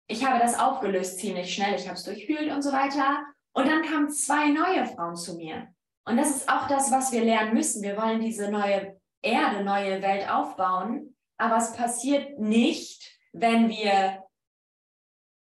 Ich 0.07 0.25
habe 0.25 0.39
das 0.39 0.57
aufgelöst 0.57 1.19
ziemlich 1.19 1.53
schnell, 1.53 1.75
ich 1.75 1.85
habe 1.85 1.95
es 1.95 2.03
durchwühlt 2.03 2.51
und 2.51 2.61
so 2.61 2.71
weiter. 2.71 3.25
Und 3.53 3.67
dann 3.67 3.83
kamen 3.83 4.09
zwei 4.09 4.49
neue 4.49 4.85
Frauen 4.85 5.15
zu 5.15 5.35
mir. 5.35 5.67
Und 6.05 6.17
das 6.17 6.29
ist 6.29 6.49
auch 6.49 6.67
das, 6.67 6.91
was 6.91 7.11
wir 7.11 7.23
lernen 7.23 7.53
müssen. 7.53 7.83
Wir 7.83 7.97
wollen 7.97 8.21
diese 8.21 8.49
neue 8.49 8.97
Erde, 9.21 9.63
neue 9.63 10.01
Welt 10.01 10.29
aufbauen. 10.29 11.15
Aber 11.37 11.57
es 11.57 11.73
passiert 11.73 12.39
nicht, 12.39 13.17
wenn 13.33 13.67
wir 13.69 14.23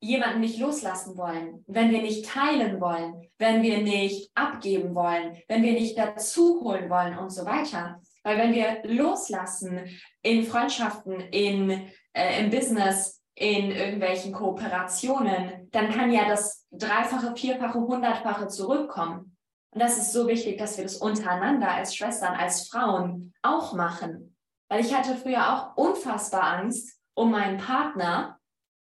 jemanden 0.04 0.40
nicht 0.40 0.60
loslassen 0.60 1.18
wollen, 1.18 1.64
wenn 1.68 1.92
wir 1.92 2.02
nicht 2.02 2.26
teilen 2.26 2.82
wollen, 2.82 3.28
wenn 3.38 3.62
wir 3.62 3.80
nicht 3.80 4.32
abgeben 4.36 4.96
wollen, 4.96 5.38
wenn 5.48 5.64
wir 5.64 5.74
nicht 5.74 5.98
dazu 5.98 6.62
holen 6.64 6.90
wollen 6.90 7.18
und 7.18 7.30
so 7.30 7.46
weiter. 7.46 8.02
Weil 8.24 8.38
wenn 8.38 8.54
wir 8.54 8.82
loslassen 8.84 9.88
in 10.22 10.44
Freundschaften, 10.44 11.20
in, 11.20 11.90
äh, 12.14 12.44
im 12.44 12.50
Business, 12.50 13.21
in 13.36 13.72
irgendwelchen 13.72 14.34
Kooperationen, 14.34 15.70
dann 15.72 15.92
kann 15.92 16.12
ja 16.12 16.28
das 16.28 16.68
Dreifache, 16.72 17.36
Vierfache, 17.36 17.80
Hundertfache 17.80 18.48
zurückkommen. 18.48 19.38
Und 19.74 19.82
das 19.82 19.98
ist 19.98 20.12
so 20.12 20.28
wichtig, 20.28 20.58
dass 20.58 20.78
wir 20.78 20.84
das 20.84 20.98
untereinander 20.98 21.72
als 21.72 21.96
Schwestern, 21.96 22.34
als 22.34 22.68
Frauen 22.68 23.34
auch 23.42 23.74
machen. 23.74 24.36
Weil 24.70 24.82
ich 24.82 24.94
hatte 24.94 25.16
früher 25.16 25.54
auch 25.54 25.78
unfassbar 25.78 26.44
Angst 26.44 27.00
um 27.14 27.32
meinen 27.32 27.58
Partner 27.58 28.38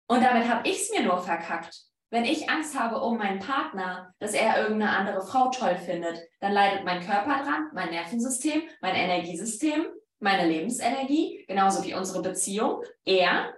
und 0.09 0.25
damit 0.25 0.49
habe 0.49 0.69
ich 0.69 0.81
es 0.81 0.91
mir 0.91 1.03
nur 1.03 1.19
verkackt. 1.19 1.85
Wenn 2.11 2.25
ich 2.25 2.51
Angst 2.51 2.77
habe 2.77 3.01
um 3.01 3.19
meinen 3.19 3.39
Partner, 3.39 4.13
dass 4.19 4.35
er 4.35 4.61
irgendeine 4.61 4.91
andere 4.91 5.25
Frau 5.25 5.51
toll 5.51 5.77
findet, 5.77 6.19
dann 6.41 6.53
leidet 6.53 6.85
mein 6.85 7.01
Körper 7.01 7.45
dran, 7.45 7.71
mein 7.73 7.91
Nervensystem, 7.91 8.63
mein 8.81 8.97
Energiesystem, 8.97 9.87
meine 10.19 10.49
Lebensenergie, 10.49 11.45
genauso 11.47 11.85
wie 11.85 11.95
unsere 11.95 12.23
Beziehung. 12.23 12.83
Er 13.05 13.55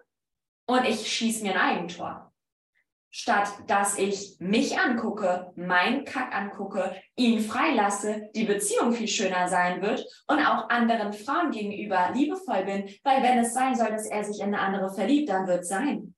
und 0.67 0.85
ich 0.85 1.07
schieße 1.07 1.43
mir 1.45 1.55
ein 1.55 1.77
Eigentor. 1.77 2.33
Statt 3.15 3.53
dass 3.67 3.99
ich 3.99 4.37
mich 4.39 4.79
angucke, 4.79 5.53
meinen 5.55 6.07
Kack 6.07 6.35
angucke, 6.35 6.97
ihn 7.15 7.41
freilasse, 7.41 8.31
die 8.35 8.45
Beziehung 8.45 8.93
viel 8.93 9.09
schöner 9.09 9.49
sein 9.49 9.83
wird 9.83 10.07
und 10.29 10.39
auch 10.39 10.71
anderen 10.71 11.13
Frauen 11.13 11.51
gegenüber 11.51 12.11
liebevoll 12.15 12.65
bin, 12.65 12.89
weil 13.03 13.23
wenn 13.23 13.39
es 13.39 13.53
sein 13.53 13.75
soll, 13.75 13.91
dass 13.91 14.07
er 14.07 14.25
sich 14.25 14.41
in 14.41 14.55
eine 14.55 14.61
andere 14.61 14.95
verliebt, 14.95 15.29
dann 15.29 15.47
wird 15.47 15.61
es 15.61 15.69
sein. 15.69 16.15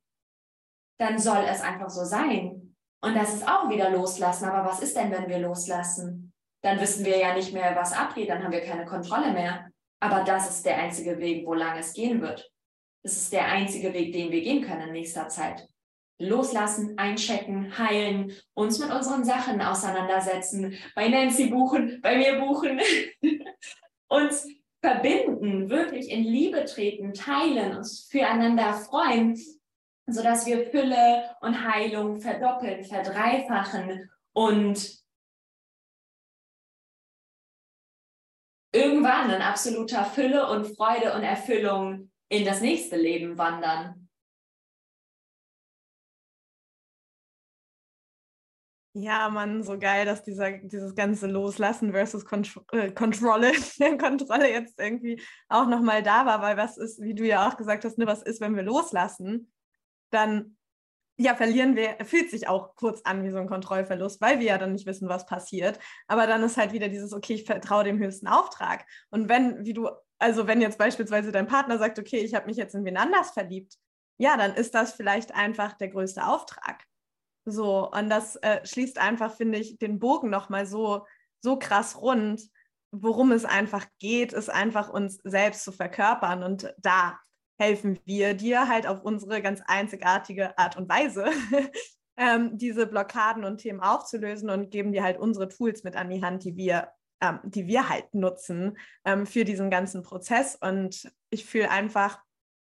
Dann 0.98 1.18
soll 1.18 1.44
es 1.50 1.60
einfach 1.60 1.90
so 1.90 2.04
sein. 2.04 2.76
Und 3.00 3.14
das 3.16 3.34
ist 3.34 3.46
auch 3.46 3.68
wieder 3.68 3.90
loslassen. 3.90 4.46
Aber 4.46 4.68
was 4.68 4.80
ist 4.80 4.96
denn, 4.96 5.10
wenn 5.10 5.28
wir 5.28 5.40
loslassen? 5.40 6.32
Dann 6.62 6.80
wissen 6.80 7.04
wir 7.04 7.18
ja 7.18 7.34
nicht 7.34 7.52
mehr, 7.52 7.76
was 7.76 7.92
abgeht, 7.92 8.30
dann 8.30 8.42
haben 8.42 8.52
wir 8.52 8.64
keine 8.64 8.86
Kontrolle 8.86 9.32
mehr. 9.32 9.68
Aber 10.00 10.22
das 10.22 10.48
ist 10.48 10.64
der 10.64 10.78
einzige 10.78 11.18
Weg, 11.18 11.46
wo 11.46 11.54
lang 11.54 11.76
es 11.76 11.92
gehen 11.92 12.22
wird. 12.22 12.50
Das 13.04 13.18
ist 13.18 13.32
der 13.34 13.46
einzige 13.46 13.92
Weg, 13.92 14.14
den 14.14 14.32
wir 14.32 14.40
gehen 14.40 14.64
können 14.64 14.88
in 14.88 14.92
nächster 14.92 15.28
Zeit. 15.28 15.68
Loslassen, 16.18 16.96
einchecken, 16.96 17.76
heilen, 17.76 18.32
uns 18.54 18.78
mit 18.78 18.90
unseren 18.90 19.24
Sachen 19.24 19.60
auseinandersetzen, 19.60 20.74
bei 20.94 21.08
Nancy 21.08 21.48
buchen, 21.48 22.00
bei 22.00 22.16
mir 22.16 22.38
buchen, 22.38 22.80
uns 24.08 24.48
verbinden, 24.80 25.68
wirklich 25.68 26.10
in 26.10 26.24
Liebe 26.24 26.64
treten, 26.64 27.12
teilen, 27.12 27.76
uns 27.76 28.08
füreinander 28.10 28.72
freuen, 28.72 29.38
sodass 30.06 30.46
wir 30.46 30.70
Fülle 30.70 31.36
und 31.42 31.62
Heilung 31.62 32.20
verdoppeln, 32.20 32.84
verdreifachen 32.84 34.10
und 34.32 35.02
irgendwann 38.72 39.30
in 39.30 39.42
absoluter 39.42 40.04
Fülle 40.04 40.48
und 40.48 40.74
Freude 40.76 41.14
und 41.14 41.22
Erfüllung 41.22 42.10
in 42.34 42.44
das 42.44 42.60
nächste 42.60 42.96
Leben 42.96 43.38
wandern. 43.38 44.08
Ja, 48.96 49.28
Mann, 49.28 49.64
so 49.64 49.76
geil, 49.76 50.06
dass 50.06 50.22
dieser, 50.22 50.52
dieses 50.52 50.94
ganze 50.94 51.26
Loslassen 51.26 51.90
versus 51.90 52.24
Kont 52.24 52.54
äh, 52.70 52.92
Kontrolle, 52.92 53.52
Kontrolle 53.98 54.50
jetzt 54.52 54.78
irgendwie 54.78 55.20
auch 55.48 55.66
nochmal 55.66 56.04
da 56.04 56.26
war, 56.26 56.40
weil 56.42 56.56
was 56.56 56.76
ist, 56.76 57.02
wie 57.02 57.14
du 57.14 57.26
ja 57.26 57.48
auch 57.48 57.56
gesagt 57.56 57.84
hast, 57.84 57.98
ne, 57.98 58.06
was 58.06 58.22
ist, 58.22 58.40
wenn 58.40 58.54
wir 58.54 58.62
loslassen, 58.62 59.52
dann 60.10 60.56
ja, 61.16 61.36
verlieren 61.36 61.76
wir, 61.76 61.96
fühlt 62.04 62.30
sich 62.30 62.48
auch 62.48 62.74
kurz 62.74 63.02
an 63.02 63.24
wie 63.24 63.30
so 63.30 63.38
ein 63.38 63.48
Kontrollverlust, 63.48 64.20
weil 64.20 64.40
wir 64.40 64.46
ja 64.46 64.58
dann 64.58 64.72
nicht 64.72 64.86
wissen, 64.86 65.08
was 65.08 65.26
passiert. 65.26 65.78
Aber 66.08 66.26
dann 66.26 66.42
ist 66.42 66.56
halt 66.56 66.72
wieder 66.72 66.88
dieses, 66.88 67.12
okay, 67.12 67.34
ich 67.34 67.44
vertraue 67.44 67.84
dem 67.84 67.98
höchsten 67.98 68.26
Auftrag. 68.26 68.84
Und 69.10 69.28
wenn, 69.28 69.64
wie 69.64 69.74
du, 69.74 69.88
also 70.18 70.46
wenn 70.46 70.60
jetzt 70.60 70.78
beispielsweise 70.78 71.30
dein 71.30 71.46
Partner 71.46 71.78
sagt, 71.78 71.98
okay, 71.98 72.18
ich 72.18 72.34
habe 72.34 72.46
mich 72.46 72.56
jetzt 72.56 72.74
in 72.74 72.84
wen 72.84 72.96
anders 72.96 73.30
verliebt, 73.30 73.74
ja, 74.18 74.36
dann 74.36 74.54
ist 74.54 74.74
das 74.74 74.92
vielleicht 74.92 75.34
einfach 75.34 75.74
der 75.74 75.88
größte 75.88 76.26
Auftrag. 76.26 76.84
So, 77.44 77.90
und 77.90 78.08
das 78.08 78.36
äh, 78.36 78.64
schließt 78.66 78.98
einfach, 78.98 79.34
finde 79.34 79.58
ich, 79.58 79.78
den 79.78 79.98
Bogen 79.98 80.30
nochmal 80.30 80.66
so, 80.66 81.06
so 81.40 81.58
krass 81.58 82.00
rund. 82.00 82.42
Worum 82.90 83.32
es 83.32 83.44
einfach 83.44 83.86
geht, 83.98 84.32
ist 84.32 84.50
einfach 84.50 84.88
uns 84.88 85.20
selbst 85.24 85.64
zu 85.64 85.72
verkörpern. 85.72 86.42
Und 86.42 86.74
da 86.78 87.18
helfen 87.58 87.98
wir 88.04 88.34
dir 88.34 88.68
halt 88.68 88.86
auf 88.86 89.02
unsere 89.02 89.40
ganz 89.42 89.60
einzigartige 89.66 90.56
Art 90.58 90.76
und 90.76 90.88
Weise, 90.88 91.26
ähm, 92.16 92.56
diese 92.58 92.86
Blockaden 92.86 93.44
und 93.44 93.58
Themen 93.58 93.80
aufzulösen 93.80 94.50
und 94.50 94.70
geben 94.70 94.92
dir 94.92 95.02
halt 95.02 95.18
unsere 95.18 95.48
Tools 95.48 95.84
mit 95.84 95.96
an 95.96 96.10
die 96.10 96.22
Hand, 96.22 96.44
die 96.44 96.56
wir, 96.56 96.88
ähm, 97.20 97.40
die 97.44 97.66
wir 97.66 97.88
halt 97.88 98.12
nutzen 98.14 98.76
ähm, 99.04 99.26
für 99.26 99.44
diesen 99.44 99.70
ganzen 99.70 100.02
Prozess. 100.02 100.56
Und 100.56 101.10
ich 101.30 101.44
fühle 101.44 101.70
einfach, 101.70 102.20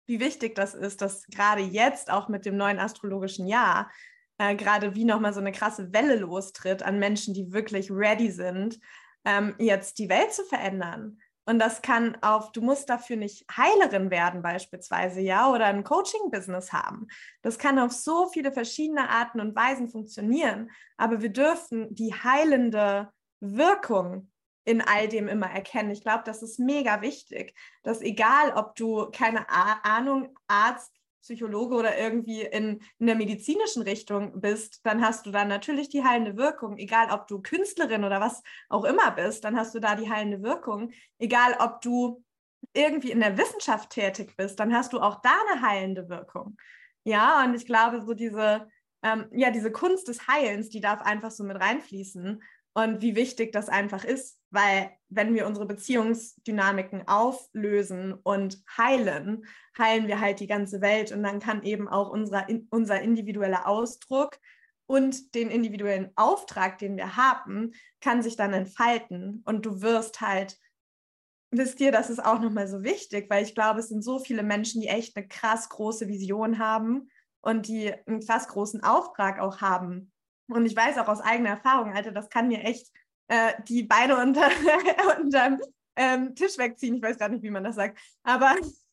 wie 0.07 0.21
wichtig 0.21 0.55
das 0.55 0.75
ist, 0.75 1.03
dass 1.03 1.27
gerade 1.27 1.63
jetzt 1.63 2.11
auch 2.11 2.29
mit 2.29 2.47
dem 2.47 2.57
neuen 2.57 2.79
astrologischen 2.79 3.47
Jahr 3.47 3.91
äh, 4.39 4.55
gerade 4.55 4.95
wie 4.95 5.05
nochmal 5.05 5.35
so 5.35 5.41
eine 5.41 5.53
krasse 5.53 5.93
Welle 5.93 6.17
lostritt 6.17 6.83
an 6.83 6.99
Menschen, 6.99 7.35
die 7.35 7.53
wirklich 7.53 7.91
ready 7.91 8.31
sind, 8.31 8.79
ähm, 9.25 9.55
jetzt 9.59 9.99
die 9.99 10.09
Welt 10.09 10.33
zu 10.33 10.45
verändern. 10.45 11.21
Und 11.49 11.61
das 11.61 11.81
kann 11.81 12.15
auf, 12.21 12.53
du 12.53 12.61
musst 12.61 12.91
dafür 12.91 13.17
nicht 13.17 13.47
Heilerin 13.57 14.11
werden 14.11 14.43
beispielsweise, 14.43 15.23
ja, 15.23 15.51
oder 15.51 15.65
ein 15.65 15.83
Coaching-Business 15.83 16.75
haben. 16.75 17.07
Das 17.41 17.57
kann 17.57 17.79
auf 17.79 17.91
so 17.91 18.27
viele 18.27 18.53
verschiedene 18.53 19.09
Arten 19.09 19.41
und 19.41 19.57
Weisen 19.57 19.89
funktionieren. 19.89 20.71
Aber 20.99 21.23
wir 21.23 21.31
dürfen 21.31 21.95
die 21.95 22.13
heilende 22.13 23.09
Wirkung 23.41 24.31
in 24.67 24.83
all 24.83 25.09
dem 25.09 25.27
immer 25.27 25.51
erkennen. 25.51 25.91
Ich 25.91 26.03
glaube, 26.03 26.23
das 26.27 26.43
ist 26.43 26.59
mega 26.59 27.01
wichtig, 27.01 27.55
dass 27.83 28.03
egal, 28.03 28.53
ob 28.55 28.77
du 28.77 29.11
keine 29.11 29.47
Ahnung, 29.49 30.37
Arzt, 30.49 30.98
Psychologe 31.21 31.75
oder 31.75 31.99
irgendwie 31.99 32.43
in, 32.43 32.81
in 32.99 33.07
der 33.07 33.17
medizinischen 33.17 33.83
Richtung 33.83 34.41
bist, 34.41 34.81
dann 34.85 35.03
hast 35.03 35.27
du 35.27 35.31
da 35.31 35.45
natürlich 35.45 35.89
die 35.89 36.05
heilende 36.05 36.37
Wirkung. 36.37 36.77
Egal, 36.77 37.11
ob 37.11 37.27
du 37.27 37.41
Künstlerin 37.41 38.05
oder 38.05 38.21
was 38.21 38.43
auch 38.69 38.85
immer 38.85 39.11
bist, 39.11 39.45
dann 39.45 39.57
hast 39.57 39.75
du 39.75 39.81
da 39.81 39.95
die 39.95 40.11
heilende 40.11 40.43
Wirkung. 40.43 40.93
Egal, 41.19 41.57
ob 41.59 41.81
du 41.81 42.25
irgendwie 42.73 43.11
in 43.11 43.21
der 43.21 43.37
Wissenschaft 43.37 43.91
tätig 43.91 44.37
bist, 44.37 44.59
dann 44.61 44.75
hast 44.75 44.93
du 44.93 45.01
auch 45.01 45.21
da 45.21 45.35
eine 45.51 45.63
heilende 45.63 46.09
Wirkung. 46.09 46.57
Ja, 47.05 47.45
und 47.45 47.55
ich 47.55 47.67
glaube, 47.67 48.03
so 48.05 48.15
diese, 48.15 48.69
ähm, 49.03 49.27
ja, 49.33 49.51
diese 49.51 49.73
Kunst 49.73 50.09
des 50.09 50.29
Heilens, 50.29 50.69
die 50.69 50.81
darf 50.81 51.01
einfach 51.03 51.31
so 51.31 51.45
mit 51.45 51.59
reinfließen 51.59 52.43
und 52.75 53.03
wie 53.03 53.17
wichtig 53.17 53.53
das 53.53 53.69
einfach 53.69 54.05
ist, 54.05 54.38
weil 54.51 54.91
wenn 55.09 55.35
wir 55.35 55.47
unsere 55.47 55.67
Beziehungsdynamiken 55.67 57.07
auflösen 57.07 58.15
und 58.15 58.63
heilen, 58.77 59.47
heilen 59.77 60.07
wir 60.07 60.21
halt 60.21 60.41
die 60.41 60.47
ganze 60.47 60.81
Welt 60.81 61.13
und 61.13 61.23
dann 61.23 61.41
kann 61.41 61.63
eben 61.63 61.89
auch 61.89 62.11
unser, 62.11 62.47
unser 62.71 63.01
individueller 63.01 63.67
Ausdruck 63.67 64.39
und 64.87 65.35
den 65.35 65.51
individuellen 65.51 66.11
Auftrag, 66.17 66.79
den 66.79 66.97
wir 66.97 67.17
haben, 67.17 67.73
kann 68.01 68.23
sich 68.23 68.37
dann 68.37 68.55
entfalten. 68.55 69.43
Und 69.45 69.67
du 69.67 69.83
wirst 69.83 70.21
halt 70.21 70.59
wisst 71.51 71.81
ihr, 71.81 71.93
das 71.93 72.11
ist 72.11 72.25
auch 72.25 72.41
nochmal 72.41 72.69
so 72.69 72.83
wichtig, 72.83 73.29
weil 73.31 73.45
ich 73.45 73.55
glaube, 73.55 73.81
es 73.81 73.89
sind 73.89 74.03
so 74.03 74.19
viele 74.19 74.43
Menschen, 74.43 74.81
die 74.81 74.89
echt 74.89 75.17
eine 75.17 75.27
krass 75.27 75.69
große 75.69 76.09
Vision 76.09 76.59
haben 76.59 77.11
und 77.41 77.69
die 77.69 77.93
einen 78.07 78.21
krass 78.21 78.49
großen 78.49 78.83
Auftrag 78.83 79.41
auch 79.41 79.61
haben. 79.61 80.13
Und 80.49 80.67
ich 80.67 80.77
weiß 80.77 80.99
auch 80.99 81.09
aus 81.09 81.21
eigener 81.21 81.51
Erfahrung, 81.51 81.93
Alter, 81.93 82.13
das 82.13 82.29
kann 82.29 82.49
mir 82.49 82.61
echt 82.65 82.91
äh, 83.29 83.55
die 83.69 83.85
Beine 83.85 84.17
unter, 84.17 84.49
unterm 85.21 85.61
ähm, 85.97 86.35
Tisch 86.35 86.59
wegziehen. 86.59 86.97
Ich 86.97 87.03
weiß 87.03 87.19
gar 87.19 87.29
nicht, 87.29 87.43
wie 87.43 87.51
man 87.51 87.65
das 87.65 87.77
sagt. 87.77 87.99
Aber 88.23 88.55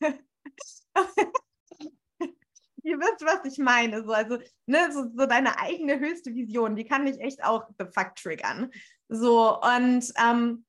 ihr 2.82 2.98
wisst, 2.98 3.24
was 3.24 3.44
ich 3.44 3.58
meine. 3.58 4.04
So, 4.04 4.12
also, 4.12 4.38
ne, 4.66 4.90
so, 4.92 5.10
so, 5.14 5.26
deine 5.26 5.58
eigene 5.58 5.98
höchste 5.98 6.34
Vision, 6.34 6.76
die 6.76 6.84
kann 6.84 7.06
dich 7.06 7.20
echt 7.20 7.42
auch 7.44 7.64
the 7.78 7.86
fuck 7.92 8.14
triggern. 8.16 8.70
So, 9.08 9.60
und 9.60 10.12
ähm, 10.22 10.64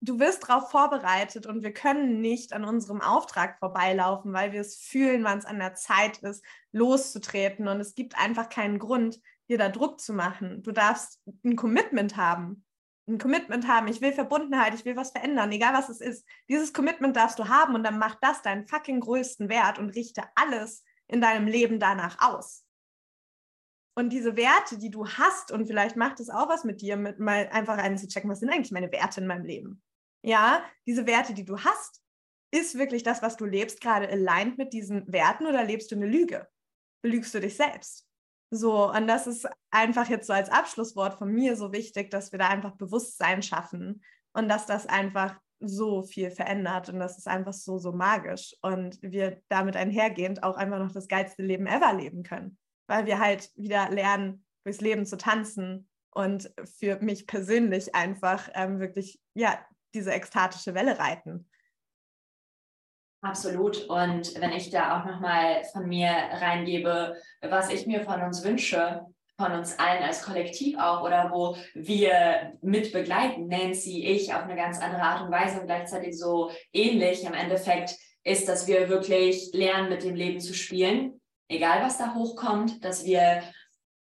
du 0.00 0.18
wirst 0.18 0.48
darauf 0.48 0.70
vorbereitet 0.70 1.46
und 1.46 1.62
wir 1.62 1.72
können 1.72 2.20
nicht 2.20 2.52
an 2.52 2.64
unserem 2.64 3.00
Auftrag 3.00 3.58
vorbeilaufen, 3.58 4.32
weil 4.32 4.52
wir 4.52 4.60
es 4.60 4.76
fühlen, 4.76 5.24
wann 5.24 5.38
es 5.38 5.44
an 5.44 5.58
der 5.58 5.74
Zeit 5.74 6.18
ist, 6.18 6.44
loszutreten. 6.72 7.68
Und 7.68 7.80
es 7.80 7.94
gibt 7.94 8.18
einfach 8.18 8.48
keinen 8.48 8.78
Grund, 8.78 9.20
dir 9.48 9.58
da 9.58 9.68
Druck 9.68 10.00
zu 10.00 10.12
machen. 10.12 10.62
Du 10.62 10.72
darfst 10.72 11.20
ein 11.44 11.56
Commitment 11.56 12.16
haben. 12.16 12.64
Ein 13.08 13.18
Commitment 13.18 13.66
haben. 13.66 13.88
Ich 13.88 14.02
will 14.02 14.12
Verbundenheit, 14.12 14.74
ich 14.74 14.84
will 14.84 14.94
was 14.94 15.12
verändern, 15.12 15.50
egal 15.50 15.72
was 15.72 15.88
es 15.88 16.00
ist. 16.00 16.26
Dieses 16.48 16.74
Commitment 16.74 17.16
darfst 17.16 17.38
du 17.38 17.48
haben 17.48 17.74
und 17.74 17.82
dann 17.82 17.98
mach 17.98 18.16
das 18.16 18.42
deinen 18.42 18.66
fucking 18.66 19.00
größten 19.00 19.48
Wert 19.48 19.78
und 19.78 19.90
richte 19.90 20.24
alles 20.34 20.84
in 21.06 21.22
deinem 21.22 21.46
Leben 21.46 21.80
danach 21.80 22.18
aus. 22.20 22.66
Und 23.96 24.10
diese 24.10 24.36
Werte, 24.36 24.78
die 24.78 24.90
du 24.90 25.08
hast, 25.08 25.50
und 25.50 25.66
vielleicht 25.66 25.96
macht 25.96 26.20
es 26.20 26.30
auch 26.30 26.48
was 26.48 26.64
mit 26.64 26.82
dir, 26.82 26.96
mit 26.96 27.18
mal 27.18 27.48
einfach 27.50 27.78
einzuchecken, 27.78 28.30
was 28.30 28.40
sind 28.40 28.50
eigentlich 28.50 28.70
meine 28.70 28.92
Werte 28.92 29.20
in 29.20 29.26
meinem 29.26 29.44
Leben? 29.44 29.82
Ja, 30.22 30.62
diese 30.86 31.06
Werte, 31.06 31.34
die 31.34 31.44
du 31.44 31.58
hast, 31.58 32.02
ist 32.52 32.78
wirklich 32.78 33.02
das, 33.02 33.22
was 33.22 33.36
du 33.36 33.44
lebst, 33.44 33.80
gerade 33.80 34.08
aligned 34.08 34.58
mit 34.58 34.72
diesen 34.72 35.10
Werten 35.10 35.46
oder 35.46 35.64
lebst 35.64 35.90
du 35.90 35.96
eine 35.96 36.06
Lüge? 36.06 36.46
Belügst 37.02 37.34
du 37.34 37.40
dich 37.40 37.56
selbst? 37.56 38.07
So, 38.50 38.90
und 38.90 39.06
das 39.06 39.26
ist 39.26 39.46
einfach 39.70 40.08
jetzt 40.08 40.26
so 40.26 40.32
als 40.32 40.48
Abschlusswort 40.48 41.18
von 41.18 41.30
mir 41.30 41.56
so 41.56 41.72
wichtig, 41.72 42.10
dass 42.10 42.32
wir 42.32 42.38
da 42.38 42.48
einfach 42.48 42.72
Bewusstsein 42.76 43.42
schaffen 43.42 44.02
und 44.32 44.48
dass 44.48 44.66
das 44.66 44.86
einfach 44.86 45.38
so 45.60 46.02
viel 46.02 46.30
verändert 46.30 46.88
und 46.88 46.98
das 46.98 47.18
ist 47.18 47.26
einfach 47.26 47.52
so, 47.52 47.78
so 47.78 47.92
magisch 47.92 48.54
und 48.62 48.98
wir 49.02 49.42
damit 49.48 49.76
einhergehend 49.76 50.42
auch 50.42 50.56
einfach 50.56 50.78
noch 50.78 50.92
das 50.92 51.08
geilste 51.08 51.42
Leben 51.42 51.66
ever 51.66 51.92
leben 51.94 52.22
können, 52.22 52.56
weil 52.86 53.06
wir 53.06 53.18
halt 53.18 53.50
wieder 53.56 53.90
lernen, 53.90 54.44
durchs 54.64 54.80
Leben 54.80 55.04
zu 55.04 55.16
tanzen 55.16 55.88
und 56.10 56.52
für 56.78 56.98
mich 57.00 57.26
persönlich 57.26 57.94
einfach 57.94 58.48
ähm, 58.54 58.78
wirklich, 58.78 59.20
ja, 59.34 59.58
diese 59.94 60.12
ekstatische 60.12 60.74
Welle 60.74 60.98
reiten. 60.98 61.48
Absolut. 63.20 63.88
Und 63.88 64.40
wenn 64.40 64.52
ich 64.52 64.70
da 64.70 64.98
auch 65.00 65.04
nochmal 65.04 65.64
von 65.72 65.88
mir 65.88 66.08
reingebe, 66.08 67.16
was 67.42 67.70
ich 67.70 67.86
mir 67.86 68.04
von 68.04 68.22
uns 68.22 68.44
wünsche, 68.44 69.04
von 69.36 69.52
uns 69.52 69.78
allen 69.78 70.02
als 70.02 70.22
Kollektiv 70.22 70.78
auch 70.78 71.02
oder 71.02 71.30
wo 71.32 71.56
wir 71.74 72.54
mit 72.60 72.92
begleiten, 72.92 73.46
Nancy, 73.48 74.04
ich, 74.04 74.34
auf 74.34 74.42
eine 74.42 74.56
ganz 74.56 74.80
andere 74.80 75.02
Art 75.02 75.22
und 75.22 75.30
Weise 75.30 75.60
und 75.60 75.66
gleichzeitig 75.66 76.18
so 76.18 76.50
ähnlich 76.72 77.24
im 77.24 77.34
Endeffekt, 77.34 77.96
ist, 78.24 78.48
dass 78.48 78.66
wir 78.66 78.88
wirklich 78.88 79.50
lernen, 79.52 79.88
mit 79.88 80.02
dem 80.02 80.14
Leben 80.14 80.40
zu 80.40 80.54
spielen, 80.54 81.20
egal 81.48 81.82
was 81.82 81.98
da 81.98 82.14
hochkommt, 82.14 82.84
dass 82.84 83.04
wir 83.04 83.42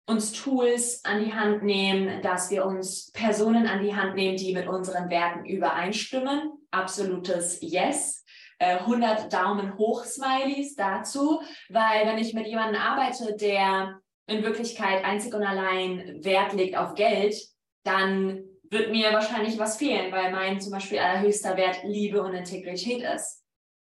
uns 0.06 0.32
Tools 0.32 1.04
an 1.04 1.22
die 1.22 1.34
Hand 1.34 1.62
nehmen, 1.62 2.22
dass 2.22 2.50
wir 2.50 2.64
uns 2.64 3.10
Personen 3.12 3.66
an 3.66 3.82
die 3.84 3.94
Hand 3.94 4.14
nehmen, 4.14 4.38
die 4.38 4.54
mit 4.54 4.66
unseren 4.66 5.10
Werten 5.10 5.44
übereinstimmen. 5.44 6.52
Absolutes 6.70 7.58
Yes. 7.60 8.17
100 8.58 9.24
äh, 9.24 9.28
Daumen 9.28 9.78
hoch 9.78 10.04
Smileys 10.04 10.74
dazu, 10.74 11.40
weil 11.68 12.06
wenn 12.06 12.18
ich 12.18 12.34
mit 12.34 12.46
jemandem 12.46 12.80
arbeite, 12.80 13.36
der 13.36 14.00
in 14.26 14.42
Wirklichkeit 14.42 15.04
einzig 15.04 15.34
und 15.34 15.44
allein 15.44 16.22
Wert 16.22 16.52
legt 16.52 16.76
auf 16.76 16.94
Geld, 16.94 17.36
dann 17.84 18.44
wird 18.70 18.90
mir 18.90 19.12
wahrscheinlich 19.12 19.58
was 19.58 19.76
fehlen, 19.76 20.12
weil 20.12 20.30
mein 20.30 20.60
zum 20.60 20.72
Beispiel 20.72 20.98
allerhöchster 20.98 21.56
Wert 21.56 21.82
Liebe 21.84 22.22
und 22.22 22.34
Integrität 22.34 23.02
ist. 23.02 23.42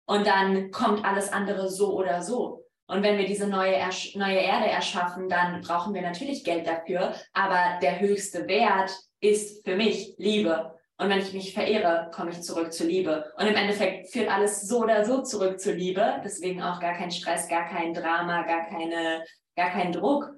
Und 0.06 0.26
dann 0.26 0.70
kommt 0.72 1.04
alles 1.04 1.32
andere 1.32 1.70
so 1.70 1.96
oder 1.96 2.22
so. 2.22 2.64
Und 2.88 3.02
wenn 3.02 3.16
wir 3.16 3.26
diese 3.26 3.46
neue, 3.46 3.78
neue 4.16 4.38
Erde 4.38 4.66
erschaffen, 4.66 5.28
dann 5.28 5.60
brauchen 5.60 5.94
wir 5.94 6.02
natürlich 6.02 6.44
Geld 6.44 6.66
dafür. 6.66 7.14
Aber 7.32 7.78
der 7.80 8.00
höchste 8.00 8.48
Wert 8.48 8.90
ist 9.20 9.64
für 9.64 9.76
mich 9.76 10.14
Liebe. 10.18 10.74
Und 10.98 11.08
wenn 11.08 11.18
ich 11.18 11.32
mich 11.32 11.54
verehre, 11.54 12.10
komme 12.14 12.30
ich 12.30 12.42
zurück 12.42 12.72
zur 12.72 12.86
Liebe. 12.86 13.32
Und 13.36 13.46
im 13.46 13.56
Endeffekt 13.56 14.10
führt 14.10 14.30
alles 14.30 14.62
so 14.62 14.82
oder 14.82 15.04
so 15.04 15.22
zurück 15.22 15.58
zur 15.58 15.74
Liebe. 15.74 16.20
Deswegen 16.24 16.62
auch 16.62 16.80
gar 16.80 16.94
kein 16.94 17.10
Stress, 17.10 17.48
gar 17.48 17.68
kein 17.68 17.94
Drama, 17.94 18.42
gar, 18.42 18.66
keine, 18.66 19.24
gar 19.56 19.70
kein 19.70 19.92
Druck. 19.92 20.30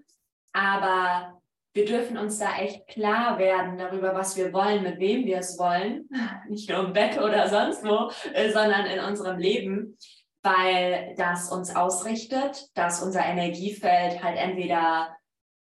Aber 0.52 1.40
wir 1.74 1.84
dürfen 1.84 2.16
uns 2.16 2.38
da 2.38 2.56
echt 2.56 2.86
klar 2.86 3.38
werden 3.38 3.76
darüber, 3.76 4.14
was 4.14 4.36
wir 4.36 4.52
wollen, 4.52 4.84
mit 4.84 5.00
wem 5.00 5.26
wir 5.26 5.38
es 5.38 5.58
wollen. 5.58 6.08
Nicht 6.48 6.70
nur 6.70 6.84
im 6.84 6.92
Bett 6.92 7.18
oder 7.18 7.48
sonst 7.48 7.84
wo, 7.84 8.10
äh, 8.32 8.50
sondern 8.50 8.86
in 8.86 9.00
unserem 9.00 9.38
Leben, 9.38 9.98
weil 10.42 11.14
das 11.16 11.50
uns 11.50 11.74
ausrichtet, 11.74 12.68
dass 12.74 13.02
unser 13.02 13.24
Energiefeld 13.24 14.22
halt 14.22 14.38
entweder 14.38 15.16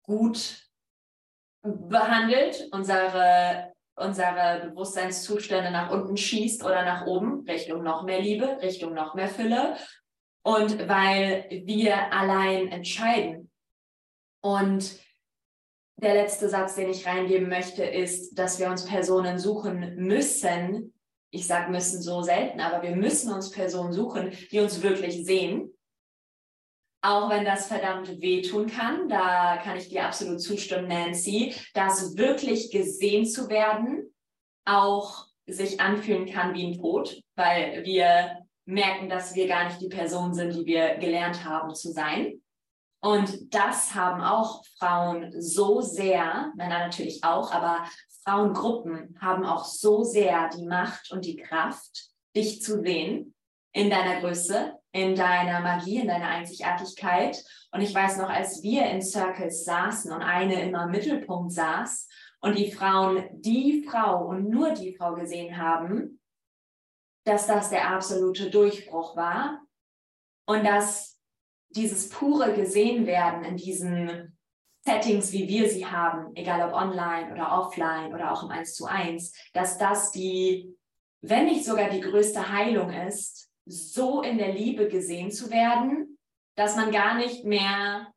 gut 0.01 0.67
behandelt, 1.61 2.67
unsere, 2.71 3.68
unsere 3.99 4.69
Bewusstseinszustände 4.69 5.71
nach 5.71 5.91
unten 5.91 6.17
schießt 6.17 6.63
oder 6.63 6.83
nach 6.83 7.05
oben, 7.05 7.45
Richtung 7.47 7.83
noch 7.83 8.03
mehr 8.03 8.21
Liebe, 8.21 8.57
Richtung 8.61 8.93
noch 8.93 9.15
mehr 9.15 9.27
Fülle. 9.27 9.75
Und 10.41 10.87
weil 10.87 11.45
wir 11.65 12.13
allein 12.13 12.69
entscheiden. 12.69 13.51
Und 14.41 14.99
der 15.97 16.13
letzte 16.13 16.47
Satz, 16.47 16.75
den 16.75 16.89
ich 16.89 17.05
reingeben 17.05 17.49
möchte, 17.49 17.83
ist, 17.83 18.33
dass 18.35 18.59
wir 18.59 18.69
uns 18.69 18.85
Personen 18.85 19.37
suchen 19.37 19.95
müssen. 19.97 20.93
Ich 21.29 21.45
sage 21.45 21.71
müssen 21.71 22.01
so 22.01 22.21
selten, 22.21 22.61
aber 22.61 22.81
wir 22.81 22.95
müssen 22.95 23.33
uns 23.33 23.51
Personen 23.51 23.91
suchen, 23.91 24.31
die 24.51 24.59
uns 24.59 24.81
wirklich 24.81 25.25
sehen. 25.25 25.73
Auch 27.01 27.29
wenn 27.29 27.45
das 27.45 27.67
verdammt 27.67 28.19
wehtun 28.19 28.67
kann, 28.67 29.07
da 29.07 29.57
kann 29.57 29.77
ich 29.77 29.87
dir 29.87 30.05
absolut 30.05 30.41
zustimmen, 30.41 30.89
Nancy, 30.89 31.55
dass 31.73 32.17
wirklich 32.17 32.71
gesehen 32.71 33.25
zu 33.25 33.49
werden 33.49 34.13
auch 34.65 35.27
sich 35.47 35.79
anfühlen 35.79 36.27
kann 36.27 36.53
wie 36.53 36.67
ein 36.67 36.77
Tod, 36.77 37.21
weil 37.35 37.83
wir 37.85 38.45
merken, 38.65 39.09
dass 39.09 39.33
wir 39.33 39.47
gar 39.47 39.65
nicht 39.65 39.81
die 39.81 39.87
Person 39.87 40.33
sind, 40.33 40.53
die 40.53 40.65
wir 40.65 40.97
gelernt 40.97 41.43
haben 41.43 41.73
zu 41.73 41.91
sein. 41.91 42.41
Und 43.01 43.53
das 43.53 43.95
haben 43.95 44.21
auch 44.21 44.63
Frauen 44.77 45.33
so 45.41 45.79
sehr, 45.79 46.51
Männer 46.55 46.79
natürlich 46.79 47.23
auch, 47.23 47.51
aber 47.51 47.85
Frauengruppen 48.23 49.17
haben 49.21 49.45
auch 49.45 49.63
so 49.63 50.03
sehr 50.03 50.49
die 50.49 50.65
Macht 50.65 51.11
und 51.11 51.23
die 51.23 51.37
Kraft, 51.37 52.09
dich 52.35 52.61
zu 52.61 52.81
sehen 52.81 53.33
in 53.71 53.89
deiner 53.89 54.19
Größe, 54.21 54.73
in 54.91 55.15
deiner 55.15 55.59
Magie, 55.59 55.99
in 55.99 56.07
deiner 56.07 56.27
Einzigartigkeit. 56.27 57.43
Und 57.71 57.81
ich 57.81 57.93
weiß 57.93 58.17
noch, 58.17 58.29
als 58.29 58.63
wir 58.63 58.85
in 58.85 59.01
Circles 59.01 59.65
saßen 59.65 60.11
und 60.11 60.21
eine 60.21 60.61
immer 60.61 60.85
im 60.85 60.91
Mittelpunkt 60.91 61.51
saß 61.51 62.07
und 62.41 62.57
die 62.57 62.71
Frauen 62.71 63.25
die 63.31 63.85
Frau 63.87 64.25
und 64.25 64.49
nur 64.49 64.71
die 64.71 64.95
Frau 64.95 65.13
gesehen 65.13 65.57
haben, 65.57 66.19
dass 67.25 67.47
das 67.47 67.69
der 67.69 67.89
absolute 67.89 68.49
Durchbruch 68.49 69.15
war 69.15 69.61
und 70.45 70.65
dass 70.65 71.19
dieses 71.69 72.09
pure 72.09 72.53
gesehen 72.53 73.05
werden 73.05 73.43
in 73.43 73.57
diesen 73.57 74.37
Settings, 74.83 75.31
wie 75.31 75.47
wir 75.47 75.69
sie 75.69 75.85
haben, 75.85 76.35
egal 76.35 76.67
ob 76.67 76.73
online 76.73 77.31
oder 77.31 77.51
offline 77.51 78.13
oder 78.13 78.31
auch 78.31 78.43
im 78.43 78.49
1 78.49 78.73
zu 78.73 78.85
1, 78.85 79.33
dass 79.53 79.77
das 79.77 80.11
die, 80.11 80.75
wenn 81.21 81.45
nicht 81.45 81.65
sogar 81.65 81.89
die 81.89 81.99
größte 81.99 82.51
Heilung 82.51 82.91
ist, 82.91 83.48
so 83.69 84.21
in 84.21 84.37
der 84.37 84.53
Liebe 84.53 84.87
gesehen 84.87 85.31
zu 85.31 85.49
werden, 85.51 86.17
dass 86.55 86.75
man 86.75 86.91
gar 86.91 87.15
nicht 87.15 87.45
mehr 87.45 88.11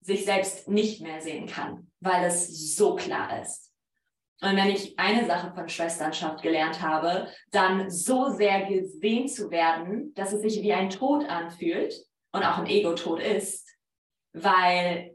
sich 0.00 0.24
selbst 0.24 0.68
nicht 0.68 1.00
mehr 1.00 1.20
sehen 1.20 1.46
kann, 1.46 1.90
weil 2.00 2.24
es 2.24 2.76
so 2.76 2.94
klar 2.94 3.40
ist. 3.42 3.72
Und 4.40 4.54
wenn 4.54 4.70
ich 4.70 4.96
eine 4.98 5.26
Sache 5.26 5.52
von 5.52 5.68
Schwesternschaft 5.68 6.42
gelernt 6.42 6.80
habe, 6.80 7.28
dann 7.50 7.90
so 7.90 8.28
sehr 8.28 8.66
gesehen 8.66 9.26
zu 9.26 9.50
werden, 9.50 10.14
dass 10.14 10.32
es 10.32 10.42
sich 10.42 10.62
wie 10.62 10.72
ein 10.72 10.90
Tod 10.90 11.28
anfühlt, 11.28 12.08
und 12.32 12.44
auch 12.44 12.58
ein 12.58 12.66
Ego-Tod 12.66 13.20
ist, 13.20 13.68
weil 14.32 15.14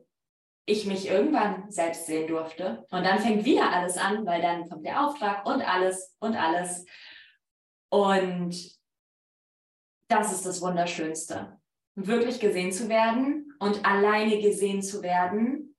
ich 0.66 0.86
mich 0.86 1.08
irgendwann 1.08 1.70
selbst 1.70 2.06
sehen 2.06 2.28
durfte. 2.28 2.86
Und 2.90 3.04
dann 3.04 3.20
fängt 3.20 3.46
wieder 3.46 3.72
alles 3.72 3.98
an, 3.98 4.26
weil 4.26 4.42
dann 4.42 4.70
kommt 4.70 4.86
der 4.86 5.06
Auftrag 5.06 5.46
und 5.46 5.62
alles 5.62 6.16
und 6.20 6.36
alles. 6.36 6.86
Und 7.90 8.56
das 10.10 10.32
ist 10.32 10.46
das 10.46 10.62
Wunderschönste. 10.62 11.60
Wirklich 11.96 12.40
gesehen 12.40 12.72
zu 12.72 12.90
werden 12.90 13.54
und 13.60 13.86
alleine 13.86 14.42
gesehen 14.42 14.82
zu 14.82 15.04
werden, 15.04 15.76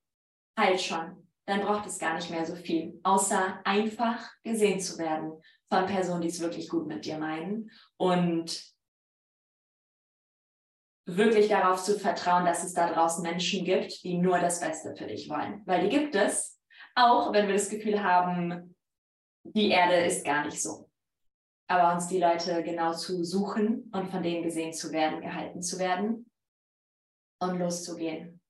halt 0.59 0.81
schon. 0.81 1.29
Dann 1.47 1.61
braucht 1.61 1.87
es 1.87 1.99
gar 1.99 2.15
nicht 2.15 2.31
mehr 2.31 2.47
so 2.47 2.55
viel, 2.55 2.99
außer 3.03 3.61
einfach 3.65 4.31
gesehen 4.43 4.81
zu 4.81 4.97
werden 4.99 5.33
von 5.69 5.87
Personen, 5.87 6.23
die 6.23 6.29
es 6.29 6.41
wirklich 6.41 6.69
gut 6.69 6.87
mit 6.87 7.05
dir 7.05 7.19
meinen 7.19 7.71
und 7.97 8.75
wirklich 11.07 11.49
darauf 11.49 11.83
zu 11.83 11.99
vertrauen, 11.99 12.47
dass 12.47 12.65
es 12.65 12.73
da 12.73 12.91
draußen 12.91 13.23
Menschen 13.23 13.65
gibt, 13.65 14.03
die 14.05 14.17
nur 14.17 14.39
das 14.39 14.61
Beste 14.61 14.95
für 14.97 15.07
dich 15.07 15.29
wollen. 15.29 15.63
Weil 15.67 15.83
die 15.83 15.95
gibt 15.95 16.15
es, 16.15 16.59
auch 16.95 17.33
wenn 17.33 17.47
wir 17.47 17.55
das 17.55 17.69
Gefühl 17.69 18.03
haben, 18.03 18.75
die 19.43 19.71
Erde 19.71 19.97
ist 20.07 20.25
gar 20.25 20.47
nicht 20.47 20.63
so. 20.63 20.89
Aber 21.67 21.95
uns 21.95 22.09
die 22.09 22.19
Leute 22.19 22.63
genau 22.63 22.93
zu 22.93 23.25
suchen 23.25 23.91
und 23.93 24.11
von 24.11 24.23
denen 24.23 24.43
gesehen 24.43 24.73
zu 24.73 24.93
werden, 24.93 25.21
gehalten 25.21 25.63
zu 25.63 25.79
werden 25.79 26.31
und 27.41 27.59
loszugehen. 27.59 28.41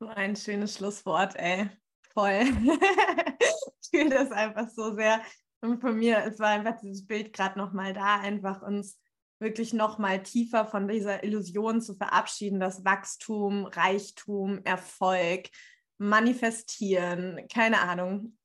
So 0.00 0.08
ein 0.08 0.34
schönes 0.34 0.76
Schlusswort, 0.76 1.36
ey. 1.36 1.68
Voll. 2.14 2.40
ich 3.80 3.90
fühle 3.90 4.10
das 4.10 4.32
einfach 4.32 4.68
so 4.68 4.94
sehr. 4.94 5.20
Und 5.60 5.80
von 5.80 5.96
mir, 5.96 6.24
es 6.24 6.38
war 6.38 6.48
einfach 6.48 6.80
dieses 6.80 7.06
Bild 7.06 7.32
gerade 7.32 7.58
nochmal 7.58 7.92
da, 7.92 8.18
einfach 8.18 8.62
uns 8.62 8.98
wirklich 9.40 9.72
nochmal 9.72 10.22
tiefer 10.22 10.66
von 10.66 10.88
dieser 10.88 11.22
Illusion 11.22 11.80
zu 11.80 11.94
verabschieden, 11.94 12.60
dass 12.60 12.84
Wachstum, 12.84 13.66
Reichtum, 13.66 14.60
Erfolg, 14.64 15.48
Manifestieren, 15.98 17.46
keine 17.52 17.80
Ahnung, 17.80 18.38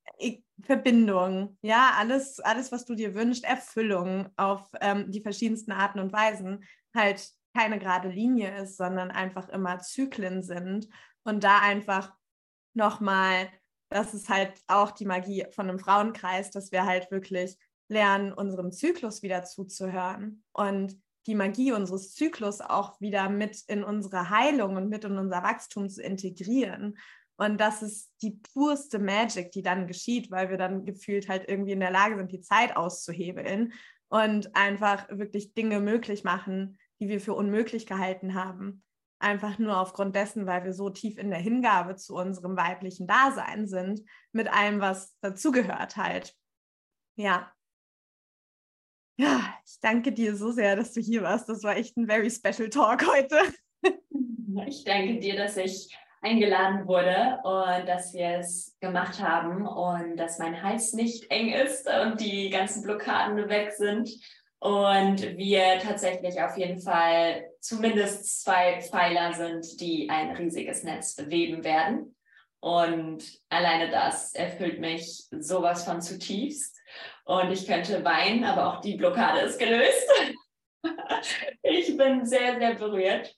Verbindung, 0.62 1.58
ja, 1.62 1.94
alles, 1.98 2.40
alles, 2.40 2.72
was 2.72 2.86
du 2.86 2.96
dir 2.96 3.14
wünschst, 3.14 3.44
Erfüllung 3.44 4.30
auf 4.38 4.68
ähm, 4.82 5.12
die 5.12 5.22
verschiedensten 5.22 5.72
Arten 5.72 6.00
und 6.00 6.14
Weisen, 6.14 6.64
halt 6.96 7.30
keine 7.54 7.80
gerade 7.80 8.10
Linie 8.10 8.62
ist, 8.62 8.78
sondern 8.78 9.12
einfach 9.12 9.50
immer 9.50 9.80
Zyklen 9.80 10.44
sind 10.44 10.88
und 11.24 11.44
da 11.44 11.60
einfach 11.60 12.14
nochmal 12.74 13.50
das 13.90 14.14
ist 14.14 14.30
halt 14.30 14.62
auch 14.68 14.92
die 14.92 15.06
Magie 15.06 15.46
von 15.52 15.70
einem 15.70 15.80
Frauenkreis, 15.80 16.52
dass 16.52 16.72
wir 16.72 16.86
halt 16.86 17.12
wirklich 17.12 17.58
lernen, 17.88 18.34
unserem 18.34 18.72
Zyklus 18.72 19.22
wieder 19.22 19.44
zuzuhören 19.44 20.44
und 20.54 21.00
die 21.28 21.36
Magie 21.36 21.72
unseres 21.72 22.14
Zyklus 22.14 22.62
auch 22.62 23.00
wieder 23.00 23.30
mit 23.30 23.62
in 23.68 23.84
unsere 23.84 24.30
Heilung 24.30 24.76
und 24.76 24.90
mit 24.90 25.06
in 25.06 25.18
unser 25.18 25.44
Wachstum 25.44 25.90
zu 25.90 26.02
integrieren. 26.02 26.98
Und 27.38 27.60
das 27.60 27.82
ist 27.82 28.12
die 28.22 28.40
purste 28.54 29.00
Magic, 29.00 29.52
die 29.52 29.62
dann 29.62 29.88
geschieht, 29.88 30.32
weil 30.32 30.50
wir 30.50 30.58
dann 30.58 30.86
gefühlt 30.86 31.28
halt 31.28 31.50
irgendwie 31.50 31.74
in 31.74 31.82
der 31.82 31.92
Lage 31.92 32.18
sind, 32.18 32.32
die 32.32 32.42
Zeit 32.42 32.76
auszuhebeln 32.78 33.74
und 34.08 34.56
einfach 34.56 35.08
wirklich 35.10 35.54
Dinge 35.54 35.80
möglich 35.80 36.24
machen, 36.24 36.78
die 37.00 37.10
wir 37.10 37.20
für 37.20 37.34
unmöglich 37.34 37.86
gehalten 37.86 38.36
haben 38.36 38.84
einfach 39.20 39.58
nur 39.58 39.80
aufgrund 39.80 40.16
dessen, 40.16 40.46
weil 40.46 40.64
wir 40.64 40.74
so 40.74 40.90
tief 40.90 41.18
in 41.18 41.30
der 41.30 41.40
Hingabe 41.40 41.96
zu 41.96 42.16
unserem 42.16 42.56
weiblichen 42.58 43.08
Dasein 43.08 43.68
sind, 43.68 44.02
mit 44.32 44.48
allem, 44.52 44.80
was 44.80 45.18
dazugehört 45.22 45.98
halt. 45.98 46.36
Ja. 47.16 47.52
Ja, 49.18 49.58
ich 49.66 49.80
danke 49.80 50.12
dir 50.12 50.36
so 50.36 50.52
sehr, 50.52 50.76
dass 50.76 50.92
du 50.92 51.00
hier 51.00 51.24
warst. 51.24 51.48
Das 51.48 51.64
war 51.64 51.78
echt 51.78 51.96
ein 51.96 52.08
very 52.08 52.30
special 52.30 52.70
Talk 52.70 53.08
heute. 53.08 53.40
Ich 54.68 54.84
danke 54.84 55.20
dir, 55.20 55.36
dass 55.36 55.58
ich 55.58 55.98
eingeladen 56.26 56.88
wurde 56.88 57.40
und 57.44 57.88
dass 57.88 58.14
wir 58.14 58.40
es 58.40 58.76
gemacht 58.80 59.22
haben 59.22 59.68
und 59.68 60.18
dass 60.18 60.40
mein 60.40 60.64
Hals 60.64 60.94
nicht 60.94 61.30
eng 61.30 61.54
ist 61.54 61.88
und 61.88 62.20
die 62.20 62.50
ganzen 62.50 62.82
Blockaden 62.82 63.48
weg 63.48 63.72
sind 63.72 64.10
und 64.60 65.38
wir 65.38 65.78
tatsächlich 65.80 66.42
auf 66.42 66.58
jeden 66.58 66.82
Fall 66.82 67.46
zumindest 67.60 68.42
zwei 68.42 68.82
Pfeiler 68.82 69.34
sind, 69.34 69.80
die 69.80 70.10
ein 70.10 70.36
riesiges 70.36 70.84
Netz 70.84 71.16
bewegen 71.16 71.64
werden. 71.64 72.16
Und 72.60 73.24
alleine 73.50 73.92
das 73.92 74.34
erfüllt 74.34 74.80
mich 74.80 75.26
sowas 75.30 75.84
von 75.84 76.02
zutiefst. 76.02 76.76
Und 77.26 77.52
ich 77.52 77.68
könnte 77.68 78.04
weinen, 78.04 78.44
aber 78.44 78.74
auch 78.74 78.82
die 78.82 78.96
Blockade 78.96 79.42
ist 79.42 79.60
gelöst. 79.60 80.10
ich 81.62 81.96
bin 81.96 82.26
sehr, 82.26 82.58
sehr 82.58 82.74
berührt 82.74 83.36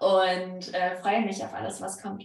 und 0.00 0.74
äh, 0.74 0.96
freue 0.96 1.24
mich 1.24 1.44
auf 1.44 1.52
alles, 1.54 1.80
was 1.80 2.02
kommt. 2.02 2.24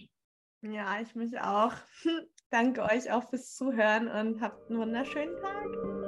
Ja, 0.61 0.99
ich 0.99 1.13
mich 1.13 1.39
auch. 1.39 1.73
Danke 2.49 2.83
euch 2.83 3.11
auch 3.11 3.29
fürs 3.29 3.53
Zuhören 3.53 4.07
und 4.07 4.41
habt 4.41 4.69
einen 4.69 4.79
wunderschönen 4.79 5.35
Tag. 5.41 6.04